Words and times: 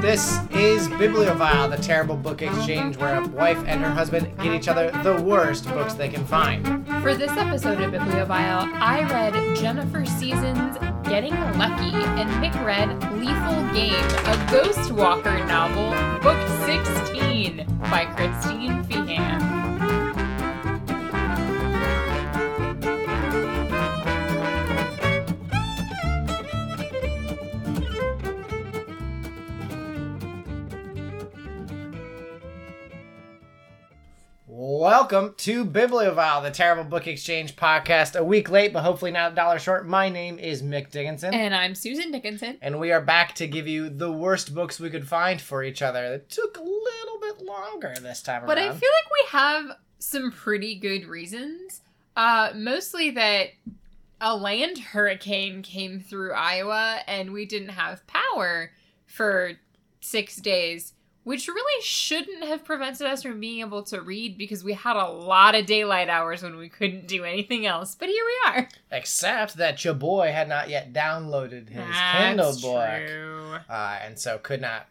This 0.00 0.40
is 0.52 0.88
Bibliophile, 0.88 1.68
the 1.68 1.76
terrible 1.76 2.16
book 2.16 2.40
exchange 2.40 2.96
where 2.96 3.20
a 3.20 3.28
wife 3.28 3.62
and 3.66 3.82
her 3.82 3.90
husband 3.90 4.34
get 4.38 4.54
each 4.54 4.66
other 4.66 4.90
the 5.02 5.20
worst 5.20 5.66
books 5.66 5.92
they 5.92 6.08
can 6.08 6.24
find. 6.24 6.86
For 7.02 7.14
this 7.14 7.30
episode 7.32 7.82
of 7.82 7.90
Bibliophile, 7.90 8.66
I 8.76 9.02
read 9.02 9.56
Jennifer 9.56 10.06
Seasons' 10.06 10.78
Getting 11.04 11.34
Lucky, 11.58 11.92
and 11.92 12.30
Mick 12.42 12.54
read 12.64 12.88
Lethal 13.18 13.74
Game, 13.74 13.92
a 13.92 14.48
Ghost 14.50 14.90
Walker 14.90 15.44
novel, 15.44 15.90
Book 16.20 16.48
16 16.64 17.66
by 17.90 18.06
Christine 18.06 18.82
Feehan. 18.84 19.49
Welcome 35.00 35.32
to 35.38 35.64
Bibliophile, 35.64 36.42
the 36.42 36.50
terrible 36.50 36.84
book 36.84 37.06
exchange 37.06 37.56
podcast. 37.56 38.16
A 38.16 38.22
week 38.22 38.50
late, 38.50 38.74
but 38.74 38.82
hopefully 38.82 39.10
not 39.10 39.32
a 39.32 39.34
dollar 39.34 39.58
short. 39.58 39.88
My 39.88 40.10
name 40.10 40.38
is 40.38 40.62
Mick 40.62 40.90
Dickinson. 40.90 41.32
And 41.32 41.54
I'm 41.54 41.74
Susan 41.74 42.12
Dickinson. 42.12 42.58
And 42.60 42.78
we 42.78 42.92
are 42.92 43.00
back 43.00 43.34
to 43.36 43.46
give 43.46 43.66
you 43.66 43.88
the 43.88 44.12
worst 44.12 44.54
books 44.54 44.78
we 44.78 44.90
could 44.90 45.08
find 45.08 45.40
for 45.40 45.64
each 45.64 45.80
other. 45.80 46.04
It 46.04 46.28
took 46.28 46.58
a 46.58 46.60
little 46.60 47.18
bit 47.18 47.40
longer 47.46 47.94
this 48.02 48.20
time 48.20 48.42
around. 48.42 48.48
But 48.48 48.58
I 48.58 48.68
feel 48.68 48.72
like 48.72 48.78
we 48.82 49.28
have 49.30 49.78
some 50.00 50.30
pretty 50.30 50.74
good 50.78 51.06
reasons. 51.06 51.80
Uh, 52.14 52.50
mostly 52.54 53.08
that 53.12 53.46
a 54.20 54.36
land 54.36 54.76
hurricane 54.76 55.62
came 55.62 56.00
through 56.00 56.34
Iowa 56.34 56.98
and 57.08 57.32
we 57.32 57.46
didn't 57.46 57.70
have 57.70 58.06
power 58.06 58.70
for 59.06 59.52
six 60.02 60.36
days, 60.36 60.92
which 61.30 61.46
really 61.46 61.82
shouldn't 61.84 62.42
have 62.44 62.64
prevented 62.64 63.06
us 63.06 63.22
from 63.22 63.38
being 63.38 63.60
able 63.60 63.84
to 63.84 64.00
read 64.00 64.36
because 64.36 64.64
we 64.64 64.72
had 64.72 64.96
a 64.96 65.06
lot 65.08 65.54
of 65.54 65.64
daylight 65.64 66.08
hours 66.08 66.42
when 66.42 66.56
we 66.56 66.68
couldn't 66.68 67.06
do 67.06 67.22
anything 67.22 67.64
else. 67.66 67.94
But 67.94 68.08
here 68.08 68.24
we 68.24 68.50
are. 68.50 68.68
Except 68.90 69.56
that 69.58 69.84
your 69.84 69.94
boy 69.94 70.32
had 70.32 70.48
not 70.48 70.68
yet 70.68 70.92
downloaded 70.92 71.68
his 71.68 71.84
That's 71.86 72.18
Kindle 72.18 72.52
book. 72.60 73.06
true. 73.06 73.56
uh, 73.68 73.98
and 74.04 74.18
so 74.18 74.38
could 74.38 74.60
not 74.60 74.88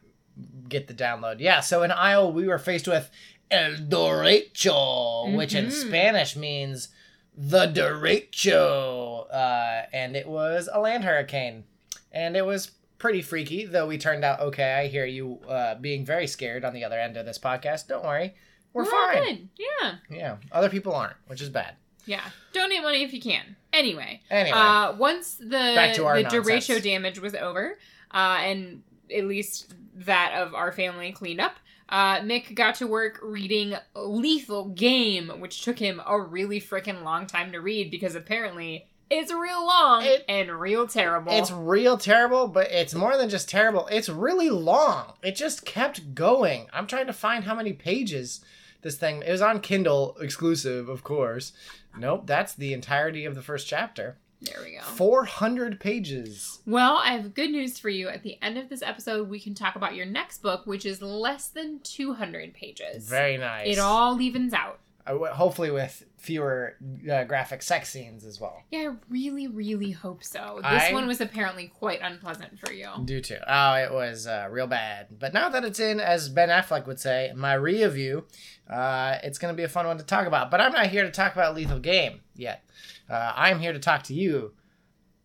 get 0.70 0.88
the 0.88 0.94
download. 0.94 1.42
Yeah, 1.42 1.60
so 1.60 1.84
in 1.84 1.92
Iowa 1.92 2.30
we 2.30 2.48
were 2.48 2.58
faced 2.58 2.88
with 2.88 3.10
El 3.52 3.74
Derecho, 3.74 5.36
which 5.36 5.54
in 5.54 5.66
Mhm. 5.66 5.72
Spanish 5.72 6.38
means 6.38 6.88
the 7.36 7.68
derecho, 7.68 9.26
uh, 9.34 9.86
and 9.92 10.16
it 10.16 10.28
was 10.28 10.70
a 10.72 10.80
land 10.80 11.04
hurricane, 11.04 11.66
and 12.12 12.38
it 12.38 12.46
was 12.46 12.72
pretty 13.00 13.22
freaky. 13.24 13.66
Though 13.66 13.88
we 13.88 13.98
turned 13.98 14.24
out 14.24 14.40
okay. 14.42 14.74
I 14.74 14.88
hear 14.88 15.06
you 15.06 15.40
uh, 15.48 15.76
being 15.76 16.06
very 16.06 16.28
scared 16.28 16.64
on 16.64 16.74
the 16.74 16.84
other 16.84 17.00
end 17.00 17.18
of 17.18 17.26
this 17.26 17.40
podcast. 17.40 17.88
Don't 17.88 18.04
worry, 18.06 18.36
we're, 18.74 18.84
all 18.84 18.90
fine. 18.90 19.24
good. 19.24 19.50
Yeah. 19.58 19.96
Yeah, 20.10 20.38
other 20.52 20.70
people 20.70 20.94
aren't, 20.94 21.16
which 21.28 21.42
is 21.42 21.50
bad. 21.50 21.76
Yeah. 22.06 22.24
Donate 22.54 22.82
money 22.82 23.04
if 23.04 23.14
you 23.14 23.22
can. 23.22 23.56
Anyway. 23.72 24.22
Anyway, 24.30 24.58
Uh, 24.58 24.94
once 24.98 25.36
the 25.36 25.48
Back 25.50 25.96
to 25.96 26.06
our 26.06 26.22
the 26.24 26.30
derecho 26.30 26.82
damage 26.82 27.20
was 27.20 27.36
over, 27.36 27.78
uh, 28.12 28.38
and 28.42 28.82
at 29.16 29.26
least 29.26 29.74
that 29.96 30.34
of 30.36 30.56
our 30.56 30.72
family 30.72 31.12
cleaned 31.12 31.40
up, 31.42 31.58
uh, 31.90 32.20
Mick 32.22 32.56
got 32.56 32.76
to 32.76 32.88
work 32.88 33.20
reading 33.22 33.76
Lethal 33.96 34.70
Game, 34.70 35.30
which 35.40 35.64
took 35.64 35.78
him 35.80 36.02
a 36.06 36.20
really 36.20 36.60
freaking 36.62 37.04
long 37.04 37.28
time 37.28 37.52
to 37.52 37.60
read 37.60 37.92
because 37.92 38.16
apparently 38.16 38.88
it's 39.10 39.32
real 39.34 39.66
long 39.66 40.04
It- 40.06 40.26
and 40.28 40.52
real 40.60 40.88
terrible. 40.88 41.32
It's 41.34 41.52
real 41.52 41.98
terrible, 41.98 42.48
but 42.48 42.72
it's 42.72 42.94
more 42.94 43.18
than 43.18 43.30
just 43.30 43.50
terrible. 43.50 43.88
It's 43.88 44.10
really 44.10 44.50
long. 44.50 45.14
It 45.24 45.36
just 45.36 45.66
kept 45.66 46.14
going. 46.16 46.68
I'm 46.74 46.88
trying 46.88 47.08
to 47.08 47.14
find 47.14 47.44
how 47.44 47.56
many 47.56 47.74
pages 47.74 48.42
this 48.82 48.98
thing. 48.98 49.22
It 49.26 49.32
was 49.32 49.42
on 49.42 49.60
Kindle 49.62 50.18
exclusive, 50.22 50.88
of 50.90 51.04
course. 51.04 51.52
Nope, 51.98 52.24
that's 52.28 52.54
the 52.54 52.74
entirety 52.74 53.26
of 53.26 53.36
the 53.36 53.42
first 53.42 53.68
chapter. 53.68 54.18
there 54.42 54.62
we 54.64 54.76
go. 54.78 54.82
400 54.84 55.82
pages. 55.82 56.60
Well, 56.66 57.02
I 57.04 57.12
have 57.12 57.34
good 57.34 57.50
news 57.52 57.78
for 57.78 57.90
you. 57.90 58.08
At 58.08 58.24
the 58.24 58.38
end 58.42 58.58
of 58.58 58.70
this 58.70 58.82
episode, 58.82 59.28
we 59.28 59.38
can 59.40 59.54
talk 59.54 59.76
about 59.76 59.96
your 59.96 60.06
next 60.06 60.42
book, 60.42 60.66
which 60.66 60.86
is 60.86 61.02
less 61.02 61.50
than 61.50 61.80
200 61.84 62.54
pages. 62.54 63.10
Very 63.10 63.38
nice. 63.38 63.68
It 63.68 63.80
all 63.80 64.22
evens 64.22 64.54
out. 64.54 64.80
Uh, 65.06 65.18
hopefully 65.34 65.72
with 65.72 66.06
fewer 66.20 66.76
uh, 67.12 67.24
graphic 67.24 67.62
sex 67.62 67.90
scenes 67.90 68.26
as 68.26 68.40
well. 68.40 68.64
Yeah, 68.72 68.92
I 68.92 68.96
really, 69.10 69.48
really 69.48 69.92
hope 69.92 70.24
so. 70.24 70.60
This 70.62 70.84
I- 70.84 70.94
one 70.94 71.08
was 71.08 71.22
apparently 71.22 71.68
quite 71.68 72.02
unpleasant 72.02 72.60
for 72.60 72.72
you. 72.72 72.90
Do 73.06 73.22
too. 73.22 73.38
Oh, 73.48 73.74
it 73.76 73.92
was 73.92 74.28
uh, 74.28 74.48
real 74.52 74.68
bad. 74.68 75.08
But 75.18 75.34
now 75.34 75.50
that 75.50 75.64
it's 75.64 75.80
in, 75.80 76.00
as 76.00 76.30
Ben 76.30 76.50
Affleck 76.50 76.86
would 76.88 77.00
say, 77.00 77.32
my 77.36 77.54
review, 77.54 78.26
uh, 78.70 79.18
it's 79.24 79.40
going 79.40 79.54
to 79.54 79.58
be 79.58 79.64
a 79.64 79.70
fun 79.70 79.88
one 79.88 79.98
to 79.98 80.04
talk 80.04 80.28
about. 80.28 80.52
But 80.52 80.62
I'm 80.62 80.74
not 80.74 80.88
here 80.88 81.04
to 81.04 81.12
talk 81.12 81.34
about 81.34 81.56
Lethal 81.56 81.80
Game 81.80 82.22
yet. 82.36 82.64
Uh, 83.10 83.34
I'm 83.36 83.60
here 83.60 83.74
to 83.74 83.80
talk 83.80 84.04
to 84.04 84.14
you 84.14 84.54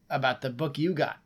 about 0.08 0.40
the 0.40 0.50
book 0.50 0.78
you 0.78 0.94
got. 0.94 1.18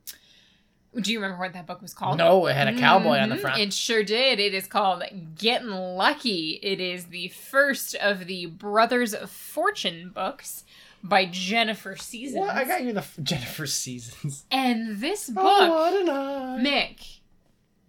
Do 1.01 1.13
you 1.13 1.21
remember 1.21 1.39
what 1.43 1.53
that 1.53 1.67
book 1.67 1.83
was 1.83 1.93
called? 1.95 2.19
No, 2.19 2.47
it 2.47 2.55
had 2.57 2.67
a 2.69 2.79
cowboy 2.79 3.19
on 3.19 3.29
the 3.29 3.37
Mhm, 3.37 3.41
front. 3.41 3.61
It 3.61 3.73
sure 3.73 4.03
did. 4.03 4.41
It 4.41 4.55
is 4.55 4.67
called 4.67 5.03
Getting 5.37 5.69
Lucky. 5.71 6.59
It 6.63 6.81
is 6.81 7.07
the 7.07 7.29
first 7.29 7.95
of 7.97 8.27
the 8.27 8.47
Brothers 8.47 9.13
of 9.15 9.31
Fortune 9.31 10.11
books 10.15 10.65
by 11.05 11.27
Jennifer 11.27 11.95
Seasons. 11.95 12.41
What? 12.41 12.57
I 12.57 12.65
got 12.65 12.83
you 12.83 12.93
the 12.93 13.01
f- 13.01 13.17
Jennifer 13.23 13.67
Seasons. 13.67 14.45
And 14.51 14.99
this 15.01 15.29
book, 15.29 15.45
Oh, 15.47 16.01
a 16.01 16.05
night. 16.05 16.65
Mick, 16.99 17.18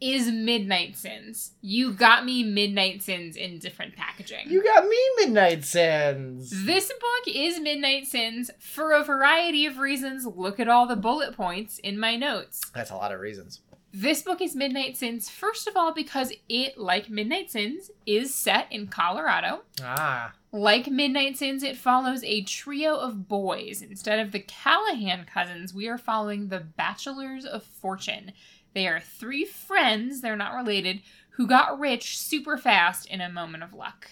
is 0.02 0.32
Midnight 0.32 0.96
Sins. 0.98 1.52
You 1.62 1.92
got 1.94 2.26
me 2.26 2.44
Midnight 2.44 3.02
Sins 3.04 3.36
in 3.36 3.60
different 3.60 3.96
packaging. 3.96 4.50
You 4.50 4.64
got 4.64 4.86
me 4.88 4.98
Midnight 5.18 5.66
Sins. 5.66 6.66
This 6.66 6.88
book 6.88 7.34
is 7.36 7.60
Midnight 7.60 8.08
Sins 8.08 8.50
for 8.60 8.92
a 8.94 9.04
variety 9.04 9.66
of 9.66 9.78
reasons. 9.78 10.26
Look 10.26 10.60
at 10.60 10.70
all 10.70 10.88
the 10.88 10.96
bullet 10.96 11.36
points 11.36 11.80
in 11.80 12.00
my 12.00 12.16
notes. 12.16 12.62
That's 12.74 12.92
a 12.92 12.96
lot 12.96 13.12
of 13.12 13.20
reasons. 13.20 13.62
This 13.92 14.22
book 14.22 14.40
is 14.40 14.56
Midnight 14.56 14.98
Sins, 14.98 15.30
first 15.32 15.68
of 15.68 15.76
all, 15.76 15.92
because 15.94 16.32
it, 16.48 16.78
like 16.78 17.10
Midnight 17.10 17.50
Sins, 17.50 17.90
is 18.06 18.34
set 18.36 18.68
in 18.72 18.86
Colorado. 18.86 19.62
Ah, 19.84 20.34
Like 20.52 20.86
Midnight 20.88 21.38
Sins, 21.38 21.64
it 21.64 21.76
follows 21.76 22.24
a 22.24 22.44
trio 22.44 22.96
of 22.96 23.28
boys. 23.28 23.82
Instead 23.82 24.20
of 24.20 24.32
the 24.32 24.42
Callahan 24.42 25.26
cousins, 25.26 25.74
we 25.74 25.88
are 25.88 25.98
following 25.98 26.50
the 26.50 26.60
Bachelors 26.60 27.46
of 27.46 27.64
Fortune. 27.64 28.32
They 28.74 28.88
are 28.88 29.00
three 29.00 29.46
friends, 29.46 30.22
they're 30.22 30.36
not 30.36 30.56
related, 30.56 31.02
who 31.32 31.48
got 31.48 31.80
rich 31.80 32.18
super 32.18 32.58
fast 32.58 33.06
in 33.08 33.22
a 33.22 33.30
moment 33.30 33.64
of 33.64 33.74
luck. 33.74 34.12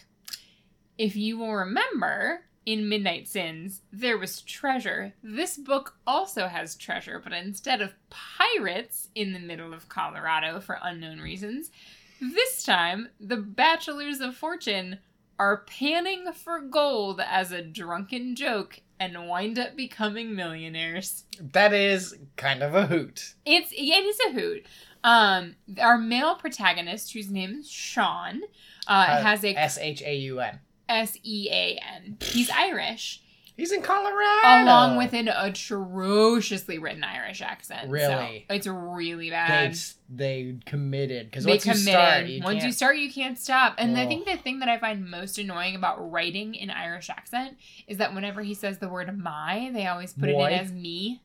If 0.97 1.15
you 1.15 1.37
will 1.37 1.53
remember, 1.53 2.41
in 2.67 2.89
Midnight 2.89 3.29
Sins, 3.29 3.81
there 3.93 4.17
was 4.17 4.41
treasure. 4.41 5.13
This 5.23 5.55
book 5.55 5.95
also 6.05 6.47
has 6.47 6.75
treasure, 6.75 7.17
but 7.23 7.31
instead 7.31 7.81
of 7.81 7.93
pirates 8.09 9.07
in 9.15 9.31
the 9.31 9.39
middle 9.39 9.73
of 9.73 9.87
Colorado 9.87 10.59
for 10.59 10.77
unknown 10.83 11.19
reasons, 11.19 11.71
this 12.19 12.63
time 12.63 13.07
the 13.21 13.37
Bachelors 13.37 14.19
of 14.19 14.35
Fortune 14.35 14.99
are 15.39 15.63
panning 15.65 16.33
for 16.33 16.59
gold 16.59 17.21
as 17.25 17.53
a 17.53 17.61
drunken 17.61 18.35
joke 18.35 18.81
and 18.99 19.27
wind 19.27 19.59
up 19.59 19.75
becoming 19.75 20.35
millionaires. 20.35 21.23
that 21.39 21.73
is 21.73 22.15
kind 22.35 22.63
of 22.63 22.73
a 22.75 22.87
hoot. 22.87 23.35
It's 23.45 23.71
it 23.71 23.75
is 23.75 24.19
a 24.27 24.31
hoot. 24.33 24.65
Um, 25.03 25.55
our 25.79 25.97
male 25.97 26.35
protagonist, 26.35 27.13
whose 27.13 27.29
name 27.29 27.59
is 27.59 27.69
Sean, 27.69 28.41
uh, 28.87 29.21
has 29.23 29.43
a 29.43 29.55
S 29.55 29.77
H 29.77 30.01
A 30.01 30.15
U 30.15 30.39
N. 30.39 30.59
S 30.89 31.17
E 31.23 31.47
A 31.51 31.79
N. 31.95 32.17
He's 32.21 32.49
Irish, 32.49 33.21
He's 33.57 33.71
in 33.71 33.81
Colorado. 33.81 34.63
along 34.63 34.97
with 34.97 35.13
an 35.13 35.27
atrociously 35.27 36.77
written 36.77 37.03
Irish 37.03 37.41
accent. 37.41 37.89
Really? 37.89 38.45
so 38.47 38.53
it's 38.55 38.67
really 38.67 39.29
bad. 39.31 39.75
they 40.09 40.57
committed 40.65 41.25
because 41.29 41.43
they 41.43 41.51
once 41.53 41.63
committed. 41.63 41.85
you 41.87 41.91
start, 41.91 42.25
you 42.27 42.41
Once 42.43 42.55
you 42.57 42.61
can't- 42.61 42.75
start, 42.75 42.97
you 42.97 43.11
can't 43.11 43.37
stop. 43.39 43.75
And 43.77 43.97
I 43.97 44.05
think 44.05 44.25
the 44.25 44.37
thing 44.37 44.59
that 44.59 44.69
I 44.69 44.77
find 44.77 45.09
most 45.09 45.37
annoying 45.39 45.75
about 45.75 46.11
writing 46.11 46.55
in 46.55 46.69
Irish 46.69 47.09
accent 47.09 47.57
is 47.87 47.97
that 47.97 48.13
whenever 48.13 48.41
he 48.43 48.53
says 48.53 48.77
the 48.77 48.89
word 48.89 49.15
"my," 49.17 49.71
they 49.73 49.87
always 49.87 50.13
put 50.13 50.29
Moi? 50.29 50.45
it 50.47 50.53
in 50.53 50.59
as 50.59 50.71
"me." 50.71 51.23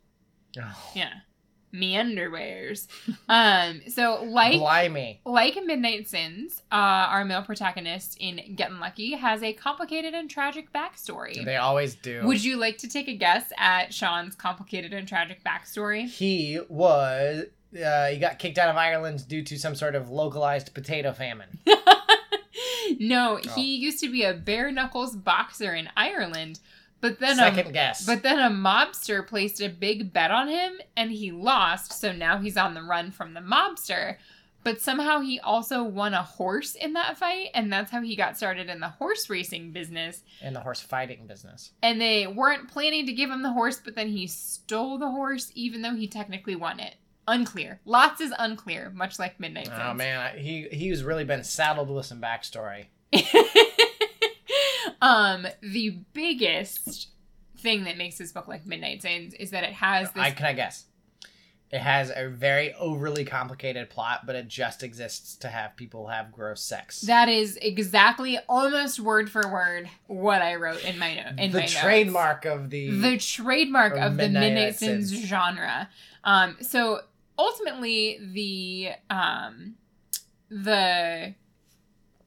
Oh, 0.58 0.90
Yeah, 0.94 1.12
me 1.72 1.94
underwears. 1.94 2.86
um. 3.28 3.80
So 3.88 4.22
like. 4.24 4.58
blimey. 4.58 5.20
Like 5.24 5.58
Midnight 5.64 6.08
Sins, 6.08 6.62
uh, 6.70 6.74
our 6.74 7.24
male 7.24 7.42
protagonist 7.42 8.16
in 8.20 8.54
Getting 8.54 8.78
Lucky 8.78 9.12
has 9.12 9.42
a 9.42 9.52
complicated 9.52 10.14
and 10.14 10.28
tragic 10.30 10.72
backstory. 10.72 11.44
They 11.44 11.56
always 11.56 11.94
do. 11.94 12.22
Would 12.26 12.44
you 12.44 12.56
like 12.56 12.78
to 12.78 12.88
take 12.88 13.08
a 13.08 13.14
guess 13.16 13.52
at 13.58 13.92
Sean's 13.94 14.34
complicated 14.34 14.92
and 14.92 15.08
tragic 15.08 15.42
backstory? 15.44 16.06
He 16.08 16.60
was. 16.68 17.46
Uh, 17.74 18.06
he 18.08 18.18
got 18.18 18.38
kicked 18.38 18.58
out 18.58 18.68
of 18.68 18.76
Ireland 18.76 19.26
due 19.26 19.42
to 19.44 19.58
some 19.58 19.74
sort 19.74 19.94
of 19.94 20.10
localized 20.10 20.74
potato 20.74 21.12
famine. 21.12 21.58
no, 22.98 23.38
Oh. 23.38 23.48
he 23.54 23.76
used 23.76 24.00
to 24.00 24.10
be 24.10 24.24
a 24.24 24.34
bare 24.34 24.70
knuckles 24.70 25.16
boxer 25.16 25.74
in 25.74 25.88
Ireland, 25.96 26.60
but 27.02 27.18
then 27.18 27.36
Second 27.36 27.66
a, 27.68 27.72
guess. 27.72 28.06
but 28.06 28.22
then 28.22 28.38
a 28.38 28.48
mobster 28.48 29.26
placed 29.26 29.60
a 29.60 29.68
big 29.68 30.12
bet 30.14 30.30
on 30.30 30.48
him 30.48 30.80
and 30.96 31.10
he 31.12 31.30
lost, 31.30 31.92
so 32.00 32.10
now 32.12 32.38
he's 32.38 32.56
on 32.56 32.72
the 32.72 32.82
run 32.82 33.10
from 33.10 33.34
the 33.34 33.40
mobster. 33.40 34.16
but 34.64 34.80
somehow 34.80 35.20
he 35.20 35.38
also 35.40 35.82
won 35.82 36.14
a 36.14 36.22
horse 36.22 36.74
in 36.76 36.92
that 36.94 37.18
fight, 37.18 37.48
and 37.52 37.70
that's 37.72 37.90
how 37.90 38.00
he 38.00 38.14
got 38.16 38.36
started 38.36 38.70
in 38.70 38.78
the 38.80 38.88
horse 38.88 39.28
racing 39.28 39.72
business. 39.72 40.22
In 40.40 40.54
the 40.54 40.60
horse 40.60 40.80
fighting 40.80 41.26
business. 41.26 41.72
And 41.82 42.00
they 42.00 42.26
weren't 42.28 42.68
planning 42.70 43.04
to 43.06 43.12
give 43.12 43.28
him 43.28 43.42
the 43.42 43.52
horse, 43.52 43.80
but 43.84 43.96
then 43.96 44.08
he 44.08 44.26
stole 44.28 44.98
the 44.98 45.10
horse, 45.10 45.50
even 45.56 45.82
though 45.82 45.96
he 45.96 46.06
technically 46.06 46.54
won 46.54 46.78
it. 46.78 46.94
Unclear. 47.26 47.80
Lots 47.84 48.20
is 48.20 48.32
unclear, 48.38 48.90
much 48.94 49.18
like 49.18 49.38
Midnight 49.40 49.66
Sins. 49.66 49.78
Oh 49.80 49.94
man, 49.94 50.38
he 50.38 50.68
he's 50.72 51.02
really 51.04 51.24
been 51.24 51.44
saddled 51.44 51.90
with 51.90 52.06
some 52.06 52.20
backstory. 52.20 52.86
um, 55.02 55.46
the 55.60 55.98
biggest 56.14 57.08
thing 57.58 57.84
that 57.84 57.98
makes 57.98 58.18
this 58.18 58.32
book 58.32 58.48
like 58.48 58.64
Midnight 58.64 59.02
Sins 59.02 59.34
is 59.34 59.50
that 59.50 59.64
it 59.64 59.72
has 59.74 60.10
this 60.12 60.22
I 60.22 60.30
can 60.30 60.46
I 60.46 60.52
guess. 60.54 60.86
It 61.70 61.80
has 61.80 62.12
a 62.14 62.28
very 62.28 62.74
overly 62.74 63.24
complicated 63.24 63.88
plot, 63.88 64.26
but 64.26 64.36
it 64.36 64.46
just 64.46 64.82
exists 64.82 65.36
to 65.36 65.48
have 65.48 65.74
people 65.74 66.08
have 66.08 66.30
gross 66.30 66.62
sex. 66.62 67.00
That 67.00 67.30
is 67.30 67.56
exactly, 67.62 68.38
almost 68.46 69.00
word 69.00 69.30
for 69.30 69.50
word, 69.50 69.88
what 70.06 70.42
I 70.42 70.56
wrote 70.56 70.84
in 70.84 70.98
my 70.98 71.14
note. 71.14 71.38
In 71.38 71.50
the 71.50 71.58
my 71.58 71.60
notes. 71.60 71.74
trademark 71.74 72.44
of 72.44 72.68
the, 72.68 72.90
the 72.90 73.16
trademark 73.16 73.94
of 73.94 74.18
the 74.18 74.24
Midnight 74.24 74.40
Midnight 74.40 74.74
Sins, 74.76 75.08
Sins. 75.12 75.24
genre. 75.24 75.88
Um, 76.24 76.58
so 76.60 77.00
ultimately, 77.38 78.18
the 78.20 78.90
um, 79.08 79.76
the 80.50 81.34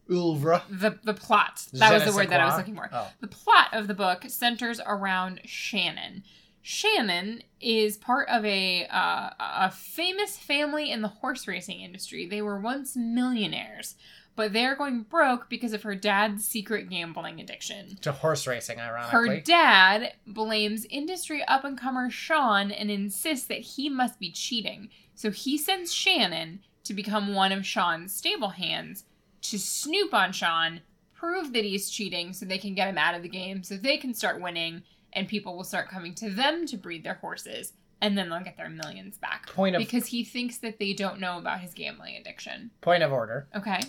oeuvre. 0.09 0.63
the 0.69 0.97
the 1.03 1.13
plot 1.13 1.65
that 1.73 1.93
was 1.93 2.05
the 2.05 2.13
word 2.13 2.29
that 2.29 2.39
I 2.39 2.45
was 2.45 2.57
looking 2.57 2.75
for. 2.75 2.89
Oh, 2.91 3.07
The 3.21 3.27
plot 3.27 3.69
of 3.73 3.87
the 3.87 3.93
book 3.93 4.25
centers 4.27 4.79
around 4.85 5.41
Shannon. 5.45 6.23
Shannon 6.61 7.43
is 7.61 7.95
part 7.95 8.27
of 8.27 8.43
a 8.43 8.87
uh, 8.87 9.29
a 9.39 9.71
famous 9.71 10.37
family 10.37 10.91
in 10.91 11.01
the 11.01 11.07
horse 11.07 11.47
racing 11.47 11.81
industry. 11.81 12.25
They 12.25 12.41
were 12.41 12.59
once 12.59 12.95
millionaires, 12.95 13.95
but 14.35 14.51
they're 14.51 14.75
going 14.75 15.03
broke 15.03 15.47
because 15.47 15.73
of 15.73 15.83
her 15.83 15.93
dad's 15.93 16.43
secret 16.43 16.89
gambling 16.89 17.39
addiction. 17.39 17.97
to 18.01 18.11
horse 18.11 18.47
racing, 18.47 18.79
ironically. 18.79 19.11
Her 19.37 19.39
dad 19.41 20.13
blames 20.25 20.85
industry 20.89 21.43
up 21.47 21.63
and 21.63 21.79
comer 21.79 22.09
Sean 22.09 22.71
and 22.71 22.89
insists 22.89 23.45
that 23.45 23.59
he 23.59 23.87
must 23.87 24.19
be 24.19 24.31
cheating. 24.31 24.89
So 25.13 25.29
he 25.29 25.57
sends 25.59 25.93
Shannon 25.93 26.61
to 26.83 26.93
become 26.95 27.33
one 27.35 27.51
of 27.51 27.65
Sean's 27.65 28.13
stable 28.13 28.49
hands 28.49 29.03
to 29.51 29.59
snoop 29.59 30.13
on 30.13 30.31
Sean, 30.31 30.81
prove 31.13 31.53
that 31.53 31.63
he's 31.63 31.89
cheating 31.89 32.33
so 32.33 32.45
they 32.45 32.57
can 32.57 32.75
get 32.75 32.87
him 32.87 32.97
out 32.97 33.15
of 33.15 33.23
the 33.23 33.29
game, 33.29 33.63
so 33.63 33.77
they 33.77 33.97
can 33.97 34.13
start 34.13 34.41
winning, 34.41 34.83
and 35.13 35.27
people 35.27 35.55
will 35.55 35.63
start 35.63 35.89
coming 35.89 36.13
to 36.15 36.29
them 36.29 36.65
to 36.67 36.77
breed 36.77 37.03
their 37.03 37.15
horses, 37.15 37.73
and 38.01 38.17
then 38.17 38.29
they'll 38.29 38.41
get 38.43 38.57
their 38.57 38.69
millions 38.69 39.17
back. 39.17 39.47
Point 39.47 39.75
of 39.75 39.79
Because 39.79 40.07
he 40.07 40.23
thinks 40.23 40.57
that 40.59 40.79
they 40.79 40.93
don't 40.93 41.19
know 41.19 41.37
about 41.37 41.61
his 41.61 41.73
gambling 41.73 42.15
addiction. 42.17 42.71
point 42.81 43.03
of 43.03 43.11
order. 43.11 43.47
Okay. 43.55 43.79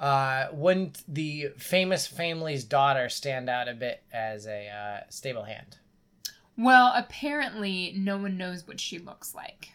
Uh, 0.00 0.48
wouldn't 0.52 1.04
the 1.06 1.50
famous 1.56 2.06
family's 2.08 2.64
daughter 2.64 3.08
stand 3.08 3.48
out 3.48 3.68
a 3.68 3.74
bit 3.74 4.02
as 4.12 4.46
a 4.46 4.68
uh, 4.68 5.00
stable 5.08 5.44
hand? 5.44 5.78
Well, 6.58 6.92
apparently, 6.94 7.94
no 7.96 8.18
one 8.18 8.36
knows 8.36 8.66
what 8.66 8.80
she 8.80 8.98
looks 8.98 9.34
like. 9.34 9.70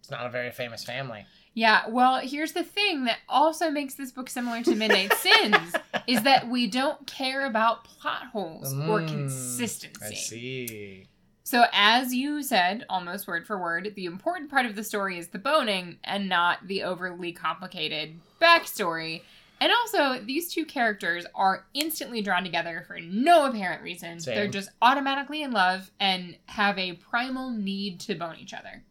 It's 0.00 0.10
not 0.10 0.24
a 0.26 0.30
very 0.30 0.50
famous 0.50 0.82
family. 0.82 1.26
Yeah, 1.56 1.88
well, 1.88 2.20
here's 2.20 2.52
the 2.52 2.62
thing 2.62 3.06
that 3.06 3.16
also 3.30 3.70
makes 3.70 3.94
this 3.94 4.12
book 4.12 4.28
similar 4.28 4.62
to 4.62 4.74
Midnight 4.76 5.10
Sins 5.14 5.74
is 6.06 6.22
that 6.22 6.50
we 6.50 6.66
don't 6.66 7.06
care 7.06 7.46
about 7.46 7.84
plot 7.84 8.26
holes 8.30 8.74
or 8.86 9.00
Mm, 9.00 9.08
consistency. 9.08 10.04
I 10.04 10.12
see. 10.12 11.06
So, 11.44 11.64
as 11.72 12.12
you 12.12 12.42
said, 12.42 12.84
almost 12.90 13.26
word 13.26 13.46
for 13.46 13.56
word, 13.56 13.92
the 13.96 14.04
important 14.04 14.50
part 14.50 14.66
of 14.66 14.76
the 14.76 14.84
story 14.84 15.16
is 15.16 15.28
the 15.28 15.38
boning 15.38 15.96
and 16.04 16.28
not 16.28 16.66
the 16.66 16.82
overly 16.82 17.32
complicated 17.32 18.20
backstory. 18.38 19.22
And 19.58 19.72
also, 19.72 20.22
these 20.22 20.52
two 20.52 20.66
characters 20.66 21.24
are 21.34 21.64
instantly 21.72 22.20
drawn 22.20 22.44
together 22.44 22.84
for 22.86 23.00
no 23.00 23.46
apparent 23.46 23.82
reason. 23.82 24.20
Same. 24.20 24.34
They're 24.34 24.48
just 24.48 24.68
automatically 24.82 25.42
in 25.42 25.52
love 25.52 25.90
and 25.98 26.36
have 26.48 26.78
a 26.78 26.92
primal 26.94 27.48
need 27.50 27.98
to 28.00 28.14
bone 28.14 28.36
each 28.38 28.52
other. 28.52 28.82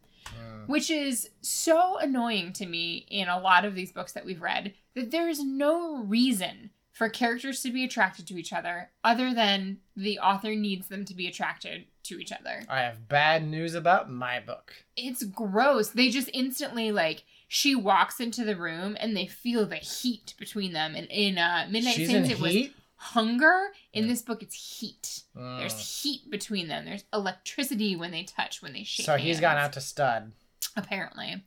Which 0.66 0.90
is 0.90 1.30
so 1.40 1.98
annoying 1.98 2.52
to 2.52 2.66
me 2.66 3.06
in 3.08 3.28
a 3.28 3.38
lot 3.38 3.64
of 3.64 3.74
these 3.74 3.92
books 3.92 4.12
that 4.12 4.24
we've 4.24 4.42
read 4.42 4.74
that 4.94 5.10
there's 5.10 5.42
no 5.42 6.02
reason 6.02 6.70
for 6.92 7.08
characters 7.10 7.60
to 7.60 7.70
be 7.70 7.84
attracted 7.84 8.26
to 8.26 8.38
each 8.38 8.54
other 8.54 8.90
other 9.04 9.34
than 9.34 9.78
the 9.94 10.18
author 10.18 10.54
needs 10.54 10.88
them 10.88 11.04
to 11.04 11.14
be 11.14 11.26
attracted 11.26 11.84
to 12.04 12.18
each 12.18 12.32
other. 12.32 12.62
I 12.70 12.80
have 12.80 13.06
bad 13.06 13.46
news 13.46 13.74
about 13.74 14.10
my 14.10 14.40
book. 14.40 14.72
It's 14.96 15.22
gross. 15.22 15.90
They 15.90 16.08
just 16.08 16.30
instantly 16.32 16.92
like 16.92 17.24
she 17.48 17.74
walks 17.74 18.18
into 18.18 18.44
the 18.44 18.56
room 18.56 18.96
and 18.98 19.14
they 19.14 19.26
feel 19.26 19.66
the 19.66 19.76
heat 19.76 20.34
between 20.38 20.72
them. 20.72 20.94
And 20.94 21.06
in 21.10 21.36
uh, 21.36 21.66
Midnight 21.70 21.96
She's 21.96 22.08
in 22.08 22.24
it 22.24 22.40
was 22.40 22.52
heat. 22.52 22.74
Hunger. 22.96 23.68
In 23.92 24.04
Yeah. 24.04 24.10
this 24.10 24.22
book, 24.22 24.42
it's 24.42 24.78
heat. 24.80 25.22
Mm. 25.36 25.58
There's 25.58 26.02
heat 26.02 26.30
between 26.30 26.68
them. 26.68 26.84
There's 26.84 27.04
electricity 27.12 27.94
when 27.96 28.10
they 28.10 28.24
touch, 28.24 28.62
when 28.62 28.72
they 28.72 28.84
shake. 28.84 29.06
So 29.06 29.16
he's 29.16 29.40
gone 29.40 29.56
out 29.58 29.72
to 29.74 29.80
stud. 29.80 30.32
apparently. 30.76 31.42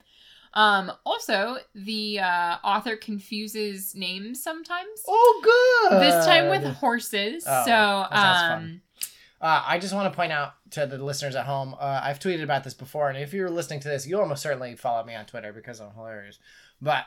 Um, 0.55 0.91
also, 1.05 1.57
the 1.75 2.19
uh, 2.19 2.57
author 2.63 2.95
confuses 2.95 3.93
names 3.93 4.41
sometimes. 4.41 5.03
Oh, 5.07 5.87
good. 5.91 6.01
This 6.01 6.25
time 6.25 6.49
with 6.49 6.63
horses. 6.77 7.43
Oh, 7.47 7.65
so, 7.65 8.07
um, 8.09 8.81
Uh, 9.41 9.63
I 9.65 9.77
just 9.79 9.93
want 9.93 10.11
to 10.11 10.15
point 10.15 10.31
out 10.31 10.53
to 10.71 10.85
the 10.87 10.97
listeners 10.97 11.35
at 11.35 11.45
home, 11.45 11.75
uh, 11.79 12.01
I've 12.03 12.19
tweeted 12.19 12.43
about 12.43 12.63
this 12.63 12.73
before, 12.73 13.09
and 13.09 13.17
if 13.17 13.31
you're 13.33 13.49
listening 13.49 13.79
to 13.81 13.87
this, 13.87 14.05
you 14.07 14.19
almost 14.19 14.41
certainly 14.41 14.75
follow 14.75 15.03
me 15.05 15.13
on 15.15 15.25
Twitter 15.25 15.53
because 15.53 15.79
I'm 15.79 15.93
hilarious. 15.93 16.39
But 16.81 17.05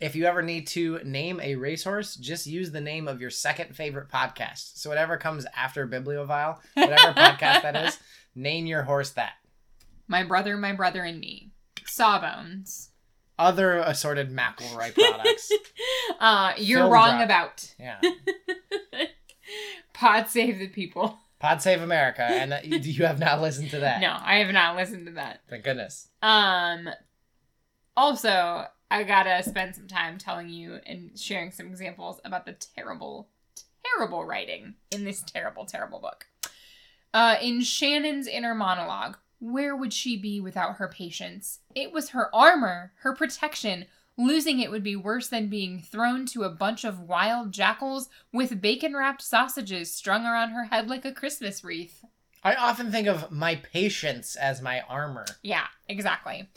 if 0.00 0.16
you 0.16 0.24
ever 0.26 0.42
need 0.42 0.66
to 0.68 1.00
name 1.04 1.40
a 1.40 1.54
racehorse, 1.56 2.16
just 2.16 2.46
use 2.46 2.70
the 2.70 2.80
name 2.80 3.08
of 3.08 3.20
your 3.20 3.30
second 3.30 3.76
favorite 3.76 4.08
podcast. 4.08 4.76
So 4.78 4.90
whatever 4.90 5.16
comes 5.16 5.46
after 5.56 5.86
Bibliophile, 5.86 6.60
whatever 6.74 7.12
podcast 7.20 7.62
that 7.62 7.76
is, 7.76 7.98
name 8.34 8.66
your 8.66 8.82
horse 8.82 9.10
that. 9.12 9.34
my 10.08 10.22
brother, 10.22 10.56
my 10.56 10.72
brother, 10.72 11.02
and 11.02 11.20
me. 11.20 11.50
Sawbones. 11.84 12.90
Other 13.38 13.78
assorted 13.78 14.30
McElroy 14.34 14.94
products. 14.94 15.52
uh, 16.20 16.52
you're 16.56 16.80
Film 16.80 16.92
wrong 16.92 17.16
drop. 17.16 17.24
about. 17.24 17.74
yeah. 17.78 18.00
Pod 19.92 20.28
save 20.28 20.58
the 20.58 20.68
people. 20.68 21.18
Pod 21.38 21.60
Save 21.60 21.82
America, 21.82 22.22
and 22.22 22.58
you, 22.64 22.78
you 22.78 23.04
have 23.04 23.18
not 23.18 23.42
listened 23.42 23.70
to 23.70 23.80
that. 23.80 24.00
No, 24.00 24.16
I 24.18 24.38
have 24.38 24.52
not 24.54 24.74
listened 24.74 25.06
to 25.06 25.12
that. 25.12 25.40
Thank 25.50 25.64
goodness. 25.64 26.08
Um, 26.22 26.88
also, 27.94 28.64
I 28.90 29.02
gotta 29.02 29.42
spend 29.42 29.74
some 29.74 29.88
time 29.88 30.18
telling 30.18 30.48
you 30.48 30.78
and 30.86 31.18
sharing 31.18 31.50
some 31.50 31.66
examples 31.66 32.20
about 32.24 32.46
the 32.46 32.52
terrible, 32.52 33.28
terrible 33.84 34.24
writing 34.24 34.74
in 34.92 35.04
this 35.04 35.22
terrible, 35.22 35.64
terrible 35.64 35.98
book. 35.98 36.26
Uh, 37.12 37.36
in 37.40 37.62
Shannon's 37.62 38.26
inner 38.26 38.54
monologue, 38.54 39.16
where 39.38 39.74
would 39.74 39.92
she 39.92 40.16
be 40.16 40.40
without 40.40 40.76
her 40.76 40.88
patience? 40.88 41.60
It 41.74 41.92
was 41.92 42.10
her 42.10 42.34
armor, 42.34 42.92
her 43.00 43.14
protection. 43.14 43.86
Losing 44.18 44.60
it 44.60 44.70
would 44.70 44.82
be 44.82 44.96
worse 44.96 45.28
than 45.28 45.48
being 45.48 45.82
thrown 45.82 46.24
to 46.26 46.44
a 46.44 46.50
bunch 46.50 46.84
of 46.84 47.00
wild 47.00 47.52
jackals 47.52 48.08
with 48.32 48.62
bacon 48.62 48.96
wrapped 48.96 49.20
sausages 49.20 49.92
strung 49.92 50.24
around 50.24 50.50
her 50.50 50.64
head 50.64 50.88
like 50.88 51.04
a 51.04 51.12
Christmas 51.12 51.62
wreath. 51.62 52.02
I 52.42 52.54
often 52.54 52.90
think 52.90 53.08
of 53.08 53.30
my 53.30 53.56
patience 53.56 54.36
as 54.36 54.62
my 54.62 54.80
armor. 54.88 55.26
Yeah, 55.42 55.66
exactly. 55.88 56.48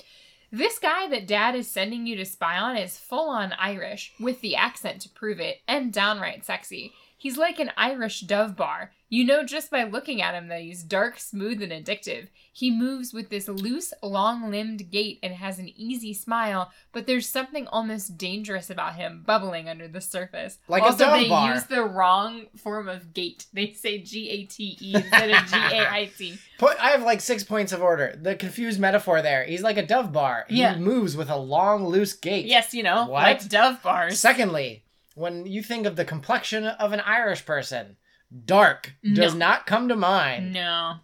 This 0.52 0.80
guy 0.80 1.08
that 1.10 1.28
dad 1.28 1.54
is 1.54 1.70
sending 1.70 2.08
you 2.08 2.16
to 2.16 2.26
spy 2.26 2.58
on 2.58 2.76
is 2.76 2.98
full 2.98 3.30
on 3.30 3.54
Irish, 3.54 4.14
with 4.20 4.42
the 4.42 4.56
accent 4.56 5.02
to 5.02 5.10
prove 5.10 5.40
it, 5.40 5.62
and 5.68 5.94
downright 5.94 6.44
sexy. 6.44 6.92
He's 7.18 7.38
like 7.38 7.60
an 7.60 7.72
Irish 7.78 8.22
dove 8.22 8.56
bar. 8.56 8.92
You 9.12 9.24
know 9.26 9.44
just 9.44 9.72
by 9.72 9.84
looking 9.86 10.22
at 10.22 10.36
him 10.36 10.50
that 10.50 10.62
he's 10.62 10.84
dark, 10.84 11.20
smooth, 11.20 11.64
and 11.64 11.72
addictive. 11.72 12.28
He 12.54 12.70
moves 12.70 13.12
with 13.12 13.30
this 13.30 13.48
loose, 13.48 13.92
long 14.04 14.52
limbed 14.52 14.92
gait 14.92 15.18
and 15.24 15.34
has 15.34 15.58
an 15.58 15.72
easy 15.76 16.14
smile, 16.14 16.72
but 16.92 17.08
there's 17.08 17.28
something 17.28 17.66
almost 17.68 18.18
dangerous 18.20 18.70
about 18.70 18.96
him 18.96 19.24
bubbling 19.26 19.68
under 19.68 19.88
the 19.88 20.00
surface. 20.02 20.60
Like 20.68 20.84
a 20.84 20.88
also, 20.88 21.10
they 21.12 21.28
bar. 21.28 21.54
use 21.56 21.64
the 21.64 21.84
wrong 21.84 22.46
form 22.58 22.88
of 22.88 23.14
gait. 23.16 23.48
They 23.52 23.74
say 23.74 23.98
G 23.98 24.30
A 24.30 24.44
T 24.46 24.78
E 24.80 24.94
instead 24.96 25.32
of 25.32 25.46
G 25.48 25.56
A 25.56 25.90
I 25.92 26.12
T. 26.16 26.38
I 26.80 26.90
have 26.92 27.02
like 27.02 27.22
six 27.22 27.44
points 27.44 27.72
of 27.72 27.82
order. 27.82 28.16
The 28.22 28.36
confused 28.36 28.80
metaphor 28.80 29.22
there. 29.24 29.44
He's 29.44 29.64
like 29.64 29.78
a 29.78 29.86
dove 29.86 30.14
bar. 30.14 30.46
He 30.50 30.60
Yeah. 30.60 30.78
moves 30.78 31.18
with 31.18 31.30
a 31.32 31.38
long, 31.38 31.88
loose 31.88 32.14
gait. 32.14 32.46
Yes, 32.46 32.76
you 32.76 32.84
know, 32.84 33.08
What? 33.08 33.24
like 33.24 33.50
dove 33.50 33.82
bars. 33.82 34.20
Secondly, 34.20 34.84
when 35.16 35.48
you 35.48 35.64
think 35.64 35.88
of 35.88 35.96
the 35.96 36.06
complexion 36.06 36.66
of 36.68 36.92
an 36.94 37.00
Irish 37.00 37.44
person, 37.46 37.98
dark 38.46 38.94
does 39.04 39.34
No. 39.34 39.40
not 39.40 39.66
come 39.66 39.88
to 39.90 39.96
mind. 39.96 40.54
No. 40.54 40.96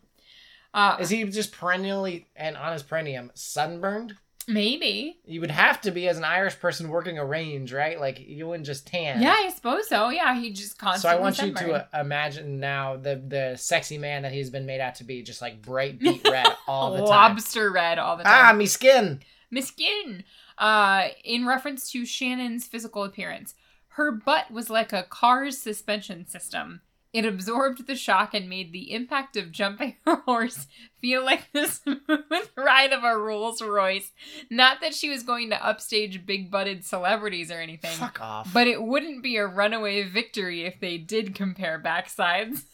Uh, 0.74 0.98
Is 1.00 1.10
he 1.10 1.24
just 1.26 1.52
perennially 1.54 2.28
and 2.36 2.58
on 2.58 2.74
his 2.74 2.84
perineum 2.84 3.32
sunburned? 3.34 4.16
maybe. 4.48 5.18
You 5.26 5.42
would 5.42 5.50
have 5.50 5.82
to 5.82 5.92
be 5.92 6.08
as 6.08 6.18
an 6.20 6.24
Irish 6.24 6.60
person 6.60 6.90
working 6.90 7.18
a 7.18 7.26
range, 7.26 7.74
right? 7.74 8.00
Like 8.00 8.20
you 8.20 8.48
wouldn't 8.48 8.68
just 8.68 8.86
tan. 8.86 9.20
Yeah, 9.22 9.34
I 9.36 9.50
suppose 9.50 9.88
so. 9.88 10.10
Yeah, 10.10 10.40
he 10.40 10.52
just 10.52 10.78
constantly. 10.78 11.16
So 11.16 11.18
I 11.18 11.20
want 11.20 11.42
you 11.42 11.52
to 11.54 11.74
uh, 11.98 12.00
imagine 12.02 12.60
now 12.60 12.96
the 12.98 13.16
the 13.28 13.56
sexy 13.58 13.98
man 13.98 14.22
that 14.22 14.32
he's 14.32 14.52
been 14.52 14.68
made 14.68 14.82
out 14.82 14.96
to 14.96 15.04
be, 15.04 15.24
just 15.24 15.42
like 15.42 15.62
bright 15.64 15.98
beet 16.00 16.22
red 16.30 16.46
all 16.68 16.92
the 16.94 17.00
time. 17.00 17.08
lobster 17.08 17.72
red 17.72 17.98
all 17.98 18.18
the 18.18 18.24
time. 18.24 18.34
Ah, 18.36 18.48
time. 18.50 18.58
me 18.60 18.66
skin. 18.68 19.22
Miskin. 19.52 20.24
Uh, 20.60 21.08
in 21.24 21.46
reference 21.48 21.90
to 21.92 22.06
Shannon's 22.06 22.68
physical 22.68 23.04
appearance, 23.04 23.56
her 23.90 24.12
butt 24.12 24.52
was 24.52 24.70
like 24.70 24.94
a 24.94 25.04
car's 25.04 25.58
suspension 25.58 26.28
system. 26.28 26.82
It 27.16 27.26
absorbed 27.26 27.88
the 27.88 27.96
shock 27.96 28.34
and 28.34 28.50
made 28.50 28.74
the 28.74 28.92
impact 28.92 29.38
of 29.38 29.54
jumping 29.54 29.96
her 30.06 30.18
horse 30.26 30.68
feel 31.00 31.24
like 31.24 31.50
the 31.54 31.66
smooth 31.68 32.50
ride 32.58 32.92
of 32.92 33.06
a 33.06 33.18
Rolls 33.18 33.62
Royce. 33.62 34.12
Not 34.50 34.82
that 34.82 34.94
she 34.94 35.10
was 35.10 35.24
going 35.24 35.50
to 35.52 35.66
upstage 35.66 36.26
big 36.26 36.52
butted 36.52 36.84
celebrities 36.84 37.50
or 37.50 37.62
anything, 37.62 37.96
Fuck 37.96 38.20
off. 38.20 38.52
but 38.54 38.68
it 38.68 38.84
wouldn't 38.84 39.24
be 39.24 39.38
a 39.38 39.48
runaway 39.48 40.04
victory 40.04 40.66
if 40.66 40.82
they 40.82 40.98
did 40.98 41.34
compare 41.34 41.82
backsides. 41.82 42.64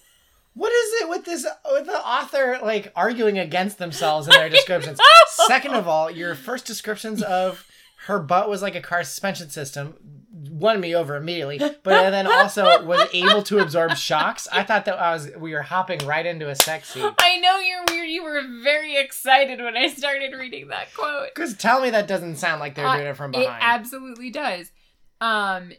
What 0.54 0.74
is 0.74 1.02
it 1.02 1.08
with 1.10 1.24
this 1.24 1.48
with 1.72 1.86
the 1.86 1.98
author 2.06 2.60
like 2.62 2.92
arguing 2.94 3.40
against 3.40 3.78
themselves 3.78 4.28
in 4.28 4.34
their 4.34 4.50
descriptions? 4.50 5.00
Second 5.48 5.76
of 5.76 5.88
all, 5.88 6.12
your 6.12 6.36
first 6.36 6.66
descriptions 6.66 7.24
of 7.24 7.66
her 8.08 8.20
butt 8.20 8.50
was 8.50 8.62
like 8.62 8.76
a 8.76 8.82
car 8.82 9.06
suspension 9.06 9.50
system 9.50 10.21
won 10.62 10.80
me 10.80 10.96
over 10.96 11.16
immediately, 11.16 11.58
but 11.58 12.12
then 12.12 12.28
also 12.28 12.84
was 12.86 13.10
able 13.14 13.44
to 13.44 13.60
absorb 13.60 13.96
shocks. 13.98 14.48
I 14.52 14.64
thought 14.64 14.86
that 14.86 15.00
I 15.00 15.12
was 15.14 15.32
we 15.38 15.54
were 15.54 15.62
hopping 15.64 16.06
right 16.06 16.26
into 16.26 16.48
a 16.50 16.56
sex 16.56 16.94
scene. 16.94 17.10
I 17.20 17.40
know 17.40 17.58
you're 17.60 17.84
weird. 17.90 18.10
You 18.10 18.24
were 18.24 18.42
very 18.64 18.96
excited 18.98 19.60
when 19.60 19.76
I 19.76 19.88
started 19.88 20.34
reading 20.38 20.68
that 20.70 20.94
quote. 20.94 21.30
Because 21.36 21.56
tell 21.58 21.82
me 21.82 21.90
that 21.90 22.08
doesn't 22.08 22.38
sound 22.38 22.60
like 22.60 22.76
they're 22.76 22.86
Uh, 22.88 22.96
doing 22.96 23.08
it 23.08 23.18
from 23.18 23.32
behind. 23.32 23.48
It 23.48 23.54
absolutely 23.62 24.30
does. 24.30 24.72
Um, 25.20 25.72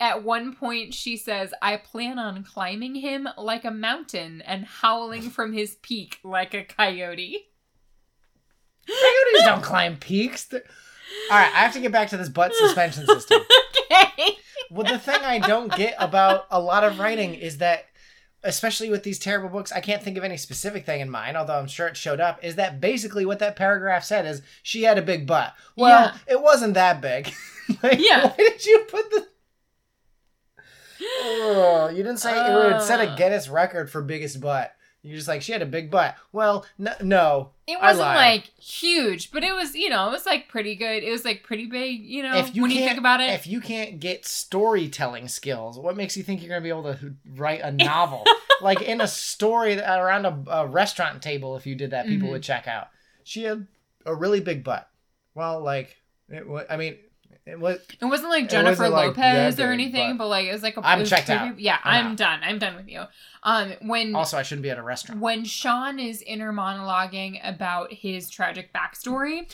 at 0.00 0.22
one 0.24 0.54
point, 0.54 0.92
she 0.92 1.16
says, 1.16 1.54
I 1.62 1.76
plan 1.76 2.18
on 2.18 2.42
climbing 2.44 2.96
him 2.96 3.28
like 3.38 3.64
a 3.64 3.70
mountain 3.70 4.42
and 4.42 4.64
howling 4.64 5.30
from 5.30 5.52
his 5.52 5.76
peak 5.82 6.18
like 6.24 6.52
a 6.52 6.64
coyote. 6.64 7.46
Coyotes 8.86 9.44
don't 9.44 9.62
climb 9.62 9.96
peaks. 9.96 10.46
All 10.52 10.58
right, 11.30 11.52
I 11.54 11.60
have 11.60 11.72
to 11.74 11.80
get 11.80 11.92
back 11.92 12.08
to 12.10 12.16
this 12.16 12.28
butt 12.28 12.54
suspension 12.54 13.06
system. 13.06 13.40
okay. 13.90 14.36
Well, 14.70 14.90
the 14.90 14.98
thing 14.98 15.20
I 15.22 15.38
don't 15.38 15.72
get 15.74 15.94
about 15.98 16.46
a 16.50 16.60
lot 16.60 16.84
of 16.84 16.98
writing 16.98 17.34
is 17.34 17.58
that, 17.58 17.84
especially 18.42 18.90
with 18.90 19.02
these 19.02 19.18
terrible 19.18 19.48
books, 19.48 19.72
I 19.72 19.80
can't 19.80 20.02
think 20.02 20.16
of 20.16 20.24
any 20.24 20.36
specific 20.36 20.84
thing 20.86 21.00
in 21.00 21.10
mind, 21.10 21.36
although 21.36 21.58
I'm 21.58 21.66
sure 21.66 21.86
it 21.86 21.96
showed 21.96 22.20
up. 22.20 22.42
Is 22.42 22.56
that 22.56 22.80
basically 22.80 23.24
what 23.26 23.38
that 23.40 23.56
paragraph 23.56 24.04
said? 24.04 24.26
Is 24.26 24.42
she 24.62 24.82
had 24.82 24.98
a 24.98 25.02
big 25.02 25.26
butt? 25.26 25.54
Well, 25.76 26.12
Yeah. 26.12 26.34
it 26.34 26.42
wasn't 26.42 26.74
that 26.74 27.00
big. 27.00 27.32
like, 27.82 27.98
Yeah. 28.00 28.28
Why 28.28 28.36
did 28.36 28.64
you 28.64 28.84
put 28.88 29.10
the? 29.10 29.26
Oh, 31.02 31.88
you 31.94 32.02
didn't 32.02 32.18
say 32.18 32.32
it 32.36 32.54
would 32.54 32.82
set 32.82 33.00
a 33.00 33.10
Uh. 33.10 33.16
Guinness 33.16 33.48
record 33.48 33.90
for 33.90 34.02
biggest 34.02 34.40
butt. 34.40 34.72
You're 35.06 35.16
just 35.16 35.28
like 35.28 35.42
she 35.42 35.52
had 35.52 35.60
a 35.60 35.66
big 35.66 35.90
butt. 35.90 36.16
Well, 36.32 36.64
no, 36.78 36.92
no. 37.02 37.50
It 37.66 37.78
wasn't 37.78 38.06
like 38.08 38.44
huge, 38.58 39.30
but 39.32 39.44
it 39.44 39.54
was, 39.54 39.74
you 39.74 39.90
know, 39.90 40.08
it 40.08 40.12
was 40.12 40.24
like 40.24 40.48
pretty 40.48 40.74
good. 40.74 41.02
It 41.02 41.10
was 41.10 41.26
like 41.26 41.42
pretty 41.42 41.66
big, 41.66 42.00
you 42.00 42.22
know, 42.22 42.34
if 42.36 42.56
you 42.56 42.62
when 42.62 42.70
you 42.70 42.80
think 42.80 42.98
about 42.98 43.20
it. 43.20 43.28
if 43.30 43.46
you 43.46 43.60
can't 43.60 44.00
get 44.00 44.24
storytelling 44.26 45.28
skills, 45.28 45.78
what 45.78 45.94
makes 45.96 46.16
you 46.16 46.22
think 46.22 46.40
you're 46.40 46.48
gonna 46.48 46.62
be 46.62 46.70
able 46.70 46.84
to 46.94 47.14
write 47.36 47.60
a 47.60 47.70
novel? 47.84 48.24
like 48.62 48.80
in 48.80 49.00
a 49.02 49.06
story 49.06 49.74
that- 49.74 50.00
around 50.00 50.24
a, 50.24 50.38
a 50.50 50.66
restaurant 50.66 51.20
table, 51.22 51.54
if 51.56 51.66
you 51.66 51.74
did 51.74 51.90
that, 51.90 52.06
people 52.06 52.28
Mhm. 52.28 52.32
would 52.32 52.42
check 52.42 52.66
out. 52.66 52.88
She 53.24 53.42
had 53.44 53.66
a 54.06 54.14
really 54.14 54.40
big 54.40 54.64
butt. 54.64 54.88
Well, 55.34 55.60
like 55.60 55.96
it. 56.30 56.44
I 56.70 56.76
mean, 56.78 56.96
it 57.46 57.60
was. 57.60 57.78
It 58.00 58.04
wasn't 58.04 58.30
like 58.30 58.48
Jennifer 58.48 58.90
wasn't, 58.90 59.16
Lopez 59.16 59.60
or 59.60 59.70
anything, 59.70 60.16
but 60.16 60.24
but, 60.24 60.28
like 60.28 60.46
it 60.46 60.52
was 60.52 60.62
like 60.62 60.76
a. 60.76 60.80
I'm 60.82 61.04
checked 61.04 61.28
out. 61.28 61.60
Yeah, 61.60 61.78
I'm 61.84 62.06
I'm, 62.06 62.12
out. 62.12 62.16
done. 62.16 62.40
I'm 62.42 62.58
done 62.58 62.76
with 62.76 62.88
you. 62.88 63.02
Um, 63.42 63.74
when 63.82 64.14
Also, 64.14 64.38
I 64.38 64.42
shouldn't 64.42 64.62
be 64.62 64.70
at 64.70 64.78
a 64.78 64.82
restaurant. 64.82 65.20
when 65.20 65.44
Sean 65.44 65.98
is 65.98 66.22
inner 66.22 66.52
monologuing 66.52 67.38
about 67.46 67.92
his 67.92 68.30
tragic 68.30 68.72
backstory, 68.72 69.52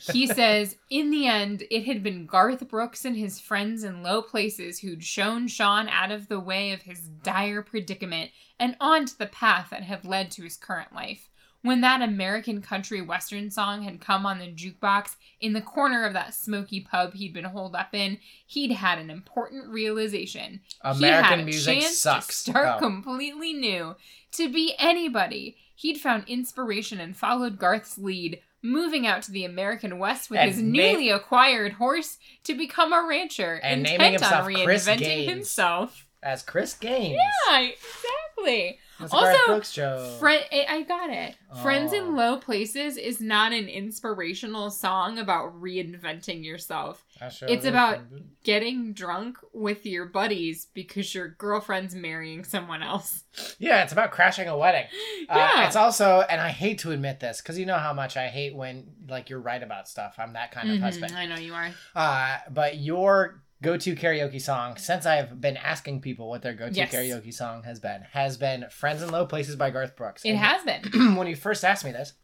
he 0.12 0.28
says, 0.28 0.76
in 0.88 1.10
the 1.10 1.26
end, 1.26 1.64
it 1.72 1.86
had 1.86 2.04
been 2.04 2.26
Garth 2.26 2.68
Brooks 2.68 3.04
and 3.04 3.16
his 3.16 3.40
friends 3.40 3.82
in 3.82 4.04
low 4.04 4.22
places 4.22 4.78
who'd 4.78 5.02
shown 5.02 5.48
Sean 5.48 5.88
out 5.88 6.12
of 6.12 6.28
the 6.28 6.38
way 6.38 6.70
of 6.70 6.82
his 6.82 7.00
dire 7.00 7.62
predicament 7.62 8.30
and 8.60 8.76
onto 8.80 9.14
the 9.18 9.26
path 9.26 9.70
that 9.70 9.82
had 9.82 10.04
led 10.04 10.30
to 10.32 10.44
his 10.44 10.56
current 10.56 10.94
life. 10.94 11.29
When 11.62 11.82
that 11.82 12.00
American 12.00 12.62
country 12.62 13.02
western 13.02 13.50
song 13.50 13.82
had 13.82 14.00
come 14.00 14.24
on 14.24 14.38
the 14.38 14.46
jukebox 14.50 15.16
in 15.40 15.52
the 15.52 15.60
corner 15.60 16.04
of 16.04 16.14
that 16.14 16.32
smoky 16.34 16.80
pub 16.80 17.12
he'd 17.14 17.34
been 17.34 17.44
holed 17.44 17.74
up 17.76 17.94
in, 17.94 18.18
he'd 18.46 18.72
had 18.72 18.98
an 18.98 19.10
important 19.10 19.68
realization 19.68 20.60
he 20.82 20.88
had 20.88 20.96
American 20.96 21.40
a 21.40 21.44
music 21.44 21.80
chance 21.80 21.98
sucks. 21.98 22.44
To 22.44 22.50
start 22.52 22.76
Oh. 22.76 22.78
completely 22.78 23.52
new, 23.52 23.96
to 24.32 24.48
be 24.50 24.74
anybody. 24.78 25.56
He'd 25.74 25.98
found 26.00 26.24
inspiration 26.28 27.00
and 27.00 27.16
followed 27.16 27.58
Garth's 27.58 27.96
lead, 27.98 28.40
moving 28.62 29.06
out 29.06 29.22
to 29.22 29.32
the 29.32 29.44
American 29.44 29.98
West 29.98 30.30
with 30.30 30.38
And 30.40 30.50
his 30.50 30.60
na- 30.62 30.70
newly 30.92 31.08
acquired 31.10 31.74
horse 31.74 32.18
to 32.44 32.54
become 32.54 32.92
a 32.92 33.02
rancher, 33.06 33.60
And 33.62 33.80
intent 33.80 33.98
naming 34.00 34.12
himself 34.20 34.44
Chris 34.64 34.86
reinventing 34.88 35.24
himself. 35.28 36.06
As 36.22 36.42
Chris 36.42 36.74
Gaines. 36.74 37.18
Yeah, 37.48 37.60
exactly. 37.60 38.78
That's 38.98 39.14
Also, 39.14 39.38
Brooks 39.46 39.72
joke. 39.72 40.18
Friend, 40.20 40.44
I 40.52 40.82
got 40.82 41.08
it. 41.08 41.34
Friends 41.62 41.92
Oh. 41.94 41.96
in 41.96 42.16
Low 42.16 42.36
Places 42.36 42.98
is 42.98 43.18
not 43.18 43.52
an 43.54 43.66
inspirational 43.66 44.70
song 44.70 45.18
about 45.18 45.58
reinventing 45.58 46.44
yourself. 46.44 47.02
It's 47.42 47.64
about- 47.64 48.00
Getting 48.44 48.92
drunk 48.92 49.38
with 49.54 49.84
your 49.86 50.04
buddies 50.06 50.66
because 50.74 51.14
your 51.14 51.28
girlfriend's 51.28 51.94
marrying 51.94 52.44
someone 52.44 52.82
else. 52.82 53.24
Yeah, 53.58 53.82
it's 53.82 53.92
about 53.92 54.10
crashing 54.12 54.48
a 54.48 54.56
wedding. 54.58 54.86
Uh, 55.28 55.36
Yeah. 55.36 55.66
it's 55.66 55.76
also, 55.76 56.20
and 56.28 56.40
I 56.40 56.48
hate 56.50 56.78
to 56.80 56.90
admit 56.92 57.20
this 57.20 57.40
because 57.40 57.58
you 57.58 57.64
know 57.66 57.78
how 57.78 57.92
much 57.94 58.16
I 58.18 58.28
hate 58.28 58.54
when 58.54 58.86
like 59.08 59.30
you're 59.30 59.40
right 59.40 59.62
about 59.62 59.88
stuff. 59.88 60.16
I'm 60.18 60.34
that 60.34 60.50
kind 60.52 60.70
of 60.70 60.76
Mhm, 60.76 60.80
husband. 60.82 61.16
I 61.16 61.24
know 61.26 61.36
you 61.36 61.54
are. 61.54 61.70
Uh, 61.94 62.38
but 62.50 62.76
your 62.78 63.42
go-to 63.62 63.94
karaoke 63.94 64.40
song, 64.40 64.76
since 64.76 65.04
I've 65.06 65.40
been 65.40 65.56
asking 65.56 66.00
people 66.00 66.28
what 66.28 66.42
their 66.42 66.54
go-to 66.54 66.74
Yes. 66.74 66.92
karaoke 66.94 67.32
song 67.32 67.62
has 67.64 67.78
been, 67.80 68.02
has 68.12 68.36
been 68.36 68.66
"Friends 68.70 69.02
in 69.02 69.10
Low 69.10 69.26
Places" 69.26 69.56
by 69.56 69.70
Garth 69.70 69.96
Brooks. 69.96 70.24
It 70.24 70.30
And 70.30 70.38
has 70.38 70.62
been. 70.64 71.14
when 71.16 71.26
you 71.26 71.36
first 71.36 71.64
asked 71.64 71.84
me 71.84 71.92
this, 71.92 72.14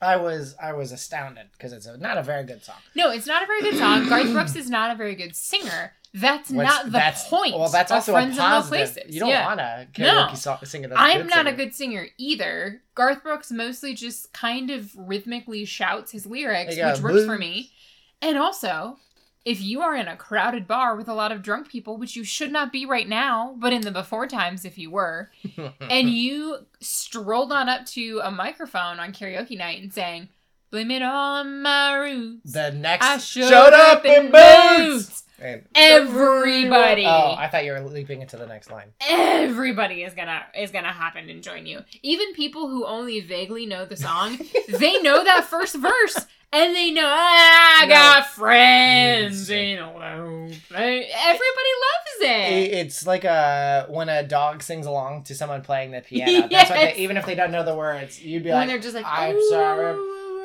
I 0.00 0.16
was 0.16 0.54
I 0.60 0.72
was 0.72 0.92
astounded 0.92 1.46
because 1.52 1.72
it's 1.72 1.86
a, 1.86 1.96
not 1.96 2.18
a 2.18 2.22
very 2.22 2.44
good 2.44 2.62
song. 2.64 2.76
No, 2.94 3.10
it's 3.10 3.26
not 3.26 3.42
a 3.42 3.46
very 3.46 3.62
good 3.62 3.76
song. 3.78 4.08
Garth 4.08 4.32
Brooks 4.32 4.56
is 4.56 4.68
not 4.68 4.90
a 4.90 4.94
very 4.94 5.14
good 5.14 5.34
singer. 5.36 5.92
That's 6.16 6.48
What's- 6.50 6.68
not 6.68 6.84
the 6.86 6.90
that's- 6.92 7.28
point. 7.28 7.56
Well, 7.58 7.68
that's 7.70 7.90
also 7.90 8.12
Friends 8.12 8.38
a 8.38 8.40
in 8.40 8.50
Low 8.50 8.56
positive. 8.60 8.92
Places. 8.94 9.14
You 9.14 9.20
don't 9.20 9.30
yeah. 9.30 9.46
want 9.46 9.60
a 9.60 9.88
No. 9.98 10.06
karaoke 10.28 10.36
song, 10.36 10.58
singer 10.64 10.88
that's 10.88 11.00
I'm 11.00 11.26
not 11.26 11.46
a 11.48 11.52
good 11.52 11.74
singer 11.74 12.06
either. 12.18 12.82
Garth 12.94 13.22
Brooks 13.24 13.50
mostly 13.50 13.94
just 13.94 14.32
kind 14.32 14.70
of 14.70 14.92
rhythmically 14.96 15.64
shouts 15.64 16.12
his 16.12 16.24
lyrics, 16.26 16.74
They 16.76 16.82
uh, 16.82 16.92
which 16.92 17.00
works 17.02 17.24
for 17.26 17.36
me. 17.38 17.72
And 18.22 18.38
also, 18.38 18.98
if 19.44 19.60
you 19.60 19.82
are 19.82 19.94
in 19.94 20.08
a 20.08 20.16
crowded 20.16 20.66
bar 20.66 20.96
with 20.96 21.08
a 21.08 21.14
lot 21.14 21.30
of 21.32 21.42
drunk 21.42 21.68
people, 21.68 21.96
which 21.96 22.16
you 22.16 22.24
should 22.24 22.50
not 22.50 22.72
be 22.72 22.86
right 22.86 23.08
now, 23.08 23.54
but 23.58 23.72
in 23.72 23.82
the 23.82 23.90
before 23.90 24.26
times 24.26 24.64
if 24.64 24.78
you 24.78 24.90
were, 24.90 25.30
and 25.80 26.10
you 26.10 26.58
strolled 26.80 27.52
on 27.52 27.68
up 27.68 27.84
to 27.86 28.20
a 28.24 28.30
microphone 28.30 28.98
on 28.98 29.12
karaoke 29.12 29.58
night 29.58 29.82
and 29.82 29.92
sang, 29.92 30.28
Blame 30.70 30.90
it 30.90 31.02
on 31.02 31.62
my 31.62 31.94
roots. 31.94 32.52
the 32.52 32.72
next 32.72 33.04
I 33.06 33.18
showed, 33.18 33.48
showed 33.48 33.72
up 33.74 34.04
in 34.04 34.32
boots. 34.32 35.22
And- 35.38 35.62
Everybody. 35.74 37.04
Oh, 37.06 37.34
I 37.36 37.48
thought 37.48 37.64
you 37.64 37.72
were 37.72 37.80
leaping 37.80 38.22
into 38.22 38.36
the 38.36 38.46
next 38.46 38.70
line. 38.70 38.92
Everybody 39.08 40.02
is 40.02 40.14
gonna 40.14 40.42
is 40.56 40.70
gonna 40.70 40.92
happen 40.92 41.28
and 41.28 41.42
join 41.42 41.66
you. 41.66 41.80
Even 42.02 42.32
people 42.34 42.68
who 42.68 42.86
only 42.86 43.20
vaguely 43.20 43.66
know 43.66 43.84
the 43.84 43.96
song, 43.96 44.38
they 44.68 45.00
know 45.02 45.22
that 45.24 45.44
first 45.44 45.76
verse. 45.76 46.26
And 46.54 46.74
they 46.74 46.90
know 46.92 47.02
"Ah, 47.06 47.82
I 47.82 47.86
No. 47.86 47.94
got 47.94 48.26
friends 48.28 49.50
in 49.50 49.78
a 49.78 49.92
low 49.92 50.46
place." 50.68 51.10
Everybody 51.14 51.72
loves 51.84 52.20
it. 52.20 52.74
It's 52.78 53.06
like 53.06 53.24
a 53.24 53.86
when 53.88 54.08
a 54.08 54.22
dog 54.22 54.62
sings 54.62 54.86
along 54.86 55.24
to 55.24 55.34
someone 55.34 55.62
playing 55.62 55.90
the 55.90 56.00
piano. 56.00 56.48
That's 56.50 56.70
what 56.70 56.78
they, 56.80 56.94
even 56.96 57.16
if 57.16 57.26
they 57.26 57.34
don't 57.34 57.50
know 57.50 57.64
the 57.64 57.74
words, 57.76 58.22
you'd 58.22 58.42
be 58.44 58.50
when 58.50 58.58
like, 58.60 58.68
they're 58.68 58.78
just 58.78 58.94
like, 58.94 59.04
I'm 59.06 59.34
"Ooh." 59.36 59.48
sorry. 59.50 59.94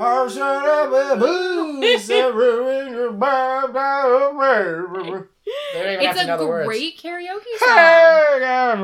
"I'm 0.02 0.30
sorry, 0.30 0.90
but 0.90 1.20
booze, 1.20 2.06
so 2.06 2.32
ruin 2.32 2.94
your 2.94 3.12
bum, 3.12 3.74
bum, 3.74 4.38
bum." 4.38 5.28
They 5.74 5.84
don't 5.84 5.94
even 5.94 6.06
have 6.06 6.18
It's 6.18 6.26
know 6.28 6.52
a 6.54 6.66
great 6.66 6.98
karaoke 6.98 7.58
song. 7.60 8.80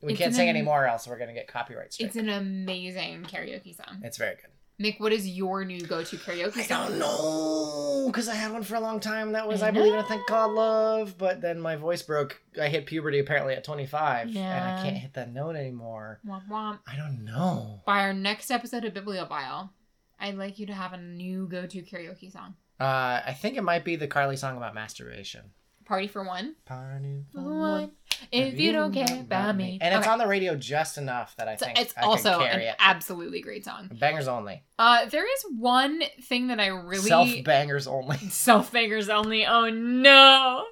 We 0.00 0.12
It's 0.12 0.18
can't 0.18 0.28
an 0.28 0.34
sing 0.34 0.48
am- 0.48 0.54
anymore, 0.56 0.86
else 0.86 1.06
we're 1.08 1.18
gonna 1.18 1.34
get 1.34 1.48
copyright 1.48 1.92
strike. 1.92 2.08
It's 2.08 2.16
an 2.16 2.28
amazing 2.28 3.24
karaoke 3.24 3.76
song. 3.76 4.00
It's 4.04 4.16
very 4.16 4.36
good. 4.36 4.50
Mick, 4.80 5.00
what 5.00 5.12
is 5.12 5.28
your 5.28 5.64
new 5.64 5.80
go-to 5.80 6.16
karaoke 6.16 6.58
I 6.58 6.62
song? 6.62 6.90
don't 6.90 6.98
know 7.00 8.04
because 8.06 8.28
I 8.28 8.34
had 8.36 8.52
one 8.52 8.62
for 8.62 8.76
a 8.76 8.80
long 8.80 9.00
time. 9.00 9.32
That 9.32 9.48
was 9.48 9.60
I 9.60 9.68
I, 9.68 9.70
believe 9.72 9.92
in 9.92 9.98
a 9.98 10.04
thing 10.04 10.22
called 10.28 10.54
love, 10.54 11.18
but 11.18 11.40
then 11.40 11.60
my 11.60 11.74
voice 11.74 12.00
broke. 12.02 12.40
I 12.60 12.68
hit 12.68 12.86
puberty 12.86 13.18
apparently 13.18 13.54
at 13.54 13.64
25, 13.64 14.28
and 14.28 14.38
I 14.38 14.82
can't 14.82 14.96
hit 14.96 15.14
that 15.14 15.32
note 15.32 15.56
anymore. 15.56 16.20
Womp 16.26 16.48
womp. 16.48 16.78
I 16.86 16.96
don't 16.96 17.24
know. 17.24 17.80
By 17.86 18.00
our 18.00 18.12
next 18.12 18.52
episode 18.52 18.84
of 18.84 18.94
Bibliophile, 18.94 19.72
I'd 20.20 20.36
like 20.36 20.60
you 20.60 20.66
to 20.66 20.74
have 20.74 20.92
a 20.92 20.96
new 20.98 21.48
go-to 21.48 21.82
karaoke 21.82 22.32
song. 22.32 22.54
Uh, 22.80 23.20
I 23.26 23.36
think 23.36 23.56
it 23.56 23.62
might 23.62 23.84
be 23.84 23.96
the 23.96 24.06
Carly 24.06 24.36
song 24.36 24.56
about 24.56 24.74
masturbation. 24.74 25.50
Party 25.88 26.06
for 26.06 26.22
one. 26.22 26.54
Party 26.66 27.24
for 27.32 27.40
One. 27.40 27.92
In 28.30 28.48
if 28.48 28.60
you 28.60 28.72
don't 28.72 28.92
care 28.92 29.20
about 29.20 29.56
me. 29.56 29.78
And 29.80 29.94
it's 29.98 30.06
on 30.06 30.18
the 30.18 30.26
radio 30.26 30.54
just 30.54 30.98
enough 30.98 31.34
that 31.36 31.48
I 31.48 31.56
So 31.56 31.64
think 31.64 31.78
it's 31.80 31.94
I 31.96 32.02
also 32.02 32.38
carry 32.40 32.64
an 32.64 32.70
it. 32.72 32.76
absolutely 32.78 33.40
great 33.40 33.64
song. 33.64 33.88
Bangers 33.98 34.28
only. 34.28 34.64
Uh, 34.78 35.06
there 35.06 35.24
is 35.24 35.44
one 35.56 36.02
thing 36.22 36.48
that 36.48 36.60
I 36.60 36.66
really 36.66 37.08
Self 37.08 37.30
bangers 37.42 37.86
only. 37.86 38.18
self 38.30 38.70
bangers 38.70 39.08
only. 39.08 39.46
Oh 39.46 39.70
no. 39.70 40.64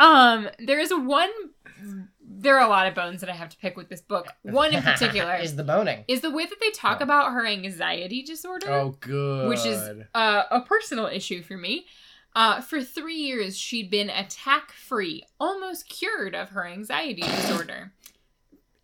Um, 0.00 0.48
there 0.58 0.80
is 0.80 0.90
one. 0.90 1.30
There 2.28 2.56
are 2.58 2.64
a 2.66 2.68
lot 2.70 2.86
of 2.86 2.94
bones 2.94 3.20
that 3.20 3.28
I 3.30 3.34
have 3.34 3.50
to 3.50 3.56
pick 3.58 3.76
with 3.76 3.88
this 3.88 4.00
book. 4.00 4.26
One 4.42 4.72
in 4.74 4.82
particular 4.82 5.36
is 5.36 5.56
the 5.56 5.64
boning. 5.64 6.04
is 6.08 6.20
the 6.22 6.30
way 6.30 6.44
that 6.44 6.60
they 6.60 6.70
talk 6.70 6.98
Oh. 7.00 7.04
about 7.04 7.32
her 7.32 7.46
anxiety 7.46 8.22
disorder, 8.22 8.70
Oh, 8.72 8.96
good. 9.00 9.48
which 9.48 9.64
is 9.64 9.78
uh, 10.14 10.42
a 10.50 10.60
personal 10.62 11.06
issue 11.06 11.42
for 11.42 11.56
me. 11.56 11.86
Uh, 12.36 12.60
for 12.60 12.82
three 12.82 13.16
years, 13.16 13.56
she'd 13.56 13.90
been 13.90 14.10
attack 14.10 14.70
free, 14.70 15.24
almost 15.40 15.88
cured 15.88 16.34
of 16.34 16.50
her 16.50 16.66
anxiety 16.66 17.22
disorder. 17.22 17.94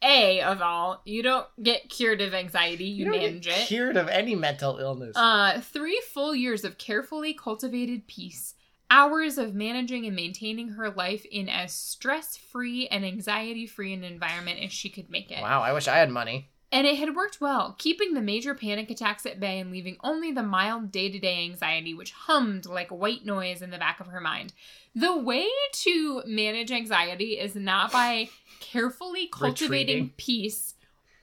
A 0.02 0.40
of 0.40 0.62
all, 0.62 1.02
you 1.04 1.22
don't 1.22 1.46
get 1.62 1.90
cured 1.90 2.22
of 2.22 2.32
anxiety, 2.32 2.86
you, 2.86 3.04
you 3.04 3.10
manage 3.10 3.46
it. 3.46 3.66
cured 3.68 3.98
of 3.98 4.08
any 4.08 4.34
mental 4.34 4.78
illness. 4.78 5.14
Uh, 5.14 5.60
three 5.60 6.00
full 6.12 6.34
years 6.34 6.64
of 6.64 6.78
carefully 6.78 7.34
cultivated 7.34 8.08
peace, 8.08 8.54
hours 8.90 9.36
of 9.36 9.54
managing 9.54 10.06
and 10.06 10.16
maintaining 10.16 10.70
her 10.70 10.88
life 10.88 11.26
in 11.30 11.50
as 11.50 11.74
stress 11.74 12.38
free 12.38 12.88
and 12.88 13.04
anxiety 13.04 13.66
free 13.66 13.92
an 13.92 14.02
environment 14.02 14.60
as 14.60 14.72
she 14.72 14.88
could 14.88 15.10
make 15.10 15.30
it. 15.30 15.42
wow, 15.42 15.60
I 15.60 15.74
wish 15.74 15.88
I 15.88 15.98
had 15.98 16.10
money. 16.10 16.48
And 16.72 16.86
it 16.86 16.96
had 16.96 17.14
worked 17.14 17.38
well, 17.38 17.76
keeping 17.78 18.14
the 18.14 18.22
major 18.22 18.54
panic 18.54 18.90
attacks 18.90 19.26
at 19.26 19.38
bay 19.38 19.60
and 19.60 19.70
leaving 19.70 19.98
only 20.02 20.32
the 20.32 20.42
mild 20.42 20.90
day 20.90 21.10
to 21.10 21.18
day 21.18 21.44
anxiety, 21.44 21.92
which 21.92 22.12
hummed 22.12 22.64
like 22.64 22.88
white 22.88 23.26
noise 23.26 23.60
in 23.60 23.70
the 23.70 23.76
back 23.78 24.00
of 24.00 24.06
her 24.06 24.20
mind. 24.22 24.54
The 24.94 25.14
way 25.14 25.46
to 25.72 26.22
manage 26.26 26.72
anxiety 26.72 27.38
is 27.38 27.54
not 27.54 27.92
by 27.92 28.30
carefully 28.60 29.28
cultivating 29.30 29.70
Retreating. 29.70 30.12
peace 30.16 30.71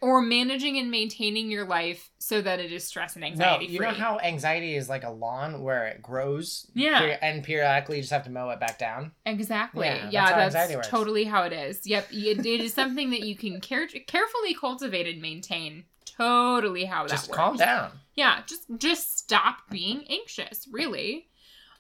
or 0.02 0.22
managing 0.22 0.78
and 0.78 0.90
maintaining 0.90 1.52
your 1.52 1.66
life 1.66 2.10
so 2.20 2.42
that 2.42 2.60
it 2.60 2.72
is 2.72 2.86
stress 2.86 3.16
and 3.16 3.26
anxiety. 3.26 3.68
No, 3.68 3.72
you 3.74 3.78
free. 3.80 3.88
know 3.88 3.94
how 3.94 4.20
anxiety 4.20 4.76
is 4.76 4.88
like 4.90 5.04
a 5.04 5.10
lawn 5.10 5.62
where 5.62 5.88
it 5.88 6.02
grows? 6.02 6.66
Yeah. 6.74 7.00
peri- 7.00 7.18
and 7.22 7.44
periodically 7.44 7.98
you 7.98 8.04
just 8.04 8.14
have 8.14 8.24
to 8.24 8.30
mow 8.30 8.50
it 8.52 8.60
back 8.60 8.78
down? 8.80 9.12
Exactly. 9.26 9.88
Yeah, 9.88 10.10
Yeah, 10.10 10.26
that's 10.50 10.56
how 10.56 10.68
that's, 10.68 10.88
totally 10.88 11.26
how 11.26 11.44
it 11.44 11.54
is. 11.54 11.86
Yep. 11.86 12.08
It, 12.12 12.46
it 12.46 12.62
is 12.62 12.74
something 12.74 13.10
that 13.12 13.22
you 13.22 13.36
can 13.36 13.60
care- 13.62 13.88
carefully 13.88 14.54
cultivate 14.54 15.08
and 15.08 15.22
maintain. 15.22 15.84
Totally 16.06 16.86
how 16.86 17.04
that 17.04 17.10
Just 17.12 17.30
works. 17.30 17.38
calm 17.38 17.56
down. 17.58 17.92
Yeah, 18.16 18.42
just 18.46 18.64
just 18.78 19.18
stop 19.20 19.70
being 19.70 20.04
anxious, 20.10 20.68
really. 20.72 21.28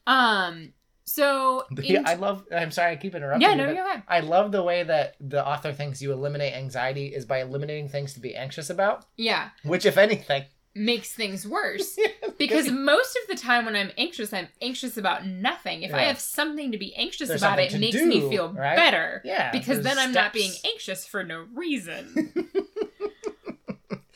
Um 0.08 0.74
so 1.10 1.66
The- 1.72 1.96
in- 1.96 2.08
I 2.08 2.14
love, 2.14 2.46
I'm 2.56 2.72
sorry, 2.72 2.92
I 2.92 2.96
keep 2.96 3.16
interrupting 3.16 3.48
Yeah, 3.50 3.56
no, 3.56 3.66
but 3.66 3.76
you're 3.76 3.86
right. 3.86 4.04
I 4.08 4.20
love 4.20 4.52
the 4.52 4.64
way 4.64 4.84
that 4.84 5.16
the 5.20 5.46
author 5.46 5.74
thinks 5.74 6.02
you 6.02 6.12
eliminate 6.12 6.54
anxiety 6.54 7.08
is 7.08 7.26
by 7.26 7.40
eliminating 7.42 7.90
things 7.90 8.14
to 8.14 8.20
be 8.20 8.36
anxious 8.36 8.70
about, 8.70 9.06
Yeah, 9.18 9.50
which, 9.64 9.86
if 9.86 9.98
anything, 9.98 10.44
makes 10.76 11.12
things 11.14 11.48
worse. 11.48 11.98
because 12.38 12.70
most 12.72 13.18
of 13.24 13.28
the 13.36 13.42
time 13.42 13.66
when 13.66 13.76
I'm 13.76 13.92
anxious, 13.98 14.32
I'm 14.32 14.48
anxious 14.62 14.98
about 14.98 15.26
nothing. 15.26 15.82
If 15.84 15.94
I 15.94 16.04
have 16.04 16.20
something 16.20 16.72
to 16.72 16.78
be 16.78 16.96
anxious 16.96 17.28
There's 17.30 17.42
about, 17.42 17.60
it 17.60 17.78
makes 17.80 17.96
me 18.02 18.30
feel 18.30 18.54
right? 18.54 18.76
better. 18.76 19.22
yeah, 19.26 19.52
Because 19.52 19.82
then 19.84 19.98
I'm 19.98 20.12
not 20.14 20.32
being 20.32 20.52
anxious 20.66 21.06
for 21.06 21.24
no 21.24 21.46
reason. 21.54 22.34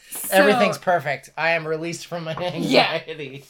So- 0.10 0.36
Everything's 0.38 0.78
perfect. 0.78 1.32
I 1.38 1.52
am 1.52 1.68
released 1.68 2.06
from 2.08 2.24
my 2.24 2.36
anxiety. 2.36 3.46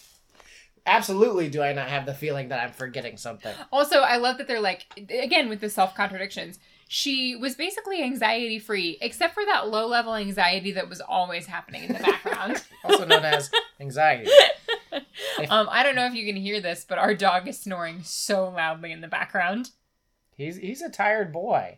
Absolutely, 0.86 1.50
do 1.50 1.62
I 1.62 1.72
not 1.72 1.88
have 1.88 2.06
the 2.06 2.14
feeling 2.14 2.50
that 2.50 2.60
I'm 2.60 2.74
forgetting 2.74 3.18
something? 3.18 3.56
Also, 3.72 4.00
I 4.02 4.18
love 4.18 4.38
that 4.38 4.48
they're 4.48 4.60
like, 4.60 4.86
again, 4.98 5.48
with 5.48 5.62
the 5.62 5.70
self 5.70 5.96
contradictions. 5.96 6.60
She 6.90 7.36
was 7.36 7.56
basically 7.56 8.04
anxiety 8.04 8.60
free, 8.60 8.98
except 9.02 9.34
for 9.34 9.44
that 9.46 9.70
low 9.70 9.88
level 9.88 10.14
anxiety 10.14 10.74
that 10.74 10.90
was 10.90 11.02
always 11.02 11.48
happening 11.48 11.84
in 11.84 11.94
the 11.94 12.00
background. 12.00 12.64
Also 12.84 13.06
known 13.06 13.24
as 13.24 13.50
anxiety. 13.80 14.30
um, 15.50 15.70
I 15.72 15.84
don't 15.84 15.96
know 15.96 16.06
if 16.06 16.14
you 16.14 16.26
can 16.26 16.36
hear 16.36 16.60
this, 16.60 16.86
but 16.88 16.98
our 16.98 17.16
dog 17.16 17.48
is 17.48 17.58
snoring 17.58 18.04
so 18.04 18.50
loudly 18.50 18.92
in 18.92 19.00
the 19.00 19.08
background. 19.08 19.72
He's 20.36 20.58
he's 20.58 20.82
a 20.82 20.90
tired 20.90 21.32
boy. 21.32 21.78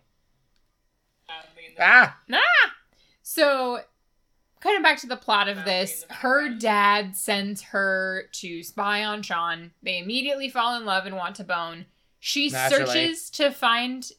Ah, 1.80 2.18
So, 3.22 3.82
kind 4.66 4.78
of 4.78 4.84
back 4.84 4.98
to 4.98 5.08
the 5.08 5.16
plot 5.16 5.48
of 5.48 5.64
this, 5.64 6.06
her 6.10 6.50
dad 6.50 7.16
sends 7.16 7.62
her 7.62 8.24
to 8.32 8.64
spy 8.64 9.04
on 9.04 9.22
Sean. 9.22 9.72
They 9.84 10.00
immediately 10.00 10.50
fall 10.50 10.76
in 10.76 10.86
love 10.86 11.06
and 11.06 11.16
want 11.16 11.36
to 11.36 11.44
bone. 11.44 11.86
She 12.20 12.50
Naturally. 12.50 12.86
searches 12.88 13.30
to 13.32 13.52
find 13.52 14.10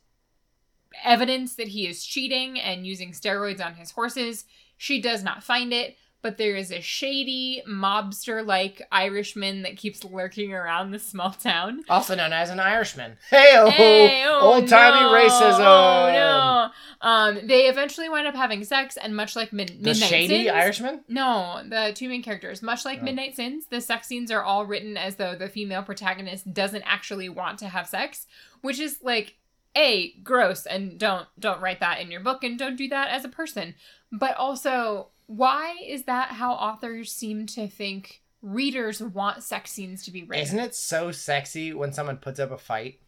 evidence 1.02 1.56
that 1.56 1.68
he 1.68 1.88
is 1.88 2.04
cheating 2.04 2.60
and 2.60 2.86
using 2.86 3.10
steroids 3.10 3.64
on 3.64 3.74
his 3.74 3.90
horses. 3.90 4.44
She 4.76 5.00
does 5.00 5.24
not 5.24 5.42
find 5.42 5.72
it, 5.72 5.96
but 6.22 6.38
there 6.38 6.56
is 6.56 6.72
a 6.72 6.80
shady, 6.80 7.62
mobster 7.68 8.44
like 8.44 8.82
Irishman 8.90 9.62
that 9.62 9.76
keeps 9.76 10.02
lurking 10.04 10.52
around 10.52 10.90
the 10.90 10.98
small 10.98 11.30
town. 11.30 11.82
also 11.88 12.14
known 12.14 12.32
as 12.32 12.50
an 12.50 12.58
Irishman. 12.58 13.16
Hey-o, 13.30 13.70
oh, 13.78 14.40
old 14.40 14.68
timey 14.68 15.00
no. 15.00 15.12
racism. 15.12 15.60
Oh 15.60 16.12
no! 16.12 16.70
Um, 17.08 17.46
they 17.46 17.66
eventually 17.68 18.08
wind 18.08 18.26
up 18.26 18.34
having 18.34 18.64
sex, 18.64 18.96
and 18.96 19.14
much 19.14 19.36
like 19.36 19.52
Mid- 19.52 19.68
The 19.68 19.90
Midnight 19.90 20.08
shady 20.08 20.44
Sins, 20.44 20.48
Irishman. 20.50 21.00
no, 21.08 21.62
the 21.68 21.92
two 21.94 22.08
main 22.08 22.22
characters, 22.22 22.62
much 22.62 22.84
like 22.84 23.00
Oh. 23.00 23.04
Midnight 23.04 23.36
Sins, 23.36 23.66
the 23.66 23.80
sex 23.80 24.08
scenes 24.08 24.30
are 24.30 24.42
all 24.42 24.66
written 24.66 24.96
as 24.96 25.16
though 25.16 25.34
the 25.34 25.48
female 25.48 25.82
protagonist 25.82 26.52
doesn't 26.52 26.82
actually 26.84 27.28
want 27.28 27.58
to 27.60 27.68
have 27.68 27.86
sex, 27.86 28.26
which 28.62 28.80
is 28.80 28.98
like 29.02 29.34
a 29.76 30.12
gross 30.22 30.64
and 30.64 30.98
don't 30.98 31.26
don't 31.38 31.60
write 31.60 31.80
that 31.80 32.00
in 32.00 32.10
your 32.10 32.20
book 32.20 32.42
and 32.42 32.58
don't 32.58 32.76
do 32.76 32.88
that 32.88 33.10
as 33.10 33.24
a 33.24 33.28
person. 33.28 33.74
But 34.10 34.36
also, 34.36 35.08
why 35.26 35.76
is 35.86 36.04
that 36.04 36.30
how 36.30 36.52
authors 36.52 37.12
seem 37.12 37.46
to 37.46 37.68
think 37.68 38.22
readers 38.42 39.00
want 39.00 39.42
sex 39.42 39.72
scenes 39.72 40.04
to 40.04 40.10
be 40.10 40.22
written? 40.24 40.42
Isn't 40.44 40.58
it 40.58 40.74
so 40.74 41.10
sexy 41.12 41.72
when 41.72 41.92
someone 41.92 42.16
puts 42.16 42.38
up 42.40 42.50
a 42.50 42.58
fight? 42.58 43.00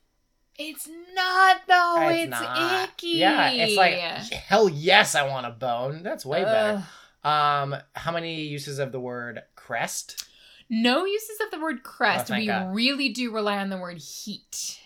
It's 0.58 0.88
not 1.14 1.58
though. 1.68 1.94
Oh, 1.98 2.08
It's, 2.08 2.30
not. 2.30 2.88
icky. 2.88 3.18
Yeah, 3.18 3.50
it's 3.50 3.76
like 3.76 3.94
hell 4.32 4.68
yes, 4.68 5.14
I 5.14 5.26
want 5.28 5.46
a 5.46 5.50
bone. 5.50 6.02
That's 6.02 6.26
way 6.26 6.42
better. 6.42 6.84
Um, 7.22 7.76
how 7.94 8.12
many 8.12 8.42
uses 8.42 8.78
of 8.78 8.90
the 8.90 9.00
word 9.00 9.42
crest? 9.54 10.24
No 10.68 11.04
uses 11.04 11.38
of 11.44 11.50
the 11.50 11.60
word 11.60 11.82
crest. 11.82 12.30
Oh, 12.30 12.36
we 12.36 12.46
God. 12.46 12.74
really 12.74 13.08
do 13.10 13.32
rely 13.32 13.58
on 13.58 13.70
the 13.70 13.78
word 13.78 13.98
heat. 13.98 14.80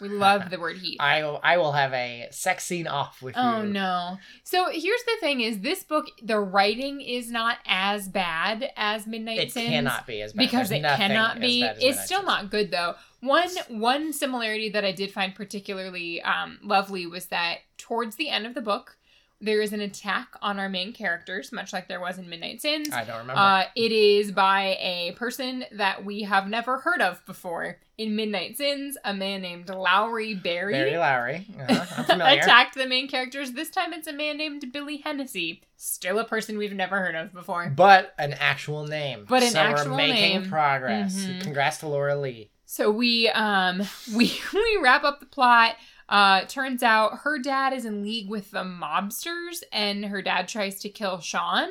We 0.00 0.08
love 0.08 0.50
the 0.50 0.58
word 0.58 0.76
heat. 0.78 0.96
I 1.00 1.22
will, 1.24 1.40
I 1.42 1.56
will 1.56 1.72
have 1.72 1.92
a 1.92 2.28
sex 2.30 2.64
scene 2.66 2.86
off 2.86 3.22
with 3.22 3.34
Oh 3.36 3.40
you. 3.40 3.56
Oh 3.56 3.62
no. 3.62 4.18
So 4.44 4.66
here's 4.70 5.02
the 5.04 5.16
thing 5.20 5.40
is 5.40 5.60
this 5.60 5.82
book 5.82 6.06
the 6.22 6.38
writing 6.38 7.00
is 7.00 7.30
not 7.30 7.58
as 7.66 8.08
bad 8.08 8.70
as 8.76 9.06
Midnight 9.06 9.38
It 9.38 9.52
Sins. 9.52 9.68
cannot 9.68 10.06
be 10.06 10.20
as 10.22 10.32
bad. 10.32 10.38
because 10.38 10.68
There's 10.68 10.84
it 10.84 10.96
cannot 10.96 11.36
as 11.36 11.40
be. 11.40 11.60
bad 11.62 11.70
as 11.70 11.76
It's 11.76 11.84
Midnight 11.86 12.04
still 12.06 12.18
Sins. 12.18 12.26
not 12.26 12.50
good 12.50 12.70
though. 12.70 12.94
One 13.20 13.48
one 13.68 14.12
similarity 14.12 14.68
that 14.70 14.84
I 14.84 14.92
did 14.92 15.10
find 15.12 15.34
particularly 15.34 16.20
um, 16.22 16.58
lovely 16.62 17.06
was 17.06 17.26
that 17.26 17.58
towards 17.78 18.16
the 18.16 18.28
end 18.28 18.46
of 18.46 18.54
the 18.54 18.60
book, 18.60 18.96
there 19.40 19.60
is 19.60 19.72
an 19.74 19.80
attack 19.82 20.28
on 20.40 20.58
our 20.58 20.68
main 20.68 20.92
characters, 20.94 21.52
much 21.52 21.72
like 21.72 21.88
there 21.88 22.00
was 22.00 22.18
in 22.18 22.28
Midnight 22.30 22.62
Sins. 22.62 22.88
I 22.92 23.04
don't 23.04 23.18
remember. 23.18 23.38
Uh, 23.40 23.64
it 23.74 23.92
is 23.92 24.32
by 24.32 24.78
a 24.80 25.12
person 25.16 25.64
that 25.72 26.04
we 26.06 26.22
have 26.22 26.48
never 26.48 26.78
heard 26.78 27.02
of 27.02 27.24
before. 27.26 27.78
In 27.98 28.14
Midnight 28.16 28.56
Sins, 28.56 28.96
a 29.04 29.12
man 29.14 29.42
named 29.42 29.68
Lowry 29.68 30.34
Barry, 30.34 30.72
Barry 30.72 30.96
Lowry. 30.96 31.46
I'm 31.68 31.86
familiar. 32.04 32.40
attacked 32.40 32.74
the 32.74 32.86
main 32.86 33.08
characters. 33.08 33.52
This 33.52 33.70
time 33.70 33.92
it's 33.92 34.06
a 34.06 34.12
man 34.12 34.36
named 34.38 34.70
Billy 34.72 34.98
Hennessy. 34.98 35.62
Still 35.76 36.18
a 36.18 36.24
person 36.24 36.56
we've 36.58 36.74
never 36.74 36.98
heard 36.98 37.14
of 37.14 37.32
before. 37.32 37.70
but 37.74 38.14
an 38.18 38.34
actual 38.34 38.86
name. 38.86 39.26
But 39.28 39.42
an 39.42 39.50
so 39.52 39.58
actual 39.60 39.90
we're 39.92 39.96
making 39.98 40.40
name. 40.42 40.48
progress. 40.50 41.14
Mhm. 41.14 41.42
Congrats 41.42 41.78
to 41.78 41.88
Lora 41.88 42.16
Leigh. 42.16 42.50
So 42.66 42.90
we 42.90 43.28
um 43.28 43.82
we 44.14 44.38
we 44.52 44.78
wrap 44.82 45.04
up 45.04 45.20
the 45.20 45.26
plot. 45.26 45.76
Uh 46.08 46.42
turns 46.42 46.82
out 46.82 47.20
her 47.24 47.38
dad 47.38 47.72
is 47.72 47.84
in 47.84 48.02
league 48.02 48.28
with 48.28 48.50
the 48.50 48.64
mobsters 48.64 49.62
and 49.72 50.04
her 50.06 50.22
dad 50.22 50.48
tries 50.48 50.80
to 50.80 50.88
kill 50.88 51.20
Sean. 51.20 51.68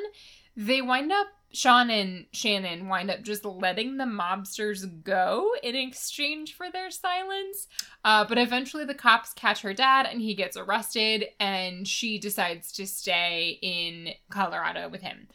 They 0.58 0.82
wind 0.82 1.12
up 1.12 1.28
Sean 1.56 1.90
and 1.90 2.26
Shannon 2.32 2.88
wind 2.90 3.10
up 3.10 3.22
just 3.22 3.46
letting 3.46 3.98
the 3.98 4.04
mobsters 4.04 5.04
go 5.04 5.52
in 5.64 5.76
exchange 5.76 6.54
for 6.54 6.70
their 6.70 6.92
silence. 6.92 7.68
Uh, 8.04 8.26
but 8.26 8.38
eventually 8.38 8.86
the 8.86 8.94
cops 8.94 9.34
catch 9.34 9.62
her 9.62 9.74
dad 9.74 10.06
and 10.06 10.22
he 10.22 10.36
gets 10.36 10.58
arrested 10.58 11.26
and 11.40 11.88
she 11.88 12.20
decides 12.20 12.72
to 12.74 12.86
stay 12.86 13.58
in 13.62 14.10
Colorado 14.30 14.90
with 14.90 15.02
him. 15.02 15.28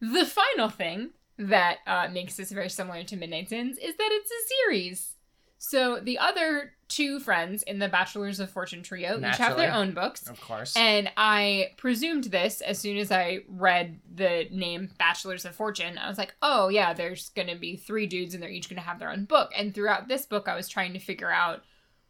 The 0.00 0.26
final 0.26 0.68
thing 0.68 1.10
that 1.38 1.78
uh, 1.86 2.08
makes 2.12 2.36
this 2.36 2.52
very 2.52 2.68
similar 2.68 3.02
to 3.04 3.16
Midnight 3.16 3.48
Sins 3.48 3.78
is 3.78 3.96
that 3.96 4.08
it's 4.12 4.30
a 4.30 4.48
series. 4.64 5.14
So 5.58 6.00
the 6.00 6.18
other 6.18 6.74
two 6.94 7.18
friends 7.20 7.62
in 7.62 7.78
the 7.78 7.88
Bachelors 7.88 8.38
of 8.40 8.50
Fortune 8.50 8.82
trio 8.82 9.18
each 9.18 9.36
have 9.38 9.56
their 9.56 9.72
own 9.72 9.92
books. 9.92 10.28
Of 10.28 10.40
course. 10.40 10.74
And 10.76 11.10
I 11.16 11.70
presumed 11.76 12.24
this 12.24 12.60
as 12.60 12.78
soon 12.78 12.96
as 12.98 13.10
I 13.10 13.40
read 13.48 14.00
the 14.14 14.46
name 14.50 14.90
Bachelors 14.98 15.44
of 15.44 15.54
Fortune. 15.54 15.96
I 15.98 16.08
was 16.08 16.18
like, 16.18 16.34
oh, 16.42 16.68
yeah, 16.68 16.92
there's 16.92 17.30
going 17.30 17.48
to 17.48 17.56
be 17.56 17.76
three 17.76 18.06
dudes 18.06 18.34
and 18.34 18.42
they're 18.42 18.50
each 18.50 18.68
going 18.68 18.80
to 18.80 18.86
have 18.86 18.98
their 18.98 19.10
own 19.10 19.24
book. 19.24 19.52
And 19.56 19.74
throughout 19.74 20.08
this 20.08 20.26
book, 20.26 20.48
I 20.48 20.56
was 20.56 20.68
trying 20.68 20.92
to 20.92 20.98
figure 20.98 21.30
out 21.30 21.62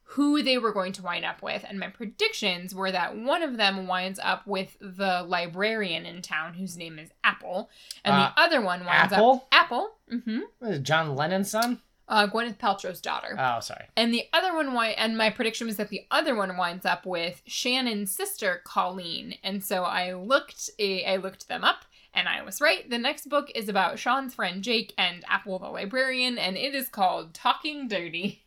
who 0.02 0.42
they 0.42 0.58
were 0.58 0.72
going 0.72 0.92
to 0.92 1.02
wind 1.02 1.24
up 1.24 1.42
with. 1.42 1.64
And 1.66 1.78
my 1.78 1.88
predictions 1.88 2.74
were 2.74 2.90
that 2.92 3.16
one 3.16 3.42
of 3.42 3.56
them 3.56 3.86
winds 3.86 4.18
up 4.22 4.46
with 4.46 4.76
the 4.80 5.24
librarian 5.26 6.04
in 6.04 6.20
town 6.22 6.54
whose 6.54 6.76
name 6.76 6.98
is 6.98 7.10
Apple, 7.24 7.70
and 8.04 8.14
Uh, 8.14 8.32
the 8.34 8.42
other 8.42 8.60
one 8.60 8.80
winds 8.84 9.12
Apple? 9.12 9.32
up 9.34 9.48
Apple. 9.52 9.90
Mm-hmm. 10.12 10.40
What 10.58 10.70
is 10.72 10.78
it, 10.78 10.82
John 10.82 11.14
Lennon's 11.16 11.50
son? 11.50 11.80
Uh, 12.12 12.26
Gwyneth 12.26 12.58
Paltrow's 12.58 13.00
daughter. 13.00 13.34
Oh, 13.38 13.60
sorry. 13.60 13.86
And 13.96 14.12
the 14.12 14.24
other 14.34 14.54
one, 14.54 14.66
wi- 14.66 14.94
and 14.98 15.16
my 15.16 15.30
prediction 15.30 15.66
was 15.66 15.76
that 15.78 15.88
the 15.88 16.06
other 16.10 16.34
one 16.34 16.58
winds 16.58 16.84
up 16.84 17.06
with 17.06 17.40
Shannon's 17.46 18.14
sister, 18.14 18.60
Colleen. 18.64 19.36
And 19.42 19.64
so 19.64 19.84
I 19.84 20.12
looked, 20.12 20.68
eh, 20.78 21.04
I 21.10 21.16
looked 21.16 21.48
them 21.48 21.64
up, 21.64 21.86
and 22.12 22.28
I 22.28 22.42
was 22.42 22.60
right. 22.60 22.88
The 22.90 22.98
next 22.98 23.30
book 23.30 23.50
is 23.54 23.66
about 23.70 23.98
Sean's 23.98 24.34
friend 24.34 24.62
Jake 24.62 24.92
and 24.98 25.24
Apple 25.26 25.58
the 25.58 25.68
librarian, 25.68 26.36
and 26.36 26.58
it 26.58 26.74
is 26.74 26.88
called 26.90 27.32
Talking 27.32 27.88
Dirty. 27.88 28.42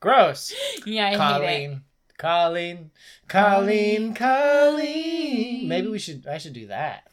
Gross. 0.00 0.54
Yeah, 0.86 1.08
I 1.08 1.10
hate 1.10 1.14
it. 1.14 1.18
Colleen. 1.18 1.82
Colleen. 2.16 2.90
Colleen. 3.28 4.14
Colleen. 4.14 5.68
Maybe 5.68 5.88
we 5.88 5.98
should. 5.98 6.26
I 6.26 6.38
should 6.38 6.54
do 6.54 6.68
that. 6.68 7.04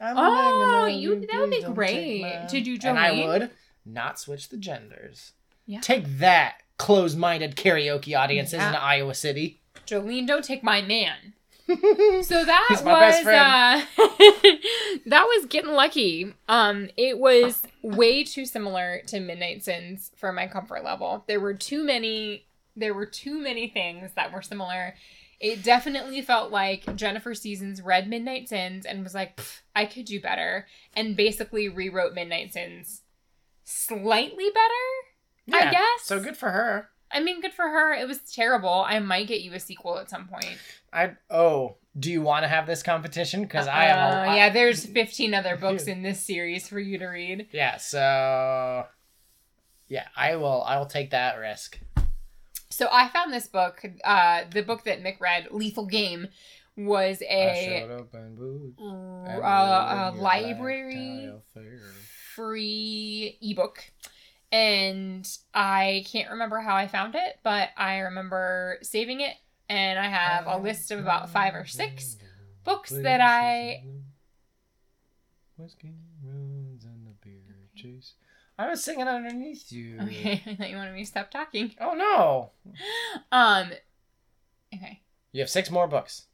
I'm 0.00 0.16
Oh, 0.16 0.86
you- 0.86 1.26
that 1.26 1.40
would 1.40 1.50
be 1.50 1.62
great 1.62 2.48
to 2.50 2.60
do 2.60 2.78
And 2.84 2.96
I 2.98 3.26
would 3.26 3.50
not 3.88 4.18
switch 4.18 4.48
the 4.48 4.56
genders. 4.56 5.32
Yeah. 5.66 5.80
Take 5.80 6.06
that, 6.18 6.58
closed-minded 6.78 7.56
karaoke 7.56 8.18
audiences 8.18 8.54
Yeah. 8.58 8.70
in 8.70 8.74
Iowa 8.76 9.14
City. 9.14 9.60
Jolene, 9.86 10.26
don't 10.26 10.44
take 10.44 10.62
my 10.62 10.82
man. 10.82 11.34
So 12.22 12.44
that 12.46 12.80
was 12.82 13.26
uh, 13.26 13.84
that 15.06 15.24
was 15.24 15.46
getting 15.50 15.72
lucky. 15.72 16.32
Um, 16.48 16.88
it 16.96 17.18
was 17.18 17.62
way 17.82 18.24
too 18.24 18.46
similar 18.46 19.02
to 19.08 19.20
Midnight 19.20 19.62
Sins 19.64 20.10
for 20.16 20.32
my 20.32 20.46
comfort 20.46 20.82
level. 20.82 21.24
There 21.28 21.40
were 21.40 21.52
too 21.54 21.84
many. 21.84 22.46
There 22.74 22.94
were 22.94 23.04
too 23.06 23.38
many 23.38 23.68
things 23.68 24.12
that 24.16 24.32
were 24.32 24.40
similar. 24.40 24.94
It 25.40 25.62
definitely 25.62 26.22
felt 26.22 26.50
like 26.50 26.96
Jennifer 26.96 27.34
Seasons 27.34 27.82
read 27.82 28.08
Midnight 28.08 28.48
Sins 28.48 28.86
and 28.86 29.04
was 29.04 29.14
like, 29.14 29.38
"I 29.76 29.84
could 29.84 30.06
do 30.06 30.20
better," 30.20 30.66
and 30.96 31.16
basically 31.16 31.68
rewrote 31.68 32.14
Midnight 32.14 32.54
Sins 32.54 33.02
slightly 33.68 34.46
better. 34.50 35.66
I 35.66 35.70
guess. 35.70 36.02
So 36.04 36.20
good 36.20 36.36
for 36.36 36.50
her. 36.50 36.88
I 37.10 37.20
mean, 37.20 37.40
good 37.40 37.54
for 37.54 37.68
her. 37.68 37.94
It 37.94 38.06
was 38.06 38.18
terrible. 38.18 38.84
I 38.86 38.98
might 38.98 39.28
get 39.28 39.40
you 39.40 39.54
a 39.54 39.60
sequel 39.60 39.98
at 39.98 40.10
some 40.10 40.28
point. 40.28 40.58
I 40.92 41.12
oh, 41.30 41.76
do 41.98 42.12
you 42.12 42.22
want 42.22 42.44
to 42.44 42.48
have 42.48 42.66
this 42.66 42.82
competition? 42.82 43.42
Because 43.42 43.66
I 43.66 43.84
have 43.84 44.36
yeah, 44.36 44.50
there's 44.50 44.84
15 44.84 45.34
other 45.34 45.56
books 45.56 45.84
in 45.84 46.02
this 46.02 46.20
series 46.20 46.68
for 46.68 46.78
you 46.78 46.98
to 46.98 47.06
read. 47.06 47.48
Yeah. 47.52 47.78
So 47.78 48.86
yeah, 49.88 50.06
I 50.16 50.36
will. 50.36 50.62
I 50.62 50.78
will 50.78 50.86
take 50.86 51.10
that 51.10 51.38
risk. 51.38 51.80
So 52.70 52.88
I 52.92 53.08
found 53.08 53.32
this 53.32 53.48
book. 53.48 53.82
Uh, 54.04 54.42
the 54.52 54.62
book 54.62 54.84
that 54.84 55.02
Mick 55.02 55.18
read, 55.20 55.48
Lethal 55.50 55.86
Game, 55.86 56.28
was 56.76 57.22
a 57.22 57.88
up 57.90 58.14
and 58.14 58.36
booed. 58.36 58.74
uh, 58.80 60.12
a 60.14 60.16
library 60.16 61.32
free 62.38 63.36
ebook. 63.42 63.90
And 64.52 65.28
I 65.52 66.04
can't 66.10 66.30
remember 66.30 66.60
how 66.60 66.76
I 66.76 66.86
found 66.86 67.16
it, 67.16 67.40
but 67.42 67.70
I 67.76 67.98
remember 67.98 68.78
saving 68.82 69.20
it. 69.20 69.34
And 69.68 69.98
I 69.98 70.06
have 70.06 70.46
a 70.46 70.56
list 70.56 70.90
of 70.92 71.00
about 71.00 71.28
five 71.30 71.54
or 71.54 71.66
six 71.66 72.16
books 72.64 72.90
that 72.90 73.20
I 73.20 73.82
Whiskey 75.58 75.92
ruins 76.24 76.84
and 76.84 77.06
the 77.06 77.10
beer 77.20 77.68
chase. 77.74 78.14
I 78.56 78.68
was 78.70 78.82
singing 78.82 79.08
underneath 79.08 79.70
you. 79.72 79.98
Okay, 80.02 80.42
I 80.46 80.54
thought 80.54 80.70
you 80.70 80.76
wanted 80.76 80.94
me 80.94 81.00
to 81.02 81.06
stop 81.06 81.30
talking. 81.30 81.74
Oh 81.80 81.94
no! 81.94 82.50
Um, 83.32 83.72
okay. 84.74 85.02
You 85.32 85.40
have 85.40 85.50
six 85.50 85.70
more 85.70 85.88
books. 85.88 86.26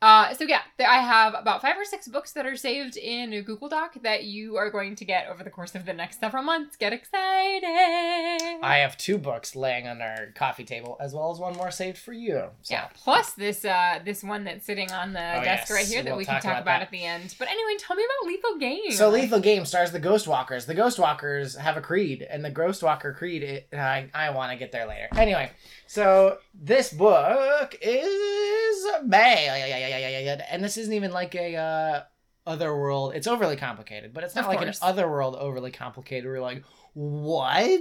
Uh, 0.00 0.32
so 0.34 0.44
yeah, 0.44 0.60
there, 0.76 0.88
I 0.88 0.98
have 0.98 1.34
about 1.34 1.60
five 1.60 1.76
or 1.76 1.84
six 1.84 2.06
books 2.06 2.32
that 2.32 2.46
are 2.46 2.56
saved 2.56 2.96
in 2.96 3.32
a 3.32 3.42
Google 3.42 3.68
Doc 3.68 3.96
that 4.02 4.24
you 4.24 4.56
are 4.56 4.70
going 4.70 4.94
to 4.94 5.04
get 5.04 5.26
over 5.28 5.42
the 5.42 5.50
course 5.50 5.74
of 5.74 5.86
the 5.86 5.92
next 5.92 6.20
several 6.20 6.44
months. 6.44 6.76
Get 6.76 6.92
excited! 6.92 8.60
I 8.62 8.78
have 8.78 8.96
two 8.96 9.18
books 9.18 9.56
laying 9.56 9.86
on 9.88 10.00
our 10.00 10.26
coffee 10.34 10.64
table, 10.64 10.96
as 11.00 11.14
well 11.14 11.30
as 11.32 11.38
one 11.38 11.54
more 11.56 11.70
saved 11.70 11.98
for 11.98 12.12
you. 12.12 12.44
So. 12.62 12.74
yeah, 12.74 12.88
plus 12.94 13.32
this 13.32 13.64
uh 13.64 13.98
this 14.04 14.22
one 14.22 14.44
that's 14.44 14.64
sitting 14.64 14.90
on 14.92 15.12
the 15.12 15.18
Oh, 15.38 15.42
desk 15.44 15.68
yes, 15.68 15.70
right 15.70 15.86
here 15.86 16.02
that 16.02 16.10
we'll 16.10 16.18
we 16.18 16.24
can 16.24 16.34
talk 16.34 16.42
talk 16.42 16.52
about 16.52 16.62
about, 16.62 16.82
at 16.82 16.90
the 16.90 17.04
end. 17.04 17.34
But 17.38 17.48
anyway, 17.48 17.76
tell 17.78 17.96
me 17.96 18.04
about 18.04 18.28
Lethal 18.28 18.56
Game. 18.58 18.92
So 18.92 19.10
Lethal 19.10 19.40
Game 19.40 19.64
stars 19.64 19.90
the 19.90 20.00
Ghostwalkers. 20.00 20.66
The 20.66 20.74
Ghostwalkers 20.74 21.56
have 21.58 21.76
a 21.76 21.80
creed, 21.80 22.26
and 22.28 22.44
the 22.44 22.50
Ghostwalker 22.50 23.14
creed. 23.16 23.42
It, 23.42 23.68
I 23.72 24.08
I 24.14 24.30
want 24.30 24.52
to 24.52 24.58
get 24.58 24.70
there 24.72 24.86
later. 24.86 25.08
Anyway, 25.16 25.50
so 25.88 26.36
this 26.54 26.92
book 26.92 27.74
is 27.80 28.86
bad, 29.04 30.44
and 30.50 30.62
this 30.62 30.76
isn't 30.76 30.92
even 30.92 31.12
like 31.12 31.34
a 31.34 31.56
uh, 31.56 32.02
otherworld. 32.46 33.14
It's 33.14 33.26
overly 33.26 33.56
complicated, 33.56 34.12
but 34.12 34.22
it's 34.22 34.34
not 34.34 34.44
Of 34.44 34.48
like 34.50 34.58
course. 34.58 34.82
an 34.82 34.88
otherworld 34.88 35.34
overly 35.36 35.70
complicated. 35.70 36.26
We're 36.26 36.40
like, 36.42 36.62
what? 36.92 37.80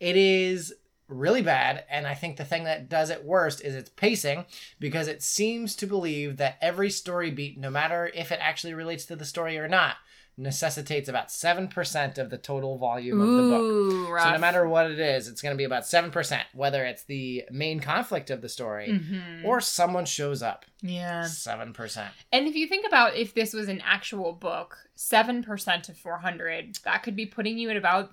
It 0.00 0.16
is 0.16 0.74
really 1.08 1.42
bad, 1.42 1.84
and 1.88 2.04
I 2.04 2.14
think 2.14 2.36
the 2.36 2.44
thing 2.44 2.64
that 2.64 2.88
does 2.88 3.10
it 3.10 3.24
worst 3.24 3.62
is 3.64 3.74
its 3.76 3.90
pacing 3.90 4.44
because 4.80 5.06
it 5.08 5.22
seems 5.22 5.76
to 5.76 5.86
believe 5.86 6.36
that 6.38 6.58
every 6.60 6.90
story 6.90 7.30
beat, 7.30 7.58
no 7.58 7.70
matter 7.70 8.10
if 8.12 8.32
it 8.32 8.40
actually 8.42 8.74
relates 8.74 9.04
to 9.06 9.16
the 9.16 9.24
story 9.24 9.56
or 9.56 9.68
not, 9.68 9.96
necessitates 10.38 11.08
about 11.08 11.28
7% 11.28 12.16
of 12.18 12.30
the 12.30 12.38
total 12.38 12.78
volume 12.78 13.20
of 13.20 13.26
the 13.28 13.42
book. 13.50 14.10
Rough. 14.10 14.22
So 14.22 14.32
no 14.32 14.38
matter 14.38 14.68
what 14.68 14.90
it 14.90 14.98
is, 15.00 15.26
it's 15.28 15.42
going 15.42 15.52
to 15.52 15.58
be 15.58 15.64
about 15.64 15.82
7%, 15.82 16.42
whether 16.54 16.84
it's 16.84 17.02
the 17.02 17.44
main 17.50 17.80
conflict 17.80 18.30
of 18.30 18.40
the 18.40 18.48
story 18.48 18.88
Mhm. 18.88 19.44
or 19.44 19.60
someone 19.60 20.04
shows 20.04 20.42
up. 20.42 20.64
yeah. 20.80 21.24
7%. 21.24 22.08
And 22.32 22.46
if 22.46 22.54
you 22.54 22.68
think 22.68 22.86
about 22.86 23.16
if 23.16 23.34
this 23.34 23.52
was 23.52 23.68
an 23.68 23.82
actual 23.84 24.32
book, 24.32 24.76
seven 24.94 25.42
percent 25.42 25.88
of 25.88 25.96
four 25.96 26.18
hundred, 26.18 26.76
that 26.84 27.02
could 27.02 27.16
be 27.16 27.26
putting 27.26 27.58
you 27.58 27.68
at 27.70 27.76
about 27.76 28.12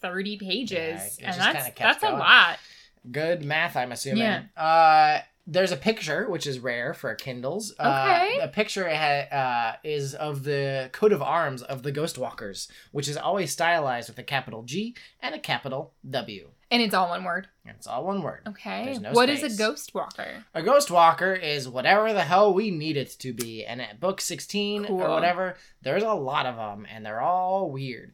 thirty 0.00 0.36
pages, 0.36 1.18
Yeah, 1.20 1.32
and 1.32 1.40
that's 1.40 1.78
that's 1.78 2.02
a 2.04 2.10
lot. 2.10 2.58
Good 3.10 3.44
math, 3.44 3.76
I'm 3.76 3.90
assuming. 3.92 4.22
Yeah. 4.22 4.42
Uh, 4.56 5.22
there's 5.46 5.72
a 5.72 5.76
picture, 5.76 6.28
which 6.30 6.46
is 6.46 6.60
rare 6.60 6.94
for 6.94 7.12
Kindles. 7.14 7.72
Okay. 7.78 8.38
Uh, 8.40 8.44
a 8.44 8.48
picture 8.48 8.88
ha- 8.88 9.36
uh, 9.36 9.76
is 9.82 10.14
of 10.14 10.44
the 10.44 10.88
coat 10.92 11.12
of 11.12 11.20
arms 11.20 11.62
of 11.62 11.82
the 11.82 11.90
Ghostwalkers, 11.92 12.68
which 12.92 13.08
is 13.08 13.16
always 13.16 13.50
stylized 13.52 14.08
with 14.08 14.18
a 14.18 14.22
capital 14.22 14.62
G 14.62 14.94
and 15.20 15.34
a 15.34 15.38
capital 15.40 15.94
W. 16.08 16.48
And 16.70 16.80
it's 16.80 16.94
all 16.94 17.10
one 17.10 17.24
word. 17.24 17.48
It's 17.66 17.86
all 17.86 18.04
one 18.04 18.22
word. 18.22 18.40
Okay. 18.48 18.84
There's 18.86 19.00
no 19.00 19.12
What 19.12 19.28
is 19.28 19.40
space. 19.40 19.56
a 19.56 19.58
ghost 19.58 19.94
walker? 19.94 20.44
A 20.54 20.62
ghost 20.62 20.90
walker 20.90 21.34
is 21.34 21.68
whatever 21.68 22.12
the 22.14 22.22
hell 22.22 22.54
we 22.54 22.70
need 22.70 22.96
it 22.96 23.10
to 23.18 23.34
be. 23.34 23.64
And 23.66 23.82
at 23.82 24.00
book 24.00 24.20
16 24.22 24.86
Cool. 24.86 25.02
or 25.02 25.10
whatever, 25.10 25.56
there's 25.82 26.02
a 26.02 26.14
lot 26.14 26.46
of 26.46 26.56
them, 26.56 26.86
and 26.90 27.04
they're 27.04 27.20
all 27.20 27.70
weird. 27.70 28.12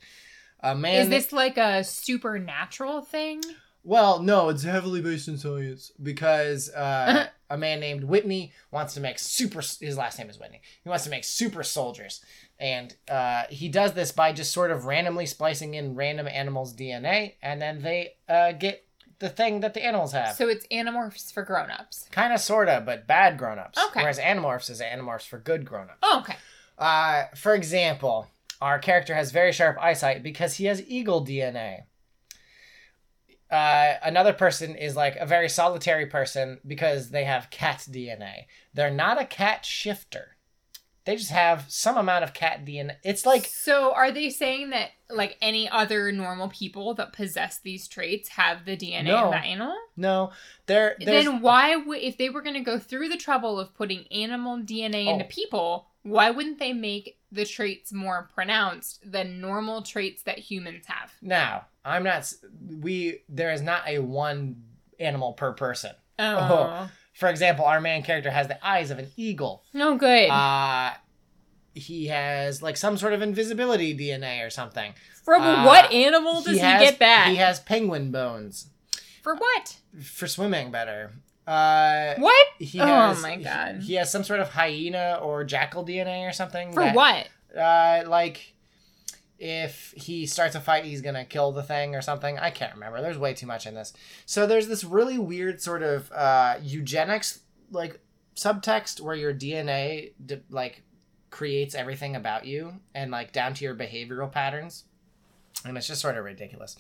A 0.61 0.75
man. 0.75 1.03
is 1.03 1.09
this 1.09 1.31
like 1.33 1.57
a 1.57 1.85
supernatural 1.85 3.03
thing? 3.03 3.43
Well, 3.85 4.21
no, 4.23 4.49
it's 4.49 4.65
heavily 4.65 5.01
based 5.01 5.29
in 5.29 5.39
science 5.39 5.93
because 6.03 6.69
uh, 6.71 7.29
a 7.51 7.57
man 7.57 7.81
named 7.81 8.05
Whitney 8.05 8.53
wants 8.71 8.95
to 8.95 9.01
make 9.01 9.19
super. 9.19 9.61
His 9.61 9.97
last 9.97 10.19
name 10.19 10.29
is 10.29 10.39
Whitney. 10.39 10.61
He 10.83 10.89
wants 10.89 11.05
to 11.05 11.11
make 11.11 11.25
super 11.25 11.63
soldiers, 11.63 12.23
and 12.59 12.95
uh, 13.11 13.45
he 13.51 13.69
does 13.69 13.93
this 13.95 14.13
by 14.13 14.33
just 14.33 14.53
sort 14.53 14.71
of 14.71 14.85
randomly 14.85 15.27
splicing 15.27 15.75
in 15.75 15.95
random 15.95 16.29
animals' 16.29 16.75
DNA, 16.75 17.35
and 17.43 17.63
then 17.63 17.83
they 17.83 18.15
uh, 18.29 18.53
get 18.53 18.85
the 19.21 19.29
thing 19.29 19.61
that 19.61 19.75
the 19.75 19.85
animals 19.85 20.13
have. 20.13 20.37
So 20.37 20.49
it's 20.49 20.67
Animorphs 20.69 21.33
for 21.33 21.43
grown-ups. 21.43 22.09
kind 22.13 22.33
of, 22.33 22.41
sorta, 22.41 22.83
but 22.85 23.07
bad 23.07 23.37
grown-ups. 23.39 23.79
Okay. 23.89 24.01
Whereas 24.01 24.19
Animorphs 24.19 24.71
is 24.71 24.81
Animorphs 24.81 25.27
for 25.27 25.39
good 25.39 25.65
grown-ups. 25.65 25.99
Oh, 26.03 26.21
okay. 26.21 26.37
Uh, 26.79 27.25
for 27.35 27.55
example, 27.55 28.29
our 28.61 28.79
character 28.79 29.15
has 29.15 29.33
very 29.33 29.51
sharp 29.53 29.77
eyesight 29.81 30.23
because 30.23 30.55
he 30.55 30.67
has 30.67 30.83
eagle 30.87 31.25
DNA. 31.25 31.85
Uh, 33.51 33.95
another 34.03 34.33
person 34.33 34.75
is 34.75 34.95
like 34.97 35.17
a 35.17 35.25
very 35.27 35.49
solitary 35.49 36.07
person 36.07 36.61
because 36.67 37.11
they 37.11 37.25
have 37.25 37.51
cat 37.51 37.87
DNA. 37.91 38.45
They're 38.75 38.91
not 38.91 39.21
a 39.21 39.25
cat 39.25 39.65
shifter. 39.65 40.37
They 41.05 41.17
just 41.17 41.31
have 41.31 41.65
some 41.69 41.97
amount 41.97 42.25
of 42.25 42.35
cat 42.35 42.67
DNA. 42.67 42.97
It's 43.03 43.25
like 43.25 43.47
so 43.47 43.95
are 43.95 44.11
they 44.11 44.29
saying 44.29 44.69
that 44.71 44.91
like 45.09 45.39
any 45.41 45.67
other 45.67 46.13
normal 46.13 46.49
people 46.51 46.93
that 46.97 47.15
possess 47.15 47.59
these 47.61 47.89
traits 47.89 48.29
have 48.29 48.67
the 48.67 48.77
DNA 48.77 49.05
No. 49.05 49.25
of 49.25 49.31
that 49.33 49.47
animal? 49.47 49.75
no, 49.97 50.33
they're 50.67 50.97
there's, 51.01 51.25
Then 51.25 51.41
why 51.41 51.77
would 51.77 52.03
if 52.03 52.19
they 52.19 52.29
were 52.29 52.43
going 52.43 52.57
to 52.57 52.61
go 52.61 52.79
through 52.79 53.09
the 53.09 53.17
trouble 53.17 53.59
of 53.59 53.73
putting 53.75 54.07
animal 54.09 54.59
DNA 54.59 55.07
into 55.07 55.25
Oh. 55.25 55.29
people, 55.31 55.87
why 56.03 56.31
wouldn't 56.31 56.59
they 56.59 56.75
make 56.75 57.19
the 57.33 57.47
traits 57.47 57.91
more 57.91 58.29
pronounced 58.35 59.11
than 59.11 59.41
normal 59.41 59.81
traits 59.81 60.23
that 60.25 60.39
humans 60.39 60.85
have? 60.89 61.13
now. 61.23 61.65
I'm 61.89 62.05
not. 62.05 62.33
We 62.81 63.23
there 63.29 63.53
is 63.53 63.63
not 63.63 63.83
a 63.89 63.99
one 63.99 64.63
animal 65.01 65.33
per 65.33 65.53
person. 65.53 65.93
Oh, 66.19 66.89
For 67.15 67.29
example, 67.29 67.65
our 67.65 67.81
main 67.81 68.03
character 68.05 68.31
has 68.31 68.47
the 68.47 68.65
eyes 68.67 68.91
of 68.93 68.99
an 68.99 69.09
eagle. 69.17 69.65
no 69.75 69.97
good. 69.97 70.29
Uh 70.31 70.93
he 71.75 72.07
has 72.09 72.61
like 72.63 72.77
some 72.77 72.97
sort 72.97 73.13
of 73.13 73.23
invisibility 73.23 73.97
DNA 73.97 74.45
or 74.45 74.51
something. 74.51 74.93
From 75.25 75.43
uh, 75.43 75.65
what 75.65 75.93
animal 75.93 76.43
does 76.43 76.55
he, 76.55 76.59
has, 76.59 76.81
get 76.83 76.99
that? 76.99 77.29
He 77.29 77.37
has 77.37 77.61
penguin 77.61 78.11
bones. 78.11 78.71
For 79.23 79.35
what? 79.35 79.77
for 80.03 80.27
swimming 80.27 80.71
better. 80.71 81.13
Uh, 81.47 82.15
What? 82.19 82.47
he 82.59 82.81
Oh 82.81 82.87
has, 82.87 83.23
my 83.23 83.37
God. 83.37 83.77
He, 83.81 83.89
he 83.89 83.95
has 83.95 84.11
some 84.11 84.25
sort 84.25 84.41
of 84.41 84.51
hyena 84.51 85.19
or 85.23 85.45
jackal 85.45 85.85
DNA 85.85 86.29
or 86.29 86.33
something. 86.33 86.73
For 86.73 86.83
that- 86.83 86.95
what? 86.95 87.29
Uh, 87.57 88.03
like 88.09 88.55
if 89.39 89.95
he 89.97 90.27
starts 90.27 90.55
a 90.55 90.61
fight, 90.61 90.85
he's 90.85 91.01
gonna 91.01 91.25
kill 91.25 91.53
the 91.53 91.63
thing 91.63 91.95
or 91.95 92.03
something. 92.03 92.39
I 92.39 92.51
can't 92.51 92.75
remember. 92.75 93.01
There's 93.01 93.19
way 93.19 93.35
too 93.35 93.47
much 93.47 93.67
in 93.67 93.75
this. 93.75 93.93
So 94.27 94.47
there's 94.47 94.69
this 94.69 94.85
really 94.85 95.19
weird 95.19 95.63
sort 95.63 95.83
of 95.83 96.11
uh, 96.13 96.57
eugenics 96.61 97.41
like 97.71 98.01
subtext 98.35 99.01
where 99.01 99.15
your 99.15 99.35
DNA 99.35 100.13
like 100.51 100.83
creates 101.31 101.75
everything 101.75 102.17
about 102.17 102.47
you 102.47 102.75
and 102.95 103.11
like 103.11 103.33
down 103.33 103.55
to 103.55 103.65
your 103.65 103.75
behavioral 103.75 104.31
patterns. 104.31 104.85
And 105.65 105.77
it's 105.77 105.89
just 105.89 106.01
sort 106.01 106.17
of 106.17 106.25
ridiculous. 106.25 106.77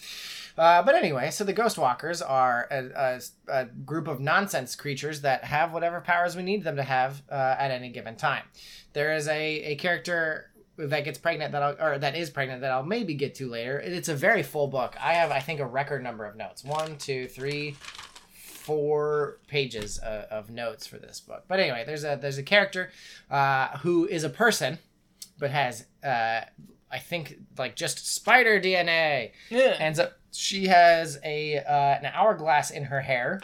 Uh, 0.57 0.83
but 0.83 0.95
anyway, 0.95 1.31
so 1.31 1.43
the 1.43 1.53
Ghost 1.53 1.79
Walkers 1.79 2.23
are 2.23 2.69
a, 2.71 2.87
a, 2.95 3.21
a 3.49 3.65
group 3.65 4.07
of 4.07 4.21
nonsense 4.21 4.77
creatures 4.77 5.23
that 5.23 5.43
have 5.45 5.73
whatever 5.73 6.01
powers 6.01 6.37
we 6.37 6.45
need 6.45 6.63
them 6.63 6.77
to 6.77 6.85
have 6.85 7.23
uh, 7.29 7.57
at 7.59 7.73
any 7.73 7.91
given 7.91 8.15
time. 8.15 8.45
There 8.93 9.17
is 9.17 9.27
a, 9.27 9.63
a 9.63 9.77
character 9.77 10.48
that 10.79 11.05
gets 11.05 11.19
pregnant 11.19 11.53
that 11.53 11.63
I'll, 11.63 11.77
or 11.81 11.99
that 11.99 12.17
is 12.17 12.31
pregnant 12.31 12.61
that 12.61 12.71
I'll 12.71 12.85
maybe 12.85 13.15
get 13.15 13.35
to 13.37 13.49
later. 13.49 13.79
It's 13.81 14.09
a 14.09 14.15
very 14.15 14.43
full 14.43 14.69
book. 14.69 14.97
I 15.01 15.15
have, 15.15 15.31
I 15.31 15.41
think, 15.41 15.61
a 15.61 15.67
record 15.67 16.03
number 16.03 16.25
of 16.25 16.37
notes. 16.37 16.65
One, 16.65 16.97
two, 16.97 17.27
three, 17.27 17.77
four 18.69 19.39
pages 19.49 19.99
uh, 20.01 20.27
of 20.31 20.51
notes 20.51 20.87
for 20.87 20.99
this 20.99 21.21
book. 21.21 21.45
But 21.49 21.59
anyway, 21.59 21.85
there's 21.87 22.05
a 22.05 22.19
there's 22.21 22.39
a 22.39 22.43
character 22.43 22.91
uh, 23.31 23.79
who 23.79 24.07
is 24.07 24.25
a 24.25 24.29
person, 24.29 24.79
but 25.39 25.51
has 25.51 25.87
uh, 26.05 26.43
I 26.91 26.99
think 26.99 27.39
like 27.57 27.77
just 27.77 28.15
spider 28.15 28.61
DNA. 28.61 29.33
Yeah. 29.51 29.77
Ends 29.79 29.99
up 29.99 30.19
she 30.33 30.67
has 30.67 31.19
a 31.25 31.59
uh, 31.59 31.99
an 31.99 32.07
hourglass 32.07 32.71
in 32.71 32.85
her 32.85 33.01
hair, 33.01 33.41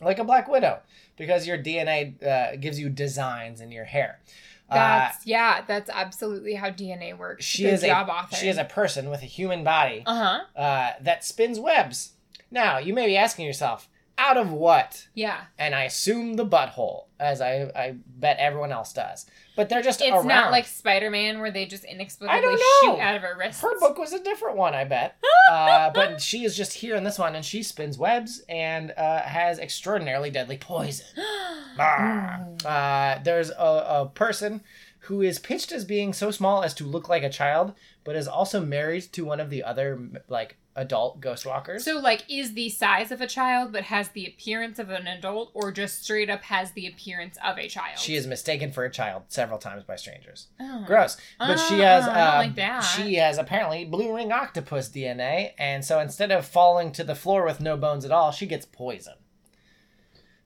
like 0.00 0.18
a 0.18 0.24
Black 0.24 0.48
Widow, 0.48 0.80
because 1.16 1.46
your 1.46 1.58
DNA 1.58 2.22
uh, 2.24 2.56
gives 2.56 2.80
you 2.80 2.88
designs 2.88 3.60
in 3.60 3.70
your 3.70 3.84
hair. 3.84 4.20
Uh, 4.68 4.74
That's 4.74 5.26
yeah. 5.26 5.62
That's 5.66 5.88
absolutely 5.90 6.54
how 6.54 6.70
DNA 6.70 7.16
works. 7.16 7.44
she 7.44 7.62
Good 7.62 7.74
is 7.74 7.82
job, 7.82 8.08
a 8.08 8.12
author. 8.12 8.36
she 8.36 8.48
is 8.48 8.58
a 8.58 8.64
person 8.64 9.08
with 9.10 9.22
a 9.22 9.26
human 9.26 9.62
body 9.62 10.02
Uh 10.06 10.40
huh. 10.56 10.60
uh, 10.60 10.92
that 11.00 11.24
spins 11.24 11.60
webs. 11.60 12.12
Now 12.50 12.78
you 12.78 12.92
may 12.94 13.06
be 13.06 13.16
asking 13.16 13.46
yourself, 13.46 13.88
out 14.18 14.36
of 14.36 14.50
what? 14.52 15.08
Yeah. 15.14 15.40
And 15.58 15.74
I 15.74 15.84
assume 15.84 16.34
the 16.34 16.46
butthole, 16.46 17.04
as 17.20 17.40
I 17.40 17.70
I 17.76 17.96
bet 18.06 18.38
everyone 18.38 18.72
else 18.72 18.92
does. 18.92 19.26
But 19.56 19.68
they're 19.68 19.82
just 19.82 20.00
It's 20.00 20.10
around. 20.10 20.26
not 20.26 20.50
like 20.52 20.66
Spider 20.66 21.10
Man 21.10 21.40
where 21.40 21.50
they 21.50 21.66
just 21.66 21.84
inexplicably 21.84 22.38
I 22.38 22.40
don't 22.42 22.58
shoot 22.58 22.98
know. 22.98 23.00
out 23.00 23.16
of 23.16 23.22
her 23.22 23.36
wrist. 23.38 23.62
Her 23.62 23.78
book 23.80 23.98
was 23.98 24.12
a 24.12 24.22
different 24.22 24.56
one, 24.56 24.74
I 24.74 24.84
bet. 24.84 25.16
uh, 25.50 25.90
but 25.94 26.20
she 26.20 26.44
is 26.44 26.56
just 26.56 26.74
here 26.74 26.94
in 26.96 27.04
this 27.04 27.18
one, 27.18 27.34
and 27.34 27.44
she 27.44 27.62
spins 27.62 27.96
webs 27.98 28.42
and 28.48 28.92
uh, 28.96 29.22
has 29.22 29.58
extraordinarily 29.58 30.30
deadly 30.30 30.58
poison. 30.58 31.06
Uh, 31.78 33.18
there's 33.22 33.50
a, 33.50 33.54
a 34.00 34.10
person 34.14 34.62
who 35.00 35.20
is 35.22 35.38
pitched 35.38 35.72
as 35.72 35.84
being 35.84 36.12
so 36.12 36.30
small 36.30 36.62
as 36.62 36.74
to 36.74 36.84
look 36.84 37.08
like 37.08 37.22
a 37.22 37.28
child, 37.30 37.72
but 38.02 38.16
is 38.16 38.26
also 38.26 38.64
married 38.64 39.02
to 39.12 39.24
one 39.24 39.40
of 39.40 39.50
the 39.50 39.62
other 39.62 40.00
like 40.28 40.56
adult 40.76 41.20
ghost 41.20 41.44
walkers. 41.46 41.84
So, 41.84 41.98
like, 41.98 42.22
is 42.28 42.52
the 42.54 42.68
size 42.68 43.10
of 43.10 43.20
a 43.20 43.26
child 43.26 43.72
but 43.72 43.84
has 43.84 44.10
the 44.10 44.26
appearance 44.26 44.78
of 44.78 44.90
an 44.90 45.06
adult, 45.06 45.50
or 45.54 45.72
just 45.72 46.02
straight 46.04 46.30
up 46.30 46.42
has 46.44 46.72
the 46.72 46.86
appearance 46.86 47.36
of 47.44 47.58
a 47.58 47.66
child? 47.68 47.98
she 47.98 48.14
is 48.14 48.26
mistaken 48.26 48.70
for 48.70 48.84
a 48.84 48.90
child 48.90 49.24
several 49.28 49.58
times 49.58 49.82
by 49.84 49.96
strangers. 49.96 50.48
Oh. 50.60 50.84
Gross. 50.86 51.16
But 51.38 51.56
she 51.56 51.74
Oh, 51.76 51.78
has 51.82 52.04
I 52.04 52.14
don't 52.46 52.58
uh, 52.60 52.62
like 52.74 52.82
she 52.84 53.14
has 53.14 53.38
apparently 53.38 53.84
blue 53.84 54.14
ring 54.14 54.30
octopus 54.32 54.88
DNA, 54.88 55.52
and 55.58 55.84
so 55.84 55.98
instead 55.98 56.30
of 56.30 56.46
falling 56.46 56.92
to 56.92 57.02
the 57.04 57.14
floor 57.14 57.44
with 57.44 57.60
no 57.60 57.76
bones 57.76 58.04
at 58.04 58.12
all, 58.12 58.30
she 58.30 58.46
gets 58.46 58.66
poison. 58.66 59.14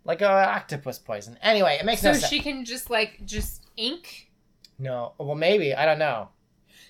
Like 0.05 0.23
a 0.23 0.29
octopus 0.31 0.99
poison. 0.99 1.37
Anyway, 1.43 1.77
it 1.79 1.85
makes 1.85 2.01
So 2.01 2.09
no 2.09 2.13
sense. 2.15 2.25
So 2.25 2.29
she 2.31 2.41
can 2.41 2.65
just 2.65 2.89
like 2.89 3.21
just 3.27 3.67
ink. 3.77 4.31
No, 4.79 5.13
well 5.19 5.35
maybe 5.35 5.75
I 5.75 5.85
don't 5.85 5.99
know. 5.99 6.29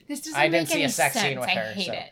This 0.06 0.20
doesn't 0.20 0.38
I 0.38 0.48
didn't 0.48 0.62
make 0.62 0.68
see 0.68 0.74
any 0.74 0.84
a 0.84 0.88
sex 0.88 1.14
sense. 1.14 1.24
scene 1.26 1.40
with 1.40 1.48
I 1.48 1.54
her, 1.54 1.72
hate 1.72 1.86
so- 1.86 1.92
it. 1.92 2.10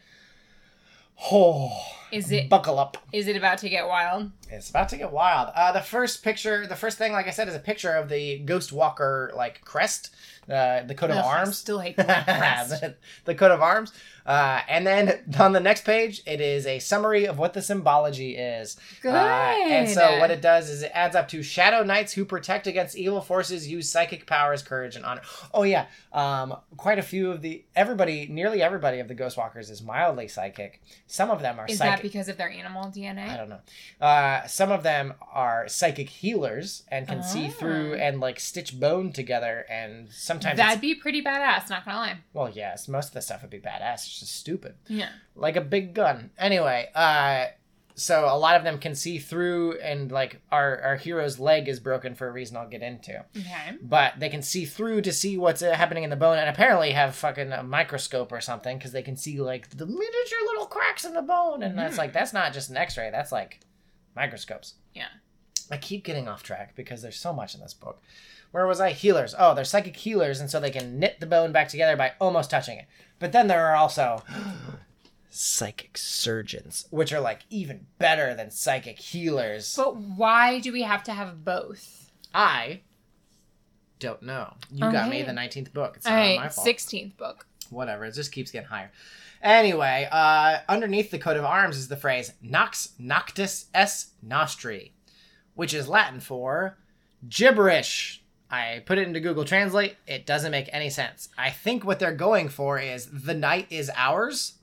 Oh, 1.30 1.70
Is 2.12 2.30
it 2.32 2.48
buckle 2.48 2.78
up? 2.78 2.96
is 3.12 3.26
it 3.26 3.36
about 3.36 3.58
to 3.58 3.68
get 3.68 3.86
wild? 3.86 4.30
It's 4.50 4.70
about 4.70 4.88
to 4.90 4.96
get 4.96 5.12
wild. 5.12 5.50
Uh, 5.54 5.72
the 5.72 5.80
first 5.80 6.22
picture, 6.22 6.66
the 6.66 6.76
first 6.76 6.98
thing, 6.98 7.12
like 7.12 7.26
I 7.26 7.30
said, 7.30 7.48
is 7.48 7.54
a 7.54 7.58
picture 7.60 7.92
of 7.92 8.08
the 8.08 8.38
Ghost 8.38 8.72
Walker 8.72 9.30
like 9.36 9.62
crest, 9.64 10.10
uh, 10.48 10.82
the 10.84 10.94
coat 10.94 11.10
of 11.10 11.16
Ugh, 11.18 11.24
I 11.24 11.38
arms. 11.38 11.58
still 11.58 11.78
hate 11.78 11.96
the 11.98 12.04
crest. 12.04 12.82
the, 13.26 13.34
coat 13.34 13.50
of 13.50 13.60
arms. 13.60 13.92
Uh, 14.24 14.60
and 14.68 14.86
then 14.86 15.22
on 15.38 15.52
the 15.52 15.60
next 15.60 15.84
page, 15.84 16.22
it 16.26 16.40
is 16.40 16.66
a 16.66 16.78
summary 16.78 17.26
of 17.26 17.38
what 17.38 17.52
the 17.54 17.62
symbology 17.62 18.36
is. 18.36 18.76
Good. 19.02 19.14
Uh, 19.14 19.54
and 19.68 19.88
so 19.88 20.18
what 20.18 20.30
it 20.30 20.40
does 20.40 20.68
is 20.70 20.82
it 20.82 20.90
adds 20.94 21.14
up 21.16 21.28
to 21.28 21.42
shadow 21.42 21.82
knights 21.82 22.12
who 22.12 22.24
protect 22.24 22.66
against 22.66 22.96
evil 22.96 23.20
forces, 23.20 23.68
use 23.68 23.90
psychic 23.90 24.26
powers, 24.26 24.62
courage, 24.62 24.96
and 24.96 25.04
honor. 25.04 25.22
Oh 25.52 25.62
yeah, 25.62 25.86
um, 26.12 26.56
quite 26.76 26.98
a 26.98 27.02
few 27.02 27.30
of 27.30 27.42
the 27.42 27.64
everybody, 27.76 28.26
nearly 28.26 28.62
everybody 28.62 28.98
of 29.00 29.08
the 29.08 29.14
Ghost 29.14 29.36
Walkers 29.36 29.70
is 29.70 29.82
mildly 29.82 30.28
psychic. 30.28 30.82
Some 31.06 31.30
of 31.30 31.40
them 31.40 31.58
are 31.58 31.66
is 31.66 31.78
psychic. 31.78 31.96
that 31.96 32.02
because 32.02 32.28
of 32.28 32.36
their 32.36 32.50
animal 32.50 32.84
DNA? 32.90 33.28
I 33.28 33.36
don't 33.36 33.48
know. 33.48 33.60
Uh, 34.44 34.46
some 34.46 34.70
of 34.70 34.82
them 34.82 35.14
are 35.32 35.66
psychic 35.68 36.08
healers 36.08 36.82
and 36.88 37.06
can 37.08 37.22
see 37.22 37.48
through 37.48 37.92
Oh. 37.92 37.96
and 37.96 38.20
like 38.20 38.38
stitch 38.40 38.78
bone 38.78 39.12
together, 39.12 39.64
and 39.70 40.10
sometimes 40.10 40.56
That'd 40.58 40.80
be 40.80 40.94
pretty 40.94 41.22
badass. 41.22 41.70
Not 41.70 41.84
gonna 41.84 41.96
lie. 41.98 42.16
well, 42.32 42.48
yes, 42.50 42.88
most 42.88 43.08
of 43.08 43.14
the 43.14 43.22
stuff 43.22 43.42
would 43.42 43.50
be 43.50 43.58
badass. 43.60 43.94
It's 44.06 44.20
just 44.20 44.34
stupid 44.36 44.74
Yeah. 44.86 45.10
like 45.34 45.56
a 45.56 45.60
big 45.60 45.94
gun. 45.94 46.30
Anyway, 46.38 46.90
uh 46.94 47.46
so 47.94 48.26
a 48.32 48.38
lot 48.38 48.54
of 48.54 48.62
them 48.62 48.78
can 48.78 48.94
see 48.94 49.18
through 49.18 49.76
and 49.80 50.12
like 50.12 50.40
our 50.52 50.80
our 50.82 50.94
hero's 50.94 51.40
leg 51.40 51.66
is 51.68 51.80
broken 51.80 52.14
for 52.14 52.28
a 52.28 52.30
reason 52.30 52.56
I'll 52.56 52.68
get 52.68 52.80
into. 52.80 53.24
Okay. 53.36 53.76
But 53.82 54.20
they 54.20 54.28
can 54.28 54.40
see 54.40 54.66
through 54.66 55.00
to 55.02 55.12
see 55.12 55.36
what's 55.36 55.62
uh, 55.62 55.72
happening 55.74 56.04
in 56.04 56.10
the 56.10 56.14
bone 56.14 56.38
and 56.38 56.48
apparently 56.48 56.92
have 56.92 57.16
fucking 57.16 57.50
a 57.50 57.64
microscope 57.64 58.30
or 58.30 58.40
something 58.40 58.78
because 58.78 58.92
they 58.92 59.02
can 59.02 59.16
see 59.16 59.40
like 59.40 59.70
the 59.70 59.84
miniature 59.86 60.38
little 60.46 60.66
cracks 60.66 61.04
in 61.04 61.12
the 61.12 61.22
bone 61.22 61.64
and 61.64 61.76
that's 61.76 61.96
Mhm. 61.96 61.98
like 61.98 62.12
that's 62.12 62.32
not 62.32 62.52
just 62.52 62.70
an 62.70 62.76
x-ray, 62.76 63.10
that's 63.10 63.32
like 63.32 63.58
microscopes. 64.18 64.74
Yeah. 64.94 65.08
I 65.70 65.76
keep 65.76 66.04
getting 66.04 66.28
off 66.28 66.42
track 66.42 66.74
because 66.74 67.02
there's 67.02 67.16
so 67.18 67.32
much 67.32 67.54
in 67.54 67.60
this 67.60 67.74
book. 67.74 68.02
Where 68.50 68.66
was 68.66 68.80
I? 68.80 68.92
Healers. 68.92 69.34
Oh, 69.38 69.54
they're 69.54 69.64
psychic 69.64 69.96
healers, 69.96 70.40
and 70.40 70.50
so 70.50 70.58
they 70.58 70.70
can 70.70 70.98
knit 70.98 71.20
the 71.20 71.26
bone 71.26 71.52
back 71.52 71.68
together 71.68 71.96
by 71.96 72.12
almost 72.18 72.50
touching 72.50 72.78
it. 72.78 72.86
But 73.18 73.32
then 73.32 73.46
there 73.46 73.66
are 73.66 73.76
also 73.76 74.22
psychic 75.30 75.98
surgeons, 75.98 76.86
which 76.90 77.12
are 77.12 77.20
like 77.20 77.40
even 77.50 77.86
better 77.98 78.34
than 78.34 78.50
psychic 78.50 78.98
healers. 78.98 79.74
But 79.76 79.96
why 79.96 80.60
do 80.60 80.72
we 80.72 80.82
have 80.82 81.02
to 81.04 81.12
have 81.12 81.44
both? 81.44 82.10
I 82.34 82.80
don't 83.98 84.22
know. 84.22 84.54
You 84.72 84.90
got 84.90 85.10
me 85.10 85.22
the 85.22 85.32
19th 85.32 85.72
book. 85.72 85.96
It's 85.96 86.06
not 86.06 86.36
my 86.36 86.48
fault. 86.48 86.64
sixteenth 86.64 87.16
book. 87.16 87.46
Whatever. 87.70 88.06
It 88.06 88.14
just 88.14 88.32
keeps 88.32 88.50
getting 88.50 88.68
higher. 88.68 88.90
Anyway, 89.42 90.08
uh, 90.10 90.58
underneath 90.68 91.10
the 91.10 91.18
coat 91.18 91.36
of 91.36 91.44
arms 91.44 91.76
is 91.76 91.88
the 91.88 91.96
phrase 91.96 92.32
Nox 92.42 92.90
Noctis 92.98 93.66
S 93.74 94.12
Nostri, 94.22 94.92
which 95.54 95.72
is 95.72 95.88
Latin 95.88 96.20
for 96.20 96.78
gibberish. 97.28 98.22
I 98.50 98.82
put 98.86 98.98
it 98.98 99.06
into 99.06 99.20
Google 99.20 99.44
Translate. 99.44 99.96
It 100.06 100.26
doesn't 100.26 100.50
make 100.50 100.68
any 100.72 100.90
sense. 100.90 101.28
I 101.36 101.50
think 101.50 101.84
what 101.84 101.98
they're 101.98 102.14
going 102.14 102.48
for 102.48 102.78
is 102.78 103.06
the 103.06 103.34
night 103.34 103.66
is 103.70 103.90
ours. 103.94 104.54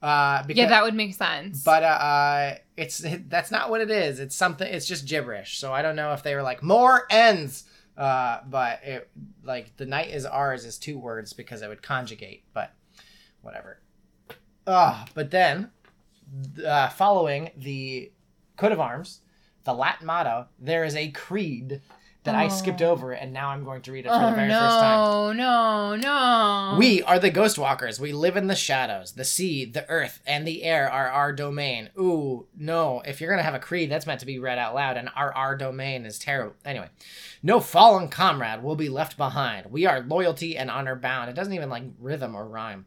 Uh, 0.00 0.42
because, 0.44 0.58
yeah, 0.58 0.68
that 0.68 0.84
would 0.84 0.94
make 0.94 1.14
sense. 1.14 1.64
but 1.64 1.82
uh, 1.82 1.86
uh, 1.86 2.54
it's 2.76 3.04
that's 3.28 3.50
not 3.50 3.70
what 3.70 3.80
it 3.80 3.90
is. 3.90 4.20
It's 4.20 4.36
something. 4.36 4.66
It's 4.72 4.86
just 4.86 5.06
gibberish. 5.06 5.58
So 5.58 5.72
I 5.72 5.82
don't 5.82 5.96
know 5.96 6.12
if 6.12 6.22
they 6.22 6.34
were 6.34 6.42
like 6.42 6.62
more 6.62 7.06
ends. 7.10 7.64
Uh, 7.96 8.40
but 8.46 8.84
it 8.84 9.08
like 9.42 9.74
the 9.78 9.86
night 9.86 10.10
is 10.10 10.26
ours 10.26 10.66
is 10.66 10.76
two 10.78 10.98
words 10.98 11.32
because 11.32 11.62
it 11.62 11.68
would 11.68 11.82
conjugate. 11.82 12.44
But 12.52 12.72
whatever. 13.46 13.80
Ah, 14.66 15.06
but 15.14 15.30
then 15.30 15.70
uh, 16.66 16.88
following 16.90 17.50
the 17.56 18.10
coat 18.56 18.72
of 18.72 18.80
arms, 18.80 19.20
the 19.64 19.72
Latin 19.72 20.06
motto, 20.06 20.46
there 20.58 20.84
is 20.84 20.94
a 20.96 21.10
creed 21.10 21.80
that 22.24 22.34
I 22.34 22.48
skipped 22.48 22.82
Oh. 22.82 22.90
over, 22.90 23.12
and 23.12 23.32
now 23.32 23.50
I'm 23.50 23.62
going 23.62 23.82
to 23.82 23.92
read 23.92 24.04
it 24.04 24.08
for 24.08 24.16
oh 24.16 24.30
the 24.30 24.34
very 24.34 24.50
first 24.50 24.78
time. 24.80 25.36
no, 25.36 25.94
no, 25.94 25.94
no! 25.94 26.76
We 26.76 27.00
are 27.04 27.20
the 27.20 27.30
ghost 27.30 27.56
walkers. 27.56 28.00
We 28.00 28.12
live 28.12 28.36
in 28.36 28.48
the 28.48 28.56
shadows. 28.56 29.12
The 29.12 29.24
sea, 29.24 29.64
the 29.64 29.88
earth, 29.88 30.20
and 30.26 30.44
the 30.44 30.64
air 30.64 30.90
are 30.90 31.08
our 31.08 31.32
domain. 31.32 31.90
Ooh, 31.96 32.48
no. 32.56 33.00
If 33.06 33.20
you're 33.20 33.30
going 33.30 33.38
to 33.38 33.44
have 33.44 33.54
a 33.54 33.60
creed, 33.60 33.92
that's 33.92 34.08
meant 34.08 34.18
to 34.18 34.26
be 34.26 34.40
read 34.40 34.58
out 34.58 34.74
loud, 34.74 34.96
and 34.96 35.08
our 35.14 35.32
our 35.34 35.54
domain 35.56 36.04
is 36.04 36.18
terrible. 36.18 36.56
Anyway, 36.64 36.88
no 37.44 37.60
fallen 37.60 38.08
comrade 38.08 38.60
will 38.60 38.74
be 38.74 38.88
left 38.88 39.16
behind. 39.16 39.66
We 39.70 39.86
are 39.86 40.00
loyalty 40.00 40.56
and 40.56 40.68
honor 40.68 40.96
bound. 40.96 41.30
It 41.30 41.36
doesn't 41.36 41.54
even 41.54 41.70
like 41.70 41.84
rhythm 42.00 42.34
or 42.34 42.44
rhyme. 42.44 42.86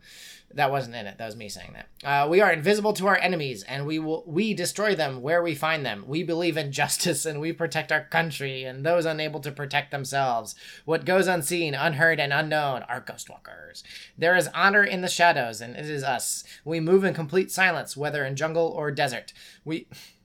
That 0.56 0.72
wasn't 0.72 0.96
in 0.96 1.06
it. 1.06 1.18
That 1.18 1.28
was 1.28 1.36
me 1.36 1.48
saying 1.48 1.74
that. 1.74 1.88
Uh, 2.04 2.28
we 2.28 2.42
are 2.42 2.52
invisible 2.52 2.94
to 2.94 3.08
our 3.08 3.18
enemies, 3.18 3.64
and 3.64 3.86
we 3.86 4.00
will 4.00 4.24
we 4.26 4.54
destroy 4.54 4.96
them 4.96 5.22
where 5.22 5.44
we 5.44 5.54
find 5.54 5.86
them. 5.86 6.04
We 6.08 6.24
believe 6.24 6.58
in 6.58 6.72
justice, 6.82 7.26
and 7.26 7.40
we 7.40 7.54
protect 7.54 7.92
our 7.92 8.04
country 8.06 8.64
and 8.64 8.86
those 8.86 9.06
unable 9.06 9.40
to 9.42 9.52
protect 9.52 9.92
themselves. 9.92 10.56
What 10.86 11.06
goes 11.06 11.28
unseen, 11.28 11.76
unheard, 11.76 12.20
and 12.20 12.34
unknown 12.34 12.84
are 12.84 13.02
ghostwalkers. 13.02 13.84
There 14.18 14.36
is 14.36 14.50
honor 14.56 14.84
in 14.84 15.02
the 15.02 15.08
shadows, 15.08 15.62
and 15.62 15.76
it 15.76 15.86
is 15.86 16.04
us. 16.04 16.44
We 16.66 16.80
move 16.80 17.04
in 17.04 17.14
complete 17.14 17.52
silence, 17.52 17.96
whether 17.96 18.26
in 18.26 18.36
jungle 18.36 18.68
or 18.68 18.92
desert. 18.92 19.34
We 19.64 19.88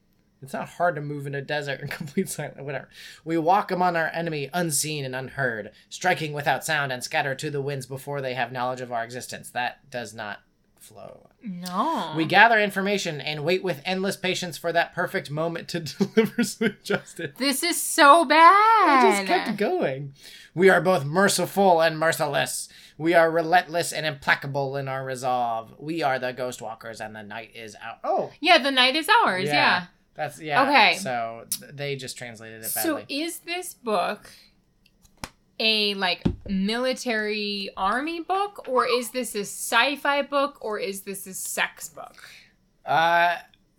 It's 0.44 0.52
not 0.52 0.68
hard 0.68 0.94
to 0.94 1.00
move 1.00 1.26
in 1.26 1.34
a 1.34 1.42
desert 1.42 1.80
in 1.80 1.88
complete 2.00 2.28
silence. 2.28 2.60
Whatever. 2.60 2.88
We 3.24 3.36
walk 3.38 3.70
among 3.70 3.96
our 3.96 4.10
enemy 4.14 4.50
unseen 4.52 5.04
and 5.04 5.14
unheard, 5.16 5.72
striking 5.88 6.32
without 6.32 6.64
sound 6.64 6.92
and 6.92 7.02
scatter 7.02 7.34
to 7.34 7.50
the 7.50 7.62
winds 7.62 7.86
before 7.86 8.20
they 8.20 8.34
have 8.34 8.52
knowledge 8.52 8.80
of 8.80 8.92
our 8.92 9.04
existence. 9.04 9.50
That 9.50 9.90
does 9.90 10.14
not 10.14 10.40
flow. 10.78 11.28
No. 11.42 12.12
We 12.16 12.24
gather 12.26 12.60
information 12.60 13.20
and 13.20 13.44
wait 13.44 13.64
with 13.64 13.80
endless 13.84 14.16
patience 14.16 14.56
for 14.58 14.72
that 14.72 14.94
perfect 14.94 15.30
moment 15.30 15.68
to 15.68 15.80
deliver 15.80 16.44
sweet 16.44 16.84
justice. 16.84 17.32
This 17.38 17.62
is 17.62 17.80
so 17.80 18.24
bad. 18.24 18.38
I 19.04 19.16
just 19.16 19.26
kept 19.26 19.56
going. 19.56 20.14
We 20.54 20.68
are 20.70 20.80
both 20.80 21.04
merciful 21.04 21.80
and 21.80 21.98
merciless. 21.98 22.68
We 22.96 23.12
are 23.14 23.30
relentless 23.30 23.92
and 23.92 24.06
implacable 24.06 24.76
in 24.76 24.86
our 24.86 25.04
resolve. 25.04 25.74
We 25.78 26.02
are 26.02 26.18
the 26.18 26.32
ghost 26.32 26.62
walkers, 26.62 27.00
and 27.00 27.16
the 27.16 27.22
night 27.22 27.50
is 27.54 27.74
out. 27.82 27.98
Oh, 28.04 28.30
Yeah, 28.40 28.58
the 28.58 28.70
night 28.70 28.94
is 28.94 29.08
ours. 29.24 29.44
Yeah. 29.44 29.86
That's 30.14 30.40
yeah. 30.40 30.62
Okay. 30.62 30.96
So 30.98 31.44
th- 31.50 31.72
they 31.74 31.96
just 31.96 32.16
translated 32.16 32.62
it 32.64 32.72
badly. 32.74 33.00
So 33.00 33.04
is 33.08 33.38
this 33.40 33.74
book 33.74 34.30
a 35.60 35.94
like 35.94 36.22
military 36.48 37.70
army 37.76 38.20
book 38.20 38.68
or 38.68 38.86
is 38.86 39.10
this 39.10 39.34
a 39.34 39.40
sci-fi 39.40 40.22
book 40.22 40.58
or 40.60 40.78
is 40.78 41.02
this 41.02 41.26
a 41.26 41.34
sex 41.34 41.88
book? 41.88 42.16
uh, 42.86 43.36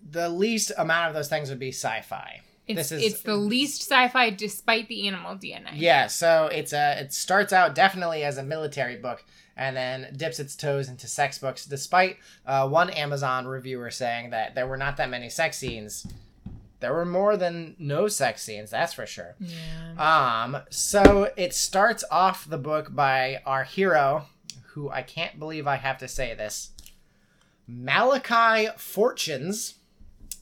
the 0.07 0.29
least 0.29 0.71
amount 0.77 1.07
of 1.09 1.13
those 1.15 1.27
things 1.29 1.49
would 1.49 1.57
be 1.59 1.69
sci-fi. 1.71 2.41
It's 2.67 2.77
This 2.77 2.91
is- 2.91 3.03
it's 3.13 3.21
the 3.21 3.35
least 3.35 3.81
sci-fi 3.83 4.29
despite 4.31 4.87
the 4.87 5.07
animal 5.07 5.35
DNA. 5.35 5.71
Yeah. 5.73 6.07
So 6.07 6.47
it's 6.51 6.73
a. 6.73 6.99
It 7.01 7.13
starts 7.13 7.53
out 7.53 7.75
definitely 7.75 8.23
as 8.23 8.37
a 8.37 8.43
military 8.43 8.97
book. 8.97 9.23
And 9.57 9.77
then 9.77 10.13
dips 10.17 10.39
its 10.41 10.53
toes 10.53 10.89
into 10.89 11.07
sex 11.07 11.37
books, 11.39 11.65
despite 11.65 12.17
uh, 12.45 12.67
one 12.67 12.89
Amazon 12.89 13.47
reviewer 13.47 13.89
saying 13.89 14.31
that 14.31 14.53
there 14.53 14.67
were 14.67 14.75
not 14.75 14.97
that 14.97 15.09
many 15.09 15.29
sex 15.29 15.57
scenes. 15.57 16.05
There 16.85 16.93
were 16.93 17.03
more 17.03 17.35
than 17.35 17.75
no 17.79 18.07
sex 18.07 18.43
scenes, 18.43 18.69
that's 18.69 18.93
for 18.93 19.07
sure. 19.07 19.33
Yeah. 19.39 20.43
Um, 20.43 20.61
so 20.69 21.31
it 21.35 21.51
starts 21.55 22.03
off 22.11 22.47
the 22.47 22.59
book 22.59 22.93
by 22.93 23.41
our 23.43 23.63
hero, 23.63 24.27
who 24.67 24.91
I 24.91 25.01
can't 25.01 25.39
believe 25.39 25.65
I 25.65 25.77
have 25.77 25.97
to 25.97 26.07
say 26.07 26.35
this. 26.35 26.73
Malachi 27.67 28.69
Fortunes 28.77 29.79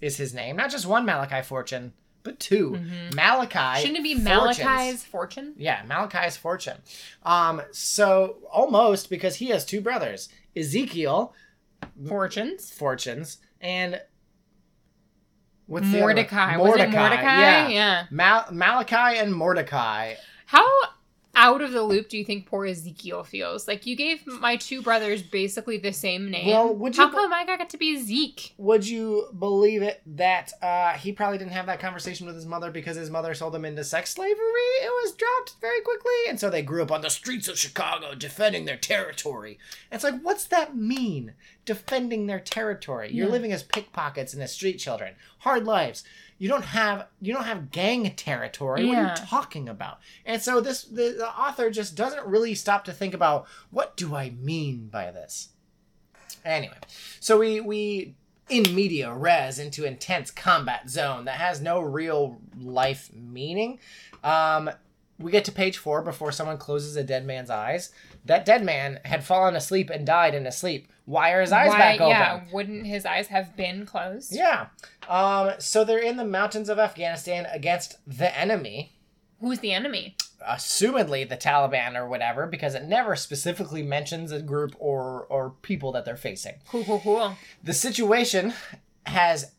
is 0.02 0.18
his 0.18 0.34
name. 0.34 0.58
Not 0.58 0.70
just 0.70 0.86
one 0.86 1.06
Malachi 1.06 1.42
Fortune, 1.44 1.94
but 2.24 2.42
2 2.42 2.72
Malachi. 3.16 3.58
Mm-hmm. 3.58 3.80
Shouldn't 3.80 4.00
it 4.00 4.04
be 4.04 4.16
Fortunes. 4.16 4.60
Malachi's 4.60 5.04
fortune? 5.06 5.54
Yeah, 5.56 5.82
Malachi's 5.88 6.36
fortune. 6.36 6.80
Um, 7.24 7.62
so 7.72 8.40
almost 8.52 9.10
because 9.10 9.38
he 9.38 9.48
has 9.48 9.64
two 9.64 9.80
brothers, 9.80 10.28
Ezekiel 10.58 11.34
Fortunes. 12.06 12.70
Fortunes 12.70 13.38
and 13.62 14.02
what's 15.68 15.90
the 15.92 15.98
other 15.98 16.06
one? 16.06 16.16
Mordecai. 16.16 16.58
Was 16.58 16.76
it 16.80 16.90
Mordecai? 16.92 17.40
Yeah. 17.42 17.68
yeah. 17.70 18.06
Mal- 18.12 18.48
Malachi 18.52 19.20
and 19.20 19.34
Mordecai. 19.34 20.16
How 20.46 20.66
out 21.36 21.62
of 21.62 21.72
the 21.72 21.82
loop 21.82 22.10
do 22.10 22.18
you 22.18 22.24
think 22.24 22.46
poor 22.46 22.66
Ezekiel 22.66 23.24
feels? 23.24 23.68
Like 23.68 23.86
you 23.88 23.96
gave 23.96 24.26
my 24.28 24.56
two 24.56 24.82
brothers 24.84 25.24
basically 25.24 25.78
the 25.78 25.92
same 25.92 26.30
name. 26.30 26.48
Well, 26.48 26.74
would 26.76 26.96
How 26.96 27.06
you- 27.08 27.12
come 27.12 27.34
I 27.34 27.44
got 27.46 27.70
to 27.72 27.78
be 27.78 27.98
Zeke? 28.00 28.54
Would 28.58 28.88
you 28.88 29.30
believe 29.40 29.82
it 29.82 30.02
that 30.06 30.54
uh, 30.62 30.94
he 30.94 31.12
probably 31.12 31.40
didn't 31.40 31.54
have 31.54 31.66
that 31.66 31.80
conversation 31.80 32.28
with 32.28 32.36
his 32.36 32.46
mother 32.46 32.70
because 32.70 32.96
his 32.98 33.10
mother 33.10 33.34
sold 33.34 33.56
him 33.56 33.66
into 33.66 33.84
sex 33.84 34.12
slavery? 34.12 34.36
It 34.82 34.92
was 35.04 35.14
dropped 35.14 35.56
very 35.60 35.82
quickly, 35.82 36.12
and 36.30 36.40
so 36.40 36.50
they 36.50 36.62
grew 36.62 36.84
up 36.84 36.92
on 36.92 37.02
the 37.02 37.10
streets 37.10 37.48
of 37.48 37.58
Chicago 37.58 38.14
defending 38.14 38.66
their 38.66 38.78
territory. 38.78 39.58
And 39.90 39.96
it's 39.98 40.04
like, 40.04 40.22
what's 40.22 40.46
that 40.46 40.76
mean? 40.76 41.34
Defending 41.66 42.28
their 42.28 42.40
territory? 42.40 43.10
You're 43.12 43.26
Yeah. 43.28 43.32
living 43.32 43.52
as 43.52 43.64
pickpockets 43.64 44.34
and 44.34 44.44
as 44.44 44.52
street 44.52 44.78
children, 44.78 45.16
hard 45.40 45.66
lives. 45.66 46.04
You 46.44 46.50
don't 46.50 46.66
have 46.66 47.08
you 47.22 47.34
don't 47.34 47.46
have 47.46 47.72
gang 47.72 48.14
territory. 48.16 48.86
What 48.86 48.98
are 48.98 49.04
you 49.04 49.16
talking 49.16 49.70
about? 49.70 50.00
And 50.26 50.42
so 50.42 50.60
this 50.60 50.84
the, 50.84 51.16
the 51.18 51.30
author 51.30 51.70
just 51.70 51.96
doesn't 51.96 52.26
really 52.26 52.54
stop 52.54 52.84
to 52.84 52.92
think 52.92 53.14
about 53.14 53.48
what 53.72 53.96
do 53.96 54.14
I 54.14 54.32
mean 54.32 54.88
by 54.88 55.10
this. 55.12 55.54
Anyway, 56.44 56.76
so 57.22 57.40
we 57.40 57.62
we 57.62 58.16
in 58.50 58.76
media 58.76 59.14
res 59.14 59.58
into 59.58 59.86
intense 59.86 60.32
combat 60.32 60.90
zone 60.90 61.24
that 61.24 61.36
has 61.36 61.62
no 61.62 61.80
real 61.80 62.42
life 62.60 63.10
meaning. 63.14 63.80
Um, 64.22 64.70
we 65.18 65.32
get 65.32 65.46
to 65.46 65.52
page 65.54 65.78
four 65.78 66.02
before 66.02 66.34
someone 66.34 66.58
closes 66.58 66.98
a 66.98 67.06
dead 67.06 67.26
man's 67.26 67.50
eyes. 67.50 67.94
That 68.26 68.46
dead 68.46 68.64
man 68.64 69.00
had 69.04 69.24
fallen 69.24 69.56
asleep 69.56 69.90
and 69.90 70.06
died 70.06 70.34
in 70.34 70.46
his 70.46 70.58
sleep. 70.58 70.88
Why 71.06 71.32
are 71.32 71.42
his 71.42 71.52
eyes 71.52 71.70
Why, 71.70 71.78
back 71.78 71.96
open? 72.02 72.10
yeah, 72.12 72.44
wouldn't 72.54 72.88
his 72.88 73.06
eyes 73.06 73.28
have 73.28 73.58
been 73.58 73.86
closed? 73.86 74.34
Yeah. 74.34 74.68
Um, 75.10 75.52
so 75.60 75.84
they're 75.84 75.98
in 76.00 76.16
the 76.16 76.24
mountains 76.26 76.70
of 76.70 76.80
Afghanistan 76.80 77.46
against 77.52 77.98
the 78.08 78.36
enemy, 78.38 78.94
Who's 79.42 79.60
the 79.60 79.74
enemy? 79.74 80.16
assumedly 80.50 81.28
the 81.28 81.36
Taliban 81.38 81.96
or 81.96 82.08
whatever, 82.08 82.48
because 82.48 82.76
it 82.76 82.84
never 82.86 83.16
specifically 83.18 83.84
mentions 83.84 84.32
a 84.32 84.42
group 84.42 84.76
or 84.80 85.26
or 85.30 85.52
people 85.62 85.92
that 85.92 86.06
they're 86.06 86.16
facing. 86.16 86.56
Cool, 86.70 86.86
cool, 86.86 87.00
cool. 87.02 87.38
The 87.64 87.74
situation 87.74 88.54
has 89.06 89.52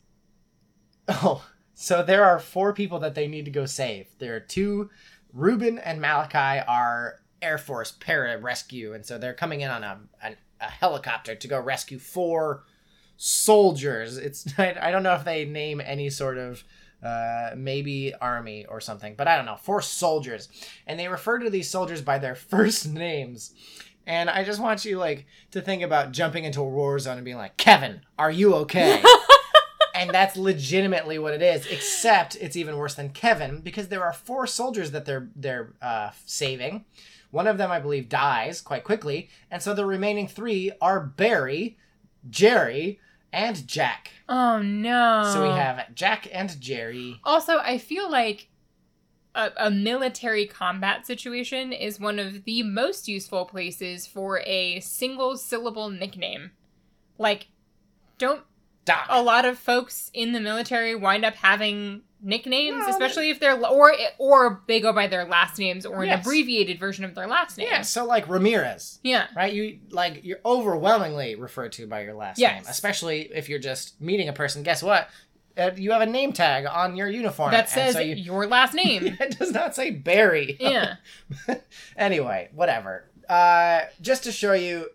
Oh, 1.07 1.45
so 1.75 2.01
there 2.01 2.23
are 2.23 2.39
four 2.39 2.73
people 2.73 2.97
that 2.99 3.13
they 3.13 3.27
need 3.27 3.45
to 3.45 3.51
go 3.51 3.65
save. 3.67 4.07
There 4.17 4.35
are 4.35 4.39
two 4.39 4.89
Reuben 5.33 5.77
and 5.77 6.01
Malachi 6.01 6.63
are 6.67 7.19
Air 7.41 7.57
Force 7.57 7.91
para 7.91 8.37
rescue, 8.37 8.93
and 8.93 9.05
so 9.05 9.17
they're 9.17 9.33
coming 9.33 9.61
in 9.61 9.69
on 9.69 9.83
a, 9.83 9.99
a, 10.23 10.35
a 10.61 10.65
helicopter 10.65 11.35
to 11.35 11.47
go 11.47 11.59
rescue 11.59 11.99
four 11.99 12.63
soldiers. 13.17 14.17
It's 14.17 14.45
I, 14.59 14.75
I 14.81 14.91
don't 14.91 15.03
know 15.03 15.15
if 15.15 15.23
they 15.23 15.45
name 15.45 15.81
any 15.81 16.09
sort 16.09 16.37
of 16.37 16.63
uh, 17.03 17.51
maybe 17.55 18.13
army 18.19 18.65
or 18.65 18.81
something, 18.81 19.15
but 19.15 19.27
I 19.27 19.35
don't 19.35 19.45
know. 19.45 19.57
Four 19.57 19.81
soldiers, 19.81 20.49
and 20.87 20.99
they 20.99 21.07
refer 21.07 21.39
to 21.39 21.49
these 21.49 21.69
soldiers 21.69 22.01
by 22.01 22.17
their 22.17 22.35
first 22.35 22.87
names. 22.87 23.53
And 24.07 24.29
I 24.29 24.43
just 24.43 24.59
want 24.59 24.85
you 24.85 24.99
like 24.99 25.25
to 25.51 25.61
think 25.61 25.81
about 25.81 26.11
jumping 26.11 26.43
into 26.43 26.61
a 26.61 26.69
war 26.69 26.97
zone 26.99 27.17
and 27.17 27.25
being 27.25 27.37
like, 27.37 27.57
"Kevin, 27.57 28.01
are 28.17 28.31
you 28.31 28.53
okay?" 28.55 29.01
and 29.95 30.11
that's 30.11 30.37
legitimately 30.37 31.17
what 31.17 31.33
it 31.33 31.41
is. 31.41 31.65
Except 31.67 32.35
it's 32.39 32.55
even 32.55 32.77
worse 32.77 32.95
than 32.95 33.09
Kevin 33.09 33.61
because 33.61 33.87
there 33.87 34.03
are 34.03 34.13
four 34.13 34.45
soldiers 34.45 34.91
that 34.91 35.05
they're 35.05 35.29
they're 35.35 35.73
uh, 35.81 36.11
saving. 36.25 36.85
One 37.35 37.47
of 37.47 37.57
them, 37.57 37.69
I 37.69 37.81
believe, 37.81 38.07
dies 38.07 38.61
quite 38.61 38.85
quickly, 38.85 39.27
and 39.51 39.61
so 39.61 39.73
the 39.73 39.85
remaining 39.85 40.25
three 40.25 40.71
are 40.81 41.01
Barry, 41.01 41.77
Jerry, 42.29 43.01
and 43.33 43.67
Jack. 43.67 44.11
Oh 44.29 44.61
no. 44.61 45.29
So 45.33 45.43
we 45.43 45.49
have 45.49 45.93
Jack 45.93 46.29
and 46.31 46.57
Jerry. 46.61 47.19
Also, 47.25 47.57
I 47.57 47.77
feel 47.77 48.09
like 48.09 48.47
a, 49.35 49.51
a 49.57 49.69
military 49.69 50.45
combat 50.45 51.05
situation 51.05 51.73
is 51.73 51.99
one 51.99 52.19
of 52.19 52.45
the 52.45 52.63
most 52.63 53.09
useful 53.09 53.43
places 53.43 54.07
for 54.07 54.39
a 54.45 54.79
single 54.79 55.35
syllable 55.35 55.89
nickname. 55.89 56.51
Like, 57.17 57.47
don't 58.17 58.43
Doc. 58.85 59.07
a 59.09 59.21
lot 59.21 59.43
of 59.43 59.59
folks 59.59 60.09
in 60.13 60.31
the 60.31 60.39
military 60.39 60.95
wind 60.95 61.25
up 61.25 61.35
having 61.35 62.03
nicknames, 62.25 62.77
Well, 62.79 62.89
especially 62.89 63.29
if 63.29 63.39
they're 63.39 63.57
or 63.65 63.93
or 64.17 64.61
they 64.67 64.81
go 64.81 64.91
by 64.91 65.07
their 65.07 65.23
last 65.25 65.57
names 65.59 65.85
or 65.85 66.03
an 66.03 66.09
abbreviated 66.09 66.79
version 66.79 67.05
of 67.05 67.15
their 67.15 67.27
last 67.27 67.57
name. 67.57 67.67
yeah, 67.69 67.81
so 67.83 68.03
like 68.05 68.27
Ramirez. 68.27 68.99
Yeah. 69.03 69.27
right? 69.35 69.53
You 69.53 69.79
like 69.91 70.25
you're 70.25 70.39
overwhelmingly 70.45 71.35
referred 71.35 71.71
to 71.73 71.87
by 71.87 72.01
your 72.03 72.15
last 72.15 72.39
Yes. 72.39 72.55
name, 72.63 72.63
especially 72.69 73.21
if 73.33 73.47
you're 73.47 73.59
just 73.59 74.01
meeting 74.01 74.27
a 74.27 74.33
person. 74.33 74.63
Guess 74.63 74.83
what? 74.83 75.09
Uh, 75.57 75.71
you 75.77 75.91
have 75.91 76.01
a 76.01 76.05
name 76.05 76.33
tag 76.33 76.65
on 76.65 76.97
your 76.97 77.07
uniform 77.07 77.51
That 77.51 77.69
says 77.69 77.93
so 77.93 78.01
you, 78.01 78.15
your 78.15 78.45
last 78.47 78.73
name. 78.83 79.15
it 79.21 79.37
does 79.39 79.51
not 79.51 79.73
say 79.75 79.89
Barry. 79.91 80.57
yeah. 80.59 80.95
anyway, 81.97 82.49
whatever. 82.53 83.05
Uh, 83.29 83.81
just 84.01 84.23
to 84.25 84.31
show 84.31 84.53
you 84.53 84.87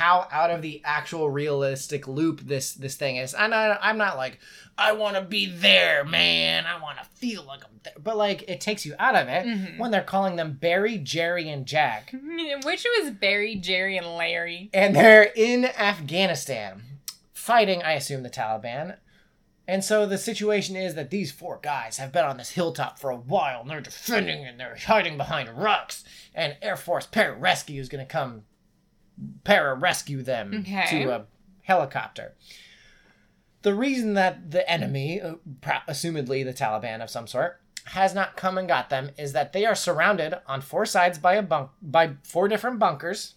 how 0.00 0.26
out 0.32 0.50
of 0.50 0.62
the 0.62 0.80
actual 0.84 1.30
realistic 1.30 2.08
loop 2.08 2.40
this 2.40 2.72
this 2.72 2.96
thing 2.96 3.16
is. 3.16 3.34
I'm 3.34 3.50
not, 3.50 3.78
I'm 3.82 3.98
not 3.98 4.16
like 4.16 4.38
I 4.78 4.92
want 4.92 5.16
to 5.16 5.22
be 5.22 5.46
there, 5.46 6.04
man. 6.04 6.64
I 6.66 6.80
want 6.80 6.98
to 6.98 7.04
feel 7.04 7.42
like 7.44 7.60
I'm 7.64 7.80
there, 7.82 7.92
but 8.02 8.16
like 8.16 8.48
it 8.48 8.60
takes 8.60 8.86
you 8.86 8.94
out 8.98 9.14
of 9.14 9.28
it 9.28 9.44
Mhm. 9.46 9.78
when 9.78 9.90
they're 9.90 10.02
calling 10.02 10.36
them 10.36 10.52
Barry, 10.60 10.96
Jerry, 10.98 11.48
and 11.50 11.66
Jack. 11.66 12.12
Which 12.64 12.86
was 12.98 13.10
Barry, 13.10 13.56
Jerry, 13.56 13.96
and 13.98 14.06
Larry. 14.16 14.70
and 14.72 14.96
they're 14.96 15.30
in 15.36 15.66
Afghanistan 15.66 16.82
fighting, 17.32 17.82
I 17.82 17.92
assume, 17.92 18.22
the 18.22 18.30
Taliban. 18.30 18.96
And 19.68 19.84
so 19.84 20.04
the 20.04 20.18
situation 20.18 20.74
is 20.76 20.94
that 20.96 21.10
these 21.10 21.30
four 21.30 21.60
guys 21.62 21.98
have 21.98 22.10
been 22.12 22.24
on 22.24 22.38
this 22.38 22.50
hilltop 22.50 22.98
for 22.98 23.10
a 23.10 23.16
while 23.16 23.60
and 23.60 23.70
they're 23.70 23.80
defending 23.80 24.44
and 24.44 24.58
they're 24.58 24.76
hiding 24.76 25.16
behind 25.16 25.48
rocks. 25.50 26.04
And 26.34 26.56
Air 26.60 26.76
Force 26.76 27.06
pararescue 27.06 27.78
is 27.78 27.88
going 27.88 28.04
to 28.04 28.10
come 28.10 28.42
pararescue 29.44 30.24
them 30.24 30.60
Okay. 30.66 30.86
to 31.04 31.10
a 31.10 31.24
helicopter. 31.62 32.34
The 33.62 33.74
reason 33.74 34.14
that 34.14 34.50
the 34.50 34.68
enemy, 34.70 35.20
uh, 35.20 35.34
assumedly 35.88 36.44
the 36.44 36.54
Taliban 36.54 37.02
of 37.02 37.10
some 37.10 37.26
sort, 37.26 37.60
has 37.86 38.14
not 38.14 38.36
come 38.36 38.56
and 38.56 38.68
got 38.68 38.88
them 38.90 39.10
is 39.18 39.32
that 39.32 39.52
they 39.52 39.64
are 39.66 39.74
surrounded 39.74 40.34
on 40.46 40.60
four 40.60 40.86
sides 40.86 41.18
by 41.18 41.34
a 41.34 41.42
bunk 41.42 41.70
by 41.82 42.12
four 42.22 42.46
different 42.48 42.78
bunkers 42.78 43.34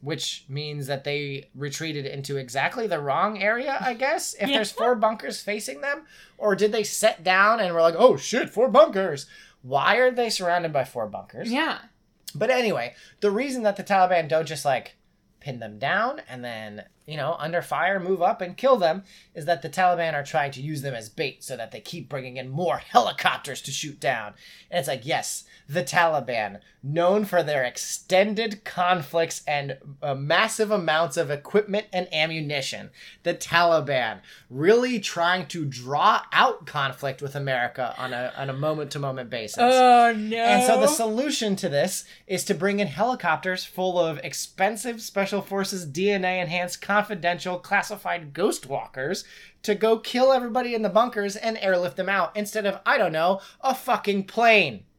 which 0.00 0.44
means 0.48 0.88
that 0.88 1.04
they 1.04 1.48
retreated 1.54 2.04
into 2.04 2.36
exactly 2.36 2.88
the 2.88 2.98
wrong 2.98 3.40
area, 3.40 3.78
I 3.80 3.94
guess, 3.94 4.34
if 4.34 4.48
Yeah. 4.48 4.56
there's 4.56 4.72
four 4.72 4.96
bunkers 4.96 5.40
facing 5.40 5.80
them. 5.80 6.08
Or 6.38 6.56
did 6.56 6.72
they 6.72 6.82
set 6.82 7.22
down 7.22 7.60
and 7.60 7.72
were 7.72 7.82
like, 7.82 7.94
oh 7.96 8.16
shit, 8.16 8.50
four 8.50 8.66
bunkers? 8.66 9.26
Why 9.62 9.98
are 9.98 10.10
they 10.10 10.28
surrounded 10.28 10.72
by 10.72 10.82
four 10.82 11.06
bunkers? 11.06 11.52
Yeah. 11.52 11.78
But 12.34 12.50
anyway, 12.50 12.96
the 13.20 13.30
reason 13.30 13.62
that 13.62 13.76
the 13.76 13.84
Taliban 13.84 14.26
don't 14.26 14.44
just 14.48 14.64
like 14.64 14.96
pin 15.42 15.58
them 15.58 15.78
down 15.78 16.22
and 16.28 16.44
then, 16.44 16.84
you 17.06 17.16
know, 17.16 17.36
under 17.38 17.62
fire 17.62 17.98
move 17.98 18.22
up 18.22 18.40
and 18.40 18.56
kill 18.56 18.76
them 18.76 19.02
is 19.34 19.44
that 19.46 19.62
the 19.62 19.68
Taliban 19.68 20.14
are 20.14 20.22
trying 20.22 20.52
to 20.52 20.62
use 20.62 20.82
them 20.82 20.94
as 20.94 21.08
bait 21.08 21.42
so 21.42 21.56
that 21.56 21.72
they 21.72 21.80
keep 21.80 22.08
bringing 22.08 22.36
in 22.36 22.48
more 22.48 22.76
helicopters 22.92 23.60
to 23.62 23.70
shoot 23.70 23.98
down. 24.00 24.34
And 24.70 24.78
it's 24.78 24.88
like, 24.88 25.04
yes, 25.04 25.44
the 25.68 25.82
Taliban, 25.82 26.60
known 26.82 27.24
for 27.24 27.42
their 27.42 27.64
extended 27.64 28.64
conflicts 28.64 29.42
and 29.46 29.78
uh, 30.02 30.14
massive 30.14 30.70
amounts 30.70 31.16
of 31.16 31.30
equipment 31.30 31.86
and 31.92 32.12
ammunition, 32.12 32.90
the 33.22 33.34
Taliban 33.34 34.20
really 34.50 34.98
trying 34.98 35.46
to 35.46 35.64
draw 35.64 36.22
out 36.32 36.66
conflict 36.66 37.22
with 37.22 37.34
America 37.36 37.94
on 37.96 38.12
a 38.12 38.32
on 38.36 38.50
a 38.50 38.52
moment 38.52 38.90
to 38.90 38.98
moment 38.98 39.30
basis. 39.30 39.58
Oh 39.60 40.12
no. 40.16 40.36
And 40.36 40.66
so 40.66 40.80
the 40.80 40.88
solution 40.88 41.56
to 41.56 41.68
this 41.68 42.04
is 42.26 42.44
to 42.46 42.54
bring 42.54 42.80
in 42.80 42.88
helicopters 42.88 43.64
full 43.64 43.98
of 43.98 44.18
expensive 44.18 45.00
special 45.00 45.40
forces 45.40 45.86
DNA 45.86 46.42
enhanced 46.42 46.82
confidential 46.92 47.58
classified 47.58 48.34
ghost 48.34 48.66
walkers 48.66 49.24
to 49.62 49.74
go 49.74 49.98
kill 49.98 50.30
everybody 50.30 50.74
in 50.74 50.82
the 50.82 50.90
bunkers 50.90 51.36
and 51.36 51.56
airlift 51.56 51.96
them 51.96 52.08
out 52.08 52.36
instead 52.36 52.66
of 52.66 52.80
I 52.84 52.98
don't 52.98 53.12
know, 53.12 53.40
a 53.62 53.74
fucking 53.74 54.24
plane. 54.24 54.84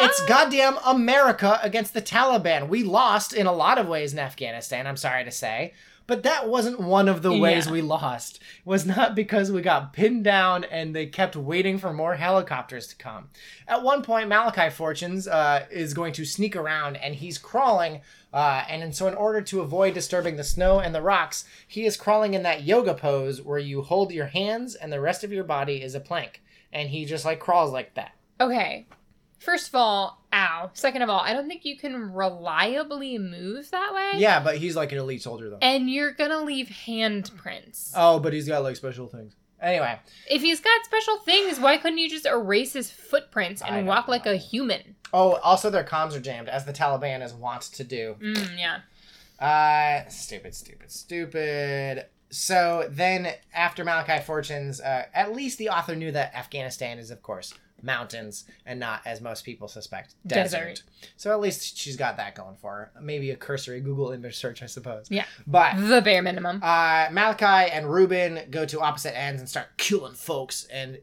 It's 0.00 0.24
goddamn 0.26 0.78
America 0.86 1.58
against 1.60 1.92
the 1.92 2.00
Taliban. 2.00 2.68
We 2.68 2.84
lost 2.84 3.32
in 3.32 3.46
a 3.48 3.52
lot 3.52 3.78
of 3.78 3.88
ways 3.88 4.12
in 4.12 4.20
Afghanistan, 4.20 4.86
I'm 4.86 4.96
sorry 4.96 5.24
to 5.24 5.32
say. 5.32 5.74
But 6.08 6.22
that 6.22 6.48
wasn't 6.48 6.80
one 6.80 7.06
of 7.06 7.20
the 7.22 7.36
ways 7.36 7.66
Yeah. 7.66 7.72
we 7.72 7.82
lost. 7.82 8.36
It 8.36 8.66
was 8.66 8.86
not 8.86 9.14
because 9.14 9.52
we 9.52 9.60
got 9.60 9.92
pinned 9.92 10.24
down 10.24 10.64
and 10.64 10.96
they 10.96 11.04
kept 11.06 11.36
waiting 11.36 11.76
for 11.76 11.92
more 11.92 12.16
helicopters 12.16 12.86
to 12.88 12.96
come. 12.96 13.28
At 13.68 13.82
one 13.82 14.02
point, 14.02 14.28
Malachi 14.28 14.70
Fortunes 14.70 15.28
uh, 15.28 15.66
is 15.70 15.92
going 15.92 16.14
to 16.14 16.24
sneak 16.24 16.56
around 16.56 16.96
and 16.96 17.14
he's 17.14 17.36
crawling. 17.36 18.00
Uh, 18.32 18.64
and 18.68 18.94
so, 18.96 19.06
in 19.06 19.14
order 19.14 19.42
to 19.42 19.60
avoid 19.60 19.92
disturbing 19.92 20.36
the 20.36 20.44
snow 20.44 20.80
and 20.80 20.94
the 20.94 21.02
rocks, 21.02 21.44
he 21.66 21.84
is 21.84 21.96
crawling 21.96 22.32
in 22.32 22.42
that 22.42 22.62
yoga 22.64 22.94
pose 22.94 23.42
where 23.42 23.58
you 23.58 23.82
hold 23.82 24.10
your 24.10 24.26
hands 24.26 24.74
and 24.74 24.90
the 24.90 25.00
rest 25.00 25.22
of 25.24 25.32
your 25.32 25.44
body 25.44 25.82
is 25.82 25.94
a 25.94 26.00
plank. 26.00 26.42
And 26.72 26.88
he 26.88 27.04
just 27.04 27.24
like 27.26 27.38
crawls 27.38 27.70
like 27.70 27.94
that. 27.94 28.12
Okay. 28.40 28.86
First 29.38 29.68
of 29.68 29.74
all, 29.74 30.22
ow. 30.32 30.70
Second 30.74 31.02
of 31.02 31.08
all, 31.08 31.20
I 31.20 31.32
don't 31.32 31.48
think 31.48 31.64
you 31.64 31.76
can 31.76 32.12
reliably 32.12 33.18
move 33.18 33.70
that 33.70 33.94
way. 33.94 34.20
Yeah, 34.20 34.42
but 34.42 34.58
he's 34.58 34.76
like 34.76 34.92
an 34.92 34.98
elite 34.98 35.22
soldier 35.22 35.50
though. 35.50 35.58
And 35.62 35.88
you're 35.90 36.12
gonna 36.12 36.42
leave 36.42 36.68
handprints. 36.86 37.92
Oh, 37.94 38.18
but 38.18 38.32
he's 38.32 38.48
got 38.48 38.62
like 38.62 38.76
special 38.76 39.06
things. 39.06 39.34
Anyway, 39.60 39.98
if 40.30 40.40
he's 40.40 40.60
got 40.60 40.84
special 40.84 41.18
things, 41.18 41.58
why 41.58 41.76
couldn't 41.78 41.98
you 41.98 42.08
just 42.08 42.26
erase 42.26 42.72
his 42.74 42.90
footprints 42.90 43.60
and 43.66 43.86
walk 43.86 44.06
like 44.06 44.26
a 44.26 44.36
human? 44.36 44.94
oh, 45.12 45.34
also 45.36 45.70
their 45.70 45.84
comms 45.84 46.14
are 46.14 46.20
jammed, 46.20 46.48
as 46.48 46.64
the 46.64 46.72
Taliban 46.72 47.22
is 47.22 47.32
wont 47.32 47.62
to 47.62 47.84
do. 47.84 48.16
Mm, 48.20 48.58
yeah. 48.58 48.80
Uh, 49.44 50.08
stupid, 50.08 50.54
stupid, 50.54 50.90
stupid. 50.90 52.06
So 52.30 52.88
then, 52.90 53.32
after 53.54 53.84
Malachi 53.84 54.22
Fortunes, 54.22 54.80
uh, 54.80 55.04
at 55.14 55.34
least 55.34 55.58
the 55.58 55.70
author 55.70 55.94
knew 55.96 56.12
that 56.12 56.34
Afghanistan 56.34 56.98
is, 56.98 57.10
of 57.10 57.22
course, 57.22 57.54
mountains 57.82 58.44
and 58.66 58.80
not, 58.80 59.02
as 59.06 59.20
most 59.20 59.44
people 59.44 59.68
suspect, 59.68 60.14
desert. 60.26 60.50
Desert. 60.58 60.82
So 61.16 61.30
at 61.32 61.40
least 61.40 61.76
she's 61.78 61.96
got 61.96 62.16
that 62.16 62.34
going 62.34 62.56
for 62.56 62.90
her. 62.94 63.00
Maybe 63.00 63.30
a 63.30 63.36
cursory 63.36 63.80
Google 63.80 64.10
image 64.10 64.36
search, 64.36 64.62
I 64.62 64.66
suppose. 64.66 65.06
Yeah. 65.10 65.24
But 65.46 65.76
The 65.76 66.00
bare 66.02 66.22
minimum. 66.22 66.60
uh, 66.62 67.08
Malachi 67.12 67.70
and 67.72 67.90
Ruben 67.92 68.40
go 68.50 68.64
to 68.66 68.80
opposite 68.80 69.16
ends 69.16 69.40
and 69.40 69.48
start 69.48 69.68
killing 69.76 70.14
folks. 70.14 70.64
And 70.72 70.98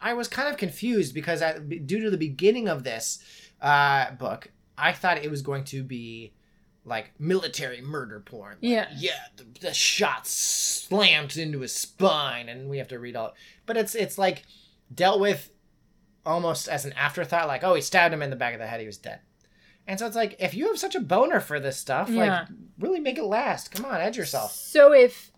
I 0.00 0.14
was 0.14 0.28
kind 0.28 0.48
of 0.48 0.56
confused 0.56 1.14
because 1.14 1.42
at, 1.42 1.68
due 1.86 2.00
to 2.00 2.10
the 2.10 2.16
beginning 2.18 2.68
of 2.68 2.84
this 2.84 3.18
uh, 3.60 4.12
book, 4.12 4.50
I 4.76 4.92
thought 4.92 5.18
it 5.18 5.30
was 5.30 5.42
going 5.42 5.64
to 5.64 5.82
be 5.82 6.32
like 6.84 7.10
military 7.18 7.82
murder 7.82 8.20
porn. 8.20 8.52
Like, 8.52 8.58
Yeah. 8.62 8.86
yeah. 8.96 9.10
The, 9.36 9.44
the 9.60 9.74
shot 9.74 10.26
slammed 10.26 11.36
into 11.36 11.60
his 11.60 11.74
spine, 11.74 12.48
and 12.48 12.70
we 12.70 12.78
have 12.78 12.88
to 12.88 12.98
read 12.98 13.14
all. 13.16 13.34
But 13.66 13.76
it's 13.76 13.94
it's 13.94 14.16
like 14.16 14.44
dealt 14.94 15.20
with 15.20 15.50
almost 16.28 16.68
as 16.68 16.84
an 16.84 16.92
afterthought. 16.92 17.48
Like, 17.48 17.64
oh, 17.64 17.74
he 17.74 17.80
stabbed 17.80 18.14
him 18.14 18.22
in 18.22 18.30
the 18.30 18.36
back 18.36 18.54
of 18.54 18.60
the 18.60 18.66
head. 18.66 18.80
He 18.80 18.86
was 18.86 18.98
dead. 18.98 19.20
And 19.86 19.98
so 19.98 20.06
it's 20.06 20.14
like, 20.16 20.36
if 20.38 20.52
you 20.54 20.66
have 20.68 20.78
such 20.78 20.94
a 20.94 21.00
boner 21.00 21.40
for 21.40 21.58
this 21.58 21.78
stuff, 21.78 22.10
Yeah. 22.10 22.40
like, 22.40 22.48
really 22.78 23.00
make 23.00 23.16
it 23.18 23.24
last. 23.24 23.70
Come 23.70 23.86
on, 23.86 24.00
edge 24.00 24.16
yourself. 24.18 24.52
So 24.52 24.92
if 24.92 25.32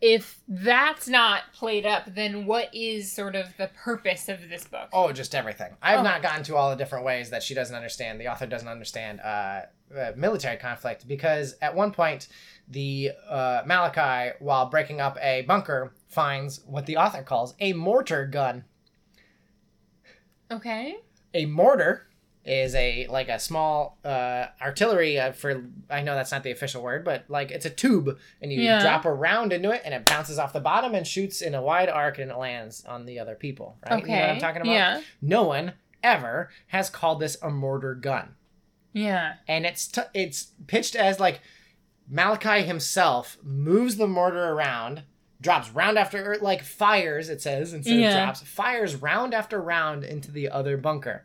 if 0.00 0.40
that's 0.48 1.06
not 1.06 1.42
played 1.52 1.86
up, 1.86 2.12
then 2.12 2.44
what 2.44 2.74
is 2.74 3.12
sort 3.12 3.36
of 3.36 3.56
the 3.56 3.70
purpose 3.84 4.28
of 4.28 4.48
this 4.48 4.64
book? 4.66 4.88
Oh, 4.92 5.12
just 5.12 5.32
everything. 5.32 5.76
I 5.80 5.92
have 5.92 6.00
Oh. 6.00 6.02
not 6.02 6.22
gotten 6.22 6.42
to 6.42 6.56
all 6.56 6.70
the 6.70 6.76
different 6.76 7.04
ways 7.04 7.30
that 7.30 7.40
she 7.44 7.54
doesn't 7.54 7.76
understand, 7.76 8.20
the 8.20 8.26
author 8.26 8.46
doesn't 8.48 8.66
understand 8.66 9.20
uh, 9.20 9.60
uh, 9.96 10.10
military 10.16 10.56
conflict 10.56 11.06
because 11.06 11.54
at 11.62 11.76
one 11.76 11.92
point, 11.92 12.26
the 12.66 13.12
uh, 13.28 13.62
Malachi, 13.64 14.34
while 14.40 14.66
breaking 14.68 15.00
up 15.00 15.16
a 15.22 15.42
bunker, 15.42 15.94
finds 16.08 16.64
what 16.66 16.86
the 16.86 16.96
author 16.96 17.22
calls 17.22 17.54
a 17.60 17.72
mortar 17.72 18.26
gun. 18.26 18.64
Okay. 20.52 20.96
A 21.34 21.46
mortar 21.46 22.06
is 22.44 22.74
a 22.74 23.06
like 23.06 23.28
a 23.28 23.38
small 23.38 23.98
uh, 24.04 24.46
artillery 24.60 25.18
uh, 25.18 25.30
for 25.32 25.64
I 25.88 26.02
know 26.02 26.14
that's 26.16 26.32
not 26.32 26.42
the 26.42 26.50
official 26.50 26.82
word, 26.82 27.04
but 27.04 27.24
like 27.28 27.50
it's 27.52 27.64
a 27.66 27.70
tube 27.70 28.18
and 28.40 28.52
you 28.52 28.60
Yeah. 28.60 28.80
drop 28.80 29.04
a 29.04 29.12
round 29.12 29.52
into 29.52 29.70
it 29.70 29.82
and 29.84 29.94
it 29.94 30.04
bounces 30.06 30.38
off 30.38 30.52
the 30.52 30.60
bottom 30.60 30.94
and 30.94 31.06
shoots 31.06 31.40
in 31.40 31.54
a 31.54 31.62
wide 31.62 31.88
arc 31.88 32.18
and 32.18 32.30
it 32.30 32.36
lands 32.36 32.84
on 32.84 33.06
the 33.06 33.18
other 33.20 33.34
people. 33.36 33.76
Right? 33.88 34.02
Okay. 34.02 34.10
You 34.12 34.16
know 34.18 34.22
what 34.26 34.30
I'm 34.34 34.40
talking 34.40 34.62
about? 34.62 34.72
Yeah. 34.72 35.00
no 35.20 35.44
one 35.44 35.74
ever 36.02 36.50
has 36.68 36.90
called 36.90 37.20
this 37.20 37.36
a 37.42 37.48
mortar 37.48 37.94
gun 37.94 38.34
Yeah. 38.92 39.34
and 39.46 39.64
it's 39.64 39.86
t- 39.86 40.02
it's 40.12 40.50
pitched 40.66 40.96
as 40.96 41.20
like 41.20 41.40
malachi 42.08 42.62
himself 42.62 43.38
moves 43.42 43.96
the 43.96 44.08
mortar 44.08 44.48
around 44.52 45.04
drops 45.42 45.68
round 45.70 45.98
after 45.98 46.38
like 46.40 46.62
fires 46.62 47.28
it 47.28 47.42
says 47.42 47.74
instead 47.74 47.98
Yeah. 47.98 48.08
of 48.20 48.24
drops 48.24 48.42
fires 48.42 48.96
round 48.96 49.34
after 49.34 49.60
round 49.60 50.04
into 50.04 50.30
the 50.30 50.48
other 50.48 50.76
bunker 50.78 51.22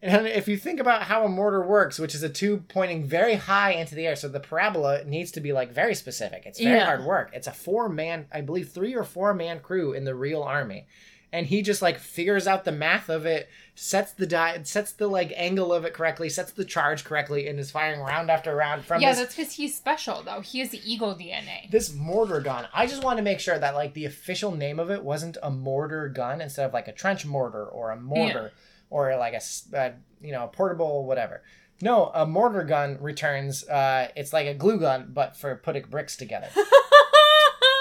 and 0.00 0.26
if 0.26 0.48
you 0.48 0.56
think 0.56 0.80
about 0.80 1.02
how 1.04 1.24
a 1.24 1.28
mortar 1.28 1.66
works 1.66 1.98
which 1.98 2.14
is 2.14 2.22
a 2.22 2.28
tube 2.28 2.68
pointing 2.68 3.04
very 3.04 3.34
high 3.34 3.72
into 3.72 3.94
the 3.94 4.06
air 4.06 4.16
so 4.16 4.28
the 4.28 4.40
parabola 4.40 5.02
needs 5.04 5.30
to 5.32 5.40
be 5.40 5.52
like 5.52 5.72
very 5.72 5.94
specific 5.94 6.44
it's 6.46 6.60
very 6.60 6.76
Yeah. 6.78 6.84
hard 6.86 7.04
work 7.04 7.30
it's 7.34 7.46
a 7.46 7.52
four 7.52 7.88
man 7.88 8.26
i 8.32 8.40
believe 8.40 8.70
three 8.70 8.94
or 8.94 9.04
four 9.04 9.34
man 9.34 9.60
crew 9.60 9.92
in 9.92 10.04
the 10.04 10.14
real 10.14 10.42
army 10.42 10.86
and 11.34 11.48
he 11.48 11.62
just 11.62 11.82
like 11.82 11.98
figures 11.98 12.46
out 12.46 12.64
the 12.64 12.70
math 12.70 13.08
of 13.08 13.26
it 13.26 13.48
sets 13.74 14.12
the 14.12 14.26
die 14.26 14.62
sets 14.62 14.92
the 14.92 15.08
like 15.08 15.32
angle 15.34 15.72
of 15.72 15.84
it 15.84 15.92
correctly 15.92 16.28
sets 16.28 16.52
the 16.52 16.64
charge 16.64 17.04
correctly 17.04 17.48
and 17.48 17.58
is 17.58 17.72
firing 17.72 18.00
round 18.00 18.30
after 18.30 18.54
round 18.54 18.84
from 18.84 19.02
yeah, 19.02 19.10
this 19.10 19.18
that's 19.18 19.34
because 19.34 19.52
he's 19.52 19.76
special 19.76 20.22
though. 20.22 20.40
He 20.40 20.60
has 20.60 20.70
the 20.70 20.80
eagle 20.88 21.14
DNA. 21.16 21.68
this 21.70 21.92
mortar 21.92 22.40
gun 22.40 22.68
i 22.72 22.86
just 22.86 23.02
want 23.02 23.16
to 23.18 23.22
make 23.22 23.40
sure 23.40 23.58
that 23.58 23.74
like 23.74 23.92
the 23.94 24.04
official 24.04 24.54
name 24.54 24.78
of 24.78 24.92
it 24.92 25.02
wasn't 25.02 25.36
a 25.42 25.50
mortar 25.50 26.08
gun 26.08 26.40
instead 26.40 26.66
of 26.66 26.72
like 26.72 26.86
a 26.86 26.92
trench 26.92 27.26
mortar 27.26 27.66
or 27.66 27.90
a 27.90 27.96
mortar 27.96 28.52
or 28.88 29.16
like 29.16 29.34
a, 29.34 29.76
uh, 29.76 29.90
you 30.22 30.30
know 30.30 30.44
a 30.44 30.48
portable 30.48 31.04
whatever 31.04 31.42
no 31.82 32.12
a 32.14 32.24
mortar 32.24 32.62
gun 32.62 32.96
returns 33.00 33.68
uh 33.68 34.06
it's 34.14 34.32
like 34.32 34.46
a 34.46 34.54
glue 34.54 34.78
gun 34.78 35.10
but 35.12 35.36
for 35.36 35.56
putting 35.56 35.82
bricks 35.90 36.16
together 36.16 36.46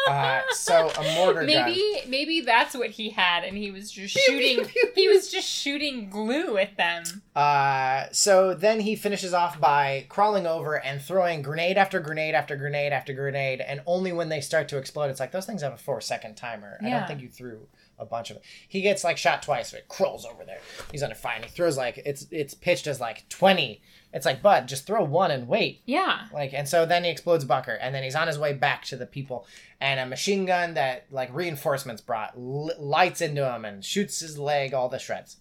uh 0.08 0.42
so 0.52 0.90
a 0.98 1.16
mortar 1.16 1.46
gun 1.46 1.46
maybe 1.46 2.02
maybe 2.08 2.42
that's 2.42 2.76
what 2.76 2.90
he 2.92 3.10
had, 3.10 3.44
and 3.44 3.58
he 3.58 3.72
was 3.72 3.92
just 3.92 4.16
shooting. 4.18 4.58
pew, 4.58 4.66
pew, 4.66 4.92
He 4.96 5.08
was 5.08 5.30
just 5.32 5.48
shooting 5.50 6.10
glue 6.10 6.58
at 6.58 6.78
them. 6.78 7.04
Uh, 7.36 8.06
so 8.12 8.54
then 8.54 8.80
he 8.82 8.96
finishes 8.96 9.34
off 9.34 9.60
by 9.60 10.06
crawling 10.10 10.46
over 10.46 10.76
and 10.76 11.02
throwing 11.02 11.42
grenade 11.42 11.78
after 11.78 12.00
grenade 12.00 12.36
after 12.36 12.56
grenade 12.56 12.94
after 12.94 13.14
grenade, 13.14 13.62
and 13.62 13.82
only 13.86 14.12
when 14.12 14.30
they 14.30 14.42
start 14.42 14.68
to 14.70 14.78
explode, 14.78 15.10
it's 15.10 15.20
like 15.20 15.32
those 15.32 15.46
things 15.46 15.62
have 15.62 15.74
a 15.74 15.78
four 15.78 16.02
second 16.02 16.36
timer. 16.36 16.78
I 16.82 16.90
don't 16.90 17.08
think 17.08 17.22
you 17.22 17.30
threw 17.30 17.68
a 18.00 18.06
bunch 18.06 18.32
of 18.32 18.38
it. 18.38 18.44
He 18.68 18.82
gets 18.82 19.04
like 19.04 19.18
shot 19.18 19.42
twice, 19.44 19.72
so 19.72 19.78
it 19.78 19.88
crawls 19.88 20.26
over 20.26 20.44
there. 20.44 20.60
He's 20.92 21.04
under 21.04 21.16
fire, 21.16 21.36
and 21.36 21.46
he 21.46 21.52
throws 21.52 21.78
like 21.78 21.98
it's 22.06 22.28
it's 22.32 22.54
pitched 22.54 22.88
as 22.88 23.00
like 23.00 23.28
twenty. 23.30 23.82
It's 24.14 24.26
like, 24.26 24.42
bud, 24.44 24.68
just 24.68 24.86
throw 24.86 25.04
one 25.04 25.32
and 25.32 25.48
wait. 25.48 25.82
Yeah. 25.86 26.28
Like, 26.32 26.54
and 26.54 26.70
so 26.70 26.86
then 26.86 27.04
he 27.04 27.10
explodes 27.10 27.44
a 27.44 27.48
bunker, 27.48 27.74
and 27.74 27.96
then 27.96 28.04
he's 28.04 28.16
on 28.16 28.28
his 28.28 28.38
way 28.38 28.54
back 28.54 28.86
to 28.86 28.96
the 28.96 29.08
people, 29.08 29.48
and 29.82 30.00
a 30.00 30.06
machine 30.06 30.46
gun 30.46 30.76
that 30.76 31.08
like 31.12 31.34
reinforcements 31.34 32.02
brought 32.02 32.40
li- 32.40 32.76
lights 32.78 33.22
into 33.22 33.52
him 33.52 33.66
and 33.66 33.84
shoots 33.84 34.20
his 34.20 34.38
leg 34.38 34.74
all 34.74 34.88
the 34.88 35.00
shreds. 35.00 35.38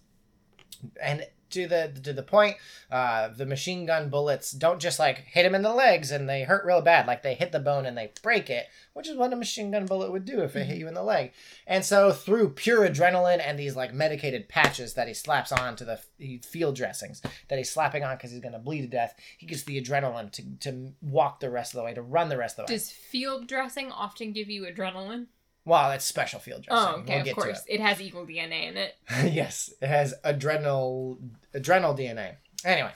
and 1.01 1.27
to 1.53 1.67
the 1.67 1.91
to 2.03 2.13
the 2.13 2.23
point, 2.23 2.57
uh, 2.91 3.29
the 3.29 3.45
machine 3.45 3.85
gun 3.85 4.09
bullets 4.09 4.51
don't 4.51 4.79
just 4.79 4.99
like 4.99 5.19
hit 5.19 5.45
him 5.45 5.55
in 5.55 5.61
the 5.61 5.73
legs 5.73 6.11
and 6.11 6.29
they 6.29 6.43
hurt 6.43 6.65
real 6.65 6.81
bad. 6.81 7.07
Like 7.07 7.23
they 7.23 7.33
hit 7.33 7.51
the 7.51 7.59
bone 7.59 7.85
and 7.85 7.97
they 7.97 8.11
break 8.21 8.49
it, 8.49 8.67
which 8.93 9.07
is 9.07 9.15
what 9.15 9.33
a 9.33 9.35
machine 9.35 9.71
gun 9.71 9.85
bullet 9.85 10.11
would 10.11 10.25
do 10.25 10.41
if 10.41 10.55
it 10.55 10.65
hit 10.65 10.77
you 10.77 10.87
in 10.87 10.93
the 10.93 11.03
leg. 11.03 11.31
And 11.65 11.85
so 11.85 12.11
through 12.11 12.49
pure 12.51 12.87
adrenaline 12.87 13.41
and 13.43 13.57
these 13.57 13.75
like 13.75 13.93
medicated 13.93 14.49
patches 14.49 14.93
that 14.95 15.07
he 15.07 15.13
slaps 15.13 15.51
on 15.51 15.75
to 15.77 15.85
the 15.85 15.99
field 16.43 16.75
dressings 16.75 17.21
that 17.47 17.57
he's 17.57 17.71
slapping 17.71 18.03
on 18.03 18.15
because 18.17 18.31
he's 18.31 18.41
gonna 18.41 18.59
bleed 18.59 18.81
to 18.81 18.87
death, 18.87 19.15
he 19.37 19.45
gets 19.45 19.63
the 19.63 19.81
adrenaline 19.81 20.31
to 20.31 20.43
to 20.59 20.93
walk 21.01 21.39
the 21.39 21.49
rest 21.49 21.73
of 21.73 21.77
the 21.77 21.83
way, 21.83 21.93
to 21.93 22.01
run 22.01 22.29
the 22.29 22.37
rest 22.37 22.59
of 22.59 22.67
the 22.67 22.73
way. 22.73 22.77
Does 22.77 22.91
field 22.91 23.47
dressing 23.47 23.91
often 23.91 24.31
give 24.31 24.49
you 24.49 24.63
adrenaline? 24.63 25.27
Well, 25.65 25.89
that's 25.89 26.03
special 26.05 26.39
field 26.39 26.63
dressing. 26.63 26.87
Oh, 26.87 26.99
okay, 27.01 27.21
We'll 27.23 27.29
of 27.29 27.35
course. 27.35 27.63
It. 27.67 27.79
has 27.79 28.01
eagle 28.01 28.25
DNA 28.25 28.67
in 28.69 28.77
it. 28.77 28.95
it. 29.09 29.33
yes, 29.33 29.71
it 29.81 29.87
has 29.87 30.13
adrenal 30.23 31.19
adrenal 31.53 31.95
DNA. 31.95 32.35
Anyway, 32.65 32.91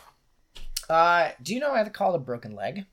uh, 0.89 1.29
do 1.41 1.53
you 1.53 1.59
know 1.59 1.69
why 1.71 1.83
they 1.83 1.89
call 1.89 2.13
it 2.13 2.17
a 2.17 2.19
broken 2.19 2.55
leg? 2.55 2.85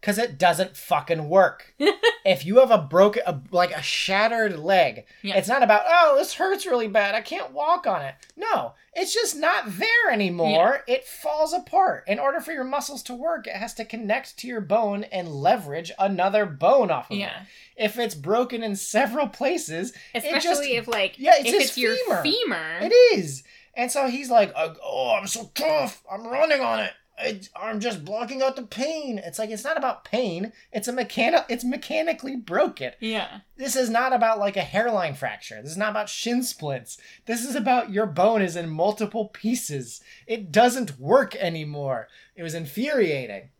Because 0.00 0.16
it 0.18 0.38
doesn't 0.38 0.76
fucking 0.76 1.28
work. 1.28 1.74
if 2.24 2.46
you 2.46 2.58
have 2.60 2.70
a 2.70 2.78
broken, 2.78 3.22
a, 3.26 3.40
like 3.50 3.72
a 3.72 3.82
shattered 3.82 4.56
leg, 4.58 5.04
Yeah. 5.22 5.36
it's 5.36 5.48
not 5.48 5.62
about 5.64 5.82
oh 5.86 6.14
this 6.16 6.34
hurts 6.34 6.66
really 6.66 6.86
bad. 6.86 7.14
I 7.16 7.20
can't 7.20 7.52
walk 7.52 7.86
on 7.86 8.02
it. 8.02 8.14
No, 8.36 8.74
it's 8.94 9.12
just 9.12 9.34
not 9.36 9.64
there 9.66 10.12
anymore. 10.12 10.84
It 10.86 11.04
falls 11.04 11.52
apart. 11.52 12.04
In 12.06 12.20
order 12.20 12.38
for 12.40 12.52
your 12.52 12.62
muscles 12.64 13.02
to 13.04 13.14
work, 13.14 13.46
it 13.48 13.56
has 13.56 13.74
to 13.74 13.84
connect 13.84 14.36
to 14.38 14.46
your 14.46 14.60
bone 14.60 15.02
and 15.04 15.28
leverage 15.28 15.90
another 15.98 16.46
bone 16.46 16.90
off 16.92 17.10
of 17.10 17.18
it. 17.18 17.32
If 17.76 17.98
it's 17.98 18.14
broken 18.14 18.62
in 18.62 18.76
several 18.76 19.26
places, 19.28 19.92
Especially 20.14 20.40
just 20.40 20.62
if 20.62 20.86
like 20.86 21.18
Yeah, 21.18 21.32
it's 21.38 21.48
if 21.48 21.54
it's 21.62 21.78
your 21.78 21.96
femur. 21.96 22.22
femur. 22.22 22.78
it 22.82 22.92
is. 23.18 23.42
And 23.74 23.90
so 23.92 24.08
he's 24.08 24.30
like, 24.30 24.52
"Oh, 24.56 25.16
I'm 25.20 25.26
so 25.28 25.50
tough. 25.54 26.02
I'm 26.10 26.26
running 26.26 26.60
on 26.60 26.80
it. 26.80 26.92
I, 27.18 27.40
I'm 27.56 27.80
just 27.80 28.04
blocking 28.04 28.42
out 28.42 28.56
the 28.56 28.62
pain." 28.62 29.18
It's 29.18 29.38
like 29.38 29.50
it's 29.50 29.64
not 29.64 29.76
about 29.76 30.04
pain. 30.04 30.52
It's 30.72 30.88
a 30.88 30.92
mechanic. 30.92 31.44
It's 31.48 31.64
mechanically 31.64 32.36
broken. 32.36 32.92
Yeah. 33.00 33.40
This 33.56 33.74
is 33.76 33.90
not 33.90 34.12
about 34.12 34.38
like 34.38 34.56
a 34.56 34.62
hairline 34.62 35.14
fracture. 35.14 35.60
This 35.60 35.72
is 35.72 35.76
not 35.76 35.90
about 35.90 36.08
shin 36.08 36.42
splints. 36.42 36.98
This 37.26 37.44
is 37.44 37.54
about 37.54 37.90
your 37.90 38.06
bone 38.06 38.42
is 38.42 38.56
in 38.56 38.70
multiple 38.70 39.26
pieces. 39.26 40.00
It 40.26 40.52
doesn't 40.52 40.98
work 40.98 41.34
anymore. 41.36 42.08
It 42.36 42.42
was 42.42 42.54
infuriating. 42.54 43.50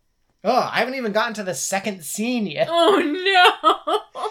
Oh, 0.44 0.70
I 0.72 0.78
haven't 0.78 0.94
even 0.94 1.12
gotten 1.12 1.34
to 1.34 1.42
the 1.42 1.54
second 1.54 2.04
scene 2.04 2.46
yet. 2.46 2.68
Oh 2.70 3.00
no. 3.00 4.28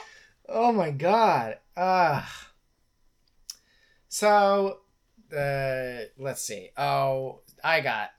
Oh 0.50 0.72
my 0.72 0.92
god. 0.92 1.58
Uh 1.76 2.24
so 4.08 4.80
uh 5.36 5.98
let's 6.18 6.42
see. 6.42 6.70
Oh, 6.78 7.42
I 7.64 7.82
got 7.82 8.12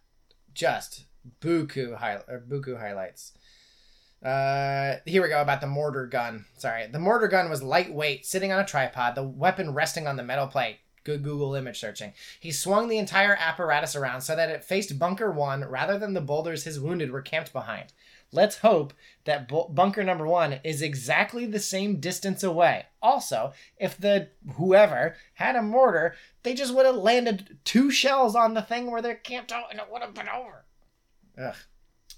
just 0.58 1.04
buku 1.40 1.96
high 1.96 2.16
or 2.28 2.42
buku 2.46 2.78
highlights. 2.78 3.32
Uh 4.22 4.96
here 5.06 5.22
we 5.22 5.28
go 5.28 5.40
about 5.40 5.60
the 5.60 5.66
mortar 5.66 6.06
gun. 6.06 6.46
Sorry. 6.58 6.86
The 6.88 6.98
mortar 6.98 7.28
gun 7.28 7.48
was 7.48 7.62
lightweight, 7.62 8.26
sitting 8.26 8.52
on 8.52 8.58
a 8.58 8.66
tripod, 8.66 9.14
the 9.14 9.22
weapon 9.22 9.72
resting 9.72 10.08
on 10.08 10.16
the 10.16 10.24
metal 10.24 10.48
plate. 10.48 10.78
Good 11.04 11.22
Google 11.22 11.54
image 11.54 11.78
searching. 11.78 12.12
He 12.40 12.50
swung 12.50 12.88
the 12.88 12.98
entire 12.98 13.36
apparatus 13.36 13.94
around 13.94 14.22
so 14.22 14.34
that 14.34 14.50
it 14.50 14.64
faced 14.64 14.98
bunker 14.98 15.30
1 15.30 15.64
rather 15.64 15.96
than 15.96 16.12
the 16.12 16.20
boulders 16.20 16.64
his 16.64 16.80
wounded 16.80 17.12
were 17.12 17.22
camped 17.22 17.52
behind. 17.52 17.92
Let's 18.30 18.58
hope 18.58 18.92
that 19.24 19.48
bu- 19.48 19.68
bunker 19.70 20.04
number 20.04 20.26
one 20.26 20.60
is 20.62 20.82
exactly 20.82 21.46
the 21.46 21.58
same 21.58 21.98
distance 21.98 22.42
away. 22.42 22.86
Also, 23.00 23.52
if 23.78 23.96
the 23.96 24.28
whoever 24.56 25.16
had 25.34 25.56
a 25.56 25.62
mortar, 25.62 26.14
they 26.42 26.52
just 26.54 26.74
would 26.74 26.84
have 26.84 26.96
landed 26.96 27.58
two 27.64 27.90
shells 27.90 28.36
on 28.36 28.54
the 28.54 28.62
thing 28.62 28.90
where 28.90 29.00
they're 29.00 29.14
camped 29.14 29.52
out 29.52 29.70
and 29.70 29.80
it 29.80 29.86
would 29.90 30.02
have 30.02 30.14
been 30.14 30.28
over. 30.28 30.64
Ugh. 31.42 31.56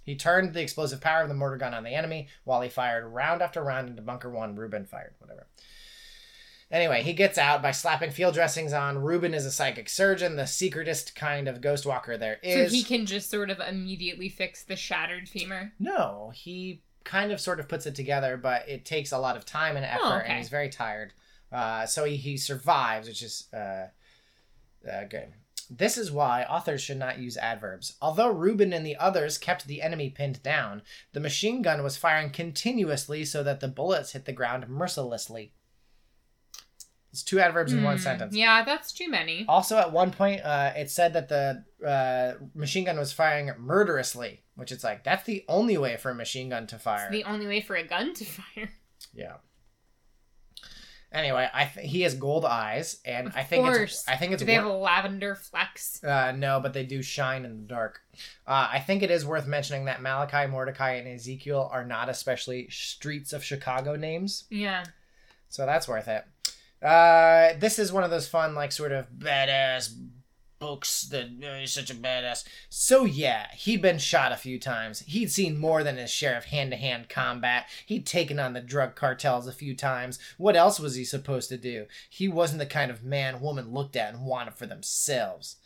He 0.05 0.17
turned 0.17 0.55
the 0.55 0.63
explosive 0.63 1.01
power 1.01 1.23
of 1.23 1.29
the 1.29 1.35
mortar 1.35 1.59
gun 1.59 1.75
on 1.75 1.85
the 1.85 1.95
enemy 1.95 2.29
while 2.45 2.63
he 2.63 2.69
fired 2.69 3.07
round 3.07 3.43
after 3.43 3.63
round 3.63 3.89
into 3.89 4.03
bunker 4.03 4.31
one. 4.31 4.57
Ruben 4.57 4.87
fired, 4.87 5.15
whatever. 5.19 5.47
Anyway, 6.71 7.03
he 7.03 7.13
gets 7.13 7.37
out 7.37 7.63
by 7.63 7.73
slapping 7.73 8.11
field 8.13 8.35
dressings 8.35 8.73
on. 8.73 8.99
Ruben 8.99 9.35
is 9.35 9.45
a 9.45 9.51
psychic 9.51 9.89
surgeon, 9.89 10.37
the 10.37 10.47
secretest 10.47 11.17
kind 11.17 11.49
of 11.49 11.61
ghost 11.61 11.85
walker 11.85 12.17
there 12.17 12.39
so 12.45 12.67
he 12.67 12.85
can 12.85 13.07
just 13.07 13.29
sort 13.29 13.51
of 13.51 13.59
immediately 13.59 14.29
fix 14.29 14.63
the 14.63 14.77
shattered 14.77 15.29
femur. 15.29 15.73
No, 15.81 16.31
he 16.35 16.83
kind 17.03 17.33
of 17.33 17.41
sort 17.41 17.59
of 17.59 17.69
puts 17.69 17.87
it 17.87 17.95
together, 17.97 18.37
but 18.37 18.69
it 18.69 18.85
takes 18.85 19.11
a 19.11 19.19
lot 19.19 19.37
of 19.37 19.45
time 19.45 19.77
and 19.77 19.85
effort, 19.85 20.01
Oh, 20.03 20.23
and 20.25 20.39
he's 20.39 20.49
very 20.49 20.69
tired. 20.69 21.13
Uh, 21.51 21.87
so 21.87 22.05
he, 22.05 22.15
he 22.17 22.37
survives, 22.37 23.09
which 23.09 23.23
is 23.23 23.49
uh, 23.53 23.87
uh, 24.89 25.05
good. 25.09 25.33
This 25.69 25.97
is 25.99 26.13
why 26.13 26.45
authors 26.45 26.81
should 26.83 26.99
not 26.99 27.19
use 27.19 27.37
adverbs. 27.37 27.97
Although 28.03 28.31
Reuben 28.31 28.73
and 28.73 28.85
the 28.85 28.97
others 28.97 29.39
kept 29.39 29.67
the 29.67 29.83
enemy 29.83 30.11
pinned 30.11 30.43
down, 30.43 30.83
the 31.13 31.21
machine 31.21 31.63
gun 31.63 31.83
was 31.83 31.97
firing 31.97 32.31
continuously 32.31 33.25
so 33.25 33.43
that 33.43 33.61
the 33.61 33.69
bullets 33.69 34.13
hit 34.13 34.25
the 34.25 34.33
ground 34.33 34.69
mercilessly. 34.69 35.53
It's 37.13 37.23
two 37.25 37.41
adverbs 37.41 37.73
in 37.73 37.83
one 37.83 37.97
Hmm, 37.97 38.03
sentence. 38.03 38.37
Yeah, 38.37 38.63
that's 38.65 38.93
too 38.93 39.09
many. 39.11 39.45
Also, 39.49 39.77
at 39.79 39.91
one 39.91 40.13
point, 40.13 40.43
uh, 40.45 40.73
it 40.77 40.91
said 40.91 41.13
that 41.15 41.29
the 41.29 41.65
uh, 41.85 42.35
machine 42.55 42.85
gun 42.85 42.99
was 42.99 43.13
firing 43.13 43.51
murderously, 43.59 44.43
which 44.55 44.71
it's 44.71 44.85
like 44.85 45.03
that's 45.03 45.25
the 45.25 45.45
only 45.49 45.77
way 45.77 45.97
for 45.97 46.11
a 46.11 46.15
machine 46.15 46.51
gun 46.51 46.67
to 46.69 46.79
fire. 46.79 47.09
It's 47.11 47.25
the 47.25 47.25
only 47.31 47.47
way 47.49 47.61
for 47.63 47.75
a 47.75 47.83
gun 47.85 48.15
to 48.15 48.25
fire. 48.55 48.71
Yeah. 49.13 49.35
Anyway, 51.13 51.49
I 51.53 51.65
th- 51.65 51.91
he 51.91 52.03
has 52.03 52.15
gold 52.15 52.45
eyes, 52.45 53.01
and 53.05 53.27
Of 53.27 53.37
I 53.37 53.43
think 53.43 53.65
course. 53.65 53.81
it's 54.03 54.09
I 54.09 54.15
think 54.15 54.33
it's 54.33 54.43
Do 54.43 54.47
they 54.47 54.55
have 54.55 54.65
a 54.65 54.69
lavender 54.73 55.35
flex? 55.35 56.05
uh, 56.05 56.31
no, 56.31 56.61
but 56.61 56.73
they 56.73 56.85
do 56.85 57.03
shine 57.03 57.45
in 57.45 57.63
the 57.63 57.67
dark. 57.67 58.01
Uh, 58.47 58.69
I 58.71 58.79
think 58.79 59.03
it 59.03 59.11
is 59.11 59.27
worth 59.27 59.49
mentioning 59.49 59.87
that 59.87 60.01
Malachi, 60.01 60.47
Mordecai, 60.49 60.93
and 60.93 61.09
Ezekiel 61.09 61.69
are 61.73 61.85
not 61.85 62.09
especially 62.09 62.69
streets 62.71 63.33
of 63.33 63.43
Chicago 63.43 63.97
names. 63.97 64.45
Yeah. 64.51 64.85
So 65.49 65.67
that's 65.67 65.89
worth 65.89 66.07
it. 66.07 66.25
Uh, 66.83 67.55
this 67.59 67.79
is 67.79 67.93
one 67.93 68.05
of 68.05 68.11
those 68.11 68.29
fun, 68.29 68.55
like, 68.55 68.73
sort 68.73 68.93
of 68.93 69.07
badass 69.19 69.95
books 70.59 71.05
that 71.05 71.25
uh, 71.43 71.59
he's 71.59 71.73
such 71.73 71.91
a 71.91 71.95
badass. 71.95 72.45
So, 72.69 73.05
yeah, 73.05 73.47
he'd 73.55 73.81
been 73.81 73.99
shot 73.99 74.31
a 74.31 74.37
few 74.37 74.59
times. 74.59 75.01
He'd 75.01 75.33
seen 75.33 75.59
more 75.59 75.83
than 75.83 75.97
his 75.97 76.11
share 76.11 76.37
of 76.37 76.45
hand 76.45 76.71
to 76.71 76.77
hand 76.77 77.09
combat. 77.09 77.67
He'd 77.87 78.07
taken 78.07 78.39
on 78.39 78.53
the 78.53 78.61
drug 78.61 78.95
cartels 78.95 79.47
a 79.47 79.53
few 79.53 79.75
times. 79.75 80.19
What 80.37 80.57
else 80.57 80.79
was 80.79 80.95
he 80.97 81.05
supposed 81.05 81.49
to 81.49 81.57
do? 81.57 81.87
He 82.11 82.29
wasn't 82.29 82.59
the 82.59 82.67
kind 82.67 82.91
of 82.91 83.03
man 83.03 83.41
woman 83.41 83.73
looked 83.73 83.97
at 83.97 84.13
and 84.13 84.27
wanted 84.27 84.55
for 84.55 84.67
themselves. 84.67 85.57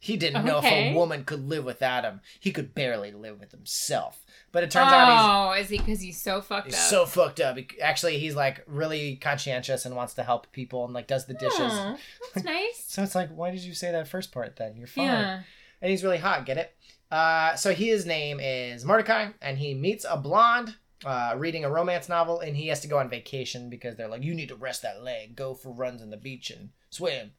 He 0.00 0.16
didn't 0.16 0.44
know 0.44 0.58
if 0.58 0.64
a 0.64 0.94
woman 0.94 1.24
could 1.24 1.48
live 1.48 1.64
without 1.64 2.04
him. 2.04 2.20
He 2.38 2.52
could 2.52 2.72
barely 2.74 3.10
live 3.10 3.40
with 3.40 3.50
himself. 3.50 4.24
But 4.52 4.62
it 4.62 4.70
turns 4.70 4.92
out 4.92 5.06
he's 5.52 5.58
oh, 5.58 5.62
is 5.62 5.68
he 5.70 5.78
because 5.78 6.00
he's 6.00 6.22
so 6.22 6.40
fucked 6.40 6.66
He's 6.66 6.74
up? 6.76 6.80
so 6.80 7.04
fucked 7.06 7.40
up. 7.40 7.58
Actually, 7.82 8.18
he's 8.18 8.36
like 8.36 8.62
really 8.66 9.16
conscientious 9.16 9.84
and 9.84 9.96
wants 9.96 10.14
to 10.14 10.22
help 10.22 10.52
people 10.52 10.84
and 10.84 10.94
like 10.94 11.08
does 11.08 11.26
the 11.26 11.34
dishes. 11.34 11.58
Aw, 11.60 11.96
that's 12.34 12.46
nice. 12.46 12.84
So 12.86 13.02
it's 13.02 13.14
like, 13.16 13.30
why 13.30 13.50
did 13.50 13.60
you 13.60 13.74
say 13.74 13.90
that 13.90 14.06
first 14.08 14.30
part 14.30 14.56
then? 14.56 14.76
You're 14.76 14.86
fine. 14.86 15.04
yeah. 15.06 15.40
And 15.82 15.90
he's 15.90 16.04
really 16.04 16.18
hot. 16.18 16.46
Get 16.46 16.58
it? 16.58 16.74
Uh, 17.10 17.56
so 17.56 17.72
his 17.74 18.06
name 18.06 18.38
is 18.40 18.84
Mordecai, 18.84 19.30
and 19.42 19.58
he 19.58 19.74
meets 19.74 20.04
a 20.08 20.16
blonde 20.16 20.76
uh, 21.04 21.34
reading 21.36 21.64
a 21.64 21.70
romance 21.70 22.08
novel, 22.08 22.40
and 22.40 22.56
he 22.56 22.68
has 22.68 22.80
to 22.80 22.88
go 22.88 22.98
on 22.98 23.08
vacation 23.08 23.70
because 23.70 23.96
they're 23.96 24.08
like, 24.08 24.22
you 24.22 24.34
need 24.34 24.48
to 24.48 24.56
rest 24.56 24.82
that 24.82 25.02
leg, 25.02 25.34
go 25.34 25.54
for 25.54 25.72
runs 25.72 26.02
on 26.02 26.10
the 26.10 26.16
beach 26.16 26.50
and 26.50 26.70
swim. 26.90 27.32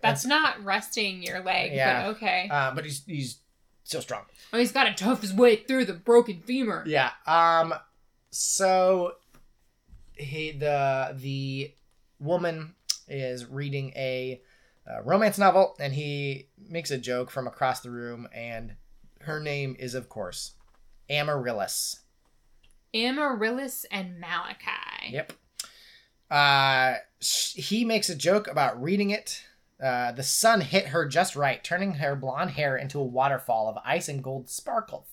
That's 0.00 0.24
not 0.24 0.62
resting 0.64 1.22
your 1.22 1.40
leg, 1.42 1.72
Yeah. 1.72 2.02
but 2.06 2.16
okay. 2.16 2.48
Uh, 2.50 2.74
but 2.74 2.84
he's 2.84 3.04
he's 3.06 3.38
so 3.84 4.00
strong. 4.00 4.22
oh, 4.52 4.58
he's 4.58 4.72
got 4.72 4.84
to 4.84 4.94
tough 4.94 5.20
his 5.20 5.32
way 5.34 5.56
through 5.56 5.84
the 5.86 5.92
broken 5.94 6.40
femur. 6.40 6.84
Yeah. 6.86 7.10
Um. 7.26 7.74
So 8.30 9.12
he 10.14 10.52
the 10.52 11.16
the 11.18 11.74
woman 12.18 12.74
is 13.08 13.46
reading 13.46 13.92
a 13.96 14.40
uh, 14.88 15.02
romance 15.02 15.38
novel, 15.38 15.76
and 15.80 15.92
he 15.92 16.48
makes 16.68 16.90
a 16.90 16.98
joke 16.98 17.30
from 17.30 17.46
across 17.46 17.80
the 17.80 17.90
room, 17.90 18.28
and 18.34 18.76
her 19.22 19.40
name 19.40 19.76
is 19.78 19.94
of 19.94 20.08
course 20.08 20.52
Amaryllis. 21.08 22.00
Amaryllis 22.94 23.84
and 23.90 24.18
Malachi. 24.20 25.10
Yep. 25.10 25.32
Uh, 26.30 26.94
he 27.20 27.84
makes 27.84 28.08
a 28.08 28.14
joke 28.16 28.46
about 28.48 28.80
reading 28.82 29.10
it. 29.10 29.42
Uh, 29.82 30.12
the 30.12 30.22
sun 30.22 30.60
hit 30.60 30.88
her 30.88 31.06
just 31.06 31.36
right, 31.36 31.62
turning 31.64 31.94
her 31.94 32.14
blonde 32.14 32.50
hair 32.50 32.76
into 32.76 32.98
a 32.98 33.04
waterfall 33.04 33.68
of 33.68 33.78
ice 33.84 34.08
and 34.08 34.22
gold 34.22 34.48
sparkle. 34.48 35.06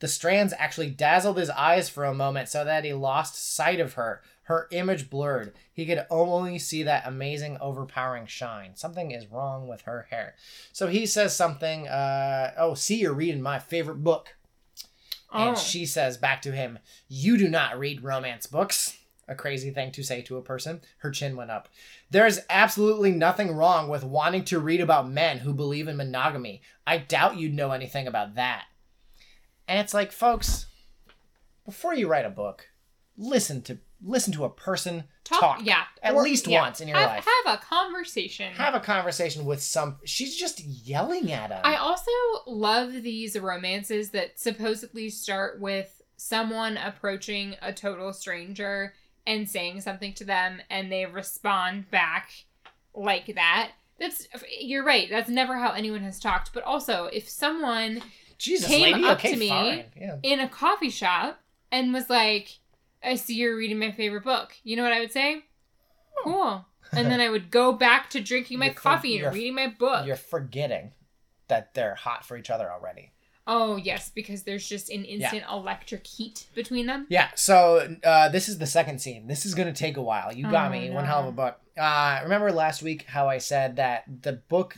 The 0.00 0.08
strands 0.08 0.52
actually 0.58 0.90
dazzled 0.90 1.38
his 1.38 1.50
eyes 1.50 1.88
for 1.88 2.04
a 2.04 2.14
moment 2.14 2.48
so 2.48 2.64
that 2.64 2.84
he 2.84 2.92
lost 2.92 3.54
sight 3.54 3.80
of 3.80 3.94
her. 3.94 4.22
Her 4.42 4.68
image 4.70 5.08
blurred. 5.08 5.54
He 5.72 5.86
could 5.86 6.04
only 6.10 6.58
see 6.58 6.82
that 6.82 7.06
amazing, 7.06 7.56
overpowering 7.60 8.26
shine. 8.26 8.72
Something 8.76 9.10
is 9.10 9.28
wrong 9.28 9.66
with 9.66 9.82
her 9.82 10.06
hair. 10.10 10.34
So 10.72 10.88
he 10.88 11.06
says 11.06 11.34
something, 11.34 11.88
uh, 11.88 12.52
oh, 12.58 12.74
see, 12.74 12.96
you're 12.96 13.14
reading 13.14 13.40
my 13.40 13.58
favorite 13.58 14.04
book. 14.04 14.36
Oh. 15.32 15.48
And 15.48 15.58
she 15.58 15.86
says 15.86 16.18
back 16.18 16.42
to 16.42 16.52
him, 16.52 16.78
You 17.08 17.38
do 17.38 17.48
not 17.48 17.78
read 17.78 18.04
romance 18.04 18.46
books. 18.46 18.98
A 19.28 19.34
crazy 19.34 19.70
thing 19.70 19.90
to 19.92 20.02
say 20.02 20.22
to 20.22 20.36
a 20.36 20.42
person. 20.42 20.80
Her 20.98 21.10
chin 21.10 21.36
went 21.36 21.50
up. 21.50 21.68
There's 22.10 22.40
absolutely 22.50 23.10
nothing 23.12 23.52
wrong 23.52 23.88
with 23.88 24.04
wanting 24.04 24.44
to 24.46 24.58
read 24.58 24.80
about 24.80 25.08
men 25.10 25.38
who 25.38 25.52
believe 25.54 25.88
in 25.88 25.96
monogamy. 25.96 26.62
I 26.86 26.98
doubt 26.98 27.36
you'd 27.38 27.54
know 27.54 27.72
anything 27.72 28.06
about 28.06 28.34
that. 28.34 28.64
And 29.66 29.78
it's 29.80 29.94
like, 29.94 30.12
folks, 30.12 30.66
before 31.64 31.94
you 31.94 32.08
write 32.08 32.26
a 32.26 32.30
book, 32.30 32.68
listen 33.16 33.62
to 33.62 33.78
listen 34.06 34.32
to 34.34 34.44
a 34.44 34.50
person 34.50 35.04
talk, 35.22 35.60
yeah 35.62 35.84
at 36.02 36.14
Or- 36.14 36.22
least 36.22 36.46
yeah. 36.46 36.60
once 36.60 36.82
in 36.82 36.88
your 36.88 36.98
have, 36.98 37.08
life. 37.08 37.26
have 37.44 37.54
a 37.54 37.62
conversation 37.64 38.52
Have 38.52 38.74
a 38.74 38.80
conversation 38.80 39.46
with 39.46 39.62
some. 39.62 39.96
She's 40.04 40.36
just 40.36 40.60
yelling 40.62 41.32
at 41.32 41.50
him. 41.50 41.60
I 41.64 41.76
also 41.76 42.10
love 42.46 42.92
these 42.92 43.38
romances 43.38 44.10
that 44.10 44.38
supposedly 44.38 45.08
start 45.08 45.58
with 45.58 46.02
someone 46.18 46.76
approaching 46.76 47.56
a 47.62 47.72
total 47.72 48.12
stranger 48.12 48.92
and 49.26 49.48
saying 49.48 49.80
something 49.80 50.12
to 50.14 50.24
them 50.24 50.60
and 50.70 50.90
they 50.92 51.06
respond 51.06 51.90
back 51.90 52.30
like 52.94 53.34
that. 53.34 53.72
That's 53.98 54.26
you're 54.60 54.84
right. 54.84 55.08
That's 55.08 55.28
never 55.30 55.56
how 55.58 55.72
anyone 55.72 56.02
has 56.02 56.18
talked. 56.20 56.52
But 56.52 56.64
also, 56.64 57.06
if 57.06 57.28
someone 57.28 58.02
Jesus, 58.38 58.68
came 58.68 58.92
lady. 58.94 59.04
up 59.04 59.18
okay, 59.18 59.32
to 59.32 59.36
me- 59.38 59.84
Yeah. 59.96 60.16
in 60.22 60.40
a 60.40 60.48
coffee 60.48 60.90
shop 60.90 61.40
and 61.70 61.92
was 61.92 62.10
like, 62.10 62.58
"I 63.02 63.14
see 63.14 63.34
you're 63.34 63.56
reading 63.56 63.78
my 63.78 63.92
favorite 63.92 64.24
book," 64.24 64.56
you 64.64 64.74
know 64.76 64.82
what 64.82 64.92
I 64.92 65.00
would 65.00 65.12
say? 65.12 65.44
Oh. 66.18 66.22
Cool. 66.24 66.64
And 66.92 67.10
then 67.10 67.20
I 67.20 67.28
would 67.30 67.50
go 67.50 67.72
back 67.72 68.10
to 68.10 68.20
drinking 68.20 68.58
my 68.60 68.66
You're 68.66 68.74
coffee 68.74 69.08
you're- 69.10 69.26
and 69.26 69.34
reading 69.34 69.54
my 69.54 69.66
book. 69.68 70.06
You're 70.06 70.14
forgetting 70.16 70.92
that 71.48 71.74
they're 71.74 71.94
hot 71.96 72.24
for 72.24 72.36
each 72.36 72.50
other 72.50 72.70
already. 72.70 73.10
Oh 73.46 73.76
yes, 73.76 74.10
because 74.14 74.44
there's 74.44 74.66
just 74.66 74.88
an 74.90 75.04
instant 75.04 75.44
electric 75.50 76.06
heat 76.06 76.46
between 76.54 76.86
them. 76.86 77.06
Yeah, 77.10 77.28
so 77.34 77.94
uh, 78.02 78.28
this 78.30 78.48
is 78.48 78.56
the 78.58 78.66
second 78.66 79.00
scene. 79.00 79.26
This 79.26 79.44
is 79.44 79.54
going 79.54 79.68
to 79.72 79.78
take 79.78 79.96
a 79.98 80.02
while. 80.02 80.32
You 80.32 80.50
got 80.50 80.68
Oh, 80.68 80.72
me. 80.72 80.88
no. 80.88 80.94
One 80.94 81.04
hell 81.04 81.20
of 81.20 81.26
a 81.26 81.32
book. 81.32 81.60
Uh, 81.76 82.20
remember 82.22 82.50
last 82.52 82.82
week 82.82 83.04
how 83.04 83.28
I 83.28 83.38
said 83.38 83.76
that 83.76 84.04
the 84.22 84.32
book 84.34 84.76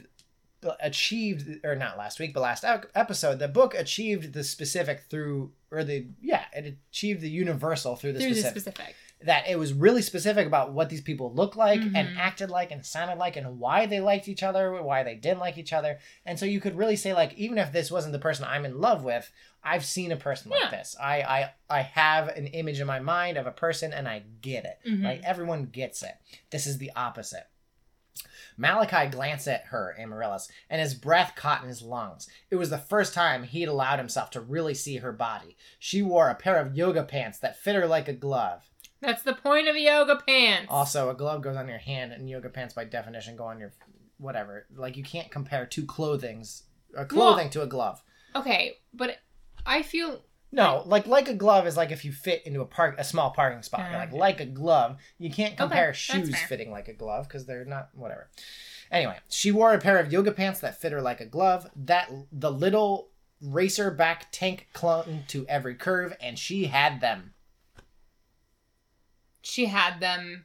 achieved, 0.81 1.65
or 1.65 1.77
not 1.77 1.97
last 1.99 2.19
week, 2.19 2.35
but 2.35 2.41
last 2.41 2.65
episode, 2.95 3.39
the 3.39 3.49
book 3.49 3.75
achieved 3.75 4.33
the 4.33 4.43
specific 4.43 5.03
through, 5.09 5.53
or 5.71 5.85
the, 5.85 6.07
yeah, 6.21 6.45
it 6.53 6.77
achieved 6.91 7.21
the 7.21 7.31
universal 7.31 7.95
through 7.97 8.15
the 8.15 8.21
Through 8.21 8.35
specific. 8.35 8.55
the 8.55 8.61
specific. 8.73 8.95
That 9.27 9.49
it 9.49 9.59
was 9.59 9.73
really 9.73 10.03
specific 10.03 10.47
about 10.47 10.73
what 10.73 10.89
these 10.89 11.01
people 11.03 11.33
looked 11.35 11.57
like 11.57 11.81
and 11.81 11.95
Mhm. 11.95 12.17
acted 12.17 12.51
like 12.51 12.71
and 12.71 12.85
sounded 12.85 13.19
like 13.19 13.37
and 13.37 13.59
why 13.61 13.87
they 13.87 14.01
liked 14.01 14.27
each 14.29 14.43
other, 14.43 14.83
why 14.83 15.03
they 15.03 15.15
didn't 15.15 15.39
like 15.41 15.59
each 15.59 15.73
other. 15.73 15.99
And 16.25 16.39
so 16.39 16.47
you 16.47 16.61
could 16.61 16.77
really 16.77 16.97
say 16.97 17.13
like 17.13 17.35
even 17.35 17.59
if 17.59 17.71
this 17.73 17.91
wasn't 17.91 18.13
the 18.13 18.19
person 18.19 18.45
I'm 18.45 18.65
in 18.65 18.81
love 18.81 19.03
with, 19.05 19.31
I've 19.63 19.85
seen 19.85 20.11
a 20.13 20.17
person 20.17 20.51
like 20.53 20.71
this. 20.71 20.97
I 21.01 21.23
I 21.23 21.53
I 21.69 21.83
have 21.83 22.29
an 22.29 22.47
image 22.47 22.81
in 22.81 22.87
my 22.87 23.01
mind 23.01 23.37
of 23.37 23.47
a 23.47 23.53
person 23.53 23.93
and 23.93 24.09
I 24.09 24.23
get 24.41 24.65
it. 24.65 24.79
Mhm. 24.89 25.05
Like 25.05 25.23
everyone 25.25 25.67
gets 25.67 26.03
it. 26.03 26.15
This 26.51 26.67
is 26.67 26.79
the 26.79 26.93
opposite. 26.97 27.47
Malachi 28.57 29.11
glanced 29.11 29.47
at 29.49 29.65
her, 29.67 29.95
Amaryllis, 29.99 30.49
and 30.71 30.81
his 30.81 30.95
breath 30.95 31.35
caught 31.37 31.63
in 31.63 31.69
his 31.69 31.83
lungs. 31.83 32.27
It 32.49 32.57
was 32.57 32.71
the 32.71 32.79
first 32.79 33.13
time 33.13 33.43
he'd 33.43 33.69
allowed 33.69 33.99
himself 33.99 34.31
to 34.31 34.41
really 34.41 34.73
see 34.73 34.97
her 34.99 35.13
body. 35.13 35.57
She 35.79 36.01
wore 36.01 36.31
a 36.31 36.35
pair 36.35 36.57
of 36.57 36.75
yoga 36.77 37.03
pants 37.05 37.39
that 37.41 37.57
fit 37.59 37.75
her 37.75 37.87
like 37.87 38.09
a 38.09 38.15
glove. 38.15 38.71
That's 39.01 39.23
the 39.23 39.35
point 39.35 39.69
of 39.69 39.77
yoga 39.77 40.17
pants. 40.27 40.69
Also, 40.71 41.11
a 41.11 41.15
glove 41.15 41.43
goes 41.43 41.57
on 41.57 41.69
your 41.69 41.79
hand, 41.79 42.13
and 42.13 42.29
yoga 42.29 42.49
pants, 42.49 42.75
by 42.75 42.85
definition, 42.85 43.37
go 43.37 43.45
on 43.45 43.59
your 43.59 43.73
whatever. 44.19 44.67
Like 44.75 44.97
you 44.97 45.03
can't 45.03 45.31
compare 45.31 45.67
two 45.67 45.85
clothings, 45.85 46.63
a 46.97 47.05
clothing 47.05 47.51
to 47.51 47.63
a 47.63 47.67
glove. 47.67 48.03
Okay, 48.35 48.79
but 48.95 49.19
I 49.65 49.83
feel 49.83 50.23
No, 50.53 50.83
like 50.87 51.07
like 51.07 51.29
a 51.29 51.35
glove 51.35 51.67
is 51.67 51.77
like 51.77 51.91
if 51.91 52.05
you 52.05 52.13
fit 52.13 52.47
into 52.47 52.61
a 52.61 52.67
park, 52.67 52.97
a 52.99 53.05
small 53.05 53.31
parking 53.31 53.63
spot. 53.63 53.87
Ah, 53.93 53.97
like 53.99 54.13
like 54.13 54.41
a 54.41 54.47
glove, 54.47 54.97
you 55.19 55.31
can't 55.31 55.57
compare 55.57 55.89
that's 55.89 55.99
shoes 55.99 56.37
fitting 56.49 56.71
like 56.71 56.89
a 56.89 56.93
glove 56.95 57.29
because 57.29 57.47
they're 57.47 57.65
not 57.65 57.91
whatever. 57.95 58.31
Anyway, 58.91 59.19
she 59.29 59.51
wore 59.51 59.75
a 59.75 59.79
pair 59.79 59.99
of 59.99 60.13
yoga 60.13 60.33
pants 60.33 60.61
that 60.61 60.81
fit 60.81 60.93
her 60.93 61.03
like 61.03 61.21
a 61.21 61.27
glove. 61.27 61.67
That 61.77 62.11
the 62.33 62.51
little 62.53 63.09
racer 63.43 63.91
back 63.91 64.29
tank 64.33 64.69
clung 64.73 65.25
to 65.29 65.47
every 65.49 65.75
curve, 65.75 66.17
and 66.21 66.39
she 66.39 66.67
had 66.67 67.01
them. 67.01 67.35
She 69.47 69.67
had 69.67 70.01
them 70.01 70.45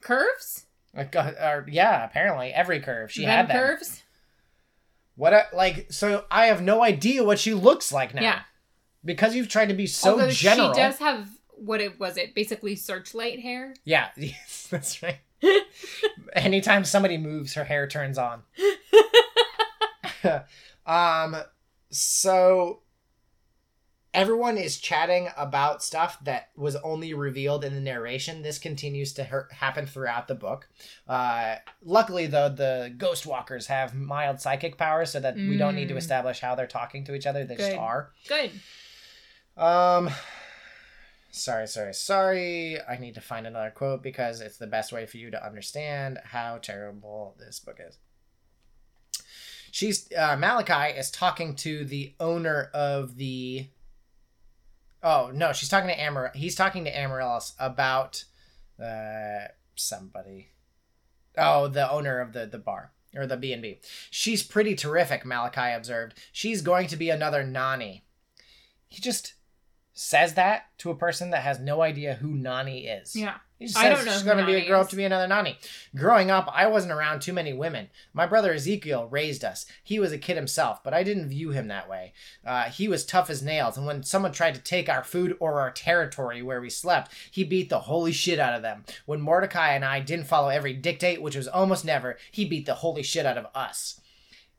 curves. 0.00 0.66
Like, 0.94 1.14
uh, 1.14 1.32
uh, 1.38 1.62
yeah, 1.68 2.04
apparently 2.04 2.52
every 2.52 2.80
curve 2.80 3.10
she 3.10 3.22
them 3.22 3.30
had 3.30 3.48
them. 3.48 3.56
curves. 3.56 4.02
What 5.16 5.32
a, 5.32 5.46
like 5.52 5.92
so 5.92 6.24
I 6.30 6.46
have 6.46 6.62
no 6.62 6.82
idea 6.82 7.24
what 7.24 7.38
she 7.38 7.52
looks 7.54 7.92
like 7.92 8.14
now. 8.14 8.22
Yeah. 8.22 8.40
Because 9.04 9.34
you've 9.34 9.48
tried 9.48 9.68
to 9.68 9.74
be 9.74 9.86
so 9.86 10.12
Although 10.12 10.30
general. 10.30 10.72
she 10.74 10.80
does 10.80 10.98
have 10.98 11.28
what 11.56 11.80
it 11.80 11.98
was 11.98 12.16
it 12.16 12.34
basically 12.34 12.76
searchlight 12.76 13.40
hair. 13.40 13.74
Yeah, 13.84 14.08
yes, 14.16 14.68
that's 14.70 15.02
right. 15.02 15.18
Anytime 16.32 16.84
somebody 16.84 17.18
moves, 17.18 17.54
her 17.54 17.64
hair 17.64 17.86
turns 17.86 18.18
on. 18.18 18.42
um 20.86 21.36
so 21.90 22.80
everyone 24.16 24.56
is 24.56 24.78
chatting 24.78 25.28
about 25.36 25.82
stuff 25.84 26.18
that 26.24 26.48
was 26.56 26.74
only 26.76 27.12
revealed 27.14 27.64
in 27.64 27.74
the 27.74 27.80
narration. 27.80 28.42
This 28.42 28.58
continues 28.58 29.12
to 29.12 29.24
her- 29.24 29.48
happen 29.52 29.86
throughout 29.86 30.26
the 30.26 30.34
book. 30.34 30.68
Uh, 31.06 31.56
luckily, 31.82 32.26
though, 32.26 32.48
the 32.48 32.92
ghost 32.96 33.26
walkers 33.26 33.66
have 33.66 33.94
mild 33.94 34.40
psychic 34.40 34.78
powers, 34.78 35.10
so 35.10 35.20
that 35.20 35.36
we 35.36 35.56
don't 35.56 35.76
need 35.76 35.88
to 35.88 35.94
Mm. 35.94 35.98
establish 35.98 36.40
how 36.40 36.54
they're 36.54 36.66
talking 36.66 37.04
to 37.04 37.14
each 37.14 37.26
other. 37.26 37.44
They 37.44 37.56
just 37.56 37.76
are. 37.76 38.12
Good. 38.26 38.50
Um, 39.56 40.10
sorry, 41.30 41.68
sorry, 41.68 41.92
sorry. 41.94 42.80
I 42.88 42.96
need 42.96 43.14
to 43.14 43.20
find 43.20 43.46
another 43.46 43.70
quote 43.70 44.02
because 44.02 44.40
it's 44.40 44.56
the 44.58 44.66
best 44.66 44.92
way 44.92 45.04
for 45.06 45.18
you 45.18 45.30
to 45.30 45.46
understand 45.46 46.18
how 46.24 46.58
terrible 46.58 47.36
this 47.38 47.60
book 47.60 47.78
is. 47.86 47.98
She's 49.70 50.10
uh, 50.16 50.36
Malachi 50.36 50.98
is 50.98 51.10
talking 51.10 51.54
to 51.56 51.84
the 51.84 52.14
owner 52.18 52.70
of 52.72 53.16
the. 53.16 53.68
Oh 55.06 55.30
no, 55.32 55.52
she's 55.52 55.68
talking 55.68 55.88
to 55.88 56.06
Amar. 56.06 56.32
He's 56.34 56.54
talking 56.54 56.84
to 56.84 56.98
Amaryllis 56.98 57.54
about 57.58 58.24
uh, 58.82 59.48
somebody. 59.74 60.48
Oh, 61.38 61.68
the 61.68 61.90
owner 61.90 62.20
of 62.20 62.32
the 62.32 62.46
the 62.46 62.58
bar 62.58 62.92
or 63.14 63.26
the 63.26 63.36
B 63.36 63.52
and 63.52 63.62
B. 63.62 63.80
She's 64.10 64.42
pretty 64.42 64.74
terrific. 64.74 65.24
Malachi 65.24 65.72
observed. 65.72 66.14
She's 66.32 66.60
going 66.60 66.88
to 66.88 66.96
be 66.96 67.10
another 67.10 67.44
Nani 67.44 68.06
he 68.88 69.02
just 69.02 69.34
says 69.92 70.34
that 70.34 70.66
to 70.78 70.90
a 70.90 70.96
person 70.96 71.30
that 71.30 71.42
has 71.42 71.58
no 71.58 71.82
idea 71.82 72.14
who 72.14 72.28
Nani 72.28 72.86
is. 72.86 73.16
Yeah. 73.16 73.36
He 73.58 73.66
just 73.66 73.78
I 73.78 73.88
don't 73.88 74.04
know 74.04 74.12
she's 74.12 74.22
going 74.22 74.36
to 74.36 74.44
be 74.44 74.54
a 74.54 74.66
grow 74.66 74.80
up 74.80 74.86
is. 74.86 74.90
to 74.90 74.96
be 74.96 75.04
another 75.04 75.26
Nani. 75.26 75.58
Growing 75.94 76.30
up, 76.30 76.50
I 76.52 76.66
wasn't 76.66 76.92
around 76.92 77.20
too 77.20 77.32
many 77.32 77.54
women. 77.54 77.88
My 78.12 78.26
brother 78.26 78.52
Ezekiel 78.52 79.08
raised 79.10 79.44
us. 79.44 79.64
He 79.82 79.98
was 79.98 80.12
a 80.12 80.18
kid 80.18 80.36
himself, 80.36 80.84
but 80.84 80.92
I 80.92 81.02
didn't 81.02 81.30
view 81.30 81.50
him 81.50 81.68
that 81.68 81.88
way. 81.88 82.12
Uh, 82.44 82.64
he 82.64 82.86
was 82.86 83.06
tough 83.06 83.30
as 83.30 83.42
nails, 83.42 83.78
and 83.78 83.86
when 83.86 84.02
someone 84.02 84.32
tried 84.32 84.54
to 84.56 84.60
take 84.60 84.90
our 84.90 85.02
food 85.02 85.36
or 85.40 85.60
our 85.60 85.70
territory 85.70 86.42
where 86.42 86.60
we 86.60 86.68
slept, 86.68 87.12
he 87.30 87.44
beat 87.44 87.70
the 87.70 87.80
holy 87.80 88.12
shit 88.12 88.38
out 88.38 88.54
of 88.54 88.62
them. 88.62 88.84
When 89.06 89.22
Mordecai 89.22 89.72
and 89.72 89.84
I 89.84 90.00
didn't 90.00 90.26
follow 90.26 90.48
every 90.48 90.74
dictate, 90.74 91.22
which 91.22 91.36
was 91.36 91.48
almost 91.48 91.84
never, 91.84 92.18
he 92.30 92.44
beat 92.44 92.66
the 92.66 92.74
holy 92.74 93.02
shit 93.02 93.24
out 93.24 93.38
of 93.38 93.46
us. 93.54 94.00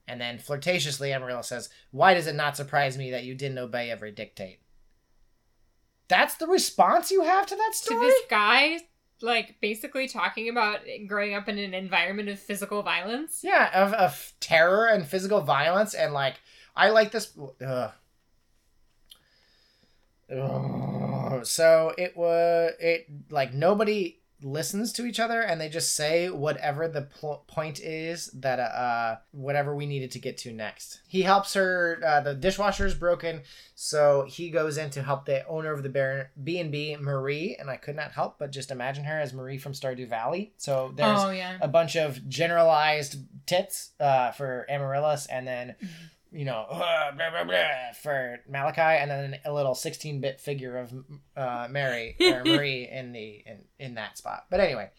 And 0.08 0.20
then 0.20 0.39
flirtatiously, 0.39 1.14
Amaryllis 1.14 1.48
says, 1.48 1.70
Why 1.91 2.14
does 2.14 2.28
it 2.28 2.36
not 2.36 2.58
surprise 2.58 2.98
me 2.98 3.12
that 3.12 3.26
you 3.26 3.36
didn't 3.36 3.58
obey 3.58 3.91
every 3.91 4.12
dictate? 4.12 4.60
That's 6.08 6.36
the 6.36 6.47
response 6.47 7.12
you 7.12 7.24
have 7.24 7.45
to 7.47 7.55
that 7.55 7.72
story? 7.74 7.99
To 7.99 8.05
this 8.05 8.22
guy, 8.30 8.80
like 9.22 9.60
basically 9.62 10.08
talking 10.08 10.49
about 10.49 10.80
growing 11.08 11.34
up 11.34 11.49
in 11.49 11.58
an 11.58 11.74
environment 11.74 12.30
of 12.30 12.39
physical 12.39 12.84
violence. 12.84 13.41
Yeah, 13.43 13.70
of, 13.74 13.93
of 13.93 14.34
terror 14.39 14.88
and 14.88 15.05
physical 15.05 15.41
violence, 15.41 15.93
and 15.93 16.14
like, 16.14 16.36
I 16.76 16.89
like 16.89 17.12
this. 17.12 17.34
So 21.43 21.93
it 21.97 22.16
was 22.16 22.74
it 22.80 23.08
like 23.30 23.53
nobody 23.53 24.20
listens 24.41 24.93
to 24.93 25.05
each 25.05 25.19
other 25.19 25.41
and 25.41 25.59
they 25.59 25.69
just 25.69 25.95
say 25.95 26.29
whatever 26.29 26.88
the 26.88 27.01
pl- 27.01 27.43
point 27.47 27.79
is 27.79 28.27
that 28.33 28.59
uh 28.59 29.15
whatever 29.31 29.75
we 29.75 29.85
needed 29.85 30.11
to 30.11 30.19
get 30.19 30.38
to 30.38 30.53
next. 30.53 31.01
He 31.07 31.23
helps 31.23 31.53
her 31.53 31.99
uh, 32.05 32.21
the 32.21 32.35
dishwasher 32.35 32.85
is 32.85 32.93
broken 32.93 33.41
so 33.75 34.25
he 34.27 34.49
goes 34.49 34.77
in 34.77 34.89
to 34.91 35.03
help 35.03 35.25
the 35.25 35.45
owner 35.47 35.71
of 35.71 35.83
the 35.83 36.27
b&b 36.43 36.97
marie 36.99 37.55
and 37.59 37.69
i 37.69 37.77
could 37.77 37.95
not 37.95 38.11
help 38.11 38.38
but 38.38 38.51
just 38.51 38.71
imagine 38.71 39.03
her 39.03 39.19
as 39.19 39.33
marie 39.33 39.57
from 39.57 39.73
stardew 39.73 40.07
valley. 40.07 40.53
So 40.57 40.93
there's 40.95 41.21
oh 41.21 41.29
yeah. 41.29 41.57
a 41.61 41.67
bunch 41.67 41.95
of 41.95 42.27
generalized 42.27 43.19
tits 43.45 43.91
uh, 43.99 44.31
for 44.31 44.65
Amaryllis, 44.69 45.25
and 45.27 45.47
then 45.47 45.75
you 46.32 46.45
know 46.45 46.65
uh, 46.69 47.11
blah, 47.11 47.30
blah, 47.30 47.43
blah, 47.43 47.93
for 48.01 48.39
Malachi, 48.49 48.82
and 48.82 49.09
then 49.09 49.39
a 49.45 49.53
little 49.53 49.73
16-bit 49.73 50.39
figure 50.39 50.78
of 50.78 50.93
uh, 51.36 51.67
Mary 51.69 52.15
or 52.19 52.43
Marie 52.45 52.88
in 52.89 53.11
the 53.11 53.43
in, 53.45 53.63
in 53.80 53.95
that 53.95 54.17
spot. 54.17 54.45
But 54.49 54.59
anyway, 54.59 54.89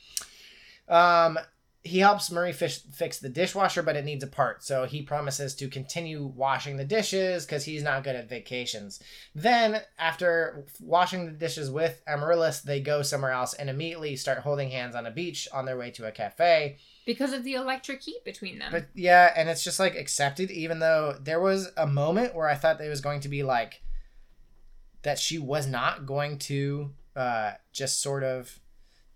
um, 0.89 1.39
he 1.89 1.99
helps 2.01 2.31
Marie 2.31 2.53
fish, 2.53 2.81
fix 2.93 3.18
the 3.18 3.29
dishwasher, 3.29 3.83
but 3.83 3.97
it 3.97 4.05
needs 4.05 4.24
a 4.24 4.29
part. 4.29 4.62
So 4.62 4.85
he 4.85 5.03
promises 5.03 5.55
to 5.57 5.68
continue 5.68 6.26
washing 6.26 6.76
the 6.76 6.85
dishes 6.85 7.47
because 7.47 7.64
he's 7.64 7.83
not 7.83 8.05
good 8.05 8.16
at 8.16 8.29
vacations. 8.29 9.01
Then, 9.35 9.81
after 9.99 10.66
washing 10.81 11.26
the 11.26 11.33
dishes 11.33 11.70
with 11.70 12.03
Amaryllis, 12.07 12.61
they 12.61 12.81
go 12.81 13.03
somewhere 13.03 13.33
else 13.33 13.55
and 13.55 13.70
immediately 13.70 14.16
start 14.16 14.39
holding 14.39 14.70
hands 14.70 14.95
on 14.95 15.07
a 15.07 15.11
beach 15.11 15.49
on 15.53 15.64
their 15.64 15.79
way 15.79 15.91
to 15.93 16.07
a 16.07 16.12
cafe. 16.12 16.79
Because 17.09 17.33
of 17.33 17.43
the 17.43 17.55
electric 17.55 18.03
heat 18.03 18.23
between 18.25 18.59
them. 18.59 18.71
But 18.71 18.89
yeah, 18.95 19.33
and 19.35 19.49
it's 19.49 19.65
just 19.65 19.81
like 19.81 19.97
accepted, 19.97 20.51
even 20.51 20.79
though 20.79 21.17
there 21.19 21.41
was 21.41 21.71
a 21.77 21.87
moment 21.87 22.35
where 22.35 22.49
I 22.49 22.55
thought 22.55 22.83
it 22.83 22.89
was 22.89 23.01
going 23.01 23.21
to 23.21 23.29
be 23.29 23.43
like 23.43 23.81
that 25.03 25.19
she 25.19 25.39
was 25.39 25.67
not 25.67 26.05
going 26.05 26.39
to 26.39 26.91
uh, 27.17 27.53
just 27.73 28.03
sort 28.03 28.23
of 28.23 28.61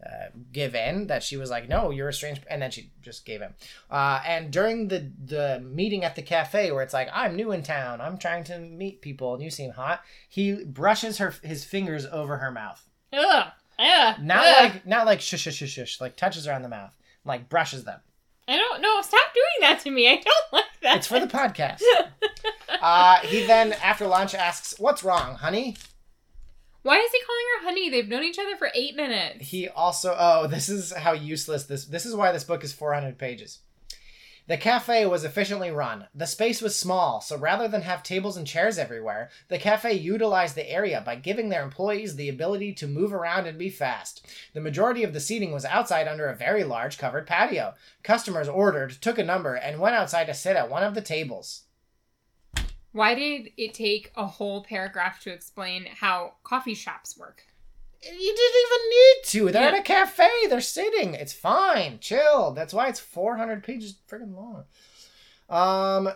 uh, 0.05 0.31
give 0.53 0.75
in 0.75 1.07
that 1.07 1.23
she 1.23 1.37
was 1.37 1.49
like 1.49 1.69
no 1.69 1.91
you're 1.91 2.09
a 2.09 2.13
strange 2.13 2.41
and 2.51 2.61
then 2.61 2.73
she 2.73 2.91
just 3.01 3.25
gave 3.25 3.41
in 3.41 3.55
uh, 3.89 4.21
and 4.27 4.51
during 4.51 4.89
the 4.89 5.13
the 5.25 5.63
meeting 5.65 6.03
at 6.03 6.17
the 6.17 6.23
cafe 6.23 6.73
where 6.73 6.83
it's 6.83 6.93
like 6.93 7.09
i'm 7.13 7.37
new 7.37 7.53
in 7.53 7.63
town 7.63 8.01
i'm 8.01 8.19
trying 8.19 8.43
to 8.43 8.59
meet 8.59 9.01
people 9.01 9.33
and 9.33 9.45
you 9.45 9.49
seem 9.49 9.71
hot 9.71 10.01
he 10.29 10.65
brushes 10.65 11.19
her 11.19 11.33
his 11.45 11.65
fingers 11.65 12.05
over 12.07 12.39
her 12.39 12.51
mouth 12.51 12.89
Ugh. 13.13 13.47
Ugh. 13.79 14.17
not 14.21 14.45
Ugh. 14.45 14.57
like 14.65 14.87
not 14.87 15.07
like 15.07 15.21
shush 15.21 15.43
shush 15.43 15.55
shush 15.55 15.71
shush 15.71 16.01
like 16.01 16.17
touches 16.17 16.47
her 16.47 16.53
on 16.53 16.63
the 16.63 16.69
mouth 16.69 16.97
like 17.25 17.49
brushes 17.49 17.85
them 17.85 18.01
I 18.49 18.57
don't 18.57 18.83
know. 18.83 19.01
Stop 19.03 19.33
doing 19.33 19.45
that 19.61 19.81
to 19.85 19.91
me. 19.91 20.09
I 20.11 20.17
don't 20.17 20.53
like 20.53 20.65
that. 20.83 20.97
it's 20.97 21.07
for 21.07 21.21
the 21.21 21.29
podcast 21.29 21.81
uh, 22.83 23.19
he 23.21 23.47
then 23.47 23.73
after 23.75 24.07
lunch 24.07 24.35
asks 24.35 24.75
what's 24.79 25.05
wrong 25.05 25.37
honey 25.37 25.77
Why 26.83 26.97
is 26.97 27.13
he 27.13 27.21
calling 27.25 27.45
her 27.59 27.65
honey? 27.69 27.89
They've 27.89 28.09
known 28.09 28.25
each 28.25 28.39
other 28.39 28.57
for 28.57 28.71
eight 28.75 28.97
minutes. 28.97 29.49
He 29.49 29.69
also 29.69 30.17
oh, 30.19 30.49
this 30.49 30.69
is 30.69 30.93
how 30.93 31.13
useless 31.13 31.65
this 31.65 31.85
this 31.85 32.05
is 32.05 32.17
why 32.17 32.33
this 32.33 32.45
book 32.45 32.65
is 32.65 32.73
400 32.73 33.17
pages. 33.17 33.61
The 34.49 34.57
cafe 34.57 35.07
was 35.07 35.23
efficiently 35.23 35.71
run. 35.71 36.09
The 36.15 36.27
space 36.27 36.61
was 36.61 36.77
small, 36.77 37.21
so 37.21 37.37
rather 37.37 37.69
than 37.69 37.83
have 37.83 38.03
tables 38.03 38.37
and 38.37 38.45
chairs 38.45 38.77
everywhere, 38.77 39.31
the 39.49 39.59
cafe 39.59 39.93
utilized 39.93 40.57
the 40.57 40.69
area 40.69 41.01
by 41.05 41.15
giving 41.15 41.49
their 41.49 41.63
employees 41.63 42.17
the 42.17 42.29
ability 42.29 42.73
to 42.75 42.89
move 42.89 43.15
around 43.15 43.47
and 43.47 43.57
be 43.57 43.71
fast. 43.71 44.27
The 44.53 44.61
majority 44.61 45.05
of 45.05 45.13
the 45.13 45.21
seating 45.21 45.53
was 45.53 45.65
outside 45.65 46.09
under 46.09 46.27
a 46.29 46.35
very 46.35 46.65
large 46.65 46.99
covered 46.99 47.27
patio. 47.27 47.75
Customers 48.03 48.49
ordered, 48.49 48.91
took 49.01 49.17
a 49.17 49.25
number, 49.25 49.55
and 49.55 49.79
went 49.79 49.95
outside 49.95 50.25
to 50.25 50.35
sit 50.35 50.57
at 50.57 50.69
one 50.69 50.83
of 50.83 50.95
the 50.95 51.03
tables. 51.03 51.63
Why 52.91 53.15
did 53.15 53.53
it 53.57 53.75
take 53.75 54.11
a 54.17 54.27
whole 54.27 54.65
paragraph 54.65 55.21
to 55.21 55.33
explain 55.33 55.87
how 55.87 56.35
coffee 56.43 56.75
shops 56.75 57.17
work? 57.17 57.45
You 58.05 58.35
didn't 58.37 58.63
even 58.67 58.91
need 58.91 59.25
to. 59.25 59.53
They're 59.53 59.63
Yeah. 59.71 59.77
at 59.77 59.81
a 59.81 59.83
cafe. 59.83 60.29
They're 60.49 60.61
sitting. 60.61 61.15
It's 61.15 61.33
fine. 61.33 61.99
Chill. 62.01 62.53
That's 62.53 62.75
why 62.75 62.89
it's 62.89 62.99
400 63.01 63.63
pages 63.63 63.95
freaking 64.09 64.35
long. 64.35 64.65
Um. 65.49 66.13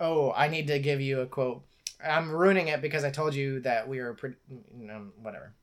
Oh, 0.00 0.32
I 0.32 0.48
need 0.48 0.66
to 0.66 0.78
give 0.78 1.00
you 1.00 1.20
a 1.20 1.26
quote. 1.26 1.64
I'm 2.04 2.30
ruining 2.30 2.68
it 2.68 2.82
because 2.82 3.04
I 3.04 3.10
told 3.10 3.34
you 3.34 3.60
that 3.60 3.88
we 3.88 4.00
were 4.00 4.12
pretty. 4.14 4.36
Um, 4.90 5.12
whatever. 5.22 5.54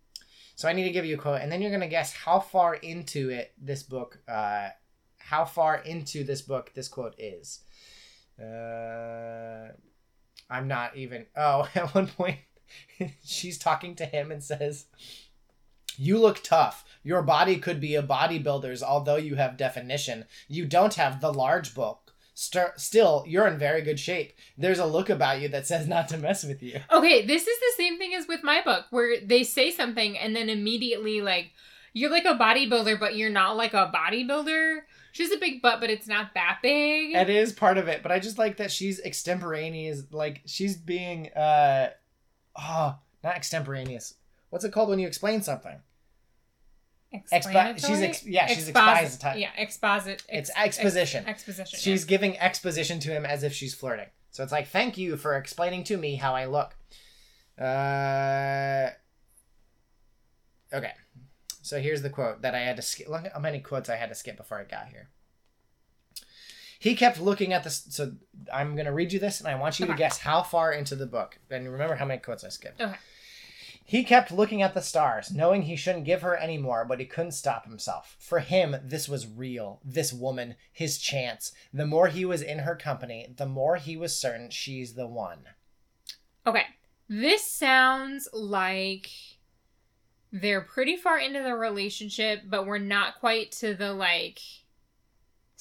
So 0.55 0.67
I 0.67 0.73
need 0.73 0.83
to 0.85 0.91
give 0.91 1.05
you 1.05 1.15
a 1.15 1.17
quote, 1.19 1.41
and 1.41 1.51
then 1.51 1.61
you're 1.61 1.71
gonna 1.71 1.87
guess 1.87 2.13
how 2.13 2.39
far 2.39 2.75
into 2.75 3.29
it 3.29 3.51
this 3.59 3.83
book, 3.83 4.19
uh, 4.27 4.69
how 5.17 5.43
far 5.45 5.77
into 5.77 6.23
this 6.23 6.41
book 6.41 6.71
this 6.73 6.87
quote 6.87 7.15
is. 7.19 7.61
Uh, 8.39 9.71
I'm 10.49 10.67
not 10.67 10.95
even. 10.95 11.25
Oh, 11.35 11.67
at 11.75 11.93
one 11.93 12.07
point, 12.07 12.37
she's 13.25 13.57
talking 13.57 13.95
to 13.95 14.05
him 14.05 14.31
and 14.31 14.43
says, 14.43 14.85
"You 15.97 16.19
look 16.19 16.43
tough. 16.43 16.85
Your 17.03 17.21
body 17.21 17.57
could 17.57 17.79
be 17.79 17.95
a 17.95 18.03
bodybuilder's, 18.03 18.83
although 18.83 19.15
you 19.15 19.35
have 19.35 19.57
definition. 19.57 20.25
You 20.47 20.65
don't 20.65 20.95
have 20.95 21.21
the 21.21 21.33
large 21.33 21.73
bulk. 21.73 22.13
St- 22.33 22.77
still, 22.79 23.23
you're 23.27 23.47
in 23.47 23.57
very 23.57 23.81
good 23.81 23.99
shape. 23.99 24.33
There's 24.57 24.79
a 24.79 24.85
look 24.85 25.09
about 25.09 25.41
you 25.41 25.47
that 25.49 25.67
says 25.67 25.87
not 25.87 26.07
to 26.09 26.17
mess 26.17 26.43
with 26.43 26.61
you." 26.61 26.79
Okay, 26.91 27.25
this 27.25 27.47
is 27.47 27.59
the 27.59 27.73
same 27.77 27.97
thing 27.97 28.13
as 28.13 28.27
with 28.27 28.43
my 28.43 28.61
book, 28.61 28.85
where 28.91 29.19
they 29.21 29.43
say 29.43 29.71
something 29.71 30.17
and 30.17 30.35
then 30.35 30.49
immediately 30.49 31.21
like 31.21 31.51
you're 31.93 32.11
like 32.11 32.25
a 32.25 32.35
bodybuilder, 32.35 32.99
but 32.99 33.15
you're 33.15 33.29
not 33.29 33.57
like 33.57 33.73
a 33.73 33.91
bodybuilder. 33.93 34.79
She's 35.11 35.31
a 35.31 35.37
big 35.37 35.61
butt, 35.61 35.81
but 35.81 35.89
it's 35.89 36.07
not 36.07 36.33
that 36.35 36.59
big. 36.63 37.15
It 37.15 37.29
is 37.29 37.51
part 37.51 37.77
of 37.77 37.87
it, 37.89 38.01
but 38.01 38.11
I 38.11 38.19
just 38.19 38.37
like 38.37 38.57
that 38.57 38.71
she's 38.71 39.01
extemporaneous. 39.01 40.03
Like 40.11 40.41
she's 40.45 40.77
being, 40.77 41.29
uh, 41.33 41.89
oh, 42.57 42.95
not 43.23 43.35
extemporaneous. 43.35 44.15
What's 44.49 44.65
it 44.65 44.71
called 44.71 44.89
when 44.89 44.99
you 44.99 45.07
explain 45.07 45.41
something? 45.41 45.79
Explanatory? 47.31 47.79
she's 47.79 48.01
ex- 48.01 48.25
yeah, 48.25 48.47
she's 48.47 48.69
Exposit- 48.69 49.37
Yeah, 49.37 49.49
exposit. 49.57 50.23
It's 50.29 50.49
exposition. 50.55 51.25
Ex- 51.27 51.29
exposition. 51.41 51.79
She's 51.79 52.05
giving 52.05 52.37
exposition 52.39 52.99
to 53.01 53.11
him 53.11 53.25
as 53.25 53.43
if 53.43 53.53
she's 53.53 53.73
flirting. 53.73 54.07
So 54.31 54.43
it's 54.43 54.51
like, 54.51 54.67
thank 54.69 54.97
you 54.97 55.17
for 55.17 55.35
explaining 55.35 55.83
to 55.85 55.97
me 55.97 56.15
how 56.15 56.33
I 56.33 56.45
look. 56.45 56.75
Uh, 57.59 58.91
okay. 60.73 60.93
So 61.61 61.79
here's 61.81 62.01
the 62.01 62.09
quote 62.09 62.41
that 62.43 62.55
I 62.55 62.59
had 62.59 62.77
to 62.77 62.81
skip. 62.81 63.09
Look 63.09 63.27
how 63.31 63.39
many 63.39 63.59
quotes 63.59 63.89
I 63.89 63.97
had 63.97 64.09
to 64.09 64.15
skip 64.15 64.37
before 64.37 64.59
I 64.59 64.63
got 64.63 64.87
here. 64.87 65.09
He 66.81 66.95
kept 66.95 67.21
looking 67.21 67.53
at 67.53 67.63
this. 67.63 67.85
So 67.89 68.13
I'm 68.51 68.73
going 68.73 68.87
to 68.87 68.91
read 68.91 69.13
you 69.13 69.19
this, 69.19 69.39
and 69.39 69.47
I 69.47 69.53
want 69.53 69.79
you 69.79 69.85
to 69.85 69.93
guess 69.93 70.17
how 70.17 70.41
far 70.41 70.71
into 70.71 70.95
the 70.95 71.05
book. 71.05 71.37
And 71.51 71.71
remember 71.71 71.93
how 71.93 72.05
many 72.05 72.19
quotes 72.19 72.43
I 72.43 72.49
skipped. 72.49 72.81
Okay. 72.81 72.95
He 73.85 74.03
kept 74.03 74.31
looking 74.31 74.63
at 74.63 74.73
the 74.73 74.81
stars, 74.81 75.31
knowing 75.31 75.61
he 75.61 75.75
shouldn't 75.75 76.05
give 76.05 76.23
her 76.23 76.35
any 76.35 76.57
more, 76.57 76.83
but 76.83 76.99
he 76.99 77.05
couldn't 77.05 77.33
stop 77.33 77.65
himself. 77.65 78.15
For 78.19 78.39
him, 78.39 78.77
this 78.83 79.07
was 79.07 79.27
real. 79.27 79.79
This 79.85 80.11
woman, 80.11 80.55
his 80.71 80.97
chance. 80.97 81.51
The 81.71 81.85
more 81.85 82.07
he 82.07 82.25
was 82.25 82.41
in 82.41 82.59
her 82.59 82.75
company, 82.75 83.31
the 83.37 83.45
more 83.45 83.75
he 83.75 83.95
was 83.95 84.15
certain 84.15 84.49
she's 84.49 84.95
the 84.95 85.05
one. 85.05 85.49
Okay. 86.47 86.65
This 87.07 87.45
sounds 87.45 88.27
like 88.33 89.11
they're 90.31 90.61
pretty 90.61 90.95
far 90.95 91.19
into 91.19 91.43
the 91.43 91.53
relationship, 91.53 92.41
but 92.47 92.65
we're 92.65 92.79
not 92.79 93.19
quite 93.19 93.51
to 93.51 93.75
the 93.75 93.93
like 93.93 94.39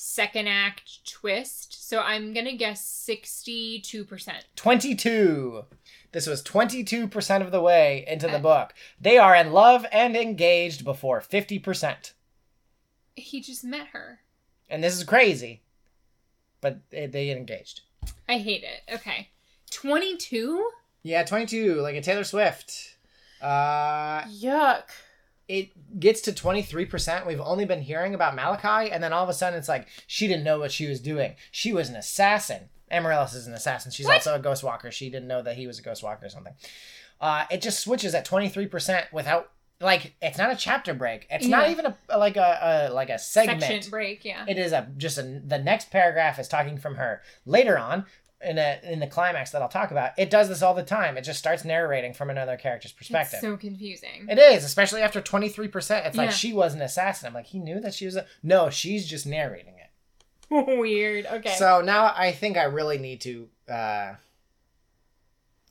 second 0.00 0.48
act 0.48 1.04
twist. 1.06 1.86
So 1.88 2.00
I'm 2.00 2.32
going 2.32 2.46
to 2.46 2.56
guess 2.56 2.82
62%. 3.08 4.32
22. 4.56 5.64
This 6.12 6.26
was 6.26 6.42
22% 6.42 7.42
of 7.42 7.52
the 7.52 7.60
way 7.60 8.04
into 8.08 8.26
the 8.26 8.38
book. 8.38 8.72
They 9.00 9.18
are 9.18 9.36
in 9.36 9.52
love 9.52 9.84
and 9.92 10.16
engaged 10.16 10.84
before 10.84 11.20
50%. 11.20 12.12
He 13.14 13.40
just 13.40 13.62
met 13.62 13.88
her. 13.88 14.20
And 14.70 14.82
this 14.82 14.96
is 14.96 15.04
crazy. 15.04 15.62
But 16.60 16.80
they 16.90 17.06
they 17.06 17.26
get 17.26 17.36
engaged. 17.36 17.82
I 18.28 18.38
hate 18.38 18.64
it. 18.64 18.94
Okay. 18.94 19.28
22? 19.70 20.70
Yeah, 21.02 21.24
22, 21.24 21.80
like 21.80 21.96
a 21.96 22.00
Taylor 22.02 22.24
Swift. 22.24 22.96
Uh, 23.40 24.22
Yuck. 24.22 24.84
It 25.50 25.98
gets 26.00 26.20
to 26.22 26.32
23%. 26.32 27.26
We've 27.26 27.40
only 27.40 27.64
been 27.64 27.82
hearing 27.82 28.14
about 28.14 28.36
Malachi, 28.36 28.90
and 28.92 29.02
then 29.02 29.12
all 29.12 29.24
of 29.24 29.28
a 29.28 29.34
sudden 29.34 29.58
it's 29.58 29.68
like 29.68 29.88
she 30.06 30.28
didn't 30.28 30.44
know 30.44 30.58
what 30.60 30.70
she 30.70 30.86
was 30.86 31.00
doing. 31.00 31.34
She 31.50 31.72
was 31.72 31.88
an 31.88 31.96
assassin. 31.96 32.68
Amaryllis 32.90 33.34
is 33.34 33.46
an 33.46 33.54
assassin. 33.54 33.90
She's 33.90 34.06
What? 34.06 34.14
also 34.16 34.34
a 34.34 34.38
ghost 34.38 34.62
walker. 34.62 34.90
She 34.90 35.10
didn't 35.10 35.28
know 35.28 35.42
that 35.42 35.56
he 35.56 35.66
was 35.66 35.78
a 35.78 35.82
ghost 35.82 36.02
walker 36.02 36.26
or 36.26 36.28
something. 36.28 36.54
Uh, 37.20 37.44
it 37.50 37.60
just 37.62 37.80
switches 37.80 38.14
at 38.14 38.26
23% 38.26 39.12
without 39.12 39.50
like 39.82 40.14
it's 40.20 40.36
not 40.36 40.52
a 40.52 40.56
chapter 40.56 40.92
break. 40.92 41.26
It's 41.30 41.46
not 41.46 41.70
even 41.70 41.86
a 41.86 41.96
like 42.18 42.36
a, 42.36 42.88
a 42.90 42.92
like 42.92 43.08
a 43.08 43.18
segment. 43.18 43.62
Section 43.62 43.90
break, 43.90 44.24
yeah. 44.24 44.44
It 44.46 44.58
is 44.58 44.72
a 44.72 44.88
just 44.98 45.16
a, 45.18 45.22
the 45.22 45.58
next 45.58 45.90
paragraph 45.90 46.38
is 46.38 46.48
talking 46.48 46.76
from 46.78 46.96
her. 46.96 47.22
Later 47.46 47.78
on, 47.78 48.04
in 48.42 48.58
a 48.58 48.80
in 48.82 49.00
the 49.00 49.06
climax 49.06 49.50
that 49.50 49.62
I'll 49.62 49.68
talk 49.68 49.90
about, 49.90 50.12
it 50.16 50.30
does 50.30 50.48
this 50.48 50.62
all 50.62 50.74
the 50.74 50.82
time. 50.82 51.16
It 51.16 51.22
just 51.22 51.38
starts 51.38 51.64
narrating 51.64 52.14
from 52.14 52.30
another 52.30 52.56
character's 52.56 52.92
perspective. 52.92 53.34
It's 53.34 53.42
so 53.42 53.56
confusing. 53.56 54.26
It 54.28 54.38
is, 54.38 54.64
especially 54.64 55.02
after 55.02 55.20
23%. 55.20 56.06
It's 56.06 56.16
like 56.16 56.30
she 56.30 56.52
was 56.52 56.74
an 56.74 56.82
assassin. 56.82 57.26
I'm 57.28 57.34
like, 57.34 57.46
he 57.46 57.58
knew 57.58 57.80
that 57.80 57.94
she 57.94 58.06
was 58.06 58.16
a. 58.16 58.26
No, 58.42 58.70
she's 58.70 59.06
just 59.06 59.26
narrating 59.26 59.74
it. 59.74 59.80
Weird. 60.78 61.26
Okay. 61.26 61.54
So 61.54 61.80
now 61.80 62.12
I 62.16 62.32
think 62.32 62.56
I 62.56 62.64
really 62.64 62.98
need 62.98 63.20
to 63.22 63.48
uh, 63.68 64.14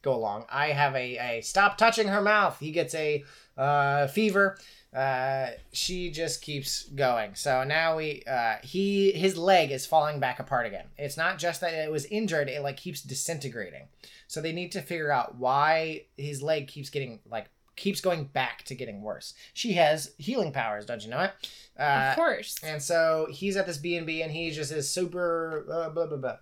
go 0.02 0.16
along. 0.16 0.46
I 0.50 0.68
have 0.68 0.96
a, 0.96 1.18
a 1.18 1.42
stop 1.42 1.78
touching 1.78 2.08
her 2.08 2.22
mouth. 2.22 2.60
He 2.60 2.72
gets 2.72 2.96
a 2.96 3.24
uh, 3.58 4.08
fever. 4.08 4.58
Uh, 4.94 5.52
she 5.72 6.10
just 6.10 6.42
keeps 6.42 6.84
going. 6.90 7.36
So 7.36 7.64
now 7.64 7.98
we 7.98 8.24
uh, 8.28 8.56
he 8.64 9.12
his 9.12 9.38
leg 9.38 9.72
is 9.72 9.86
falling 9.86 10.20
back 10.20 10.40
apart 10.40 10.66
again. 10.66 10.88
It's 10.98 11.18
not 11.18 11.38
just 11.38 11.62
that 11.62 11.74
it 11.74 11.92
was 11.92 12.06
injured; 12.06 12.50
it 12.50 12.64
like 12.64 12.78
keeps 12.78 13.02
disintegrating. 13.02 13.88
So 14.28 14.42
they 14.42 14.52
need 14.52 14.72
to 14.72 14.82
figure 14.82 15.12
out 15.12 15.36
why 15.36 16.06
his 16.18 16.42
leg 16.42 16.68
keeps 16.68 16.90
getting 16.90 17.20
like 17.30 17.50
keeps 17.76 18.02
going 18.02 18.26
back 18.26 18.64
to 18.64 18.76
getting 18.76 19.02
worse. 19.02 19.36
She 19.54 19.74
has 19.74 20.12
healing 20.18 20.52
powers, 20.52 20.86
don't 20.86 21.04
you 21.04 21.10
know 21.12 21.22
it? 21.22 21.32
Uh, 21.80 22.10
of 22.10 22.16
course. 22.16 22.58
and 22.64 22.82
so 22.82 23.28
he's 23.30 23.58
at 23.58 23.68
this 23.68 23.78
B 23.78 23.96
and 23.96 24.08
B, 24.08 24.22
and 24.22 24.32
he 24.32 24.52
just 24.52 24.72
is 24.72 24.90
super 24.90 25.66
uh, 25.72 25.90
blah 25.90 26.08
blah 26.08 26.18
blah. 26.18 26.38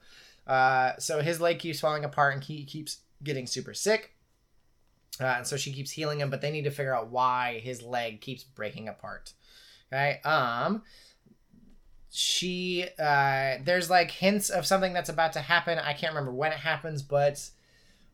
Uh, 0.53 0.97
so 0.99 1.21
his 1.21 1.41
leg 1.41 1.59
keeps 1.59 1.81
falling 1.81 2.05
apart, 2.05 2.33
and 2.33 2.43
he 2.43 2.63
keeps 2.63 2.99
getting 3.23 3.45
super 3.45 3.73
sick. 3.73 4.13
Uh, 5.19 5.25
and 5.37 5.47
so 5.47 5.57
she 5.57 5.73
keeps 5.73 5.91
healing 5.91 6.19
him, 6.19 6.29
but 6.29 6.41
they 6.41 6.51
need 6.51 6.63
to 6.63 6.71
figure 6.71 6.95
out 6.95 7.09
why 7.09 7.59
his 7.63 7.81
leg 7.81 8.21
keeps 8.21 8.43
breaking 8.43 8.87
apart. 8.87 9.33
Okay. 9.91 10.19
Um. 10.23 10.83
she 12.09 12.85
uh 12.97 13.55
there's 13.63 13.89
like 13.89 14.09
hints 14.11 14.49
of 14.49 14.65
something 14.65 14.93
that's 14.93 15.09
about 15.09 15.33
to 15.33 15.39
happen 15.39 15.77
i 15.79 15.91
can't 15.91 16.13
remember 16.13 16.31
when 16.31 16.51
it 16.53 16.57
happens 16.57 17.01
but 17.03 17.49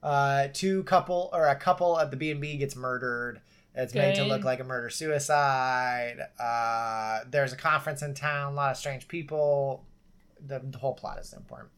uh 0.01 0.47
two 0.51 0.84
couple 0.84 1.30
or 1.32 1.47
a 1.47 1.56
couple 1.56 1.99
at 1.99 2.10
the 2.10 2.18
b&b 2.18 2.58
gets 2.58 2.76
murdered 2.76 3.39
it's 3.76 3.93
made 3.93 4.16
to 4.16 4.24
look 4.24 4.43
like 4.43 4.60
a 4.60 4.64
murder 4.64 4.89
suicide 4.89 6.18
uh 6.39 7.20
there's 7.30 7.54
a 7.54 7.56
conference 7.56 8.01
in 8.01 8.14
town 8.16 8.54
a 8.54 8.56
lot 8.56 8.72
of 8.72 8.78
strange 8.78 9.08
people 9.08 9.86
the, 10.45 10.60
the 10.60 10.78
whole 10.80 10.95
plot 10.95 11.20
is 11.20 11.32
important 11.32 11.70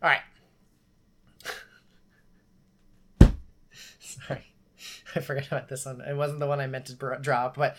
all 0.00 0.08
right 0.08 0.22
sorry 4.26 4.54
i 5.16 5.20
forgot 5.20 5.46
about 5.46 5.68
this 5.68 5.86
one 5.86 6.00
it 6.00 6.16
wasn't 6.16 6.38
the 6.38 6.46
one 6.46 6.60
i 6.60 6.66
meant 6.66 6.86
to 6.86 7.18
drop 7.20 7.56
but 7.56 7.76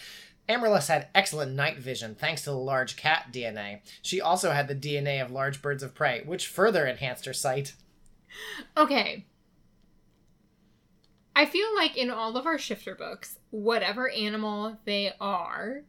Amaryllis 0.50 0.90
had 0.90 1.08
excellent 1.16 1.54
night 1.54 1.78
vision 1.78 2.16
thanks 2.16 2.44
to 2.44 2.50
the 2.50 2.58
large 2.58 2.98
cat 2.98 3.28
DNA. 3.32 3.80
She 4.02 4.20
also 4.20 4.52
had 4.52 4.68
the 4.68 4.76
DNA 4.76 5.24
of 5.24 5.32
large 5.32 5.62
birds 5.62 5.82
of 5.84 5.96
prey, 5.96 6.22
which 6.26 6.48
further 6.48 6.86
enhanced 6.86 7.26
her 7.26 7.34
sight. 7.34 7.76
Okay. 8.76 9.26
I 11.36 11.46
feel 11.46 11.74
like 11.76 11.98
in 11.98 12.12
all 12.12 12.36
of 12.36 12.46
our 12.46 12.58
shifter 12.58 12.94
books, 12.94 13.40
whatever 13.52 14.10
animal 14.10 14.78
they 14.86 15.14
are, 15.20 15.84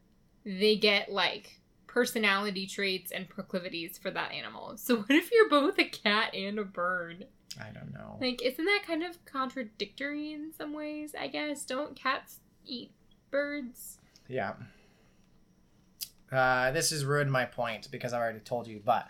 they 0.45 0.77
get 0.77 1.13
like 1.13 1.61
personality 1.87 2.67
traits 2.67 3.13
and 3.13 3.29
proclivities 3.29 3.99
for 3.99 4.11
that 4.11 4.33
animal. 4.33 4.77
So 4.77 4.97
what 4.99 5.11
if 5.11 5.31
you're 5.33 5.49
both 5.49 5.79
a 5.79 5.85
cat 5.85 6.35
and 6.35 6.59
a 6.59 6.65
bird? 6.65 7.27
I 7.61 7.71
don't 7.71 7.93
know. 7.93 8.19
Like, 8.21 8.43
isn't 8.43 8.65
that 8.65 8.83
kind 8.87 9.03
of 9.03 9.25
contradictory 9.25 10.33
in 10.33 10.53
some 10.57 10.73
ways? 10.73 11.15
I 11.19 11.29
guess. 11.29 11.65
Don't 11.65 11.95
cats 11.95 12.41
eat 12.65 12.93
birds? 13.31 13.99
Yeah. 14.29 14.55
Uh, 16.33 16.73
this 16.73 16.91
has 16.91 17.05
ruined 17.05 17.31
my 17.31 17.45
point 17.45 17.89
because 17.91 18.13
I've 18.13 18.21
already 18.21 18.41
told 18.41 18.67
you, 18.67 18.81
but 18.85 19.07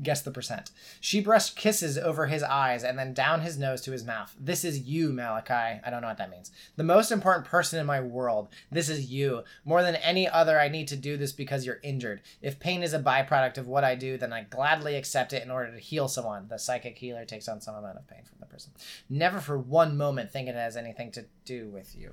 guess 0.00 0.22
the 0.22 0.30
percent. 0.30 0.70
She 1.00 1.20
brushed 1.20 1.56
kisses 1.56 1.98
over 1.98 2.26
his 2.26 2.42
eyes 2.42 2.84
and 2.84 2.98
then 2.98 3.12
down 3.12 3.40
his 3.40 3.58
nose 3.58 3.80
to 3.82 3.92
his 3.92 4.04
mouth. 4.04 4.34
This 4.38 4.64
is 4.64 4.80
you, 4.80 5.12
Malachi. 5.12 5.80
I 5.84 5.90
don't 5.90 6.02
know 6.02 6.08
what 6.08 6.18
that 6.18 6.30
means. 6.30 6.50
The 6.76 6.84
most 6.84 7.10
important 7.10 7.46
person 7.46 7.78
in 7.78 7.86
my 7.86 8.00
world. 8.00 8.48
This 8.70 8.88
is 8.88 9.10
you. 9.10 9.42
More 9.64 9.82
than 9.82 9.96
any 9.96 10.28
other, 10.28 10.58
I 10.60 10.68
need 10.68 10.88
to 10.88 10.96
do 10.96 11.16
this 11.16 11.32
because 11.32 11.66
you're 11.66 11.80
injured. 11.82 12.22
If 12.40 12.60
pain 12.60 12.82
is 12.82 12.94
a 12.94 13.00
byproduct 13.00 13.58
of 13.58 13.68
what 13.68 13.84
I 13.84 13.94
do, 13.94 14.16
then 14.16 14.32
I 14.32 14.44
gladly 14.44 14.96
accept 14.96 15.32
it 15.32 15.42
in 15.42 15.50
order 15.50 15.72
to 15.72 15.78
heal 15.78 16.08
someone. 16.08 16.48
The 16.48 16.58
psychic 16.58 16.98
healer 16.98 17.24
takes 17.24 17.48
on 17.48 17.60
some 17.60 17.74
amount 17.74 17.98
of 17.98 18.06
pain 18.06 18.22
from 18.24 18.38
the 18.40 18.46
person. 18.46 18.72
Never 19.08 19.40
for 19.40 19.58
one 19.58 19.96
moment 19.96 20.30
think 20.30 20.48
it 20.48 20.54
has 20.54 20.76
anything 20.76 21.10
to 21.12 21.26
do 21.44 21.68
with 21.68 21.96
you. 21.96 22.12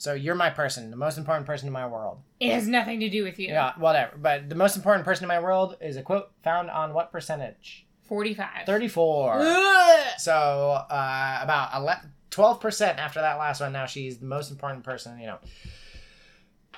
So 0.00 0.14
you're 0.14 0.34
my 0.34 0.48
person, 0.48 0.90
the 0.90 0.96
most 0.96 1.18
important 1.18 1.44
person 1.44 1.66
in 1.66 1.74
my 1.74 1.86
world. 1.86 2.22
It 2.40 2.52
has 2.54 2.66
nothing 2.66 3.00
to 3.00 3.10
do 3.10 3.22
with 3.22 3.38
you. 3.38 3.48
Yeah, 3.48 3.74
whatever. 3.76 4.16
But 4.16 4.48
the 4.48 4.54
most 4.54 4.74
important 4.74 5.04
person 5.04 5.24
in 5.24 5.28
my 5.28 5.40
world 5.40 5.76
is 5.78 5.98
a 5.98 6.02
quote 6.02 6.30
found 6.42 6.70
on 6.70 6.94
what 6.94 7.12
percentage? 7.12 7.86
45. 8.04 8.64
34. 8.64 9.40
Ugh. 9.42 10.06
So 10.16 10.32
uh, 10.32 11.40
about 11.42 11.74
ele- 11.74 12.10
12% 12.30 12.96
after 12.96 13.20
that 13.20 13.34
last 13.34 13.60
one. 13.60 13.72
Now 13.74 13.84
she's 13.84 14.16
the 14.16 14.24
most 14.24 14.50
important 14.50 14.84
person, 14.84 15.20
you 15.20 15.26
know. 15.26 15.38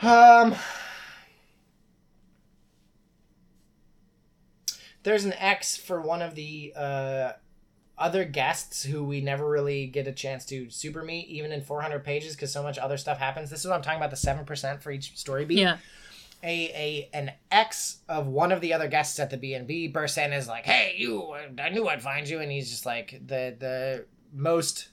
Um, 0.03 0.57
there's 5.05 5.25
an 5.25 5.33
X 5.35 5.77
for 5.77 6.01
one 6.01 6.23
of 6.23 6.35
the 6.35 6.73
uh, 6.75 7.33
other 7.99 8.25
guests 8.25 8.83
who 8.83 9.05
we 9.05 9.21
never 9.21 9.49
really 9.49 9.87
get 9.87 10.07
a 10.09 10.13
chance 10.13 10.45
to 10.47 10.69
super 10.71 11.03
meet, 11.03 11.29
even 11.29 11.53
in 11.53 11.61
400 11.61 12.03
pages, 12.05 12.35
because 12.35 12.53
so 12.53 12.63
much 12.63 12.79
other 12.79 12.97
stuff 12.97 13.19
happens. 13.19 13.51
This 13.51 13.61
is 13.61 13.67
what 13.67 13.75
I'm 13.77 13.83
talking 13.83 13.99
about 14.01 14.11
the 14.11 14.17
7% 14.17 14.81
for 14.83 14.91
each 14.91 15.17
story 15.19 15.45
beat 15.45 15.59
Yeah. 15.59 15.77
a, 16.43 16.49
a 16.71 17.11
an 17.15 17.33
ex 17.51 17.99
of 18.09 18.27
one 18.27 18.51
of 18.51 18.61
the 18.61 18.73
other 18.73 18.89
guests 18.89 19.21
at 19.21 19.31
the 19.31 19.37
B&B 19.37 19.89
bursts 19.89 20.19
in 20.19 20.25
and 20.25 20.35
is 20.35 20.49
like, 20.49 20.65
"Hey, 20.65 20.95
you! 20.97 21.35
I 21.63 21.69
knew 21.69 21.87
I'd 21.89 22.03
find 22.03 22.29
you." 22.29 22.41
And 22.41 22.51
he's 22.51 22.71
just 22.71 22.85
like 22.87 23.21
the 23.27 23.55
the 23.59 24.07
most 24.33 24.89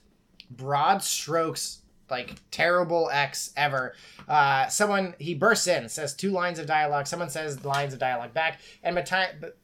broad 0.50 1.02
strokes 1.02 1.78
like 2.10 2.34
terrible 2.50 3.08
ex 3.12 3.52
ever. 3.56 3.94
Uh, 4.28 4.66
someone 4.68 5.14
he 5.18 5.32
bursts 5.34 5.66
in, 5.68 5.88
says 5.88 6.14
two 6.14 6.30
lines 6.30 6.58
of 6.58 6.66
dialogue. 6.66 7.06
Someone 7.06 7.30
says 7.30 7.64
lines 7.64 7.92
of 7.92 7.98
dialogue 7.98 8.34
back, 8.34 8.60
and 8.82 8.94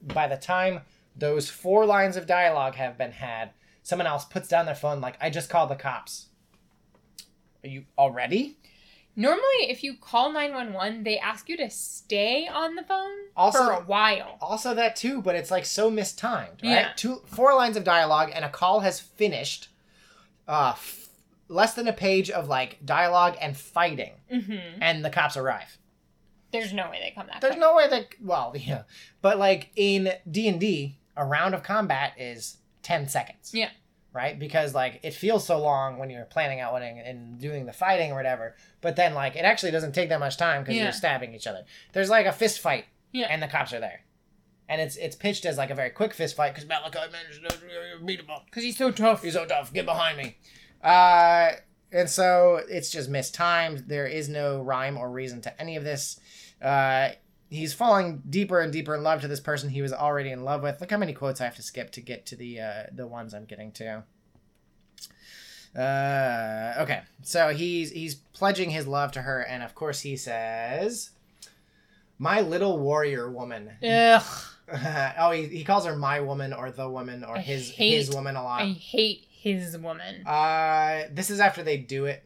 by 0.03 0.27
the 0.29 0.37
time 0.37 0.81
those 1.17 1.49
four 1.51 1.87
lines 1.87 2.17
of 2.17 2.27
dialogue 2.27 2.75
have 2.77 2.99
been 2.99 3.13
had, 3.13 3.51
someone 3.83 4.07
else 4.07 4.25
puts 4.25 4.49
down 4.49 4.67
their 4.67 4.75
phone 4.75 5.01
like, 5.01 5.17
"I 5.21 5.31
just 5.31 5.49
called 5.51 5.71
the 5.71 5.77
cops." 5.77 6.27
Are 7.65 7.69
you 7.69 7.85
already? 7.99 8.59
Normally, 9.19 9.71
if 9.71 9.83
you 9.83 9.97
call 9.97 10.31
911, 10.31 11.03
they 11.05 11.19
ask 11.19 11.49
you 11.49 11.57
to 11.57 11.71
stay 11.71 12.47
on 12.47 12.75
the 12.75 12.83
phone 12.83 13.11
Also- 13.35 13.65
for 13.65 13.71
a 13.73 13.81
while. 13.83 14.37
also 14.43 14.75
that 14.75 14.95
too 14.95 15.23
but 15.23 15.35
it's 15.35 15.51
like 15.51 15.65
so 15.65 15.91
mistimed 15.91 16.61
right 16.63 16.71
Yeah. 16.71 16.93
two 16.97 17.23
four 17.27 17.55
lines 17.55 17.77
of 17.79 17.85
dialogue 17.85 18.31
and 18.35 18.45
a 18.45 18.51
call 18.51 18.81
has 18.81 19.01
finished 19.01 19.69
uh 20.47 20.73
f- 20.77 21.09
less 21.49 21.73
than 21.75 21.89
a 21.89 21.93
page 21.95 22.31
of 22.31 22.47
like 22.49 22.85
dialogue 22.85 23.37
and 23.41 23.57
fighting 23.57 24.13
Mm-hmm. 24.31 24.83
and 24.83 25.03
the 25.05 25.11
cops 25.11 25.37
arrive 25.37 25.79
There's 26.53 26.73
no 26.75 26.91
way 26.91 27.01
they 27.01 27.13
come 27.13 27.27
that 27.29 27.41
there's 27.41 27.53
quick. 27.55 27.61
no 27.61 27.75
way 27.75 27.89
that 27.89 28.07
well 28.21 28.53
yeah 28.57 28.83
but 29.23 29.39
like 29.39 29.71
in 29.77 30.13
d&d 30.31 30.99
a 31.17 31.25
round 31.25 31.55
of 31.55 31.63
combat 31.63 32.13
is 32.19 32.59
10 32.83 33.09
seconds 33.09 33.51
Yeah. 33.55 33.71
right 34.13 34.39
because 34.39 34.75
like 34.75 35.01
it 35.03 35.15
feels 35.15 35.47
so 35.47 35.59
long 35.61 35.99
when 35.99 36.11
you're 36.11 36.25
planning 36.25 36.61
out 36.61 36.81
and, 36.83 36.99
and 37.01 37.39
doing 37.41 37.67
the 37.67 37.73
fighting 37.73 38.13
or 38.13 38.15
whatever 38.17 38.55
but 38.81 38.97
then 38.97 39.15
like 39.15 39.35
it 39.37 39.45
actually 39.45 39.73
doesn't 39.73 39.93
take 39.93 40.09
that 40.11 40.21
much 40.21 40.37
time 40.37 40.63
because 40.63 40.77
Yeah. 40.77 40.85
you're 40.85 40.93
stabbing 40.93 41.35
each 41.35 41.47
other 41.47 41.65
there's 41.93 42.11
like 42.11 42.27
a 42.27 42.33
fist 42.33 42.61
fight 42.61 42.85
Yeah. 43.13 43.27
and 43.31 43.43
the 43.43 43.49
cops 43.49 43.73
are 43.73 43.81
there 43.81 44.01
and 44.69 44.81
it's 44.81 44.97
it's 44.97 45.15
pitched 45.17 45.45
as 45.47 45.57
like 45.59 45.71
a 45.71 45.75
very 45.75 45.91
quick 45.91 46.13
fist 46.13 46.35
fight 46.37 46.53
because 46.55 46.69
Malachi 46.69 46.99
managed 47.13 47.49
to 47.49 48.05
beat 48.05 48.19
him 48.19 48.29
up. 48.31 48.47
Because 48.47 48.65
he's 48.65 48.77
so 48.77 48.91
tough. 48.91 49.23
He's 49.23 49.35
so 49.35 49.47
tough. 49.47 49.73
Get 49.73 49.85
behind 49.87 50.19
me. 50.19 50.37
Uh, 50.83 51.53
and 51.93 52.11
so 52.11 52.61
it's 52.69 52.91
just 52.91 53.09
mistimed. 53.09 53.85
There 53.87 54.09
is 54.09 54.29
no 54.29 54.61
rhyme 54.61 54.97
or 54.99 55.09
reason 55.09 55.41
to 55.43 55.61
any 55.61 55.77
of 55.77 55.85
this. 55.85 56.19
Uh, 56.61 57.11
he's 57.51 57.73
falling 57.73 58.23
deeper 58.29 58.61
and 58.61 58.73
deeper 58.73 58.95
in 58.95 59.03
love 59.03 59.21
to 59.23 59.29
this 59.29 59.41
person 59.41 59.71
he 59.71 59.83
was 59.83 59.93
already 59.93 60.31
in 60.31 60.45
love 60.45 60.63
with. 60.63 60.81
Look 60.81 60.91
how 60.91 60.99
many 60.99 61.13
quotes 61.13 61.41
I 61.41 61.45
have 61.45 61.57
to 61.57 61.63
skip 61.63 61.91
to 61.93 62.01
get 62.01 62.27
to 62.27 62.37
the 62.37 62.61
uh, 62.61 62.83
the 62.93 63.07
ones 63.07 63.35
I'm 63.35 63.45
getting 63.45 63.73
to. 63.73 64.05
Uh, 65.79 66.75
okay, 66.79 67.03
so 67.23 67.49
he's 67.51 67.91
he's 67.91 68.15
pledging 68.15 68.71
his 68.71 68.87
love 68.87 69.13
to 69.13 69.23
her, 69.23 69.43
and 69.43 69.63
of 69.63 69.75
course 69.75 70.01
he 70.01 70.17
says, 70.17 71.11
"My 72.19 72.41
little 72.41 72.79
warrior 72.79 73.31
woman." 73.31 73.73
Ugh. 73.83 74.23
oh, 75.19 75.31
he, 75.31 75.45
he 75.45 75.65
calls 75.65 75.87
her 75.87 75.95
my 75.95 76.21
woman 76.21 76.53
or 76.53 76.71
the 76.73 76.89
woman 76.89 77.23
or 77.23 77.37
I 77.37 77.41
his 77.41 77.71
hate- 77.71 77.97
his 77.97 78.11
woman 78.15 78.35
a 78.37 78.43
lot. 78.43 78.63
I 78.63 78.67
hate 78.73 79.27
his 79.31 79.79
woman. 79.79 80.27
Uh, 80.27 81.05
this 81.13 81.31
is 81.31 81.39
after 81.41 81.63
they 81.63 81.77
do 81.77 82.07
it. 82.07 82.25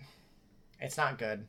It's 0.80 0.96
not 0.96 1.18
good. 1.18 1.44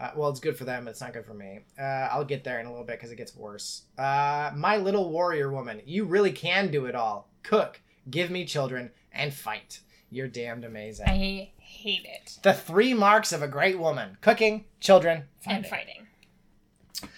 Uh, 0.00 0.10
well, 0.16 0.30
it's 0.30 0.40
good 0.40 0.56
for 0.56 0.64
them. 0.64 0.88
It's 0.88 1.00
not 1.02 1.12
good 1.12 1.26
for 1.26 1.34
me. 1.34 1.60
Uh, 1.78 1.82
I'll 1.82 2.24
get 2.24 2.42
there 2.42 2.58
in 2.58 2.64
a 2.66 2.70
little 2.70 2.86
bit 2.86 2.96
because 2.98 3.10
it 3.12 3.16
gets 3.16 3.36
worse. 3.36 3.82
Uh, 3.98 4.50
my 4.56 4.78
little 4.78 5.10
warrior 5.10 5.52
woman, 5.52 5.82
you 5.84 6.04
really 6.06 6.32
can 6.32 6.70
do 6.70 6.86
it 6.86 6.94
all. 6.94 7.28
Cook, 7.42 7.80
give 8.08 8.30
me 8.30 8.46
children, 8.46 8.90
and 9.12 9.34
fight. 9.34 9.80
You're 10.10 10.26
damned 10.28 10.64
amazing. 10.64 11.06
I 11.08 11.50
hate 11.58 12.04
it. 12.06 12.38
the 12.42 12.54
three 12.54 12.94
marks 12.94 13.30
of 13.32 13.42
a 13.42 13.48
great 13.48 13.78
woman: 13.78 14.16
cooking, 14.22 14.64
children, 14.80 15.24
And 15.46 15.66
fighting. 15.66 16.06
fighting. 17.02 17.10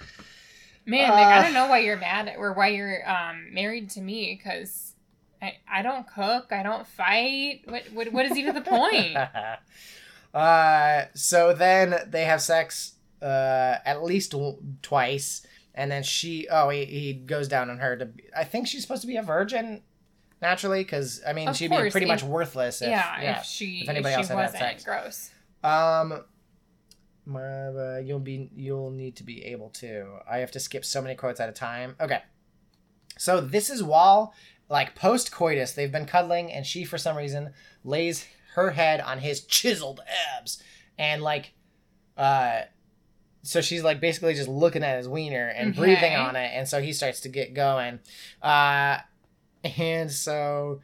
Man, 0.84 1.08
like, 1.10 1.26
I 1.26 1.38
Uh. 1.38 1.42
don't 1.42 1.54
know 1.54 1.68
why 1.68 1.78
you're 1.78 1.96
mad 1.96 2.28
at, 2.28 2.36
or 2.36 2.52
why 2.52 2.68
you're 2.68 3.08
um 3.08 3.54
married 3.54 3.90
to 3.90 4.00
me 4.00 4.34
because 4.36 4.94
I 5.40 5.54
I 5.70 5.82
don't 5.82 6.06
cook, 6.06 6.48
I 6.50 6.62
don't 6.64 6.86
fight. 6.86 7.60
What 7.66 7.84
what 7.92 8.12
what 8.12 8.26
is 8.26 8.36
even 8.36 8.54
the 8.56 8.60
point? 8.76 9.16
Uh, 10.34 11.04
so 11.14 11.52
then 11.52 11.94
they 12.08 12.24
have 12.24 12.40
sex 12.40 12.94
uh, 13.20 13.76
at 13.84 14.02
least 14.02 14.32
w- 14.32 14.58
twice, 14.82 15.46
and 15.74 15.90
then 15.90 16.02
she 16.02 16.48
oh 16.50 16.68
he, 16.70 16.84
he 16.84 17.12
goes 17.12 17.48
down 17.48 17.70
on 17.70 17.78
her 17.78 17.96
to. 17.96 18.08
I 18.36 18.44
think 18.44 18.66
she's 18.66 18.82
supposed 18.82 19.02
to 19.02 19.06
be 19.06 19.16
a 19.16 19.22
virgin 19.22 19.82
naturally, 20.40 20.82
because 20.82 21.22
I 21.26 21.32
mean 21.32 21.48
Of 21.48 21.56
she'd 21.56 21.70
be 21.70 21.90
pretty 21.90 22.06
much 22.06 22.22
worthless. 22.22 22.82
If, 22.82 22.88
yeah, 22.88 23.38
if 23.38 23.44
she 23.44 23.80
if 23.82 23.88
anybody 23.88 24.12
if 24.14 24.18
else 24.18 24.28
she 24.28 24.34
had 24.34 24.50
had 24.50 24.58
sex. 24.58 24.84
gross. 24.84 25.30
Um, 25.62 26.24
uh, 27.32 27.98
you'll 27.98 28.18
be 28.18 28.50
you'll 28.54 28.90
need 28.90 29.16
to 29.16 29.24
be 29.24 29.44
able 29.44 29.70
to. 29.70 30.18
I 30.28 30.38
have 30.38 30.50
to 30.52 30.60
skip 30.60 30.84
so 30.84 31.00
many 31.00 31.14
quotes 31.14 31.40
at 31.40 31.48
a 31.48 31.52
time. 31.52 31.94
Okay, 32.00 32.22
so 33.18 33.40
this 33.40 33.70
is 33.70 33.82
while 33.82 34.34
like 34.68 34.94
post 34.94 35.30
coitus 35.30 35.72
they've 35.72 35.92
been 35.92 36.06
cuddling, 36.06 36.50
and 36.50 36.66
she 36.66 36.84
for 36.84 36.98
some 36.98 37.16
reason 37.16 37.52
lays 37.84 38.26
her 38.54 38.70
head 38.70 39.00
on 39.00 39.18
his 39.18 39.40
chiseled 39.46 40.00
abs, 40.36 40.62
and 40.98 41.22
like, 41.22 41.52
uh. 42.16 42.62
So 43.44 43.60
she's 43.60 43.82
like 43.82 43.98
basically 43.98 44.34
just 44.34 44.48
looking 44.48 44.84
at 44.84 44.98
his 44.98 45.08
wiener 45.08 45.48
and 45.48 45.74
breathing 45.74 46.14
on 46.14 46.36
it, 46.36 46.52
and 46.54 46.68
so 46.68 46.80
he 46.80 46.92
starts 46.92 47.18
to 47.22 47.28
get 47.28 47.54
going. 47.54 47.98
Uh, 48.40 48.98
and 49.64 50.12
so 50.12 50.80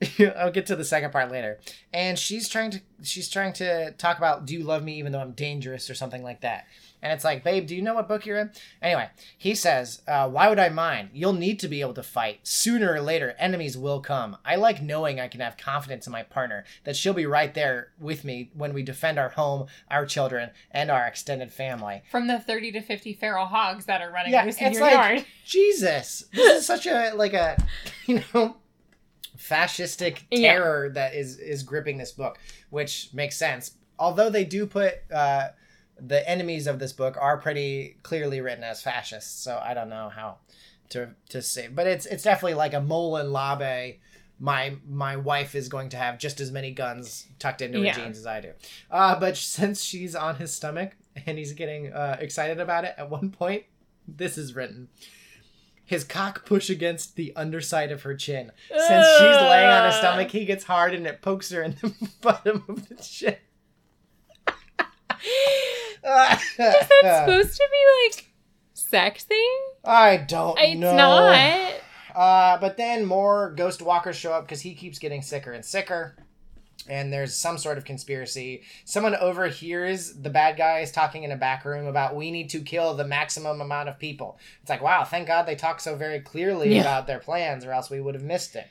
I'll 0.36 0.50
get 0.50 0.66
to 0.66 0.76
the 0.76 0.84
second 0.84 1.12
part 1.12 1.30
later. 1.30 1.58
And 1.92 2.18
she's 2.18 2.48
trying 2.48 2.70
to 2.72 2.80
she's 3.02 3.28
trying 3.28 3.52
to 3.54 3.92
talk 3.92 4.18
about 4.18 4.46
do 4.46 4.54
you 4.54 4.62
love 4.62 4.82
me 4.82 4.98
even 4.98 5.12
though 5.12 5.20
I'm 5.20 5.32
dangerous 5.32 5.88
or 5.88 5.94
something 5.94 6.22
like 6.22 6.42
that. 6.42 6.66
And 7.02 7.12
it's 7.12 7.24
like, 7.24 7.44
babe, 7.44 7.66
do 7.66 7.76
you 7.76 7.82
know 7.82 7.94
what 7.94 8.08
book 8.08 8.26
you're 8.26 8.38
in? 8.38 8.50
Anyway, 8.82 9.08
he 9.38 9.54
says, 9.54 10.02
uh, 10.08 10.28
why 10.28 10.48
would 10.48 10.58
I 10.58 10.70
mind? 10.70 11.10
You'll 11.12 11.32
need 11.34 11.60
to 11.60 11.68
be 11.68 11.80
able 11.80 11.94
to 11.94 12.02
fight. 12.02 12.40
Sooner 12.42 12.92
or 12.92 13.00
later, 13.00 13.34
enemies 13.38 13.78
will 13.78 14.00
come. 14.00 14.36
I 14.44 14.56
like 14.56 14.82
knowing 14.82 15.20
I 15.20 15.28
can 15.28 15.40
have 15.40 15.56
confidence 15.56 16.06
in 16.06 16.12
my 16.12 16.22
partner, 16.22 16.64
that 16.84 16.96
she'll 16.96 17.12
be 17.12 17.26
right 17.26 17.52
there 17.54 17.92
with 18.00 18.24
me 18.24 18.50
when 18.54 18.72
we 18.74 18.82
defend 18.82 19.18
our 19.18 19.28
home, 19.28 19.66
our 19.90 20.04
children, 20.06 20.50
and 20.70 20.90
our 20.90 21.06
extended 21.06 21.52
family. 21.52 22.02
From 22.10 22.26
the 22.26 22.40
30 22.40 22.72
to 22.72 22.80
50 22.80 23.12
feral 23.14 23.46
hogs 23.46 23.84
that 23.84 24.00
are 24.02 24.10
running 24.10 24.32
Yeah, 24.32 24.44
loose 24.44 24.60
in 24.60 24.72
your 24.72 24.82
like- 24.82 24.92
yard. 24.92 25.26
Jesus, 25.44 26.24
this 26.32 26.58
is 26.60 26.66
such 26.66 26.86
a 26.86 27.12
like 27.14 27.34
a 27.34 27.56
you 28.06 28.22
know 28.34 28.56
fascistic 29.38 30.22
Yeah. 30.30 30.54
terror 30.54 30.88
that 30.90 31.14
is 31.14 31.38
is 31.38 31.62
gripping 31.62 31.98
this 31.98 32.12
book, 32.12 32.38
which 32.70 33.10
makes 33.12 33.36
sense. 33.36 33.72
Although 33.98 34.30
they 34.30 34.44
do 34.44 34.66
put 34.66 34.94
uh, 35.12 35.48
the 35.98 36.28
enemies 36.28 36.66
of 36.66 36.78
this 36.78 36.92
book 36.92 37.16
are 37.20 37.38
pretty 37.38 37.96
clearly 38.02 38.40
written 38.40 38.64
as 38.64 38.82
fascists, 38.82 39.42
so 39.42 39.60
I 39.62 39.74
don't 39.74 39.88
know 39.88 40.08
how 40.08 40.36
to 40.90 41.10
to 41.30 41.42
say, 41.42 41.68
but 41.68 41.86
it's 41.86 42.06
it's 42.06 42.22
definitely 42.22 42.54
like 42.54 42.74
a 42.74 42.80
Molon 42.80 43.32
Labe. 43.32 43.96
My 44.38 44.76
my 44.86 45.16
wife 45.16 45.54
is 45.54 45.68
going 45.68 45.88
to 45.90 45.96
have 45.96 46.18
just 46.18 46.40
as 46.40 46.50
many 46.52 46.70
guns 46.70 47.26
tucked 47.38 47.62
into 47.62 47.80
Yeah. 47.80 47.94
her 47.94 48.00
jeans 48.02 48.18
as 48.18 48.26
I 48.26 48.40
do. 48.40 48.52
Uh, 48.90 49.18
but 49.18 49.36
since 49.58 49.82
she's 49.82 50.14
on 50.14 50.36
his 50.36 50.52
stomach 50.52 50.92
and 51.26 51.38
he's 51.38 51.52
getting 51.54 51.92
uh, 51.92 52.18
excited 52.20 52.60
about 52.60 52.84
it, 52.84 52.94
at 52.98 53.08
one 53.08 53.30
point, 53.30 53.64
this 54.06 54.36
is 54.36 54.54
written. 54.54 54.88
His 55.86 56.02
cock 56.04 56.44
push 56.44 56.68
against 56.68 57.14
the 57.16 57.32
underside 57.36 57.90
of 57.92 58.02
her 58.02 58.14
chin. 58.16 58.50
Since 58.68 59.06
she's 59.18 59.20
laying 59.40 59.70
on 59.70 59.86
his 59.86 59.94
stomach, 59.94 60.32
he 60.32 60.44
gets 60.44 60.64
hard 60.64 60.92
and 60.92 61.06
it 61.06 61.22
pokes 61.22 61.50
her 61.50 61.62
in 61.62 61.76
the 61.80 61.94
bottom 62.20 62.64
of 62.68 62.88
the 62.88 62.96
chin. 62.96 63.36
Is 66.02 66.56
that 66.58 67.24
supposed 67.26 67.56
to 67.56 67.68
be 67.70 68.08
like 68.08 68.32
sexy? 68.74 69.34
I 69.84 70.16
don't 70.18 70.58
It's 70.58 70.78
know. 70.80 70.96
not. 70.96 71.72
Uh, 72.14 72.58
but 72.60 72.76
then 72.76 73.04
more 73.04 73.52
ghost 73.56 73.82
walkers 73.82 74.16
show 74.16 74.32
up 74.32 74.44
because 74.44 74.60
he 74.62 74.74
keeps 74.74 74.98
getting 74.98 75.22
sicker 75.22 75.52
and 75.52 75.64
sicker. 75.64 76.16
And 76.88 77.12
there's 77.12 77.34
some 77.34 77.58
sort 77.58 77.78
of 77.78 77.84
conspiracy. 77.84 78.62
Someone 78.84 79.16
overhears 79.16 80.12
the 80.14 80.30
bad 80.30 80.56
guys 80.56 80.92
talking 80.92 81.24
in 81.24 81.32
a 81.32 81.36
back 81.36 81.64
room 81.64 81.86
about 81.86 82.14
we 82.14 82.30
need 82.30 82.48
to 82.50 82.60
kill 82.60 82.94
the 82.94 83.04
maximum 83.04 83.60
amount 83.60 83.88
of 83.88 83.98
people. 83.98 84.38
It's 84.62 84.70
like, 84.70 84.82
wow, 84.82 85.02
thank 85.02 85.26
God 85.26 85.46
they 85.46 85.56
talk 85.56 85.80
so 85.80 85.96
very 85.96 86.20
clearly 86.20 86.74
Yeah. 86.76 86.82
about 86.82 87.06
their 87.08 87.18
plans, 87.18 87.64
or 87.64 87.72
else 87.72 87.90
we 87.90 88.00
would 88.00 88.14
have 88.14 88.22
missed 88.22 88.54
it. 88.54 88.68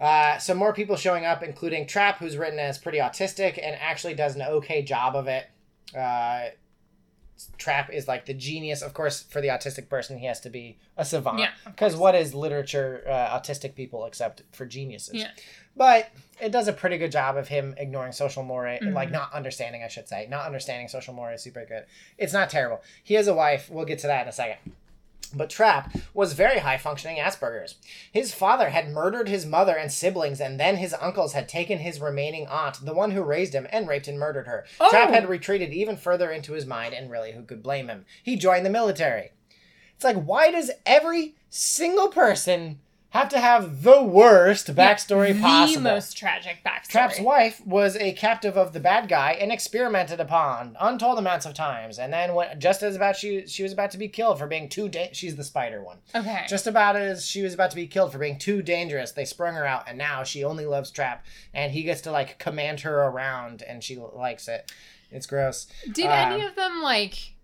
Uh, 0.00 0.38
so 0.38 0.52
more 0.54 0.72
people 0.72 0.96
showing 0.96 1.24
up, 1.24 1.42
including 1.42 1.86
Trap, 1.86 2.18
who's 2.18 2.36
written 2.36 2.58
as 2.58 2.76
pretty 2.78 2.98
autistic 2.98 3.58
and 3.62 3.76
actually 3.80 4.14
does 4.14 4.34
an 4.34 4.42
okay 4.42 4.82
job 4.82 5.14
of 5.14 5.28
it. 5.28 5.46
Uh, 5.96 6.50
Trap 7.56 7.90
is 7.90 8.06
like 8.06 8.26
the 8.26 8.34
genius. 8.34 8.82
Of 8.82 8.92
course, 8.92 9.22
for 9.22 9.40
the 9.40 9.48
autistic 9.48 9.88
person, 9.88 10.18
he 10.18 10.26
has 10.26 10.40
to 10.40 10.50
be 10.50 10.76
a 10.98 11.06
savant. 11.06 11.38
Yeah, 11.38 11.48
Because 11.64 11.94
course. 11.94 12.00
what 12.00 12.14
is 12.14 12.34
literature, 12.34 13.02
uh, 13.08 13.38
autistic 13.38 13.74
people 13.74 14.04
except 14.04 14.42
for 14.52 14.66
geniuses? 14.66 15.14
Yeah. 15.14 15.30
But 15.74 16.10
it 16.38 16.52
does 16.52 16.68
a 16.68 16.72
pretty 16.74 16.98
good 16.98 17.10
job 17.10 17.38
of 17.38 17.48
him 17.48 17.74
ignoring 17.78 18.12
social 18.12 18.42
mores, 18.42 18.80
Mhm. 18.82 18.92
like 18.92 19.10
not 19.10 19.32
understanding, 19.32 19.82
I 19.82 19.88
should 19.88 20.06
say. 20.06 20.26
Not 20.28 20.44
understanding 20.44 20.88
social 20.88 21.14
mores 21.14 21.40
is 21.40 21.44
super 21.44 21.64
good. 21.64 21.86
It's 22.18 22.34
not 22.34 22.50
terrible. 22.50 22.82
He 23.02 23.14
has 23.14 23.26
a 23.26 23.32
wife. 23.34 23.70
We'll 23.70 23.86
get 23.86 24.00
to 24.00 24.06
that 24.08 24.22
in 24.24 24.28
a 24.28 24.32
second. 24.32 24.58
But 25.32 25.50
Trap 25.50 25.94
was 26.12 26.32
very 26.32 26.58
high 26.58 26.78
functioning 26.78 27.18
Asperger's. 27.18 27.76
His 28.10 28.34
father 28.34 28.70
had 28.70 28.90
murdered 28.90 29.28
his 29.28 29.46
mother 29.46 29.76
and 29.76 29.92
siblings, 29.92 30.40
and 30.40 30.58
then 30.58 30.76
his 30.76 30.94
uncles 30.94 31.34
had 31.34 31.48
taken 31.48 31.78
his 31.78 32.00
remaining 32.00 32.46
aunt, 32.48 32.84
the 32.84 32.94
one 32.94 33.12
who 33.12 33.22
raised 33.22 33.54
him, 33.54 33.68
and 33.70 33.86
raped 33.86 34.08
and 34.08 34.18
murdered 34.18 34.46
her. 34.46 34.64
Oh. 34.80 34.90
Trap 34.90 35.10
had 35.10 35.28
retreated 35.28 35.72
even 35.72 35.96
further 35.96 36.30
into 36.30 36.52
his 36.52 36.66
mind, 36.66 36.94
and 36.94 37.10
really, 37.10 37.32
who 37.32 37.44
could 37.44 37.62
blame 37.62 37.88
him? 37.88 38.06
He 38.22 38.36
joined 38.36 38.66
the 38.66 38.70
military. 38.70 39.30
It's 39.94 40.04
like, 40.04 40.22
why 40.22 40.50
does 40.50 40.70
every 40.84 41.36
single 41.48 42.08
person 42.08 42.80
have 43.10 43.28
to 43.28 43.40
have 43.40 43.82
the 43.82 44.02
worst 44.02 44.74
backstory 44.74 45.34
the 45.34 45.40
possible? 45.40 45.82
The 45.82 45.90
most 45.90 46.16
tragic 46.16 46.58
backstory. 46.64 46.88
Trap's 46.88 47.20
wife 47.20 47.60
was 47.66 47.96
a 47.96 48.12
captive 48.12 48.56
of 48.56 48.72
the 48.72 48.80
bad 48.80 49.08
guy 49.08 49.32
and 49.32 49.50
experimented 49.52 50.20
upon 50.20 50.76
untold 50.80 51.18
amounts 51.18 51.44
of 51.46 51.54
times, 51.54 51.98
and 51.98 52.12
then 52.12 52.34
when 52.34 52.58
just 52.60 52.82
as 52.82 52.96
about 52.96 53.16
she 53.16 53.46
she 53.46 53.62
was 53.62 53.72
about 53.72 53.90
to 53.92 53.98
be 53.98 54.08
killed 54.08 54.38
for 54.38 54.46
being 54.46 54.68
too 54.68 54.88
da- 54.88 55.10
she's 55.12 55.36
the 55.36 55.44
spider 55.44 55.82
one. 55.82 55.98
Okay. 56.14 56.44
Just 56.48 56.66
about 56.66 56.96
as 56.96 57.26
she 57.26 57.42
was 57.42 57.52
about 57.54 57.70
to 57.70 57.76
be 57.76 57.86
killed 57.86 58.12
for 58.12 58.18
being 58.18 58.38
too 58.38 58.62
dangerous, 58.62 59.12
they 59.12 59.24
sprung 59.24 59.54
her 59.54 59.66
out, 59.66 59.84
and 59.88 59.98
now 59.98 60.22
she 60.22 60.44
only 60.44 60.66
loves 60.66 60.90
Trap, 60.90 61.24
and 61.52 61.72
he 61.72 61.82
gets 61.82 62.00
to 62.02 62.10
like 62.10 62.38
command 62.38 62.80
her 62.80 63.02
around, 63.02 63.62
and 63.62 63.82
she 63.82 63.96
likes 63.96 64.48
it. 64.48 64.72
It's 65.10 65.26
gross. 65.26 65.66
Did 65.92 66.06
Uh, 66.06 66.12
any 66.12 66.44
of 66.44 66.54
them 66.54 66.80
like 66.82 67.34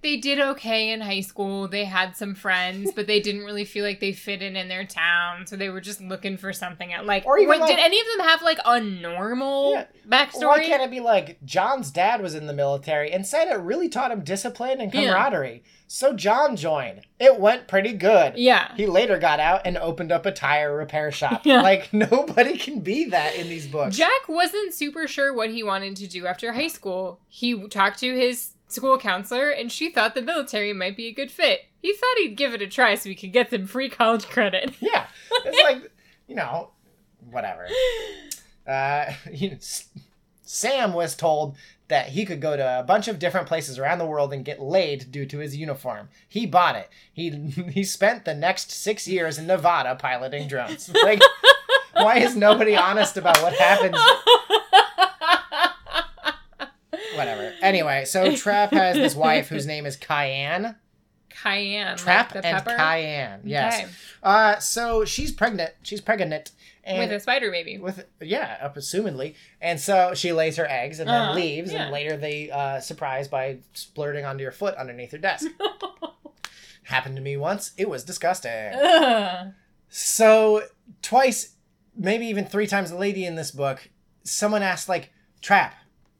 they 0.00 0.16
did 0.16 0.38
okay 0.40 0.90
in 0.90 1.00
high 1.00 1.20
school. 1.20 1.66
They 1.68 1.84
had 1.84 2.16
some 2.16 2.34
friends, 2.34 2.92
but 2.94 3.06
they 3.06 3.20
didn't 3.20 3.42
really 3.44 3.64
feel 3.64 3.84
like 3.84 3.98
they 4.00 4.12
fit 4.12 4.42
in 4.42 4.54
in 4.56 4.68
their 4.68 4.84
town, 4.84 5.46
so 5.46 5.56
they 5.56 5.68
were 5.70 5.80
just 5.80 6.00
looking 6.00 6.36
for 6.36 6.52
something 6.52 6.92
at 6.92 7.04
like 7.06 7.26
Or 7.26 7.38
even, 7.38 7.50
wait, 7.50 7.60
like- 7.60 7.76
did 7.76 7.84
any 7.84 8.00
of 8.00 8.06
them 8.16 8.26
have 8.26 8.42
like 8.42 8.58
a 8.64 8.80
normal 8.80 9.72
Yeah. 9.72 9.84
backstory? 10.08 10.46
Why 10.46 10.64
can't 10.64 10.82
it 10.82 10.90
be 10.90 11.00
like 11.00 11.38
John's 11.44 11.90
dad 11.90 12.20
was 12.22 12.34
in 12.34 12.46
the 12.46 12.52
military 12.52 13.10
and 13.10 13.26
said 13.26 13.48
it 13.48 13.56
really 13.58 13.88
taught 13.88 14.10
him 14.10 14.20
discipline 14.22 14.80
and 14.80 14.92
Yeah. 14.94 15.06
camaraderie? 15.12 15.62
So 15.90 16.12
John 16.12 16.54
joined. 16.54 17.00
It 17.18 17.40
went 17.40 17.66
pretty 17.66 17.94
good. 17.94 18.34
yeah. 18.36 18.72
He 18.76 18.86
later 18.86 19.18
got 19.18 19.40
out 19.40 19.62
and 19.64 19.78
opened 19.78 20.12
up 20.12 20.26
a 20.26 20.30
tire 20.32 20.76
repair 20.76 21.10
shop. 21.10 21.42
Yeah. 21.46 21.62
Like 21.62 21.92
nobody 21.94 22.58
can 22.58 22.80
be 22.80 23.06
that 23.06 23.34
in 23.36 23.48
these 23.48 23.66
books. 23.66 23.96
Jack 23.96 24.28
wasn't 24.28 24.74
super 24.74 25.08
sure 25.08 25.32
what 25.34 25.50
he 25.50 25.62
wanted 25.62 25.96
to 25.96 26.06
do 26.06 26.26
after 26.26 26.52
high 26.52 26.68
school. 26.68 27.20
He 27.28 27.66
talked 27.68 27.98
to 28.00 28.14
his 28.14 28.50
school 28.68 28.98
counselor, 28.98 29.50
and 29.50 29.72
she 29.72 29.90
thought 29.90 30.14
the 30.14 30.22
military 30.22 30.72
might 30.72 30.96
be 30.96 31.06
a 31.06 31.12
good 31.12 31.30
fit. 31.30 31.66
He 31.80 31.92
thought 31.92 32.18
he'd 32.18 32.36
give 32.36 32.54
it 32.54 32.62
a 32.62 32.66
try 32.66 32.94
so 32.94 33.08
he 33.08 33.14
could 33.14 33.32
get 33.32 33.50
some 33.50 33.66
free 33.66 33.88
college 33.88 34.26
credit. 34.26 34.74
yeah, 34.80 35.06
it's 35.44 35.62
like 35.62 35.90
you 36.26 36.36
know, 36.36 36.70
whatever. 37.30 37.66
Uh, 38.66 39.12
you 39.32 39.50
know, 39.50 39.56
Sam 40.42 40.92
was 40.92 41.16
told 41.16 41.56
that 41.88 42.10
he 42.10 42.24
could 42.26 42.40
go 42.40 42.56
to 42.56 42.78
a 42.80 42.82
bunch 42.82 43.08
of 43.08 43.18
different 43.18 43.46
places 43.46 43.78
around 43.78 43.98
the 43.98 44.06
world 44.06 44.32
and 44.32 44.44
get 44.44 44.60
laid 44.60 45.10
due 45.10 45.24
to 45.26 45.38
his 45.38 45.56
uniform. 45.56 46.10
He 46.28 46.46
bought 46.46 46.76
it. 46.76 46.90
He 47.12 47.30
he 47.72 47.82
spent 47.82 48.24
the 48.24 48.34
next 48.34 48.70
six 48.70 49.08
years 49.08 49.38
in 49.38 49.46
Nevada 49.46 49.96
piloting 49.96 50.48
drones. 50.48 50.90
Like, 51.02 51.22
why 51.94 52.18
is 52.18 52.36
nobody 52.36 52.76
honest 52.76 53.16
about 53.16 53.42
what 53.42 53.54
happens? 53.54 53.98
Whatever. 57.16 57.47
Anyway, 57.68 58.04
so 58.04 58.34
Trap 58.34 58.72
has 58.72 58.96
this 58.96 59.14
wife 59.14 59.48
whose 59.48 59.66
name 59.66 59.86
is 59.86 59.96
Cayenne. 59.96 60.76
Cayenne. 61.30 61.96
Trap 61.96 62.34
like 62.34 62.44
and 62.44 62.56
pepper. 62.64 62.76
Cayenne. 62.76 63.40
Yes. 63.44 63.80
Okay. 63.80 63.88
Uh, 64.22 64.58
so 64.58 65.04
she's 65.04 65.30
pregnant. 65.32 65.72
She's 65.82 66.00
pregnant. 66.00 66.50
With 66.90 67.12
a 67.12 67.20
spider 67.20 67.50
baby. 67.50 67.76
with 67.76 68.06
yeah, 68.18 68.56
up 68.62 68.76
assumedly, 68.76 69.34
and 69.60 69.78
so 69.78 70.14
she 70.14 70.32
lays 70.32 70.56
her 70.56 70.66
eggs 70.66 71.00
and 71.00 71.08
then 71.08 71.20
Uh-huh, 71.20 71.34
leaves, 71.34 71.70
yeah. 71.70 71.82
and 71.82 71.92
later 71.92 72.16
they 72.16 72.50
uh, 72.50 72.80
surprise 72.80 73.28
by 73.28 73.58
splurting 73.74 74.24
onto 74.26 74.40
your 74.42 74.52
foot 74.52 74.74
underneath 74.76 75.12
your 75.12 75.20
desk. 75.20 75.46
Happened 76.84 77.16
to 77.16 77.22
me 77.22 77.36
once. 77.36 77.72
It 77.76 77.90
was 77.90 78.04
disgusting. 78.04 78.72
Ugh. 78.74 79.52
So 79.90 80.62
twice, 81.02 81.56
maybe 81.94 82.26
even 82.26 82.46
three 82.46 82.66
times, 82.66 82.90
the 82.90 82.96
lady 82.96 83.26
in 83.26 83.34
this 83.34 83.50
book, 83.50 83.90
someone 84.24 84.62
asked 84.62 84.88
like, 84.88 85.10
"Trap, 85.42 85.74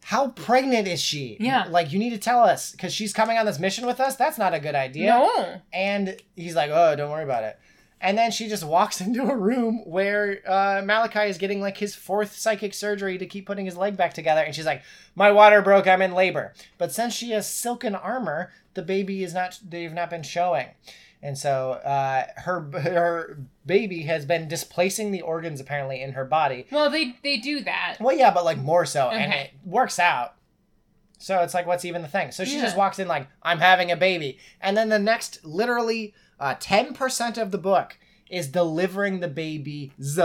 how 0.09 0.29
pregnant 0.29 0.89
is 0.89 1.03
she? 1.03 1.37
Yeah. 1.39 1.67
like 1.69 1.93
you 1.93 1.99
need 1.99 2.11
to 2.11 2.19
tell 2.19 2.43
us 2.43 2.73
because 2.73 2.95
she's 2.95 3.13
coming 3.13 3.37
on 3.37 3.45
this 3.45 3.59
mission 3.59 3.85
with 3.85 4.01
us. 4.01 4.17
That's 4.17 4.39
not 4.39 4.55
a 4.55 4.59
good 4.59 4.75
idea." 4.75 5.11
No. 5.11 5.61
And 5.71 6.17
he's 6.35 6.57
like, 6.57 6.71
"Oh, 6.73 6.97
don't 6.97 7.11
worry 7.11 7.25
about 7.25 7.45
it." 7.45 7.59
And 8.01 8.17
then 8.17 8.31
she 8.31 8.49
just 8.49 8.65
walks 8.65 9.01
into 9.07 9.25
a 9.29 9.37
room 9.37 9.83
where 9.85 10.41
uh, 10.47 10.81
Malachi 10.83 11.29
is 11.29 11.37
getting 11.37 11.61
like 11.61 11.77
his 11.77 11.95
fourth 11.95 12.35
psychic 12.37 12.73
surgery 12.73 13.19
to 13.19 13.27
keep 13.27 13.45
putting 13.45 13.67
his 13.67 13.77
leg 13.77 13.99
back 13.99 14.15
together, 14.15 14.41
and 14.41 14.55
she's 14.55 14.65
like, 14.65 14.83
"My 15.15 15.31
water 15.31 15.61
broke. 15.61 15.87
I'm 15.87 16.01
in 16.01 16.15
labor." 16.15 16.55
But 16.79 16.91
since 16.91 17.13
she 17.13 17.33
has 17.33 17.47
silken 17.47 17.95
armor, 17.95 18.51
the 18.73 18.81
baby 18.83 19.23
is 19.23 19.35
not. 19.35 19.59
They've 19.63 19.93
not 19.93 20.09
been 20.09 20.23
showing, 20.23 20.69
and 21.23 21.37
so 21.37 21.73
uh, 21.73 22.27
her 22.37 22.61
her 22.81 23.39
baby 23.67 24.03
has 24.03 24.25
been 24.27 24.49
displacing 24.49 25.11
the 25.11 25.21
organs 25.23 25.61
apparently 25.61 26.01
in 26.03 26.13
her 26.13 26.25
body. 26.25 26.67
Well, 26.71 26.91
they 26.91 27.17
they 27.23 27.37
do 27.39 27.61
that. 27.63 27.97
Well, 28.01 28.17
yeah, 28.17 28.31
but 28.33 28.45
like 28.45 28.59
more 28.59 28.87
so, 28.87 29.09
and 29.09 29.33
it 29.33 29.51
works 29.65 29.99
out. 29.99 30.35
So 31.21 31.41
it's 31.41 31.53
like, 31.55 31.67
what's 31.67 31.85
even 31.85 32.03
the 32.03 32.09
thing? 32.09 32.31
So 32.31 32.45
she 32.45 32.57
Yeah. 32.57 32.63
just 32.63 32.77
walks 32.77 32.99
in 33.01 33.09
like, 33.09 33.27
I'm 33.43 33.59
having 33.59 33.91
a 33.91 33.97
baby, 33.97 34.39
and 34.61 34.77
then 34.77 34.89
the 34.89 35.01
next, 35.01 35.45
literally, 35.45 36.15
uh, 36.39 36.55
ten 36.61 36.95
percent 36.95 37.37
of 37.39 37.51
the 37.51 37.59
book 37.59 37.99
is 38.31 38.47
delivering 38.49 39.21
the 39.21 39.29
baby. 39.29 39.93
Z. 40.01 40.23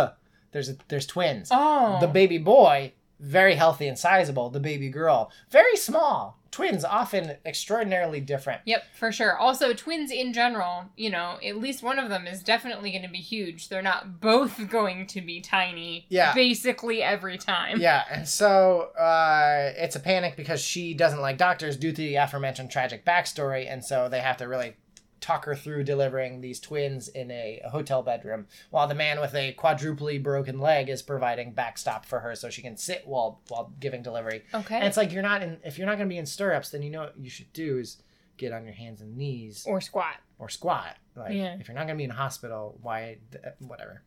There's 0.51 0.69
a, 0.69 0.75
there's 0.89 1.07
twins. 1.07 1.49
Oh. 1.51 1.97
The 1.99 2.07
baby 2.07 2.37
boy, 2.37 2.93
very 3.19 3.55
healthy 3.55 3.87
and 3.87 3.97
sizable. 3.97 4.51
The 4.51 4.59
baby 4.59 4.89
girl, 4.89 5.31
very 5.49 5.75
small, 5.75 6.37
twins 6.53 6.85
often 6.85 7.35
extraordinarily 7.45 8.21
different. 8.21 8.61
Yep, 8.65 8.83
for 8.93 9.11
sure. 9.11 9.35
Also, 9.35 9.73
twins 9.73 10.11
in 10.11 10.33
general, 10.33 10.85
you 10.95 11.09
know, 11.09 11.39
at 11.43 11.57
least 11.57 11.81
one 11.81 11.97
of 11.97 12.09
them 12.09 12.27
is 12.27 12.43
definitely 12.43 12.91
going 12.91 13.01
to 13.01 13.09
be 13.09 13.17
huge. 13.17 13.69
They're 13.69 13.81
not 13.81 14.21
both 14.21 14.69
going 14.69 15.07
to 15.07 15.21
be 15.21 15.41
tiny. 15.41 16.05
Yeah. 16.09 16.33
Basically 16.35 17.01
every 17.01 17.39
time. 17.39 17.79
Yeah, 17.81 18.03
and 18.09 18.27
so 18.27 18.91
uh, 18.97 19.73
it's 19.75 19.95
a 19.95 19.99
panic 19.99 20.35
because 20.37 20.61
she 20.61 20.93
doesn't 20.93 21.21
like 21.21 21.39
doctors 21.39 21.75
due 21.75 21.91
to 21.91 21.97
the 22.01 22.15
aforementioned 22.15 22.69
tragic 22.69 23.03
backstory, 23.03 23.67
and 23.67 23.83
so 23.83 24.07
they 24.07 24.19
have 24.19 24.37
to 24.37 24.47
really 24.47 24.75
talk 25.23 25.45
her 25.45 25.55
through 25.55 25.83
delivering 25.83 26.41
these 26.41 26.59
twins 26.59 27.07
in 27.07 27.31
a, 27.31 27.61
a 27.63 27.69
hotel 27.69 28.03
bedroom, 28.03 28.45
while 28.69 28.87
the 28.87 28.93
man 28.95 29.19
with 29.21 29.33
a 29.33 29.53
quadruply 29.53 30.17
broken 30.21 30.59
leg 30.59 30.89
is 30.89 31.01
providing 31.01 31.53
backstop 31.53 32.05
for 32.05 32.19
her 32.19 32.35
so 32.35 32.49
she 32.49 32.61
can 32.61 32.75
sit 32.77 33.03
while 33.07 33.39
while 33.47 33.73
giving 33.79 34.03
delivery. 34.03 34.43
Okay. 34.53 34.75
And 34.75 34.83
it's 34.85 34.97
like 34.97 35.11
you're 35.11 35.23
not 35.23 35.41
in 35.41 35.57
if 35.63 35.77
you're 35.77 35.87
not 35.87 35.97
going 35.97 36.09
to 36.09 36.13
be 36.13 36.19
in 36.19 36.25
stirrups, 36.25 36.69
then 36.69 36.83
you 36.83 36.89
know 36.91 37.01
what 37.03 37.17
you 37.17 37.29
should 37.29 37.51
do 37.53 37.77
is 37.79 37.97
get 38.37 38.51
on 38.51 38.65
your 38.65 38.73
hands 38.73 38.99
and 39.01 39.15
knees 39.15 39.63
or 39.67 39.79
squat. 39.79 40.15
or 40.39 40.49
squat. 40.49 40.97
Like 41.15 41.33
Yeah. 41.33 41.55
if 41.59 41.67
you're 41.67 41.75
not 41.75 41.85
going 41.87 41.95
to 41.97 42.01
be 42.01 42.03
in 42.05 42.11
a 42.11 42.15
hospital, 42.15 42.77
why 42.81 43.17
whatever. 43.59 44.03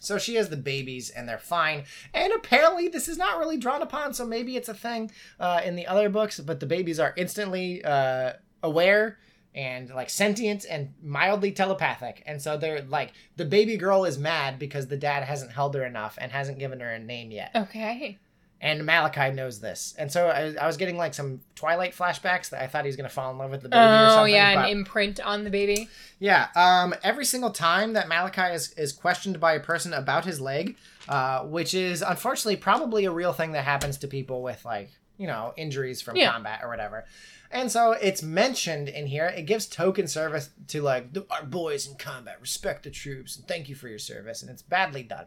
So 0.00 0.16
she 0.18 0.36
has 0.36 0.48
the 0.48 0.56
babies 0.56 1.10
and 1.10 1.28
they're 1.28 1.38
fine. 1.38 1.84
And 2.14 2.32
apparently 2.32 2.88
this 2.88 3.08
is 3.08 3.18
not 3.18 3.38
really 3.38 3.56
drawn 3.56 3.82
upon, 3.82 4.14
so 4.14 4.24
maybe 4.24 4.54
it's 4.56 4.68
a 4.68 4.74
thing 4.74 5.10
uh, 5.40 5.60
in 5.64 5.74
the 5.74 5.86
other 5.88 6.08
books, 6.08 6.38
but 6.38 6.60
the 6.60 6.66
babies 6.66 7.00
are 7.00 7.12
instantly 7.16 7.82
uh, 7.84 8.34
aware 8.62 9.18
and 9.58 9.90
like 9.90 10.08
sentient 10.08 10.64
and 10.70 10.94
mildly 11.02 11.50
telepathic. 11.50 12.22
And 12.26 12.40
so 12.40 12.56
they're 12.56 12.82
like 12.82 13.12
the 13.36 13.44
baby 13.44 13.76
girl 13.76 14.04
is 14.04 14.16
mad 14.16 14.58
because 14.58 14.86
the 14.86 14.96
dad 14.96 15.24
hasn't 15.24 15.50
held 15.52 15.74
her 15.74 15.84
enough 15.84 16.16
and 16.20 16.30
hasn't 16.30 16.60
given 16.60 16.78
her 16.80 16.88
a 16.90 16.98
name 17.00 17.32
yet. 17.32 17.50
Okay. 17.56 18.18
And 18.60 18.84
Malachi 18.84 19.32
knows 19.34 19.60
this. 19.60 19.94
And 19.98 20.10
so 20.10 20.28
I, 20.28 20.52
I 20.60 20.66
was 20.66 20.76
getting 20.76 20.96
like 20.96 21.14
some 21.14 21.40
Twilight 21.54 21.94
flashbacks 21.94 22.50
that 22.50 22.60
I 22.62 22.66
thought 22.66 22.84
he 22.84 22.88
was 22.88 22.96
going 22.96 23.08
to 23.08 23.14
fall 23.14 23.30
in 23.30 23.38
love 23.38 23.50
with 23.52 23.62
the 23.62 23.68
baby 23.68 23.80
or 23.80 24.08
something. 24.10 24.18
Oh, 24.20 24.24
yeah, 24.24 24.54
but- 24.56 24.64
an 24.64 24.70
imprint 24.78 25.20
on 25.20 25.44
the 25.44 25.50
baby. 25.50 25.88
yeah. 26.18 26.48
Um, 26.56 26.92
every 27.04 27.24
single 27.24 27.50
time 27.50 27.92
that 27.94 28.08
Malachi 28.08 28.52
is, 28.54 28.72
is 28.72 28.92
questioned 28.92 29.38
by 29.38 29.52
a 29.54 29.60
person 29.60 29.92
about 29.92 30.24
his 30.24 30.40
leg, 30.40 30.76
uh, 31.08 31.44
which 31.44 31.72
is 31.72 32.02
unfortunately 32.02 32.56
probably 32.56 33.04
a 33.04 33.12
real 33.12 33.32
thing 33.32 33.52
that 33.52 33.64
happens 33.64 33.96
to 33.98 34.08
people 34.08 34.42
with 34.42 34.64
like, 34.64 34.90
you 35.18 35.28
know, 35.28 35.52
injuries 35.56 36.00
from 36.02 36.16
Yeah. 36.16 36.32
combat 36.32 36.60
or 36.64 36.68
whatever. 36.68 37.04
And 37.50 37.70
so 37.72 37.92
it's 37.92 38.22
mentioned 38.22 38.88
in 38.88 39.06
here. 39.06 39.26
It 39.26 39.46
gives 39.46 39.66
token 39.66 40.06
service 40.06 40.50
to 40.68 40.82
like 40.82 41.12
"The- 41.14 41.26
our 41.30 41.44
boys 41.44 41.86
in 41.86 41.96
combat. 41.96 42.40
Respect 42.40 42.82
the 42.84 42.90
troops 42.90 43.36
and 43.36 43.46
thank 43.48 43.68
you 43.68 43.74
for 43.74 43.88
your 43.88 43.98
service. 43.98 44.42
And 44.42 44.50
it's 44.50 44.62
badly 44.62 45.02
done. 45.02 45.26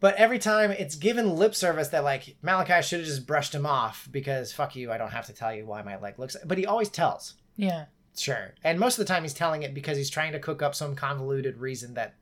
But 0.00 0.16
every 0.16 0.38
time 0.38 0.70
it's 0.72 0.96
given 0.96 1.36
lip 1.36 1.54
service 1.54 1.88
that 1.88 2.02
like 2.04 2.36
Malachi 2.42 2.82
should 2.82 3.00
have 3.00 3.06
just 3.08 3.26
brushed 3.26 3.54
him 3.54 3.66
off 3.66 4.08
because 4.10 4.52
fuck 4.52 4.74
you, 4.74 4.90
I 4.90 4.98
don't 4.98 5.12
have 5.12 5.26
to 5.26 5.32
tell 5.32 5.54
you 5.54 5.64
why 5.66 5.82
my 5.82 5.98
leg 5.98 6.18
looks. 6.18 6.36
But 6.44 6.58
he 6.58 6.66
always 6.66 6.88
tells. 6.88 7.34
Yeah. 7.56 7.84
Sure. 8.16 8.54
And 8.64 8.80
most 8.80 8.98
of 8.98 9.06
the 9.06 9.12
time 9.12 9.22
he's 9.22 9.32
telling 9.34 9.62
it 9.62 9.74
because 9.74 9.96
he's 9.96 10.10
trying 10.10 10.32
to 10.32 10.38
cook 10.40 10.60
up 10.62 10.74
some 10.74 10.94
convoluted 10.96 11.58
reason 11.58 11.94
that 11.94 12.14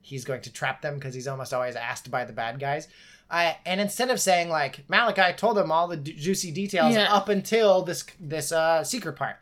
he's 0.00 0.24
going 0.24 0.40
to 0.42 0.52
trap 0.52 0.80
them 0.80 0.94
because 0.94 1.14
he's 1.14 1.28
almost 1.28 1.52
always 1.52 1.76
asked 1.76 2.10
by 2.10 2.24
the 2.24 2.32
bad 2.32 2.58
guys. 2.58 2.88
Uh, 3.30 3.54
and 3.64 3.80
instead 3.80 4.08
of 4.10 4.20
saying 4.20 4.48
like 4.48 4.88
Malachi 4.88 5.34
told 5.36 5.58
him 5.58 5.72
all 5.72 5.88
the 5.88 5.96
d- 5.96 6.12
juicy 6.12 6.52
details 6.52 6.94
Yeah. 6.94 7.12
up 7.12 7.28
until 7.28 7.82
this 7.82 8.04
this 8.20 8.52
uh, 8.52 8.84
secret 8.84 9.14
part, 9.16 9.36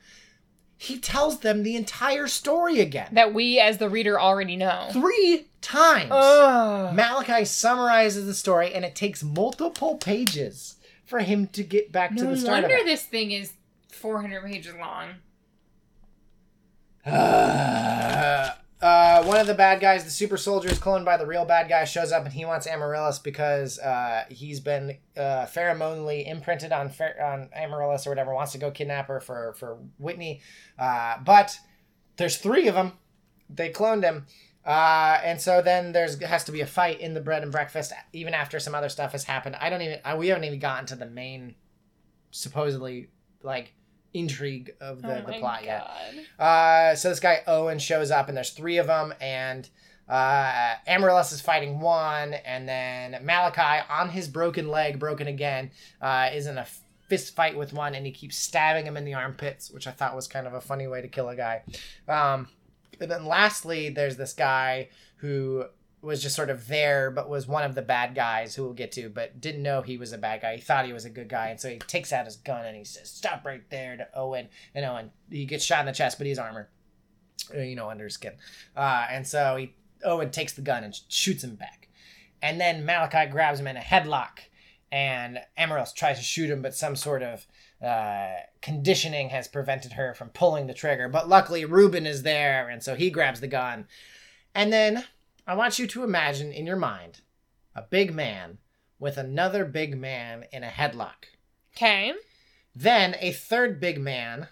he 0.79 0.99
tells 0.99 1.41
them 1.41 1.63
the 1.63 1.77
entire 1.77 2.27
story 2.27 2.81
again 2.81 3.09
That 3.13 3.35
we, 3.35 3.61
as 3.61 3.77
the 3.79 3.89
reader, 3.91 4.19
already 4.19 4.57
know. 4.57 4.89
three 4.91 5.47
times. 5.61 6.09
Oh. 6.11 6.93
Malachi 6.95 7.45
summarizes 7.45 8.25
the 8.27 8.35
story, 8.35 8.73
and 8.75 8.85
it 8.85 8.95
takes 8.95 9.23
multiple 9.23 9.97
pages 9.97 10.77
for 11.05 11.21
him 11.21 11.47
to 11.49 11.63
get 11.63 11.93
back 11.93 12.17
to 12.17 12.25
the 12.25 12.37
start 12.39 12.63
No 12.63 12.69
wonder 12.69 12.85
this 12.85 13.03
thing 13.03 13.33
is 13.33 13.53
400 13.93 14.43
pages 14.45 14.75
long. 14.81 15.09
Uh, 17.07 18.51
uh, 18.85 19.25
one 19.25 19.41
of 19.41 19.47
the 19.47 19.55
bad 19.55 19.81
guys, 19.81 20.05
the 20.05 20.11
super 20.11 20.37
soldier, 20.37 20.69
is 20.69 20.79
cloned 20.79 21.07
by 21.07 21.17
the 21.17 21.25
real 21.25 21.47
bad 21.47 21.71
guy, 21.71 21.85
shows 21.85 22.13
up 22.13 22.23
and 22.23 22.35
he 22.35 22.45
wants 22.45 22.67
Amaryllis 22.67 23.19
because 23.19 23.79
uh, 23.79 24.25
he's 24.29 24.61
been 24.61 24.99
uh, 25.17 25.47
pheromonally 25.47 26.29
imprinted 26.31 26.71
on 26.71 26.91
Fer- 26.91 27.17
on 27.19 27.49
Amaryllis 27.55 28.07
or 28.07 28.11
whatever. 28.11 28.35
Wants 28.35 28.53
to 28.53 28.59
go 28.59 28.71
kidnap 28.71 29.09
her 29.09 29.21
for 29.21 29.55
for 29.55 29.79
Whitney, 29.97 30.43
uh, 30.79 31.17
but 31.25 31.59
there's 32.19 32.37
three 32.37 32.69
of 32.69 32.75
them. 32.75 32.93
They 33.49 33.71
cloned 33.71 34.03
him. 34.03 34.27
Uh, 34.67 35.19
and 35.25 35.41
so 35.41 35.63
then 35.63 35.93
there's 35.93 36.23
has 36.23 36.45
to 36.45 36.53
be 36.53 36.61
a 36.61 36.67
fight 36.67 37.01
in 37.01 37.15
the 37.15 37.23
bread 37.23 37.43
and 37.43 37.51
breakfast, 37.51 37.95
even 38.13 38.35
after 38.35 38.59
some 38.59 38.75
other 38.75 38.91
stuff 38.91 39.13
has 39.13 39.25
happened. 39.25 39.57
I 39.61 39.71
don't 39.71 39.81
even 39.81 40.01
I, 40.05 40.15
we 40.15 40.29
haven't 40.29 40.45
even 40.45 40.59
gotten 40.59 40.85
to 40.89 40.97
the 40.97 41.07
main, 41.07 41.55
supposedly 42.33 43.09
like 43.43 43.73
intrigue 44.15 44.75
of 44.81 45.03
the, 45.03 45.19
oh 45.23 45.27
the 45.27 45.39
plot 45.39 45.65
yet. 45.65 45.87
Uh, 46.39 46.95
so 46.95 47.11
this 47.11 47.21
guy 47.21 47.43
Owen 47.47 47.79
shows 47.79 48.11
up, 48.11 48.29
and 48.29 48.37
there's 48.37 48.51
three 48.51 48.79
of 48.79 48.87
them, 48.87 49.13
and 49.21 49.69
uh, 50.09 50.75
Amaryllis 50.87 51.33
is 51.33 51.41
fighting 51.41 51.81
one, 51.81 52.35
and 52.35 52.69
then 52.69 53.19
Malachi 53.25 53.85
on 53.91 54.09
his 54.09 54.29
broken 54.29 54.69
leg, 54.69 54.99
broken 54.99 55.27
again, 55.27 55.71
uh, 56.01 56.31
is 56.33 56.47
in 56.47 56.57
a 56.57 56.67
fist 57.09 57.35
fight 57.35 57.57
with 57.57 57.73
one, 57.73 57.95
and 57.95 58.07
he 58.07 58.13
keeps 58.13 58.37
stabbing 58.37 58.87
him 58.87 58.97
in 58.97 59.05
the 59.05 59.15
armpits, 59.15 59.71
which 59.71 59.87
I 59.87 59.91
thought 59.91 60.15
was 60.15 60.27
kind 60.27 60.47
of 60.47 60.55
a 60.55 60.61
funny 60.61 60.87
way 60.87 61.03
to 61.03 61.09
kill 61.09 61.29
a 61.29 61.37
guy. 61.37 61.63
Um, 62.09 62.49
and 63.01 63.11
then 63.11 63.27
lastly, 63.27 63.89
there's 63.91 64.17
this 64.17 64.33
guy 64.33 64.89
who 65.17 65.65
was 66.05 66.23
just 66.23 66.37
sort 66.37 66.51
of 66.51 66.69
there, 66.69 67.11
but 67.11 67.29
was 67.29 67.47
one 67.47 67.65
of 67.65 67.75
the 67.75 67.83
bad 67.83 68.15
guys 68.15 68.55
who 68.55 68.65
we'll 68.65 68.73
get 68.73 68.93
to, 68.93 69.09
but 69.09 69.41
didn't 69.41 69.63
know 69.63 69.83
he 69.83 69.97
was 69.97 70.13
a 70.13 70.19
bad 70.19 70.43
guy. 70.43 70.57
He 70.57 70.63
thought 70.63 70.87
he 70.87 70.93
was 70.93 71.05
a 71.05 71.11
good 71.11 71.29
guy, 71.29 71.49
and 71.49 71.59
so 71.61 71.69
he 71.69 71.79
takes 71.79 72.13
out 72.13 72.27
his 72.27 72.37
gun 72.37 72.65
and 72.65 72.77
he 72.77 72.85
says, 72.85 73.11
"Stop 73.11 73.45
right 73.45 73.69
there!" 73.71 73.97
to 73.97 74.07
Owen, 74.15 74.49
and 74.75 74.85
Owen 74.85 75.11
he 75.31 75.47
gets 75.47 75.65
shot 75.65 75.81
in 75.81 75.87
the 75.87 75.93
chest, 75.93 76.19
but 76.19 76.27
he's 76.27 76.39
armor, 76.39 76.69
uh, 77.55 77.61
you 77.61 77.75
know, 77.75 77.91
under 77.91 78.05
his 78.05 78.15
skin, 78.15 78.35
uh, 78.77 79.07
and 79.11 79.27
so 79.27 79.57
he 79.57 79.75
Owen 80.05 80.31
takes 80.31 80.53
the 80.53 80.63
gun 80.63 80.85
and 80.85 80.99
shoots 81.09 81.43
him 81.43 81.55
back, 81.55 81.89
and 82.43 82.61
then 82.61 82.85
Malachi 82.85 83.31
grabs 83.31 83.59
him 83.59 83.67
in 83.67 83.77
a 83.77 83.81
headlock, 83.81 84.41
and 84.93 85.41
Amaryllis 85.57 85.93
tries 85.93 86.19
to 86.19 86.25
shoot 86.25 86.51
him, 86.51 86.63
but 86.63 86.75
some 86.75 86.97
sort 86.97 87.23
of 87.23 87.47
uh, 87.83 88.37
conditioning 88.63 89.31
has 89.31 89.49
prevented 89.49 89.93
her 89.93 90.15
from 90.15 90.29
pulling 90.31 90.67
the 90.67 90.75
trigger. 90.75 91.09
But 91.09 91.29
luckily, 91.29 91.65
Ruben 91.65 92.07
is 92.07 92.23
there, 92.23 92.69
and 92.69 92.83
so 92.83 92.95
he 92.95 93.11
grabs 93.11 93.41
the 93.41 93.49
gun, 93.49 93.87
and 94.55 94.73
then 94.73 95.05
I 95.47 95.55
want 95.55 95.79
you 95.79 95.87
to 95.89 96.05
imagine 96.05 96.53
in 96.53 96.67
your 96.67 96.77
mind 96.77 97.21
a 97.75 97.83
big 97.83 98.15
man 98.15 98.59
with 98.99 99.17
another 99.19 99.65
big 99.65 99.99
man 99.99 100.45
in 100.53 100.63
a 100.65 100.69
headlock. 100.69 101.27
Okay. 101.77 102.13
Then 102.75 103.17
a 103.21 103.33
third 103.33 103.81
big 103.81 104.01
man 104.01 104.49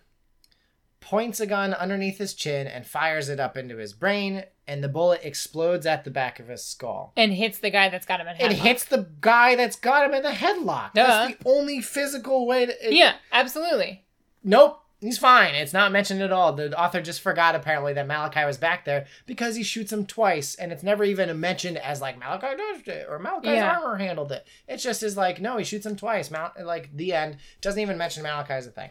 points 1.01 1.41
a 1.41 1.47
gun 1.47 1.75
underneath 1.75 2.19
his 2.19 2.35
chin 2.35 2.67
and 2.67 2.87
fires 2.87 3.29
it 3.29 3.41
up 3.41 3.57
into 3.57 3.77
his 3.77 3.93
brain, 3.93 4.45
and 4.69 4.85
the 4.85 4.89
bullet 4.89 5.21
explodes 5.25 5.85
at 5.87 6.05
the 6.05 6.11
back 6.11 6.39
of 6.39 6.49
his 6.49 6.65
skull. 6.65 7.13
And 7.17 7.33
hits 7.33 7.59
the 7.59 7.71
guy 7.71 7.89
that's 7.89 8.07
got 8.07 8.21
him 8.21 8.29
in 8.29 8.37
It 8.37 8.41
headlock. 8.41 8.55
hits 8.63 8.85
the 8.85 9.09
guy 9.21 9.57
that's 9.57 9.77
got 9.77 10.07
him 10.09 10.15
in 10.15 10.23
the 10.23 10.31
headlock. 10.31 10.93
Duh. 10.95 11.03
That's 11.05 11.35
the 11.43 11.49
only 11.49 11.81
physical 11.81 12.47
way 12.47 12.67
to. 12.67 12.87
it- 12.87 12.93
Yeah, 12.95 13.15
absolutely. 13.33 14.05
Nope. 14.45 14.82
He's 15.03 15.19
fine. 15.19 15.57
It's 15.57 15.73
not 15.73 15.91
mentioned 15.91 16.23
at 16.23 16.31
all. 16.31 16.53
The 16.53 16.79
author 16.79 17.03
just 17.03 17.23
forgot 17.23 17.57
apparently 17.57 17.93
that 17.95 18.07
Malachi 18.07 18.45
was 18.45 18.57
back 18.57 18.85
there 18.85 19.07
because 19.27 19.57
he 19.57 19.65
shoots 19.65 19.93
him 19.93 20.07
twice, 20.07 20.55
and 20.55 20.71
it's 20.71 20.85
never 20.85 21.03
even 21.03 21.41
mentioned 21.41 21.77
as 21.79 22.01
like 22.01 22.17
Malachi 22.21 22.57
dodged 22.57 22.87
it 22.87 23.07
or 23.11 23.19
Malachi's 23.19 23.55
Yeah. 23.55 23.79
armor 23.81 23.97
handled 23.97 24.31
it. 24.31 24.47
It's 24.69 24.83
just 24.85 25.03
is 25.03 25.17
like 25.17 25.41
no, 25.41 25.57
he 25.57 25.65
shoots 25.65 25.85
him 25.85 25.97
twice. 25.97 26.31
Mal- 26.31 26.53
like 26.63 26.97
the 26.97 27.15
end 27.15 27.39
doesn't 27.61 27.81
even 27.81 27.99
mention 27.99 28.23
Malachi 28.23 28.53
as 28.55 28.69
a 28.69 28.71
thing. 28.71 28.91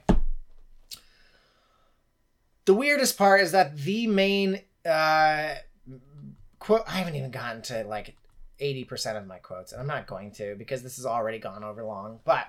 The 2.66 2.74
weirdest 2.74 3.18
part 3.18 3.40
is 3.40 3.54
that 3.54 3.78
the 3.78 4.06
main 4.08 4.60
uh, 4.86 5.56
quote. 6.60 6.84
I 6.88 6.92
haven't 6.92 7.16
even 7.16 7.32
gotten 7.32 7.62
to 7.64 7.84
like 7.86 8.16
eighty 8.60 8.84
percent 8.84 9.18
of 9.18 9.26
my 9.26 9.38
quotes, 9.38 9.72
and 9.72 9.80
I'm 9.82 9.88
not 9.88 10.08
going 10.08 10.32
to 10.34 10.56
because 10.58 10.84
this 10.84 10.98
has 10.98 11.06
already 11.06 11.40
gone 11.40 11.64
over 11.64 11.84
long. 11.86 12.20
But 12.26 12.48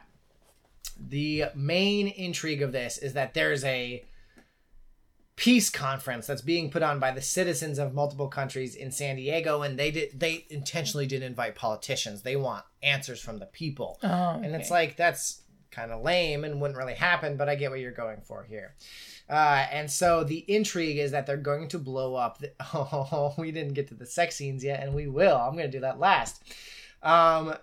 the 0.98 1.46
main 1.54 2.08
intrigue 2.08 2.62
of 2.62 2.72
this 2.72 2.98
is 2.98 3.14
that 3.14 3.34
there's 3.34 3.64
a 3.64 4.04
peace 5.36 5.70
conference 5.70 6.26
that's 6.26 6.42
being 6.42 6.70
put 6.70 6.82
on 6.82 6.98
by 6.98 7.10
the 7.10 7.20
citizens 7.20 7.78
of 7.78 7.94
multiple 7.94 8.28
countries 8.28 8.74
in 8.74 8.90
San 8.92 9.16
Diego 9.16 9.62
and 9.62 9.78
they 9.78 9.90
did 9.90 10.18
they 10.18 10.46
intentionally 10.50 11.06
didn't 11.06 11.26
invite 11.26 11.54
politicians. 11.54 12.22
They 12.22 12.36
want 12.36 12.64
answers 12.82 13.20
from 13.20 13.38
the 13.38 13.46
people. 13.46 13.98
Oh, 14.02 14.40
and 14.42 14.54
it's 14.54 14.70
like 14.70 14.96
that's 14.96 15.42
kind 15.70 15.90
of 15.90 16.02
lame 16.02 16.44
and 16.44 16.60
wouldn't 16.60 16.78
really 16.78 16.94
happen 16.94 17.36
but 17.36 17.48
I 17.48 17.54
get 17.54 17.70
what 17.70 17.80
you're 17.80 17.92
going 17.92 18.20
for 18.20 18.44
here. 18.44 18.74
Uh, 19.28 19.66
and 19.72 19.90
so 19.90 20.22
the 20.22 20.44
intrigue 20.48 20.98
is 20.98 21.12
that 21.12 21.26
they're 21.26 21.36
going 21.38 21.68
to 21.68 21.78
blow 21.78 22.14
up 22.14 22.38
the, 22.38 22.52
oh 22.74 23.34
we 23.38 23.50
didn't 23.50 23.72
get 23.72 23.88
to 23.88 23.94
the 23.94 24.06
sex 24.06 24.36
scenes 24.36 24.62
yet 24.62 24.82
and 24.82 24.94
we 24.94 25.08
will. 25.08 25.36
I'm 25.36 25.54
going 25.54 25.70
to 25.70 25.76
do 25.76 25.80
that 25.80 25.98
last. 25.98 26.42
Um 27.02 27.54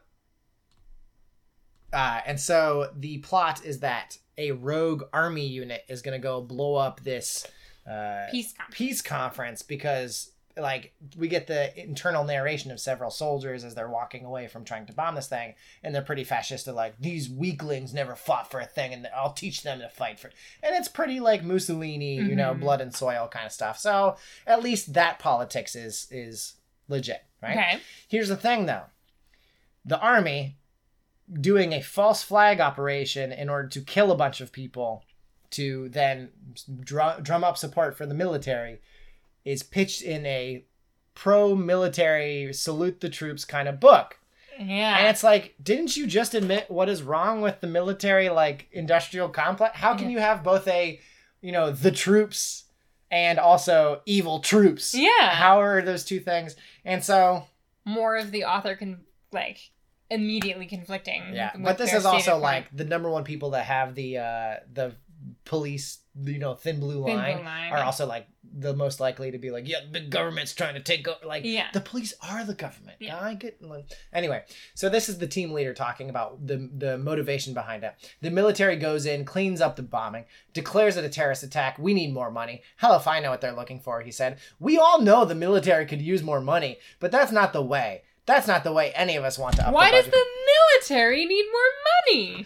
uh, 1.93 2.21
and 2.25 2.39
so 2.39 2.91
the 2.95 3.17
plot 3.19 3.63
is 3.65 3.79
that 3.79 4.17
a 4.37 4.51
rogue 4.51 5.03
army 5.13 5.45
unit 5.45 5.83
is 5.89 6.01
going 6.01 6.19
to 6.19 6.23
go 6.23 6.41
blow 6.41 6.75
up 6.75 7.01
this 7.01 7.45
uh, 7.89 8.25
peace 8.31 8.53
conference. 8.53 8.77
peace 8.77 9.01
conference 9.01 9.61
because 9.63 10.31
like 10.57 10.93
we 11.17 11.27
get 11.29 11.47
the 11.47 11.77
internal 11.81 12.23
narration 12.25 12.69
of 12.71 12.79
several 12.79 13.09
soldiers 13.09 13.63
as 13.63 13.75
they're 13.75 13.89
walking 13.89 14.25
away 14.25 14.45
from 14.47 14.65
trying 14.65 14.85
to 14.85 14.91
bomb 14.93 15.15
this 15.15 15.27
thing 15.27 15.53
and 15.83 15.95
they're 15.95 16.01
pretty 16.01 16.25
fascistic 16.25 16.73
like 16.73 16.93
these 16.99 17.29
weaklings 17.29 17.93
never 17.93 18.13
fought 18.15 18.51
for 18.51 18.59
a 18.59 18.65
thing 18.65 18.91
and 18.93 19.07
i'll 19.15 19.31
teach 19.31 19.63
them 19.63 19.79
to 19.79 19.87
fight 19.87 20.19
for 20.19 20.27
and 20.61 20.75
it's 20.75 20.89
pretty 20.89 21.19
like 21.21 21.43
mussolini 21.45 22.15
you 22.15 22.35
know 22.35 22.53
Mhm. 22.53 22.59
blood 22.59 22.81
and 22.81 22.93
soil 22.93 23.29
kind 23.31 23.45
of 23.45 23.53
stuff 23.53 23.79
so 23.79 24.17
at 24.45 24.61
least 24.61 24.93
that 24.93 25.17
politics 25.17 25.75
is 25.75 26.07
is 26.11 26.55
legit 26.89 27.23
right 27.41 27.51
Okay. 27.57 27.79
here's 28.09 28.27
the 28.29 28.35
thing 28.35 28.65
though 28.65 28.83
the 29.85 29.99
army 29.99 30.57
doing 31.31 31.73
a 31.73 31.81
false 31.81 32.23
flag 32.23 32.59
operation 32.59 33.31
in 33.31 33.49
order 33.49 33.67
to 33.69 33.81
kill 33.81 34.11
a 34.11 34.17
bunch 34.17 34.41
of 34.41 34.51
people 34.51 35.03
to 35.51 35.89
then 35.89 36.29
drum, 36.81 37.21
drum 37.23 37.43
up 37.43 37.57
support 37.57 37.97
for 37.97 38.05
the 38.05 38.13
military 38.13 38.79
is 39.45 39.63
pitched 39.63 40.01
in 40.01 40.25
a 40.25 40.63
pro 41.15 41.55
military 41.55 42.53
salute 42.53 43.01
the 43.01 43.09
troops 43.09 43.45
kind 43.45 43.67
of 43.67 43.79
book. 43.79 44.19
Yeah. 44.59 44.97
And 44.97 45.07
it's 45.07 45.23
like, 45.23 45.55
didn't 45.61 45.95
you 45.97 46.05
just 46.07 46.33
admit 46.33 46.69
what 46.69 46.89
is 46.89 47.01
wrong 47.03 47.41
with 47.41 47.61
the 47.61 47.67
military 47.67 48.29
like 48.29 48.67
industrial 48.71 49.29
complex? 49.29 49.77
How 49.77 49.95
can 49.95 50.05
Yeah. 50.09 50.13
you 50.13 50.19
have 50.19 50.43
both 50.43 50.67
a, 50.67 50.99
you 51.41 51.51
know, 51.51 51.71
the 51.71 51.91
troops 51.91 52.65
and 53.09 53.39
also 53.39 54.01
evil 54.05 54.39
troops? 54.39 54.93
yeah. 54.93 55.29
How 55.31 55.61
are 55.61 55.81
those 55.81 56.03
two 56.03 56.19
things? 56.19 56.55
And 56.85 57.03
so 57.03 57.45
More 57.85 58.17
of 58.17 58.31
the 58.31 58.43
author 58.43 58.75
can 58.75 59.01
like 59.31 59.71
immediately 60.09 60.65
conflicting. 60.65 61.33
Yeah, 61.33 61.51
but 61.57 61.77
this 61.77 61.93
is 61.93 62.05
also 62.05 62.37
like 62.37 62.65
the 62.75 62.85
number 62.85 63.09
one 63.09 63.23
people 63.23 63.51
that 63.51 63.65
have 63.65 63.95
the 63.95 64.17
uh 64.17 64.55
the 64.73 64.95
police, 65.45 65.99
you 66.23 66.39
know, 66.39 66.55
thin 66.55 66.79
blue 66.79 67.03
Thin 67.05 67.17
line, 67.17 67.35
blue 67.37 67.45
line. 67.45 67.71
are 67.73 67.83
also 67.83 68.05
like 68.05 68.27
the 68.51 68.73
most 68.73 68.99
likely 68.99 69.31
to 69.31 69.37
be 69.37 69.51
like, 69.51 69.67
yeah, 69.67 69.79
the 69.91 69.99
government's 69.99 70.53
trying 70.55 70.73
to 70.73 70.79
take 70.79 71.07
over. 71.07 71.25
Like, 71.25 71.43
Yeah. 71.45 71.67
the 71.73 71.81
police 71.81 72.13
are 72.23 72.43
the 72.45 72.53
government. 72.55 72.97
Yeah. 72.99 73.19
I 73.19 73.33
get 73.35 73.61
anyway. 74.13 74.43
So 74.75 74.89
this 74.89 75.09
is 75.09 75.17
the 75.19 75.27
team 75.27 75.51
leader 75.51 75.73
talking 75.73 76.09
about 76.09 76.45
the 76.47 76.69
the 76.75 76.97
motivation 76.97 77.53
behind 77.53 77.83
it. 77.83 77.93
The 78.21 78.31
military 78.31 78.77
goes 78.77 79.05
in, 79.05 79.25
cleans 79.25 79.61
up 79.61 79.75
the 79.75 79.83
bombing, 79.83 80.25
declares 80.53 80.97
it 80.97 81.03
a 81.05 81.09
terrorist 81.09 81.43
attack. 81.43 81.77
We 81.77 81.93
need 81.93 82.13
more 82.13 82.31
money. 82.31 82.63
Hell 82.77 82.95
if 82.95 83.07
I 83.07 83.19
know 83.19 83.29
what 83.29 83.41
they're 83.41 83.51
looking 83.51 83.79
for. 83.81 84.01
He 84.01 84.11
said. 84.11 84.39
We 84.59 84.77
all 84.77 85.01
know 85.01 85.25
the 85.25 85.35
military 85.35 85.85
could 85.85 86.01
use 86.01 86.23
more 86.23 86.41
money, 86.41 86.79
but 86.99 87.11
that's 87.11 87.31
not 87.31 87.53
the 87.53 87.61
way. 87.61 88.03
That's 88.29 88.47
not 88.47 88.63
the 88.63 88.71
way 88.71 88.91
any 88.93 89.15
of 89.15 89.23
us 89.23 89.39
want 89.39 89.55
to 89.55 89.67
up 89.67 89.73
Why 89.73 89.89
the 89.89 89.97
does 89.97 90.05
the 90.05 90.25
military 90.77 91.25
need 91.25 91.45
more 91.51 92.13
money? 92.13 92.45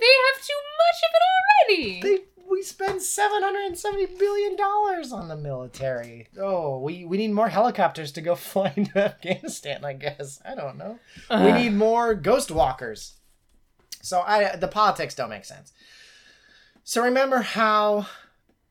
They 0.00 0.06
have 0.32 0.42
too 0.42 0.60
much 0.80 0.98
of 1.04 1.10
it 1.14 1.76
already. 1.76 2.00
they 2.00 2.24
we 2.50 2.62
spend 2.62 3.02
seven 3.02 3.42
hundred 3.42 3.66
and 3.66 3.78
seventy 3.78 4.06
billion 4.06 4.56
dollars 4.56 5.12
on 5.12 5.28
the 5.28 5.36
military. 5.36 6.28
Oh, 6.40 6.78
we 6.78 7.04
we 7.04 7.18
need 7.18 7.32
more 7.32 7.50
helicopters 7.50 8.12
to 8.12 8.22
go 8.22 8.34
fly 8.34 8.72
into 8.76 8.98
Afghanistan. 8.98 9.84
I 9.84 9.92
guess 9.92 10.40
I 10.42 10.54
don't 10.54 10.78
know. 10.78 10.98
we 11.28 11.36
uh-huh. 11.36 11.58
need 11.58 11.74
more 11.74 12.14
ghost 12.14 12.50
walkers. 12.50 13.16
So 14.00 14.22
I 14.26 14.56
the 14.56 14.68
politics 14.68 15.14
don't 15.14 15.28
make 15.28 15.44
sense. 15.44 15.74
So 16.82 17.02
remember 17.02 17.40
how 17.40 18.06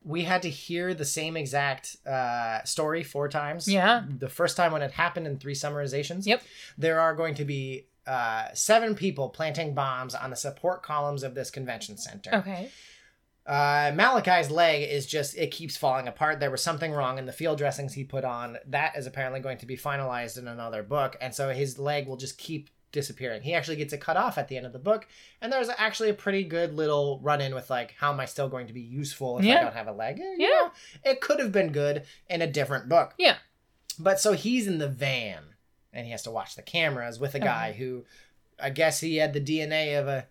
we 0.02 0.24
had 0.24 0.42
to 0.42 0.50
hear 0.50 0.94
the 0.94 1.04
same 1.04 1.36
exact 1.36 1.96
uh, 2.06 2.62
story 2.64 3.02
four 3.02 3.28
times? 3.28 3.68
Yeah. 3.68 4.04
The 4.08 4.28
first 4.28 4.56
time 4.56 4.72
when 4.72 4.82
it 4.82 4.92
happened 4.92 5.26
in 5.26 5.38
three 5.38 5.54
summarizations. 5.54 6.26
Yep. 6.26 6.42
There 6.78 7.00
are 7.00 7.14
going 7.14 7.34
to 7.34 7.44
be 7.44 7.86
uh, 8.06 8.46
seven 8.54 8.94
people 8.94 9.28
planting 9.28 9.74
bombs 9.74 10.14
on 10.14 10.30
the 10.30 10.36
support 10.36 10.82
columns 10.82 11.22
of 11.22 11.34
this 11.34 11.50
convention 11.50 11.98
center. 11.98 12.34
Okay. 12.34 12.70
Uh, 13.46 13.90
Malachi's 13.94 14.50
leg 14.50 14.88
is 14.88 15.06
just, 15.06 15.36
it 15.36 15.50
keeps 15.50 15.76
falling 15.76 16.08
apart. 16.08 16.40
There 16.40 16.50
was 16.50 16.62
something 16.62 16.92
wrong 16.92 17.18
in 17.18 17.26
the 17.26 17.32
field 17.32 17.58
dressings 17.58 17.94
he 17.94 18.04
put 18.04 18.24
on. 18.24 18.58
That 18.66 18.96
is 18.96 19.06
apparently 19.06 19.40
going 19.40 19.58
to 19.58 19.66
be 19.66 19.76
finalized 19.76 20.38
in 20.38 20.46
another 20.46 20.82
book. 20.82 21.16
And 21.20 21.34
so 21.34 21.50
his 21.50 21.78
leg 21.78 22.06
will 22.06 22.16
just 22.16 22.38
keep 22.38 22.70
disappearing. 22.92 23.42
He 23.42 23.54
actually 23.54 23.76
gets 23.76 23.92
it 23.92 24.00
cut 24.00 24.16
off 24.16 24.38
at 24.38 24.48
the 24.48 24.56
end 24.56 24.66
of 24.66 24.72
the 24.72 24.78
book. 24.78 25.06
And 25.40 25.52
there's 25.52 25.68
actually 25.76 26.10
a 26.10 26.14
pretty 26.14 26.44
good 26.44 26.74
little 26.74 27.20
run 27.22 27.40
in 27.40 27.54
with, 27.54 27.70
like, 27.70 27.94
how 27.98 28.12
am 28.12 28.20
I 28.20 28.24
still 28.24 28.48
going 28.48 28.66
to 28.66 28.72
be 28.72 28.80
useful 28.80 29.38
if 29.38 29.44
I 29.44 29.62
don't 29.62 29.74
have 29.74 29.88
a 29.88 29.92
leg? 29.92 30.18
You 30.18 30.36
Yeah. 30.38 30.46
know, 30.48 30.70
it 31.04 31.20
could 31.20 31.38
have 31.40 31.52
been 31.52 31.72
good 31.72 32.04
in 32.28 32.42
a 32.42 32.46
different 32.46 32.88
book. 32.88 33.14
Yeah. 33.18 33.36
But 33.98 34.20
so 34.20 34.32
he's 34.32 34.66
in 34.66 34.78
the 34.78 34.88
van 34.88 35.42
and 35.92 36.06
he 36.06 36.12
has 36.12 36.22
to 36.22 36.30
watch 36.30 36.54
the 36.54 36.62
cameras 36.62 37.18
with 37.18 37.34
a 37.34 37.40
guy 37.40 37.70
uh-huh. 37.70 37.78
who 37.78 38.04
I 38.62 38.70
guess 38.70 39.00
he 39.00 39.16
had 39.16 39.32
the 39.32 39.40
DNA 39.40 39.98
of 39.98 40.06
a 40.08 40.26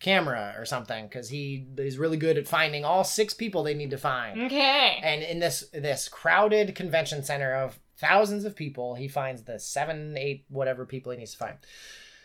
camera 0.00 0.54
or 0.58 0.64
something 0.64 1.06
because 1.06 1.28
he 1.28 1.64
is 1.78 1.96
really 1.96 2.16
good 2.16 2.36
at 2.36 2.48
finding 2.48 2.84
all 2.84 3.04
six 3.04 3.32
people 3.34 3.62
they 3.62 3.74
need 3.74 3.90
to 3.90 3.98
find. 3.98 4.42
Okay. 4.42 4.98
And 5.02 5.22
in 5.22 5.38
this 5.38 5.64
this 5.72 6.08
crowded 6.08 6.74
convention 6.74 7.22
center 7.22 7.54
of 7.54 7.78
thousands 8.02 8.44
of 8.44 8.54
people, 8.54 8.96
he 8.96 9.08
finds 9.08 9.44
the 9.44 9.58
seven, 9.58 10.16
eight, 10.18 10.44
whatever 10.50 10.84
people 10.84 11.12
he 11.12 11.18
needs 11.18 11.32
to 11.32 11.38
find. 11.38 11.56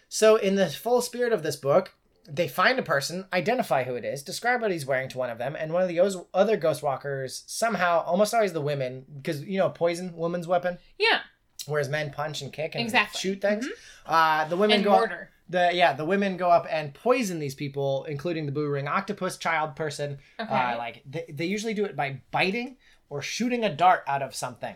So 0.10 0.36
in 0.36 0.56
the 0.56 0.68
full 0.68 1.02
spirit 1.02 1.32
of 1.32 1.44
this 1.44 1.56
book, 1.56 1.94
they 2.30 2.48
find 2.49 2.78
a 2.78 2.84
person, 2.84 3.26
identify 3.32 3.84
who 3.86 3.95
it 3.95 4.04
is, 4.04 4.22
describe 4.24 4.62
what 4.62 4.72
he's 4.72 4.86
wearing 4.86 5.08
to 5.10 5.18
one 5.18 5.30
of 5.30 5.38
them, 5.38 5.56
and 5.58 5.72
one 5.72 5.82
of 5.84 5.88
the 5.88 5.99
other 6.34 6.58
ghost 6.58 6.84
walkers 6.84 7.44
somehow, 7.48 8.04
almost 8.04 8.34
always 8.34 8.52
the 8.52 8.60
women, 8.62 9.06
because 9.16 9.44
you 9.44 9.58
know 9.58 9.70
poison, 9.70 10.14
woman's 10.16 10.48
weapon, 10.48 10.78
Yeah. 10.99 11.20
whereas 11.68 11.88
men 11.88 12.12
punch 12.12 12.41
and 12.41 12.52
kick 12.52 12.76
and 12.76 12.84
Exactly. 12.84 13.20
shoot 13.20 13.40
things. 13.41 13.66
Uh, 14.06 14.45
the 14.49 14.58
women 14.58 14.78
And 14.78 14.84
go 14.84 14.94
up, 15.06 15.10
the 15.49 15.70
yeah 15.74 15.94
the 15.94 16.04
women 16.04 16.36
go 16.36 16.49
up 16.49 16.66
and 16.70 16.94
poison 16.94 17.40
these 17.40 17.56
people, 17.56 18.04
including 18.10 18.45
the 18.45 18.52
blue 18.52 18.68
ring 18.70 18.88
octopus 18.90 19.38
child 19.38 19.78
person. 19.78 20.18
Okay. 20.40 20.54
Uh, 20.54 20.78
like 20.78 21.04
they, 21.10 21.26
they 21.30 21.45
usually 21.45 21.74
do 21.74 21.86
it 21.86 21.95
by 21.95 22.22
biting 22.32 22.76
or 23.10 23.22
shooting 23.22 23.64
a 23.64 23.74
dart 23.74 24.04
out 24.08 24.22
of 24.22 24.36
something. 24.36 24.76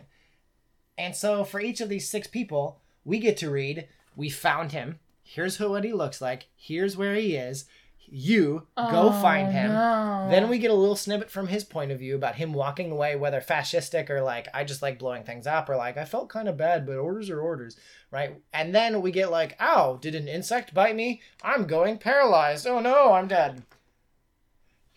And 0.97 1.15
so 1.15 1.43
for 1.43 1.59
each 1.59 1.81
of 1.81 1.89
these 1.89 2.09
six 2.09 2.27
people, 2.27 2.79
we 3.05 3.19
get 3.19 3.37
to 3.37 3.49
read, 3.49 3.87
we 4.15 4.29
found 4.29 4.71
him. 4.71 4.99
Here's 5.23 5.57
who 5.57 5.69
what 5.71 5.83
he 5.83 5.93
looks 5.93 6.21
like. 6.21 6.47
Here's 6.55 6.97
where 6.97 7.15
he 7.15 7.35
is. 7.35 7.65
You 8.13 8.67
go 8.75 9.09
Oh, 9.13 9.21
find 9.21 9.53
him. 9.53 9.71
no. 9.71 10.27
Then 10.29 10.49
we 10.49 10.59
get 10.59 10.69
a 10.69 10.73
little 10.75 10.97
snippet 10.97 11.31
from 11.31 11.47
his 11.47 11.63
point 11.63 11.91
of 11.91 11.99
view 11.99 12.13
about 12.15 12.35
him 12.35 12.51
walking 12.53 12.91
away, 12.91 13.15
whether 13.15 13.39
fascistic 13.39 14.09
or 14.09 14.21
like, 14.21 14.49
I 14.53 14.65
just 14.65 14.81
like 14.81 14.99
blowing 14.99 15.23
things 15.23 15.47
up, 15.47 15.69
or 15.69 15.77
like, 15.77 15.95
I 15.95 16.03
felt 16.03 16.27
kind 16.27 16.49
of 16.49 16.57
bad, 16.57 16.85
but 16.85 16.97
orders 16.97 17.29
are 17.29 17.39
orders, 17.39 17.77
right? 18.11 18.35
And 18.51 18.75
then 18.75 19.01
we 19.01 19.11
get 19.11 19.31
like, 19.31 19.55
ow, 19.61 19.97
did 20.01 20.13
an 20.13 20.27
insect 20.27 20.73
bite 20.73 20.95
me? 20.95 21.21
I'm 21.41 21.65
going 21.67 21.97
paralyzed. 21.99 22.67
Oh 22.67 22.81
no, 22.81 23.13
I'm 23.13 23.29
dead. 23.29 23.63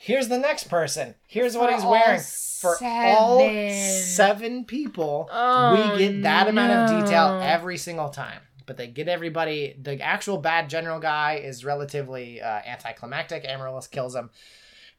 Here's 0.05 0.29
the 0.29 0.39
next 0.39 0.65
person. 0.65 1.15
Here's 1.27 1.57
what 1.57 1.71
For 1.71 1.77
he's 1.77 1.85
wearing. 1.85 2.21
For 2.21 2.77
all 2.85 3.39
seven. 3.39 3.73
seven 4.03 4.65
people, 4.67 5.29
Oh, 5.33 5.93
we 5.97 5.99
get 5.99 6.23
that 6.25 6.47
amount 6.47 6.73
of 6.93 7.05
detail 7.05 7.41
every 7.43 7.79
single 7.79 8.11
time. 8.11 8.41
But 8.67 8.77
they 8.77 8.87
get 8.87 9.09
everybody. 9.09 9.75
The 9.81 9.99
actual 10.03 10.37
bad 10.37 10.69
general 10.69 11.01
guy 11.01 11.37
is 11.43 11.65
relatively 11.65 12.43
uh, 12.43 12.47
anticlimactic. 12.67 13.47
Amaryllis 13.47 13.87
kills 13.87 14.15
him. 14.15 14.29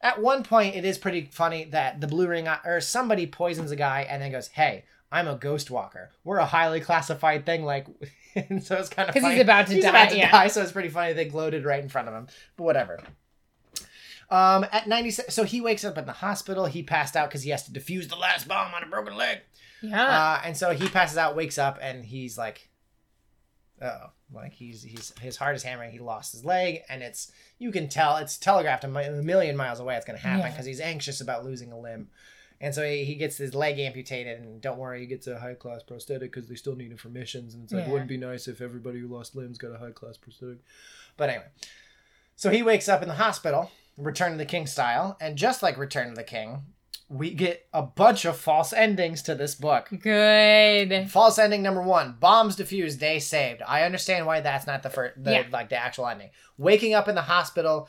At 0.00 0.20
one 0.20 0.42
point, 0.42 0.74
it 0.74 0.84
is 0.84 0.98
pretty 0.98 1.28
funny 1.30 1.64
that 1.66 2.00
the 2.00 2.08
blue 2.08 2.26
ring 2.26 2.48
or 2.64 2.80
somebody 2.80 3.28
poisons 3.28 3.70
a 3.70 3.76
guy 3.76 4.06
and 4.10 4.20
then 4.20 4.32
goes, 4.32 4.48
"Hey, 4.48 4.84
I'm 5.12 5.28
a 5.28 5.36
ghost 5.36 5.70
walker. 5.70 6.10
We're 6.24 6.38
a 6.38 6.46
highly 6.46 6.80
classified 6.80 7.46
thing." 7.46 7.64
Like, 7.64 7.86
and 8.34 8.62
so 8.62 8.74
it's 8.76 8.88
kind 8.88 9.08
of 9.08 9.14
'Cause 9.14 9.24
he's 9.24 9.40
about 9.40 9.68
to 9.68 9.74
he's 9.74 9.84
die, 9.84 9.90
About 9.90 10.10
to 10.10 10.18
yeah. 10.18 10.30
die, 10.32 10.48
so 10.48 10.62
it's 10.62 10.72
pretty 10.72 10.88
funny 10.88 11.12
they 11.12 11.26
gloated 11.26 11.64
right 11.64 11.82
in 11.82 11.88
front 11.88 12.08
of 12.08 12.14
him. 12.14 12.26
But 12.56 12.64
whatever. 12.64 13.00
Um, 14.30 14.66
at 14.72 14.88
96, 14.88 15.32
so 15.34 15.44
he 15.44 15.60
wakes 15.60 15.84
up 15.84 15.96
in 15.98 16.04
the 16.06 16.12
hospital. 16.12 16.66
He 16.66 16.82
passed 16.82 17.14
out 17.16 17.28
because 17.28 17.42
he 17.42 17.50
has 17.50 17.62
to 17.64 17.70
defuse 17.70 18.08
the 18.08 18.16
last 18.16 18.48
bomb 18.48 18.74
on 18.74 18.82
a 18.82 18.86
broken 18.86 19.16
leg. 19.16 19.38
Yeah. 19.82 20.02
Uh, 20.02 20.40
and 20.44 20.56
so 20.56 20.72
he 20.72 20.88
passes 20.88 21.16
out, 21.16 21.36
wakes 21.36 21.58
up, 21.58 21.78
and 21.80 22.04
he's 22.04 22.36
like, 22.36 22.68
oh, 23.80 24.10
like 24.32 24.52
he's 24.52 24.82
he's 24.82 25.12
his 25.20 25.36
heart 25.36 25.54
is 25.54 25.62
hammering. 25.62 25.92
He 25.92 25.98
lost 25.98 26.32
his 26.32 26.44
leg, 26.44 26.80
and 26.88 27.02
it's 27.02 27.30
you 27.58 27.70
can 27.70 27.88
tell 27.88 28.16
it's 28.16 28.36
telegraphed 28.38 28.84
a, 28.84 28.88
mi- 28.88 29.04
a 29.04 29.10
million 29.22 29.56
miles 29.56 29.78
away. 29.80 29.96
It's 29.96 30.04
going 30.06 30.18
to 30.18 30.22
happen 30.26 30.40
Yeah. 30.46 30.50
because 30.50 30.66
he's 30.66 30.80
anxious 30.80 31.20
about 31.20 31.44
losing 31.44 31.70
a 31.72 31.78
limb. 31.78 32.08
And 32.58 32.74
so 32.74 32.82
he, 32.88 33.04
he 33.04 33.16
gets 33.16 33.36
his 33.36 33.54
leg 33.54 33.78
amputated, 33.78 34.40
and 34.40 34.60
don't 34.62 34.78
worry, 34.78 35.00
he 35.00 35.06
gets 35.06 35.26
a 35.26 35.38
high 35.38 35.52
class 35.54 35.82
prosthetic 35.82 36.32
because 36.32 36.48
they 36.48 36.54
still 36.54 36.74
need 36.74 36.90
it 36.90 36.98
for 36.98 37.10
missions. 37.10 37.52
And 37.54 37.64
it's 37.64 37.72
like, 37.72 37.84
Yeah. 37.84 37.92
wouldn't 37.92 38.08
be 38.08 38.16
nice 38.16 38.48
if 38.48 38.62
everybody 38.62 38.98
who 38.98 39.08
lost 39.08 39.36
limbs 39.36 39.58
got 39.58 39.72
a 39.74 39.78
high 39.78 39.90
class 39.90 40.16
prosthetic? 40.16 40.58
But 41.18 41.28
anyway, 41.28 41.44
so 42.34 42.50
he 42.50 42.62
wakes 42.62 42.88
up 42.88 43.02
in 43.02 43.08
the 43.08 43.14
hospital, 43.14 43.70
Return 43.96 44.32
of 44.32 44.38
the 44.38 44.44
King 44.44 44.66
style, 44.66 45.16
and 45.20 45.36
just 45.36 45.62
like 45.62 45.78
Return 45.78 46.08
of 46.10 46.16
the 46.16 46.22
King, 46.24 46.62
we 47.08 47.32
get 47.32 47.66
a 47.72 47.82
bunch 47.82 48.24
of 48.24 48.36
false 48.36 48.72
endings 48.72 49.22
to 49.22 49.34
this 49.34 49.54
book. 49.54 49.88
Good. 50.00 51.08
False 51.10 51.38
ending 51.38 51.62
number 51.62 51.82
one: 51.82 52.16
bombs 52.20 52.56
defused, 52.56 52.98
day 52.98 53.18
saved. 53.18 53.62
I 53.66 53.82
understand 53.84 54.26
why 54.26 54.40
that's 54.40 54.66
not 54.66 54.82
the 54.82 54.90
first, 54.90 55.22
the, 55.22 55.32
Yeah. 55.32 55.44
like 55.50 55.68
the 55.68 55.76
actual 55.76 56.08
ending. 56.08 56.30
Waking 56.58 56.94
up 56.94 57.08
in 57.08 57.14
the 57.14 57.22
hospital, 57.22 57.88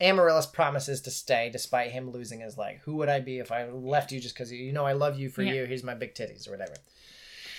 Amaryllis 0.00 0.46
promises 0.46 1.00
to 1.02 1.10
stay 1.10 1.50
despite 1.50 1.90
him 1.90 2.10
losing 2.10 2.40
his 2.40 2.56
leg. 2.56 2.80
Who 2.84 2.96
would 2.96 3.08
I 3.08 3.20
be 3.20 3.38
if 3.38 3.50
I 3.50 3.64
left 3.66 4.12
you 4.12 4.20
just 4.20 4.34
because 4.34 4.52
you 4.52 4.72
know 4.72 4.86
I 4.86 4.92
love 4.92 5.18
you 5.18 5.28
for 5.28 5.42
Yeah. 5.42 5.52
you? 5.54 5.64
Here's 5.64 5.82
my 5.82 5.94
big 5.94 6.14
titties 6.14 6.46
or 6.46 6.52
whatever. 6.52 6.74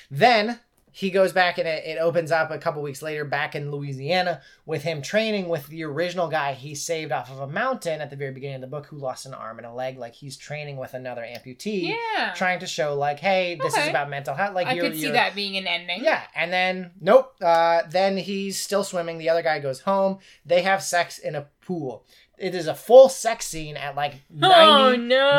Then 0.10 0.60
he 0.92 1.12
goes 1.12 1.32
back 1.32 1.58
and 1.60 1.68
it, 1.68 1.84
it 1.86 1.98
opens 2.00 2.32
up 2.32 2.50
a 2.50 2.58
couple 2.58 2.82
weeks 2.82 3.02
later 3.02 3.24
back 3.24 3.54
in 3.56 3.70
Louisiana 3.72 4.42
with 4.66 4.84
him 4.84 5.02
training 5.02 5.48
with 5.48 5.68
the 5.68 5.84
original 5.84 6.28
guy 6.28 6.54
he 6.54 6.74
saved 6.74 7.12
off 7.12 7.30
of 7.30 7.40
a 7.40 7.48
mountain 7.48 8.02
at 8.02 8.10
the 8.10 8.16
very 8.16 8.32
beginning 8.32 8.56
of 8.56 8.62
the 8.62 8.68
book 8.68 8.88
who 8.88 8.98
lost 8.98 9.26
an 9.26 9.34
arm 9.34 9.58
and 9.60 9.68
a 9.68 9.72
leg. 9.74 9.98
Like 10.00 10.16
he's 10.16 10.38
training 10.38 10.78
with 10.78 10.94
another 10.96 11.22
amputee, 11.22 11.94
Yeah. 12.16 12.34
trying 12.34 12.60
to 12.62 12.68
show 12.68 12.96
like, 12.96 13.20
hey, 13.20 13.60
this 13.62 13.78
is 13.78 13.88
about 13.88 14.10
mental 14.10 14.34
health. 14.34 14.56
Like 14.56 14.68
I 14.68 14.80
could 14.80 14.96
see 14.96 15.12
that 15.12 15.36
being 15.36 15.58
an 15.58 15.68
ending. 15.68 16.04
Yeah, 16.04 16.24
and 16.36 16.52
then 16.52 16.92
nope. 17.00 17.36
Uh, 17.42 17.82
then 17.90 18.18
he's 18.18 18.60
still 18.60 18.84
swimming. 18.84 19.18
The 19.18 19.30
other 19.30 19.44
guy 19.44 19.60
goes 19.60 19.82
home. 19.82 20.18
They 20.46 20.62
have 20.64 20.82
sex 20.82 21.20
in 21.20 21.36
a 21.36 21.48
pool. 21.62 22.06
It 22.38 22.54
is 22.54 22.68
a 22.68 22.76
full 22.76 23.10
sex 23.10 23.48
scene 23.48 23.78
at 23.78 23.96
like 23.96 24.14
Oh 24.44 24.96
no. 24.96 25.32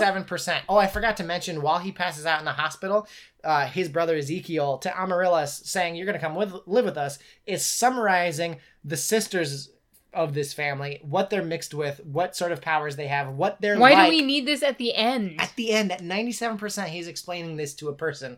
97%. 0.00 0.60
Oh, 0.68 0.76
I 0.76 0.86
forgot 0.86 1.16
to 1.18 1.24
mention 1.24 1.62
while 1.62 1.78
he 1.78 1.92
passes 1.92 2.26
out 2.26 2.40
in 2.40 2.44
the 2.44 2.52
hospital, 2.52 3.06
uh, 3.42 3.66
his 3.66 3.88
brother 3.88 4.14
Ezekiel 4.16 4.78
to 4.78 4.96
Amaryllis 5.00 5.62
saying, 5.64 5.96
You're 5.96 6.06
going 6.06 6.18
to 6.18 6.24
come 6.24 6.34
with, 6.34 6.54
live 6.66 6.84
with 6.84 6.98
us, 6.98 7.18
is 7.46 7.64
summarizing 7.64 8.58
the 8.84 8.96
sisters 8.98 9.70
of 10.12 10.34
this 10.34 10.52
family, 10.52 11.00
what 11.02 11.30
they're 11.30 11.42
mixed 11.42 11.72
with, 11.72 11.98
what 12.04 12.36
sort 12.36 12.52
of 12.52 12.60
powers 12.60 12.96
they 12.96 13.06
have, 13.06 13.28
what 13.30 13.58
they're 13.62 13.78
Why 13.78 13.94
like. 13.94 14.10
do 14.10 14.16
we 14.16 14.22
need 14.22 14.46
this 14.46 14.62
at 14.62 14.76
the 14.76 14.94
end? 14.94 15.40
At 15.40 15.54
the 15.56 15.70
end, 15.70 15.90
at 15.90 16.02
97%, 16.02 16.88
he's 16.88 17.08
explaining 17.08 17.56
this 17.56 17.72
to 17.76 17.88
a 17.88 17.94
person. 17.94 18.36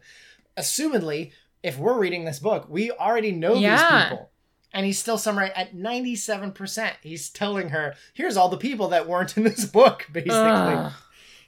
Assumedly, 0.56 1.32
if 1.64 1.76
we're 1.78 1.98
reading 1.98 2.24
this 2.24 2.38
book, 2.38 2.66
we 2.68 2.92
already 2.92 3.32
know 3.32 3.54
Yeah. 3.54 3.76
these 3.76 4.08
people. 4.10 4.30
And 4.74 4.84
he's 4.84 4.98
still 4.98 5.16
somewhere 5.18 5.56
at 5.56 5.74
97%. 5.74 6.92
He's 7.02 7.30
telling 7.30 7.70
her, 7.70 7.94
here's 8.12 8.36
all 8.36 8.48
the 8.48 8.56
people 8.58 8.88
that 8.88 9.08
weren't 9.08 9.36
in 9.36 9.44
this 9.44 9.64
book, 9.64 10.06
basically. 10.12 10.34
Ugh. 10.34 10.92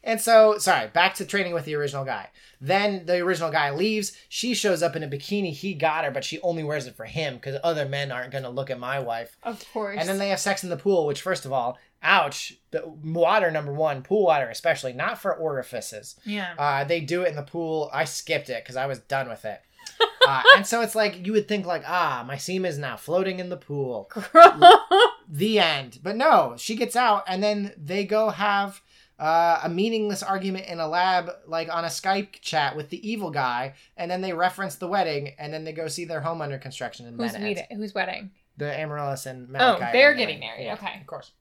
And 0.05 0.20
so, 0.20 0.57
sorry, 0.59 0.86
back 0.86 1.15
to 1.16 1.24
training 1.27 1.53
with 1.53 1.65
the 1.65 1.74
original 1.74 2.05
guy. 2.05 2.28
Then 2.61 3.07
the 3.07 3.16
original 3.19 3.51
guy 3.51 3.73
leaves. 3.73 4.16
She 4.28 4.55
shows 4.55 4.81
up 4.81 4.94
in 4.94 5.03
a 5.03 5.09
bikini. 5.09 5.51
He 5.53 5.74
got 5.74 6.05
her, 6.05 6.12
but 6.12 6.24
she 6.24 6.40
only 6.43 6.62
wears 6.62 6.86
it 6.86 6.94
for 6.94 7.07
him 7.07 7.35
because 7.35 7.59
other 7.65 7.86
men 7.86 8.12
aren't 8.12 8.31
going 8.31 8.44
to 8.44 8.48
look 8.51 8.70
at 8.70 8.78
my 8.78 9.01
wife. 9.01 9.36
Of 9.43 9.65
course. 9.73 9.97
And 9.98 10.09
then 10.09 10.19
they 10.19 10.28
have 10.28 10.39
sex 10.39 10.62
in 10.62 10.70
the 10.70 10.77
pool, 10.77 11.07
which, 11.07 11.20
first 11.23 11.44
of 11.44 11.53
all, 11.53 11.77
ouch. 12.05 12.55
The 12.70 12.86
water, 12.86 13.51
number 13.51 13.73
one, 13.73 14.03
pool 14.05 14.27
water, 14.27 14.48
especially, 14.48 14.93
not 14.93 15.19
for 15.19 15.35
orifices. 15.35 16.15
yeah. 16.24 16.55
Uh, 16.57 16.85
they 16.85 17.01
do 17.01 17.23
it 17.23 17.31
in 17.31 17.36
the 17.36 17.43
pool. 17.43 17.90
I 17.93 18.05
skipped 18.05 18.48
it 18.48 18.62
because 18.62 18.77
I 18.77 18.86
was 18.86 19.01
done 19.01 19.28
with 19.28 19.44
it. 19.44 19.61
Uh, 20.28 20.43
and 20.56 20.66
so 20.66 20.81
it's 20.81 20.97
like, 20.97 21.24
you 21.24 21.32
would 21.32 21.47
think, 21.47 21.64
like, 21.66 21.85
ah, 21.86 22.24
my 22.27 22.36
semen 22.36 22.68
is 22.68 22.78
now 22.78 22.97
floating 22.97 23.39
in 23.39 23.48
the 23.48 23.56
pool 23.56 24.10
the 25.28 25.60
end. 25.60 26.01
But 26.02 26.16
no, 26.16 26.55
she 26.59 26.74
gets 26.74 26.97
out, 26.97 27.23
and 27.28 27.40
then 27.40 27.73
they 27.77 28.05
go 28.05 28.31
have 28.31 28.81
uh, 29.20 29.60
a 29.62 29.68
meaningless 29.68 30.24
argument 30.24 30.66
in 30.66 30.81
a 30.81 30.89
lab, 30.89 31.31
like 31.47 31.73
on 31.73 31.85
a 31.85 31.89
Skype 31.89 32.40
chat 32.40 32.77
with 32.77 32.90
the 32.90 33.09
evil 33.09 33.31
guy, 33.31 33.74
and 33.97 34.10
then 34.10 34.20
they 34.20 34.32
reference 34.32 34.74
the 34.74 34.89
wedding, 34.89 35.32
and 35.39 35.55
then 35.55 35.62
they 35.62 35.73
go 35.73 35.86
see 35.86 36.05
their 36.05 36.20
home 36.23 36.43
under 36.43 36.59
construction. 36.59 37.06
And 37.06 37.20
Who's 37.20 37.32
then 37.32 37.43
it 37.43 37.47
ends. 37.47 37.60
meeting? 37.60 37.77
Who's 37.78 37.94
wedding? 37.94 38.31
the 38.59 38.77
Amaryllis 38.81 39.27
and 39.27 39.55
Oh, 39.56 39.78
they're 39.93 40.10
are 40.12 40.14
getting 40.14 40.40
married. 40.40 40.64
Yeah, 40.64 40.74
Okay. 40.74 40.98
of 41.01 41.06
course. 41.06 41.32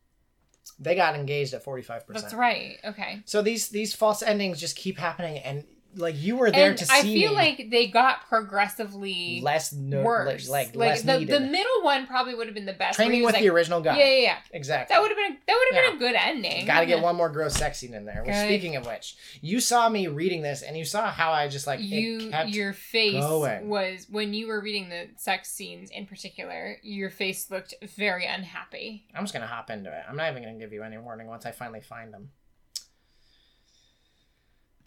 They 0.77 0.93
got 0.95 1.15
engaged 1.15 1.53
at 1.53 1.63
45% 1.63 2.03
That's 2.09 2.33
right. 2.33 2.75
Okay. 2.83 3.21
So 3.25 3.41
these 3.41 3.69
these 3.69 3.95
false 3.95 4.21
endings 4.21 4.59
just 4.59 4.75
keep 4.75 4.97
happening, 4.99 5.37
and 5.39 5.63
like 5.97 6.15
you 6.21 6.35
were 6.37 6.51
there 6.51 6.69
and 6.69 6.77
to 6.79 6.85
I 6.91 7.01
see 7.01 7.11
I 7.15 7.19
feel 7.21 7.31
me 7.31 7.35
like 7.35 7.67
they 7.71 7.87
got 7.87 8.27
progressively 8.27 9.41
less 9.43 9.71
no, 9.73 10.01
worse. 10.03 10.49
like, 10.49 10.75
Like, 10.75 10.75
less 10.75 11.01
the, 11.03 11.19
needed. 11.19 11.35
the 11.35 11.39
middle 11.39 11.81
one 11.83 12.05
probably 12.07 12.35
would 12.35 12.47
have 12.47 12.53
been 12.55 12.65
the 12.65 12.73
best. 12.73 12.97
Training 12.97 13.23
with 13.23 13.33
like, 13.33 13.41
the 13.43 13.49
original 13.49 13.81
guy. 13.81 13.97
Yeah, 13.97 14.05
yeah, 14.05 14.21
yeah. 14.21 14.37
Exactly. 14.51 14.93
That 14.93 15.01
would 15.01 15.09
have 15.11 15.17
been 15.17 15.37
that 15.47 15.53
would 15.53 15.75
have 15.75 15.83
Yeah. 15.83 15.89
been 15.91 15.95
a 15.95 15.99
good 15.99 16.15
ending. 16.15 16.65
Got 16.65 16.81
to 16.81 16.85
get 16.85 17.01
one 17.01 17.15
more 17.15 17.29
gross 17.29 17.53
sex 17.55 17.79
scene 17.79 17.93
in 17.93 18.05
there. 18.05 18.21
Which, 18.23 18.33
Good. 18.33 18.45
speaking 18.47 18.75
of 18.75 18.85
which, 18.85 19.15
you 19.41 19.59
saw 19.59 19.89
me 19.89 20.07
reading 20.07 20.41
this, 20.41 20.61
and 20.61 20.77
you 20.77 20.85
saw 20.85 21.09
how 21.11 21.31
I 21.31 21.47
just 21.47 21.67
like 21.67 21.79
you 21.81 22.31
your 22.47 22.73
face 22.73 23.13
going. 23.23 23.69
was 23.69 24.07
when 24.09 24.33
you 24.33 24.47
were 24.47 24.61
reading 24.61 24.89
the 24.89 25.07
sex 25.17 25.49
scenes 25.51 25.89
in 25.91 26.05
particular 26.05 26.77
your 26.83 27.09
face 27.09 27.49
looked 27.49 27.73
very 27.95 28.25
unhappy 28.25 29.05
I'm 29.15 29.23
just 29.23 29.33
gonna 29.33 29.47
hop 29.47 29.69
into 29.69 29.89
it. 29.89 30.03
I'm 30.07 30.15
not 30.17 30.29
even 30.31 30.43
gonna 30.43 30.59
give 30.59 30.73
you 30.73 30.83
any 30.83 30.97
warning 30.97 31.27
once 31.27 31.45
I 31.45 31.51
finally 31.51 31.81
find 31.81 32.13
them. 32.13 32.29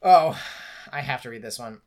Oh, 0.03 0.39
I 0.93 1.01
have 1.01 1.23
to 1.23 1.31
read 1.31 1.43
this 1.43 1.59
one 1.59 1.81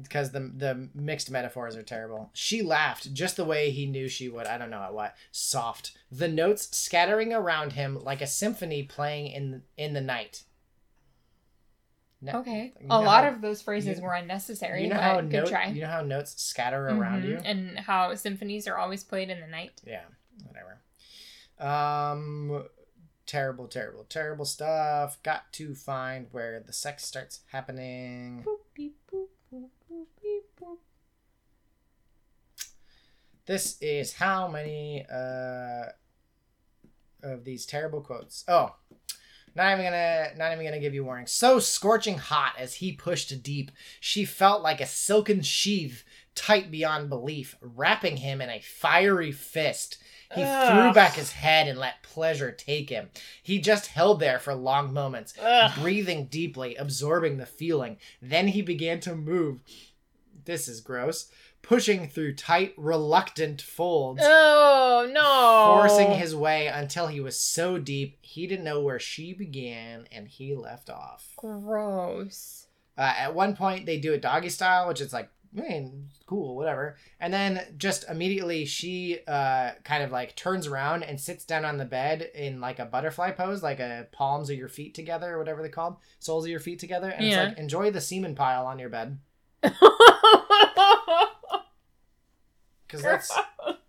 because 0.00 0.30
the 0.32 0.40
the 0.40 0.88
mixed 0.94 1.30
metaphors 1.30 1.76
are 1.76 1.82
terrible. 1.82 2.30
She 2.34 2.62
laughed 2.62 3.12
just 3.14 3.36
the 3.36 3.44
way 3.44 3.70
he 3.70 3.86
knew 3.86 4.08
she 4.08 4.28
would. 4.28 4.46
I 4.46 4.58
don't 4.58 4.70
know 4.70 4.82
at 4.82 4.94
what. 4.94 5.14
Soft. 5.32 5.96
The 6.10 6.28
notes 6.28 6.76
scattering 6.76 7.32
around 7.32 7.72
him 7.72 7.98
like 8.02 8.20
a 8.20 8.26
symphony 8.26 8.82
playing 8.82 9.28
in 9.28 9.62
in 9.76 9.92
the 9.92 10.00
night. 10.00 10.44
No- 12.20 12.38
okay 12.40 12.72
you 12.80 12.86
a 12.86 12.88
know 12.88 13.00
lot 13.02 13.24
how- 13.24 13.30
of 13.30 13.42
those 13.42 13.60
phrases 13.60 13.98
you- 13.98 14.04
were 14.04 14.14
unnecessary 14.14 14.84
You 14.84 14.88
know 14.88 14.94
but 14.96 15.02
how 15.02 15.20
good 15.20 15.30
note, 15.32 15.48
try 15.48 15.66
you 15.66 15.82
know 15.82 15.88
how 15.88 16.00
notes 16.00 16.42
scatter 16.42 16.88
around 16.88 17.22
Mhm. 17.24 17.28
you. 17.28 17.36
and 17.44 17.78
how 17.78 18.14
symphonies 18.14 18.66
are 18.66 18.78
always 18.78 19.04
played 19.04 19.28
in 19.28 19.40
the 19.40 19.46
night 19.46 19.82
Yeah, 19.86 20.04
whatever. 20.46 20.80
Um, 21.58 22.66
terrible, 23.26 23.66
terrible, 23.66 24.04
terrible 24.04 24.44
stuff. 24.44 25.22
Got 25.22 25.52
to 25.54 25.74
find 25.74 26.26
where 26.32 26.60
the 26.60 26.72
sex 26.72 27.04
starts 27.04 27.40
happening. 27.46 28.44
Boop, 28.46 28.58
beep, 28.74 28.96
boop, 29.12 29.28
boop, 29.52 29.68
boop, 29.90 30.06
beep, 30.22 30.44
boop. 30.60 30.78
This 33.46 33.76
is 33.80 34.14
how 34.14 34.48
many 34.48 35.04
uh 35.12 35.84
of 37.22 37.44
these 37.44 37.66
terrible 37.66 38.00
quotes. 38.00 38.44
Oh, 38.48 38.74
not 39.56 39.72
even 39.72 39.84
gonna, 39.84 40.30
not 40.36 40.52
even 40.52 40.64
gonna 40.64 40.80
give 40.80 40.94
you 40.94 41.04
warning. 41.04 41.26
So 41.26 41.58
scorching 41.58 42.18
hot 42.18 42.54
as 42.58 42.74
he 42.74 42.92
pushed 42.92 43.42
deep, 43.42 43.70
she 44.00 44.24
felt 44.24 44.62
like 44.62 44.80
a 44.80 44.86
silken 44.86 45.42
sheath, 45.42 46.04
tight 46.34 46.70
beyond 46.70 47.08
belief, 47.08 47.56
wrapping 47.60 48.18
him 48.18 48.40
in 48.40 48.50
a 48.50 48.60
fiery 48.60 49.32
fist. 49.32 49.98
He 50.34 50.42
threw 50.42 50.92
back 50.92 51.14
his 51.14 51.32
head 51.32 51.68
and 51.68 51.78
let 51.78 52.02
pleasure 52.02 52.52
take 52.52 52.90
him. 52.90 53.10
He 53.42 53.60
just 53.60 53.88
held 53.88 54.20
there 54.20 54.38
for 54.38 54.54
long 54.54 54.92
moments, 54.92 55.34
Ugh. 55.40 55.72
breathing 55.80 56.26
deeply, 56.26 56.74
absorbing 56.76 57.38
the 57.38 57.46
feeling. 57.46 57.98
Then 58.20 58.48
he 58.48 58.62
began 58.62 59.00
to 59.00 59.14
move. 59.14 59.62
This 60.44 60.68
is 60.68 60.80
gross. 60.80 61.30
Pushing 61.62 62.08
through 62.08 62.34
tight, 62.34 62.74
reluctant 62.76 63.62
folds, 63.62 64.20
oh 64.22 65.08
no 65.10 65.74
forcing 65.74 66.10
his 66.10 66.36
way 66.36 66.66
until 66.66 67.06
he 67.06 67.20
was 67.20 67.40
so 67.40 67.78
deep 67.78 68.18
he 68.20 68.46
didn't 68.46 68.66
know 68.66 68.82
where 68.82 68.98
she 68.98 69.32
began 69.32 70.06
and 70.12 70.28
he 70.28 70.54
left 70.54 70.90
off. 70.90 71.32
gross 71.36 72.66
Uh, 72.96 73.14
at 73.16 73.34
one 73.34 73.56
point, 73.56 73.86
they 73.86 73.98
do 73.98 74.12
it 74.12 74.22
doggy 74.22 74.50
style, 74.50 74.86
which 74.86 75.00
is 75.00 75.12
like, 75.12 75.30
man, 75.54 76.08
cool, 76.26 76.56
whatever. 76.56 76.96
And 77.20 77.32
then 77.32 77.74
just 77.78 78.04
immediately, 78.10 78.64
she 78.66 79.20
uh, 79.26 79.70
kind 79.84 80.02
of 80.02 80.10
like 80.10 80.34
turns 80.36 80.66
around 80.66 81.04
and 81.04 81.18
sits 81.20 81.44
down 81.44 81.64
on 81.64 81.78
the 81.78 81.84
bed 81.84 82.28
in 82.34 82.60
like 82.60 82.78
a 82.80 82.84
butterfly 82.84 83.30
pose, 83.30 83.62
like 83.62 83.78
a 83.80 84.08
palms 84.12 84.50
of 84.50 84.58
your 84.58 84.68
feet 84.68 84.94
together, 84.94 85.34
or 85.34 85.38
whatever 85.38 85.62
they 85.62 85.68
called, 85.68 85.96
soles 86.18 86.44
of 86.44 86.50
your 86.50 86.60
feet 86.60 86.80
together. 86.80 87.08
And 87.10 87.24
Yeah. 87.24 87.42
it's 87.44 87.48
like, 87.50 87.58
enjoy 87.58 87.90
the 87.92 88.00
semen 88.00 88.34
pile 88.34 88.66
on 88.66 88.78
your 88.78 88.90
bed. 88.90 89.18
Because 92.86 93.02
that's. 93.02 93.32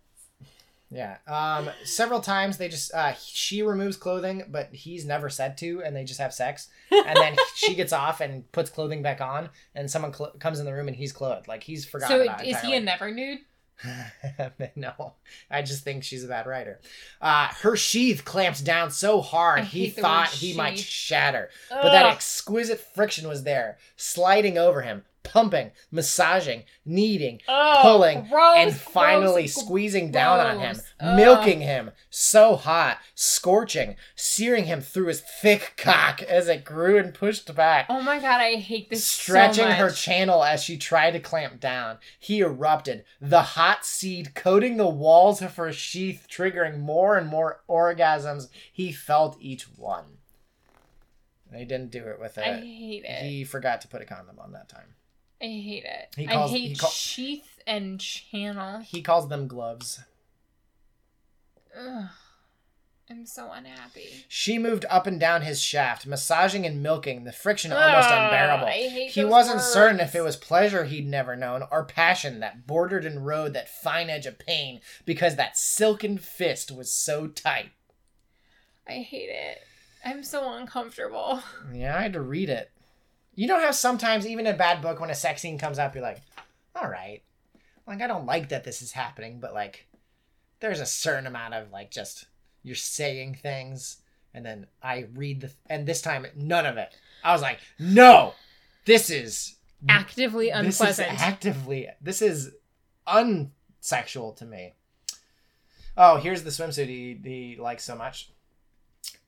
Yeah. 0.96 1.18
Um. 1.26 1.68
Several 1.84 2.20
times 2.20 2.56
they 2.56 2.68
just 2.68 2.92
uh 2.94 3.12
she 3.14 3.62
removes 3.62 3.96
clothing, 3.96 4.44
but 4.48 4.72
he's 4.72 5.04
never 5.04 5.28
said 5.28 5.58
to, 5.58 5.82
and 5.84 5.94
they 5.94 6.04
just 6.04 6.20
have 6.20 6.32
sex. 6.32 6.68
And 6.90 7.16
then 7.16 7.36
she 7.54 7.74
gets 7.74 7.92
off 7.92 8.20
and 8.20 8.50
puts 8.52 8.70
clothing 8.70 9.02
back 9.02 9.20
on, 9.20 9.50
and 9.74 9.90
someone 9.90 10.12
cl- 10.14 10.32
comes 10.38 10.58
in 10.58 10.64
the 10.64 10.72
room 10.72 10.88
and 10.88 10.96
he's 10.96 11.12
clothed, 11.12 11.48
like 11.48 11.62
he's 11.62 11.84
forgotten 11.84 12.16
so 12.18 12.22
about 12.22 12.42
it 12.42 12.48
is 12.48 12.60
he 12.60 12.74
a 12.74 12.80
never 12.92 13.10
nude 13.10 13.40
no, 14.74 15.14
I 15.50 15.62
just 15.62 15.84
think 15.84 16.02
she's 16.02 16.24
a 16.24 16.28
bad 16.28 16.46
writer. 16.46 16.80
Uh, 17.20 17.48
her 17.60 17.76
sheath 17.76 18.24
clamps 18.24 18.60
down 18.60 18.90
so 18.90 19.20
hard 19.20 19.64
he 19.64 19.90
thought 19.90 20.28
he 20.28 20.54
might 20.54 20.78
sheath. 20.78 20.86
shatter, 20.86 21.50
but 21.70 21.90
that 21.90 22.06
exquisite 22.06 22.80
friction 22.80 23.28
was 23.28 23.44
there, 23.44 23.78
sliding 23.96 24.56
over 24.56 24.82
him, 24.82 25.04
pumping, 25.26 25.72
massaging, 25.90 26.62
kneading, 26.84 27.40
Oh, 27.48 27.80
pulling, 27.82 28.26
gross, 28.28 28.56
and 28.56 28.74
finally 28.74 29.42
gross, 29.42 29.54
squeezing 29.56 30.10
down 30.10 30.40
on 30.40 30.60
him. 30.60 30.76
Milking 31.02 31.60
him, 31.60 31.90
so 32.08 32.56
hot, 32.56 32.98
scorching, 33.14 33.96
searing 34.14 34.64
him 34.64 34.80
through 34.80 35.08
his 35.08 35.20
thick 35.20 35.74
cock 35.76 36.22
as 36.22 36.48
it 36.48 36.64
grew 36.64 36.98
and 36.98 37.12
pushed 37.12 37.52
back. 37.54 37.86
Oh 37.88 38.00
my 38.00 38.18
god, 38.18 38.40
I 38.40 38.54
hate 38.54 38.88
this 38.88 39.06
Stretching 39.06 39.64
so 39.64 39.72
her 39.72 39.90
channel 39.90 40.44
as 40.44 40.62
she 40.62 40.76
tried 40.76 41.10
to 41.12 41.20
clamp 41.20 41.60
down, 41.60 41.98
he 42.18 42.40
erupted, 42.40 43.04
the 43.20 43.42
hot 43.42 43.84
seed 43.84 44.34
coating 44.34 44.76
the 44.76 44.88
walls 44.88 45.42
of 45.42 45.56
her 45.56 45.72
sheath, 45.72 46.26
triggering 46.30 46.78
more 46.78 47.16
and 47.16 47.26
more 47.26 47.62
orgasms. 47.68 48.48
He 48.72 48.92
felt 48.92 49.36
each 49.40 49.64
one. 49.76 50.04
He 51.54 51.64
didn't 51.64 51.90
do 51.90 52.04
it 52.04 52.20
with 52.20 52.38
it. 52.38 52.44
I 52.46 52.60
hate 52.60 53.04
it. 53.04 53.22
He 53.22 53.44
forgot 53.44 53.80
to 53.82 53.88
put 53.88 54.02
a 54.02 54.04
condom 54.04 54.38
on 54.38 54.52
that 54.52 54.68
time. 54.68 54.94
I 55.40 55.44
hate 55.46 55.84
it. 55.84 56.14
He 56.16 56.26
calls- 56.26 56.50
I 56.50 56.56
hate 56.56 56.78
call- 56.78 56.90
sheath 56.90 57.60
and 57.66 58.00
channel. 58.00 58.80
He 58.80 59.02
calls 59.02 59.28
them 59.28 59.46
gloves. 59.48 60.00
Ugh. 61.78 62.08
I'm 63.08 63.24
so 63.24 63.52
unhappy. 63.52 64.24
She 64.28 64.58
moved 64.58 64.84
up 64.90 65.06
and 65.06 65.20
down 65.20 65.42
his 65.42 65.60
shaft, 65.62 66.06
massaging 66.06 66.66
and 66.66 66.82
milking, 66.82 67.22
the 67.22 67.30
friction 67.30 67.72
almost 67.72 68.08
Ugh, 68.08 68.24
unbearable. 68.24 68.66
I 68.66 68.88
hate 68.88 69.10
He 69.12 69.24
wasn't 69.24 69.60
certain 69.60 70.00
if 70.00 70.16
it 70.16 70.22
was 70.22 70.36
pleasure 70.36 70.84
he'd 70.84 71.06
never 71.06 71.36
known 71.36 71.62
or 71.70 71.84
passion 71.84 72.40
that 72.40 72.66
bordered 72.66 73.04
and 73.04 73.24
rode 73.24 73.52
that 73.52 73.68
fine 73.68 74.10
edge 74.10 74.26
of 74.26 74.40
pain 74.40 74.80
because 75.04 75.36
that 75.36 75.56
silken 75.56 76.18
fist 76.18 76.72
was 76.72 76.92
so 76.92 77.28
tight. 77.28 77.70
I 78.88 78.94
hate 79.02 79.30
it. 79.30 79.58
I'm 80.04 80.24
so 80.24 80.52
uncomfortable. 80.52 81.42
Yeah, 81.72 81.96
I 81.96 82.02
had 82.02 82.12
to 82.14 82.20
read 82.20 82.48
it. 82.50 82.72
You 83.36 83.46
know 83.46 83.60
how 83.60 83.70
sometimes, 83.70 84.26
even 84.26 84.46
in 84.46 84.54
a 84.54 84.58
bad 84.58 84.82
book, 84.82 84.98
when 84.98 85.10
a 85.10 85.14
sex 85.14 85.42
scene 85.42 85.58
comes 85.58 85.78
up, 85.78 85.94
you're 85.94 86.02
like, 86.02 86.22
all 86.74 86.88
right. 86.88 87.22
Like, 87.86 88.02
I 88.02 88.06
don't 88.08 88.26
like 88.26 88.48
that 88.48 88.64
this 88.64 88.82
is 88.82 88.92
happening, 88.92 89.38
but 89.38 89.54
like, 89.54 89.86
there's 90.60 90.80
a 90.80 90.86
certain 90.86 91.26
amount 91.26 91.54
of 91.54 91.70
like 91.70 91.90
just 91.90 92.24
you're 92.64 92.74
saying 92.74 93.34
things, 93.34 93.98
and 94.34 94.44
then 94.44 94.66
I 94.82 95.06
read 95.14 95.42
the, 95.42 95.52
and 95.68 95.86
this 95.86 96.00
time, 96.02 96.26
none 96.34 96.66
of 96.66 96.78
it. 96.78 96.92
I 97.22 97.32
was 97.32 97.42
like, 97.42 97.60
no, 97.78 98.32
this 98.86 99.10
is 99.10 99.52
Actively 99.88 100.48
unpleasant. 100.48 101.10
this 101.10 101.16
is 101.20 101.22
actively 101.22 101.88
this 102.00 102.22
is 102.22 102.50
unsexual 103.06 104.34
to 104.36 104.44
me 104.44 104.72
oh 105.96 106.16
here's 106.16 106.42
the 106.42 106.50
swimsuit 106.50 106.86
he, 106.88 107.18
he 107.22 107.56
likes 107.60 107.84
so 107.84 107.94
much 107.94 108.30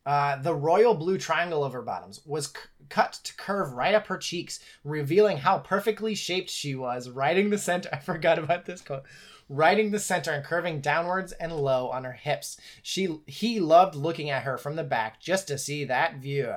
uh, 0.06 0.36
the 0.40 0.54
royal 0.54 0.94
blue 0.94 1.18
triangle 1.18 1.62
of 1.62 1.74
her 1.74 1.82
bottoms 1.82 2.20
was 2.24 2.46
c- 2.46 2.54
cut 2.88 3.14
to 3.24 3.34
curve 3.36 3.72
right 3.72 3.94
up 3.94 4.06
her 4.06 4.16
cheeks 4.16 4.60
revealing 4.84 5.38
how 5.38 5.58
perfectly 5.58 6.14
shaped 6.14 6.50
she 6.50 6.74
was 6.74 7.08
riding 7.08 7.50
the 7.50 7.58
center 7.58 7.88
i 7.92 7.98
forgot 7.98 8.38
about 8.38 8.66
this 8.66 8.80
quote 8.80 9.04
riding 9.48 9.90
the 9.90 9.98
center 9.98 10.30
and 10.30 10.44
curving 10.44 10.80
downwards 10.80 11.32
and 11.32 11.56
low 11.56 11.88
on 11.88 12.04
her 12.04 12.12
hips 12.12 12.60
she 12.82 13.18
he 13.26 13.60
loved 13.60 13.94
looking 13.94 14.28
at 14.30 14.42
her 14.42 14.58
from 14.58 14.76
the 14.76 14.84
back 14.84 15.20
just 15.20 15.48
to 15.48 15.56
see 15.56 15.84
that 15.84 16.16
view 16.16 16.54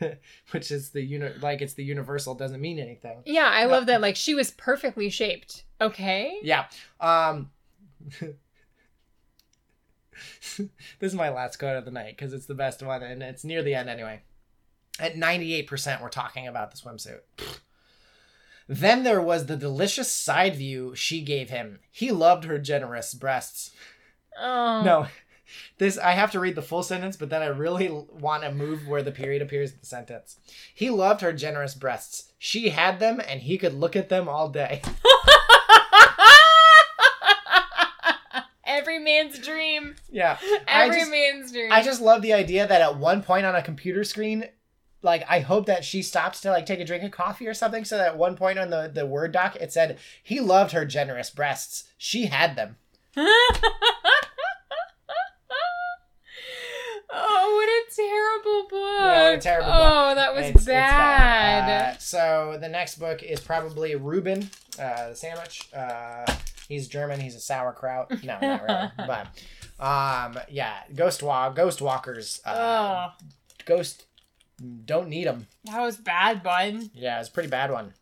which 0.50 0.70
is 0.70 0.90
the 0.90 1.02
uni- 1.02 1.32
like 1.40 1.62
it's 1.62 1.74
the 1.74 1.84
universal 1.84 2.34
doesn't 2.34 2.60
mean 2.60 2.78
anything 2.78 3.22
yeah, 3.24 3.48
I 3.50 3.64
love 3.64 3.86
that. 3.86 4.00
Like 4.00 4.16
she 4.16 4.34
was 4.34 4.50
perfectly 4.50 5.08
shaped. 5.08 5.64
Okay. 5.80 6.38
Yeah. 6.42 6.66
Um 7.00 7.50
This 10.58 10.68
is 11.00 11.14
my 11.14 11.30
last 11.30 11.56
quote 11.56 11.76
of 11.76 11.84
the 11.84 11.90
night 11.90 12.16
because 12.16 12.32
it's 12.32 12.46
the 12.46 12.54
best 12.54 12.82
one 12.82 13.02
and 13.02 13.22
it's 13.22 13.44
near 13.44 13.62
the 13.62 13.74
end 13.74 13.88
anyway. 13.88 14.20
At 15.00 15.16
98% 15.16 16.02
we're 16.02 16.08
talking 16.08 16.46
about 16.46 16.70
the 16.70 16.76
swimsuit. 16.76 17.20
Then 18.68 19.02
there 19.02 19.20
was 19.20 19.46
the 19.46 19.56
delicious 19.56 20.10
side 20.12 20.56
view 20.56 20.94
she 20.94 21.22
gave 21.22 21.50
him. 21.50 21.80
He 21.90 22.10
loved 22.10 22.44
her 22.44 22.58
generous 22.58 23.12
breasts. 23.14 23.70
Oh. 24.38 24.82
No. 24.84 25.06
This 25.76 25.98
I 25.98 26.12
have 26.12 26.30
to 26.30 26.40
read 26.40 26.54
the 26.54 26.62
full 26.62 26.82
sentence, 26.82 27.18
but 27.18 27.28
then 27.28 27.42
I 27.42 27.48
really 27.48 27.90
want 27.90 28.42
to 28.42 28.50
move 28.50 28.88
where 28.88 29.02
the 29.02 29.12
period 29.12 29.42
appears 29.42 29.72
in 29.72 29.76
the 29.80 29.86
sentence. 29.86 30.38
He 30.74 30.88
loved 30.88 31.20
her 31.20 31.34
generous 31.34 31.74
breasts. 31.74 32.32
She 32.38 32.70
had 32.70 33.00
them 33.00 33.20
and 33.28 33.42
he 33.42 33.58
could 33.58 33.74
look 33.74 33.94
at 33.94 34.08
them 34.08 34.30
all 34.30 34.48
day. 34.48 34.80
Every 38.64 38.98
man's 38.98 39.38
dream. 39.38 39.96
Yeah. 40.10 40.38
Every 40.66 41.00
just- 41.00 41.10
man's 41.10 41.52
dream. 41.52 41.70
I 41.70 41.82
just 41.82 42.00
love 42.00 42.22
the 42.22 42.32
idea 42.32 42.66
that 42.66 42.80
at 42.80 42.96
one 42.96 43.22
point 43.22 43.44
on 43.44 43.54
a 43.54 43.62
computer 43.62 44.04
screen, 44.04 44.46
like 45.02 45.24
I 45.28 45.40
hope 45.40 45.66
that 45.66 45.84
she 45.84 46.02
stops 46.02 46.40
to 46.42 46.50
like 46.50 46.66
take 46.66 46.80
a 46.80 46.84
drink 46.84 47.02
of 47.04 47.10
coffee 47.10 47.46
or 47.46 47.54
something, 47.54 47.84
so 47.84 47.96
that 47.96 48.08
at 48.08 48.18
one 48.18 48.36
point 48.36 48.58
on 48.58 48.70
the 48.70 48.90
the 48.92 49.04
word 49.06 49.32
doc 49.32 49.56
it 49.56 49.72
said 49.72 49.98
he 50.22 50.40
loved 50.40 50.72
her 50.72 50.84
generous 50.84 51.30
breasts. 51.30 51.84
She 51.98 52.26
had 52.26 52.56
them. 52.56 52.76
oh, 57.14 57.54
what 57.56 57.68
a 57.68 57.84
terrible 57.94 58.68
book. 58.68 59.38
A 59.38 59.40
terrible 59.40 59.70
book. 59.72 59.92
Oh, 59.94 60.14
that 60.14 60.34
was 60.34 60.42
It's- 60.46 60.56
it's 60.56 60.64
bad. 60.66 61.94
Uh, 61.94 61.98
so 61.98 62.58
the 62.60 62.68
next 62.68 62.98
book 62.98 63.22
is 63.22 63.40
probably 63.40 63.94
Ruben, 63.94 64.50
uh, 64.78 65.10
the 65.10 65.16
sandwich. 65.16 65.68
Uh, 65.74 66.32
he's 66.68 66.88
German. 66.88 67.20
He's 67.20 67.34
a 67.34 67.40
sauerkraut. 67.40 68.10
No, 68.24 68.38
not 68.40 68.62
really, 68.62 68.90
but 69.06 69.26
um, 69.84 70.38
yeah, 70.48 70.74
Ghost 70.94 71.22
Walk, 71.22 71.54
Ghost 71.56 71.80
Walkers. 71.82 72.40
Uh, 72.44 73.08
oh, 73.10 73.24
Ghost 73.64 74.04
don't 74.84 75.08
need 75.08 75.26
them. 75.26 75.46
that 75.64 75.80
was 75.80 75.96
bad, 75.96 76.42
bud. 76.42 76.90
Yeah, 76.94 77.20
it's 77.20 77.28
a 77.28 77.32
pretty 77.32 77.48
bad 77.48 77.70
one. 77.70 77.94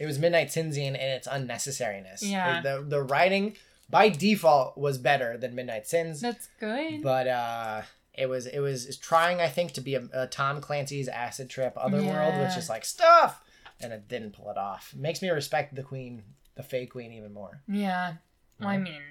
It 0.00 0.06
was 0.06 0.18
Midnight 0.18 0.50
Sins 0.50 0.76
in 0.76 0.96
and 0.96 1.12
its 1.12 1.28
unnecessariness. 1.28 2.18
Yeah. 2.22 2.60
The 2.62 2.84
the 2.86 3.02
writing 3.02 3.56
by 3.90 4.08
default 4.08 4.78
was 4.78 4.98
better 4.98 5.36
than 5.36 5.54
Midnight 5.54 5.86
Sins, 5.86 6.20
That's 6.20 6.48
good. 6.60 7.02
but 7.02 7.26
uh 7.28 7.82
it 8.14 8.26
was 8.26 8.46
it 8.46 8.60
was 8.60 8.96
trying 8.98 9.40
I 9.40 9.48
think 9.48 9.72
to 9.72 9.80
be 9.80 9.94
a, 9.94 10.08
a 10.12 10.26
Tom 10.26 10.60
Clancy's 10.60 11.08
acid 11.08 11.50
trip 11.50 11.74
otherworld 11.76 12.34
Yeah. 12.34 12.46
which 12.48 12.56
is 12.56 12.68
like 12.68 12.84
stuff 12.84 13.42
and 13.80 13.92
it 13.92 14.08
didn't 14.08 14.32
pull 14.32 14.50
it 14.50 14.56
off. 14.56 14.92
It 14.94 15.00
makes 15.00 15.20
me 15.22 15.28
respect 15.30 15.74
the 15.74 15.82
queen, 15.82 16.22
the 16.54 16.62
Fey 16.62 16.86
queen 16.86 17.12
even 17.12 17.32
more. 17.32 17.60
yeah. 17.68 18.14
Well, 18.60 18.68
I 18.68 18.76
Mhm. 18.76 18.82
mean, 18.84 19.02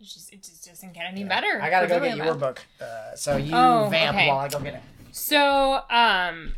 it 0.00 0.04
just 0.04 0.32
it 0.32 0.42
just 0.42 0.66
doesn't 0.68 0.92
get 0.92 1.04
any 1.06 1.22
Yeah. 1.22 1.28
better. 1.28 1.62
I 1.62 1.70
gotta 1.70 1.86
go 1.86 1.98
get 2.00 2.16
your 2.16 2.34
book. 2.34 2.60
Uh, 2.80 3.14
so 3.14 3.36
you 3.36 3.54
Oh, 3.54 3.88
vamp 3.90 4.16
okay. 4.16 4.28
while 4.28 4.38
I 4.38 4.48
go 4.48 4.58
get 4.60 4.74
it. 4.74 4.80
So, 5.16 5.80
um, 5.88 6.56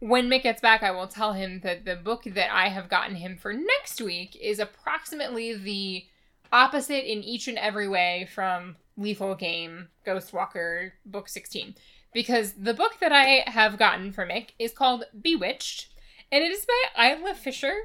when 0.00 0.28
Mick 0.28 0.42
gets 0.42 0.60
back, 0.60 0.82
I 0.82 0.90
will 0.90 1.06
tell 1.06 1.32
him 1.32 1.60
that 1.60 1.84
the 1.84 1.94
book 1.94 2.24
that 2.24 2.52
I 2.52 2.70
have 2.70 2.88
gotten 2.88 3.14
him 3.14 3.36
for 3.36 3.52
next 3.52 4.00
week 4.00 4.36
is 4.42 4.58
approximately 4.58 5.54
the 5.54 6.06
opposite 6.52 7.10
in 7.10 7.22
each 7.22 7.46
and 7.46 7.56
every 7.56 7.86
way 7.86 8.28
from 8.34 8.74
Lethal 8.96 9.36
Game 9.36 9.88
Ghost 10.04 10.32
Walker 10.32 10.94
Book 11.06 11.28
16. 11.28 11.76
Because 12.12 12.54
the 12.54 12.74
book 12.74 12.98
that 13.00 13.12
I 13.12 13.44
have 13.46 13.78
gotten 13.78 14.10
for 14.10 14.26
Mick 14.26 14.48
is 14.58 14.72
called 14.72 15.04
Bewitched, 15.18 15.86
and 16.32 16.42
it 16.42 16.50
is 16.50 16.66
by 16.66 17.12
Isla 17.12 17.34
Fisher, 17.34 17.76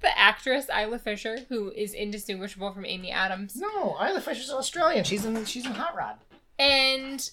the 0.00 0.18
actress 0.18 0.66
Isla 0.68 0.98
Fisher, 0.98 1.46
who 1.48 1.70
is 1.70 1.94
indistinguishable 1.94 2.72
from 2.72 2.84
Amy 2.84 3.12
Adams. 3.12 3.54
No, 3.54 3.96
Isla 4.02 4.20
Fisher's 4.20 4.50
Australian. 4.50 5.04
She's 5.04 5.24
in 5.24 5.44
she's 5.44 5.66
in 5.66 5.72
Hot 5.72 5.96
Rod. 5.96 6.16
And 6.58 7.30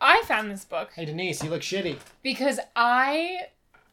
I 0.00 0.22
found 0.26 0.50
this 0.50 0.64
book 0.64 0.90
Hey 0.94 1.04
Denise, 1.04 1.42
you 1.42 1.50
look 1.50 1.62
shitty. 1.62 1.98
because 2.22 2.60
I 2.76 3.46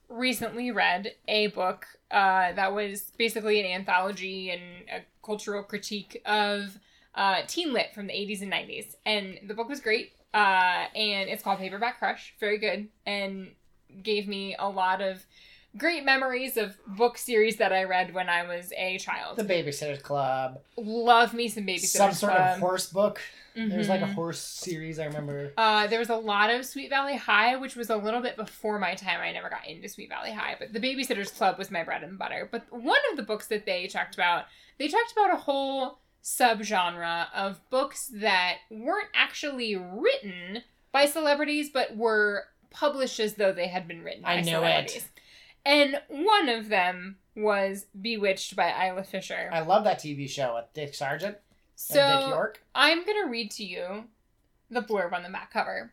recently 0.10 0.72
read 0.72 1.14
a 1.28 1.48
book 1.48 1.86
uh, 2.10 2.52
that 2.54 2.74
was 2.74 3.12
basically 3.18 3.60
an 3.62 3.66
anthology 3.66 4.50
and 4.50 4.62
a 4.90 5.02
cultural 5.26 5.64
critique 5.64 6.22
of 6.26 6.78
uh, 7.16 7.42
teen 7.48 7.74
lit 7.74 7.94
from 7.94 8.08
the 8.08 8.14
80s 8.14 8.42
and 8.42 8.52
90s. 8.52 8.96
And 9.06 9.40
the 9.48 9.54
book 9.54 9.70
was 9.70 9.80
great. 9.80 10.14
Uh, 10.34 10.86
and 10.96 11.30
it's 11.30 11.44
called 11.44 11.60
Paperback 11.60 12.00
Crush. 12.00 12.34
Very 12.40 12.58
good. 12.58 12.88
And 13.06 13.52
gave 14.04 14.28
me 14.28 14.56
a 14.58 14.70
lot 14.70 15.02
of 15.02 15.26
great 15.78 16.04
memories 16.04 16.58
of 16.58 16.78
book 16.86 17.18
series 17.18 17.58
that 17.58 17.72
I 17.72 17.84
read 17.86 18.14
when 18.14 18.30
I 18.30 18.44
was 18.44 18.72
a 18.78 18.98
child. 18.98 19.38
The 19.38 19.44
Babysitter's 19.44 20.02
Club. 20.02 20.60
Love 20.78 21.34
me 21.34 21.48
some 21.48 21.64
Babysitters 21.66 21.86
Some 21.98 22.12
sort 22.14 22.34
Club. 22.34 22.56
of 22.56 22.60
horse 22.60 22.88
book. 22.88 23.22
There's 23.54 23.90
like 23.90 24.02
a 24.02 24.06
Mhm. 24.06 24.14
horse 24.14 24.40
series 24.40 24.98
I 24.98 25.06
remember. 25.06 25.52
Uh, 25.58 25.86
there 25.88 26.00
was 26.00 26.10
a 26.10 26.16
lot 26.16 26.50
of 26.50 26.66
Sweet 26.66 26.90
Valley 26.90 27.18
High, 27.18 27.58
which 27.58 27.76
was 27.76 27.90
a 27.90 27.98
little 27.98 28.22
bit 28.22 28.38
before 28.38 28.80
my 28.80 28.96
time. 28.96 29.20
I 29.20 29.32
never 29.34 29.50
got 29.50 29.68
into 29.68 29.90
Sweet 29.90 30.08
Valley 30.10 30.32
High, 30.32 30.56
but 30.58 30.72
the 30.72 30.80
Babysitters 30.80 31.36
Club 31.36 31.58
was 31.58 31.70
my 31.70 31.84
bread 31.84 32.02
and 32.04 32.18
butter. 32.18 32.48
But 32.50 32.64
one 32.72 33.00
of 33.12 33.18
the 33.18 33.24
books 33.24 33.48
that 33.48 33.66
they 33.66 33.88
talked 33.88 34.14
about, 34.14 34.46
they 34.78 34.88
talked 34.88 35.12
about 35.12 35.34
a 35.34 35.38
whole 35.38 36.00
subgenre 36.24 37.28
of 37.34 37.60
books 37.70 38.10
that 38.14 38.58
weren't 38.70 39.10
actually 39.14 39.76
written 39.76 40.64
by 40.94 41.06
celebrities, 41.06 41.70
but 41.70 41.96
were 41.98 42.46
published 42.70 43.20
as 43.20 43.34
though 43.36 43.52
they 43.52 43.68
had 43.68 43.86
been 43.88 44.02
written 44.02 44.22
by 44.22 44.34
I 44.36 44.42
knew 44.42 44.64
it. 44.64 45.04
And 45.66 46.02
one 46.08 46.50
of 46.50 46.70
them 46.70 47.18
was 47.36 47.86
Bewitched 48.00 48.56
by 48.56 48.88
Isla 48.88 49.04
Fisher. 49.04 49.50
I 49.52 49.62
love 49.62 49.84
that 49.84 50.00
TV 50.00 50.30
show 50.30 50.56
with 50.56 50.74
Dick 50.74 50.94
Sargent 50.94 51.38
so 51.76 52.00
and 52.00 52.20
Dick 52.20 52.30
York. 52.30 52.64
I'm 52.76 53.06
going 53.06 53.24
to 53.24 53.30
read 53.30 53.52
to 53.52 53.64
you 53.64 54.06
the 54.70 54.82
blurb 54.82 55.14
on 55.14 55.24
the 55.24 55.30
back 55.30 55.52
cover. 55.52 55.92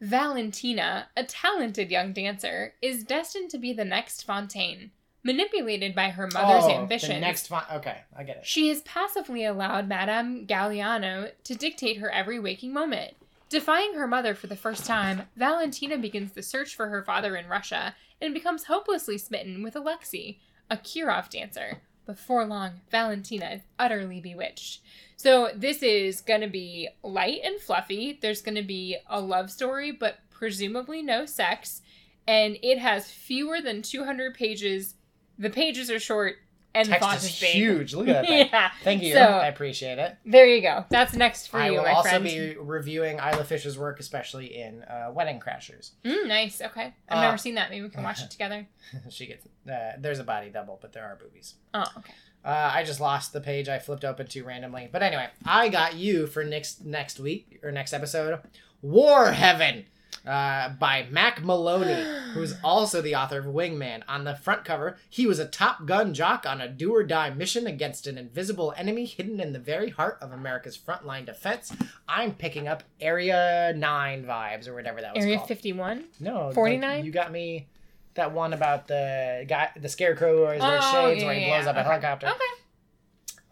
Valentina, 0.00 1.08
a 1.16 1.24
talented 1.24 1.90
young 1.90 2.12
dancer, 2.12 2.74
is 2.80 3.02
destined 3.02 3.50
to 3.50 3.58
be 3.58 3.72
the 3.72 3.84
next 3.84 4.26
Fonteyn, 4.26 4.90
manipulated 5.24 5.94
by 5.94 6.10
her 6.10 6.28
mother's 6.32 6.64
oh, 6.64 6.70
ambitions. 6.70 7.14
The 7.14 7.20
next 7.20 7.48
fun- 7.48 7.64
okay, 7.74 8.02
I 8.16 8.22
get 8.22 8.38
it. 8.38 8.46
She 8.46 8.68
has 8.68 8.80
passively 8.82 9.44
allowed 9.44 9.88
Madame 9.88 10.46
Galliano 10.46 11.32
to 11.42 11.54
dictate 11.54 11.98
her 11.98 12.10
every 12.10 12.38
waking 12.38 12.72
moment. 12.72 13.14
Defying 13.48 13.94
her 13.94 14.06
mother 14.06 14.34
for 14.34 14.46
the 14.46 14.56
first 14.56 14.84
time, 14.84 15.22
Valentina 15.34 15.96
begins 15.98 16.32
the 16.32 16.42
search 16.42 16.76
for 16.76 16.88
her 16.88 17.02
father 17.02 17.34
in 17.34 17.48
Russia 17.48 17.96
and 18.20 18.34
becomes 18.34 18.64
hopelessly 18.64 19.18
smitten 19.18 19.62
with 19.62 19.76
Alexei, 19.76 20.38
a 20.70 20.76
Kirov 20.76 21.30
dancer. 21.30 21.82
Before 22.06 22.46
long, 22.46 22.80
Valentina 22.90 23.50
is 23.50 23.60
utterly 23.78 24.20
bewitched. 24.20 24.80
So, 25.16 25.50
this 25.54 25.82
is 25.82 26.22
going 26.22 26.40
to 26.40 26.48
be 26.48 26.88
light 27.02 27.40
and 27.44 27.60
fluffy. 27.60 28.18
There's 28.20 28.40
going 28.40 28.54
to 28.54 28.62
be 28.62 28.96
a 29.08 29.20
love 29.20 29.50
story, 29.50 29.92
but 29.92 30.18
presumably 30.30 31.02
no 31.02 31.26
sex. 31.26 31.82
And 32.26 32.56
it 32.62 32.78
has 32.78 33.10
fewer 33.10 33.60
than 33.60 33.82
200 33.82 34.34
pages. 34.34 34.94
The 35.38 35.50
pages 35.50 35.90
are 35.90 35.98
short, 35.98 36.36
and 36.78 36.88
Text 36.88 37.00
font 37.08 37.16
is 37.22 37.28
huge. 37.40 37.94
Look 37.94 38.08
at 38.08 38.26
that. 38.26 38.30
yeah. 38.52 38.70
Thank 38.84 39.02
you. 39.02 39.12
So- 39.14 39.20
I 39.20 39.46
appreciate 39.48 39.98
it. 39.98 40.16
There 40.24 40.46
you 40.46 40.62
go. 40.62 40.84
That's 40.90 41.14
next 41.14 41.48
for 41.48 41.58
I 41.58 41.70
you, 41.70 41.76
I 41.78 41.82
will 41.82 41.88
also 41.96 42.08
friend. 42.08 42.24
be 42.24 42.56
reviewing 42.58 43.18
Isla 43.18 43.44
Fisher's 43.44 43.78
work, 43.78 44.00
especially 44.00 44.56
in 44.58 44.82
uh, 44.84 45.10
Wedding 45.12 45.40
Crashers. 45.40 45.90
Mm, 46.04 46.26
nice. 46.28 46.60
Okay. 46.62 46.94
I've 47.08 47.18
Uh, 47.18 47.22
never 47.22 47.38
seen 47.38 47.54
that. 47.56 47.70
Maybe 47.70 47.82
we 47.82 47.88
can 47.90 48.02
watch 48.02 48.22
it 48.24 48.30
together. 48.30 48.66
she 49.10 49.26
gets 49.26 49.44
uh, 49.70 49.92
there's 49.98 50.18
a 50.18 50.24
body 50.24 50.48
double, 50.50 50.78
but 50.80 50.92
there 50.92 51.04
are 51.04 51.16
boobies. 51.16 51.54
Oh, 51.74 51.84
okay. 51.98 52.12
Uh, 52.44 52.70
I 52.72 52.84
just 52.84 53.00
lost 53.00 53.32
the 53.32 53.40
page 53.40 53.68
I 53.68 53.78
flipped 53.78 54.04
open 54.04 54.26
to 54.28 54.42
randomly. 54.44 54.88
But 54.90 55.02
anyway, 55.02 55.26
I 55.44 55.68
got 55.68 55.94
you 55.96 56.26
for 56.26 56.44
next 56.44 56.84
next 56.84 57.18
week 57.20 57.58
or 57.62 57.72
next 57.72 57.92
episode, 57.92 58.40
War 58.80 59.32
Heaven, 59.32 59.84
uh, 60.26 60.70
by 60.70 61.06
Mack 61.10 61.42
Maloney, 61.44 62.04
who's 62.34 62.54
also 62.64 63.00
the 63.02 63.14
author 63.14 63.38
of 63.38 63.46
Wingman. 63.46 64.02
On 64.08 64.24
the 64.24 64.34
front 64.36 64.64
cover, 64.64 64.96
he 65.08 65.26
was 65.26 65.38
a 65.38 65.46
Top 65.46 65.86
Gun 65.86 66.14
jock 66.14 66.44
on 66.46 66.60
a 66.60 66.68
do 66.68 66.94
or 66.94 67.02
die 67.02 67.30
mission 67.30 67.66
against 67.66 68.06
an 68.06 68.18
invisible 68.18 68.74
enemy 68.76 69.04
hidden 69.04 69.40
in 69.40 69.52
the 69.52 69.58
very 69.58 69.90
heart 69.90 70.18
of 70.20 70.32
America's 70.32 70.76
frontline 70.78 71.26
defense. 71.26 71.72
I'm 72.08 72.34
picking 72.34 72.68
up 72.68 72.82
Area 73.00 73.72
Nine 73.76 74.24
vibes 74.24 74.68
or 74.68 74.74
whatever 74.74 75.00
that 75.00 75.14
was 75.14 75.24
Area 75.24 75.36
called. 75.36 75.48
51? 75.48 76.04
No, 76.20 76.46
like, 76.46 76.54
49? 76.54 77.04
you 77.04 77.12
got 77.12 77.32
me. 77.32 77.68
That 78.14 78.32
one 78.32 78.52
about 78.52 78.88
the 78.88 79.44
guy, 79.48 79.70
the 79.80 79.88
scarecrow, 79.88 80.38
he 80.52 80.58
wears 80.58 80.60
Oh, 80.62 80.90
shades, 81.10 81.20
yeah, 81.22 81.26
where 81.28 81.34
he 81.36 81.46
yeah, 81.46 81.56
blows 81.58 81.66
up 81.68 81.76
a 81.76 81.84
helicopter 81.84 82.26
Okay. 82.26 82.38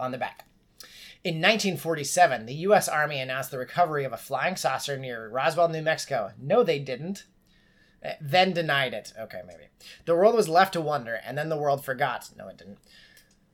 on 0.01 0.11
the 0.11 0.19
back. 0.19 0.45
In 1.27 1.39
1947, 1.39 2.47
the 2.47 2.55
U.S. 2.55 2.89
Army 2.89 3.19
announced 3.19 3.51
the 3.51 3.59
recovery 3.59 4.05
of 4.05 4.13
a 4.13 4.17
flying 4.17 4.55
saucer 4.55 4.97
near 4.97 5.29
Roswell, 5.29 5.69
New 5.69 5.83
Mexico. 5.83 6.31
No, 6.41 6.63
they 6.63 6.79
didn't. 6.79 7.25
Eh, 8.01 8.15
Then 8.21 8.53
denied 8.53 8.95
it. 8.95 9.13
Okay, 9.19 9.41
maybe. 9.45 9.65
The 10.05 10.15
world 10.15 10.37
was 10.37 10.49
left 10.49 10.75
to 10.75 10.81
wonder, 10.81 11.19
and 11.27 11.37
then 11.37 11.49
the 11.49 11.57
world 11.57 11.85
forgot. 11.85 12.31
No, 12.39 12.47
it 12.47 12.59
didn't. 12.59 12.79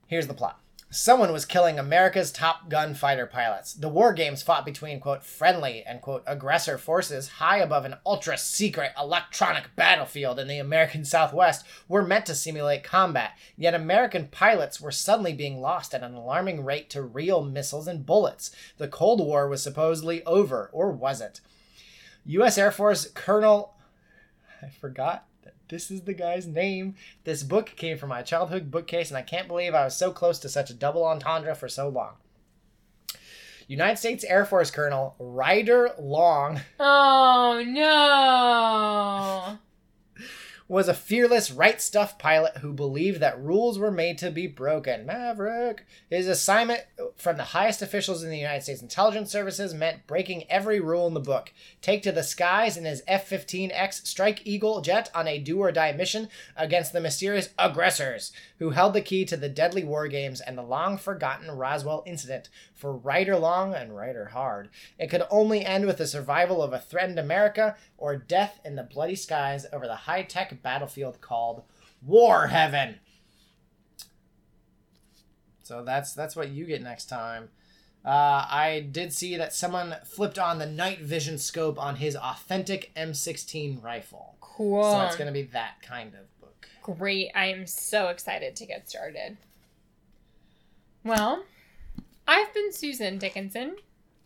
Here's 0.05 0.27
the 0.27 0.35
plot. 0.35 0.61
Someone 0.95 1.33
was 1.33 1.45
killing 1.45 1.79
America's 1.79 2.31
top 2.31 2.69
gun 2.69 2.93
fighter 2.93 3.25
pilots. 3.25 3.73
The 3.73 3.89
war 3.89 4.13
games 4.13 4.43
fought 4.43 4.63
between, 4.63 4.99
quote, 4.99 5.25
friendly 5.25 5.83
and, 5.83 5.99
quote, 5.99 6.21
aggressor 6.27 6.77
forces 6.77 7.27
high 7.39 7.57
above 7.57 7.83
an 7.83 7.95
ultra 8.05 8.37
secret 8.37 8.91
electronic 8.95 9.75
battlefield 9.75 10.37
in 10.37 10.47
the 10.47 10.59
American 10.59 11.03
Southwest 11.13 11.65
were 11.87 12.05
meant 12.05 12.27
to 12.27 12.35
simulate 12.35 12.83
combat. 12.83 13.31
Yet 13.57 13.73
American 13.73 14.27
pilots 14.27 14.79
were 14.79 14.91
suddenly 14.91 15.33
being 15.33 15.59
lost 15.59 15.95
at 15.95 16.03
an 16.03 16.13
alarming 16.13 16.63
rate 16.63 16.91
to 16.91 17.01
real 17.01 17.43
missiles 17.43 17.87
and 17.87 18.05
bullets. 18.05 18.51
The 18.77 18.87
Cold 18.87 19.19
War 19.19 19.49
was 19.49 19.63
supposedly 19.63 20.23
over, 20.25 20.69
or 20.71 20.91
was 20.91 21.21
it? 21.21 21.41
U.S. 22.25 22.55
Air 22.55 22.71
Force 22.71 23.09
Colonel. 23.09 23.73
I 24.61 24.69
forgot 24.69 25.25
this 25.69 25.89
is 25.89 26.01
the 26.01 26.13
guy's 26.13 26.45
name. 26.47 26.95
This 27.23 27.43
book 27.43 27.73
came 27.75 27.97
from 27.97 28.09
my 28.09 28.21
childhood 28.21 28.69
bookcase, 28.71 29.09
and 29.09 29.17
I 29.17 29.21
can't 29.21 29.47
believe 29.47 29.73
I 29.73 29.85
was 29.85 29.95
so 29.95 30.11
close 30.11 30.39
to 30.39 30.49
such 30.49 30.69
a 30.69 30.73
double 30.73 31.03
entendre 31.05 31.55
for 31.55 31.67
so 31.67 31.87
long. 31.89 32.13
United 33.67 33.97
States 33.97 34.23
Air 34.25 34.45
Force 34.45 34.69
Colonel 34.71 35.15
Ryder 35.19 35.91
Long 35.97 36.59
Oh, 36.79 37.63
no. 37.65 39.57
Was 40.67 40.87
a 40.87 40.93
fearless 40.93 41.51
right 41.51 41.81
stuff 41.81 42.17
pilot 42.17 42.57
who 42.57 42.73
believed 42.73 43.19
that 43.19 43.41
rules 43.41 43.77
were 43.77 43.91
made 43.91 44.17
to 44.17 44.31
be 44.31 44.47
broken. 44.47 45.05
Maverick. 45.05 45.85
His 46.09 46.27
assignment 46.27 46.81
from 47.17 47.37
the 47.37 47.43
highest 47.43 47.81
officials 47.81 48.23
in 48.23 48.29
the 48.29 48.37
United 48.37 48.63
States 48.63 48.81
intelligence 48.81 49.31
services 49.31 49.73
meant 49.73 50.07
breaking 50.07 50.49
every 50.49 50.79
rule 50.79 51.07
in 51.07 51.13
the 51.13 51.19
book. 51.19 51.51
Take 51.81 52.01
to 52.03 52.11
the 52.11 52.23
skies 52.23 52.77
in 52.77 52.85
his 52.85 53.03
F 53.07 53.29
15X 53.29 54.07
Strike 54.07 54.45
Eagle 54.45 54.81
jet 54.81 55.09
on 55.13 55.27
a 55.27 55.37
do 55.37 55.59
or 55.59 55.71
die 55.71 55.91
mission 55.91 56.29
against 56.55 56.93
the 56.93 57.01
mysterious 57.01 57.49
aggressors 57.59 58.31
who 58.59 58.71
held 58.71 58.93
the 58.93 59.01
key 59.01 59.25
to 59.25 59.37
the 59.37 59.49
deadly 59.49 59.83
war 59.83 60.07
games 60.07 60.39
and 60.41 60.57
the 60.57 60.63
long 60.63 60.97
forgotten 60.97 61.51
Roswell 61.51 62.03
incident. 62.05 62.49
For 62.83 62.91
right 62.91 63.29
or 63.29 63.37
Long 63.37 63.73
and 63.73 63.95
right 63.95 64.13
or 64.13 64.25
Hard, 64.25 64.67
it 64.99 65.09
could 65.09 65.23
only 65.31 65.63
end 65.63 65.85
with 65.85 65.99
the 65.99 66.05
survival 66.05 66.61
of 66.61 66.73
a 66.73 66.79
threatened 66.79 67.17
America 67.17 67.77
or 67.97 68.17
death 68.17 68.59
in 68.65 68.75
the 68.75 68.83
bloody 68.83 69.15
skies 69.15 69.65
over 69.71 69.87
the 69.87 69.95
high 69.95 70.23
tech 70.23 70.61
battlefield 70.61 71.21
called 71.21 71.63
War 72.05 72.47
Heaven. 72.47 72.99
So 75.63 75.81
that's 75.81 76.13
that's 76.13 76.35
what 76.35 76.49
you 76.49 76.65
get 76.65 76.81
next 76.81 77.05
time. 77.05 77.51
Uh, 78.03 78.43
I 78.49 78.85
did 78.91 79.13
see 79.13 79.37
that 79.37 79.53
someone 79.53 79.95
flipped 80.03 80.37
on 80.37 80.59
the 80.59 80.65
night 80.65 80.99
vision 80.99 81.37
scope 81.37 81.81
on 81.81 81.95
his 81.95 82.17
authentic 82.17 82.91
M16 82.97 83.81
rifle. 83.81 84.35
Cool. 84.41 84.83
So 84.83 85.01
it's 85.03 85.15
going 85.15 85.27
to 85.27 85.31
be 85.31 85.43
that 85.53 85.81
kind 85.81 86.13
of 86.15 86.37
book. 86.41 86.67
Great. 86.81 87.31
I 87.33 87.45
am 87.45 87.65
so 87.65 88.09
excited 88.09 88.57
to 88.57 88.65
get 88.65 88.89
started. 88.89 89.37
Well, 91.05 91.45
I've 92.27 92.53
been 92.53 92.71
Susan 92.71 93.17
Dickinson. 93.17 93.69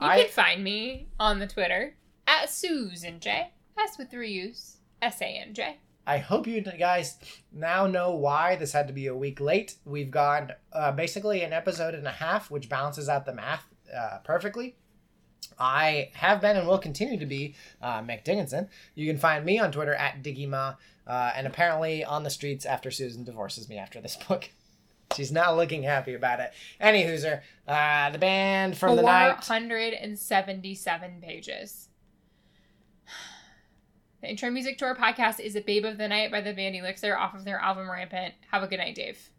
You 0.02 0.08
I- 0.08 0.22
can 0.24 0.30
find 0.32 0.64
me 0.64 1.08
on 1.20 1.40
the 1.40 1.48
Twitter 1.48 1.96
at 2.28 2.50
Susan 2.50 3.20
J. 3.20 3.52
S 3.80 3.98
with 3.98 4.10
three 4.10 4.32
U's. 4.34 4.78
S 5.02 5.22
A 5.22 5.26
N 5.26 5.54
J. 5.54 5.78
I 6.06 6.18
hope 6.20 6.48
you 6.48 6.62
guys 6.62 7.18
now 7.52 7.86
know 7.86 8.16
why 8.16 8.56
this 8.56 8.72
had 8.72 8.88
to 8.88 8.94
be 8.94 9.08
a 9.08 9.16
week 9.16 9.40
late. 9.42 9.76
We've 9.86 10.10
gone 10.10 10.54
uh, 10.72 10.94
basically 10.94 11.42
an 11.44 11.52
episode 11.54 11.94
and 11.94 12.08
a 12.08 12.12
half, 12.12 12.50
which 12.50 12.70
balances 12.70 13.10
out 13.10 13.26
the 13.26 13.34
math 13.34 13.66
uh, 13.96 14.20
perfectly. 14.24 14.78
I 15.60 16.10
have 16.14 16.40
been 16.40 16.56
and 16.56 16.68
will 16.68 16.78
continue 16.78 17.20
to 17.20 17.26
be 17.26 17.56
uh, 17.82 18.02
Mick 18.02 18.24
Dickinson. 18.24 18.70
You 18.96 19.06
can 19.06 19.18
find 19.20 19.44
me 19.44 19.60
on 19.60 19.72
Twitter 19.72 19.96
at 19.96 20.24
Digima, 20.24 20.78
uh, 21.06 21.32
and 21.36 21.46
apparently 21.46 22.04
on 22.06 22.24
the 22.24 22.30
streets 22.30 22.66
after 22.66 22.90
Susan 22.90 23.24
divorces 23.24 23.68
me 23.68 23.78
after 23.78 24.00
this 24.00 24.16
book. 24.28 24.50
She's 25.16 25.32
not 25.32 25.56
looking 25.56 25.84
happy 25.84 26.14
about 26.14 26.40
it. 26.40 26.52
Any 26.80 27.04
hooser, 27.04 27.42
uh, 27.68 28.10
the 28.12 28.18
band 28.20 28.78
from 28.78 28.96
the 28.96 29.02
night. 29.02 29.44
477 29.44 31.22
pages. 31.22 31.90
The 34.20 34.32
intro 34.32 34.50
music 34.50 34.80
to 34.80 34.86
our 34.86 34.96
podcast 34.96 35.40
is 35.40 35.56
A 35.56 35.62
Babe 35.62 35.86
of 35.86 36.00
the 36.00 36.08
Night 36.08 36.32
by 36.32 36.42
the 36.42 36.52
band 36.52 36.76
Elixir 36.76 37.16
off 37.16 37.36
of 37.36 37.46
their 37.46 37.60
album 37.60 37.88
Rampant. 37.88 38.34
Have 38.50 38.64
a 38.64 38.68
good 38.68 38.80
night, 38.80 38.96
Dave. 38.96 39.30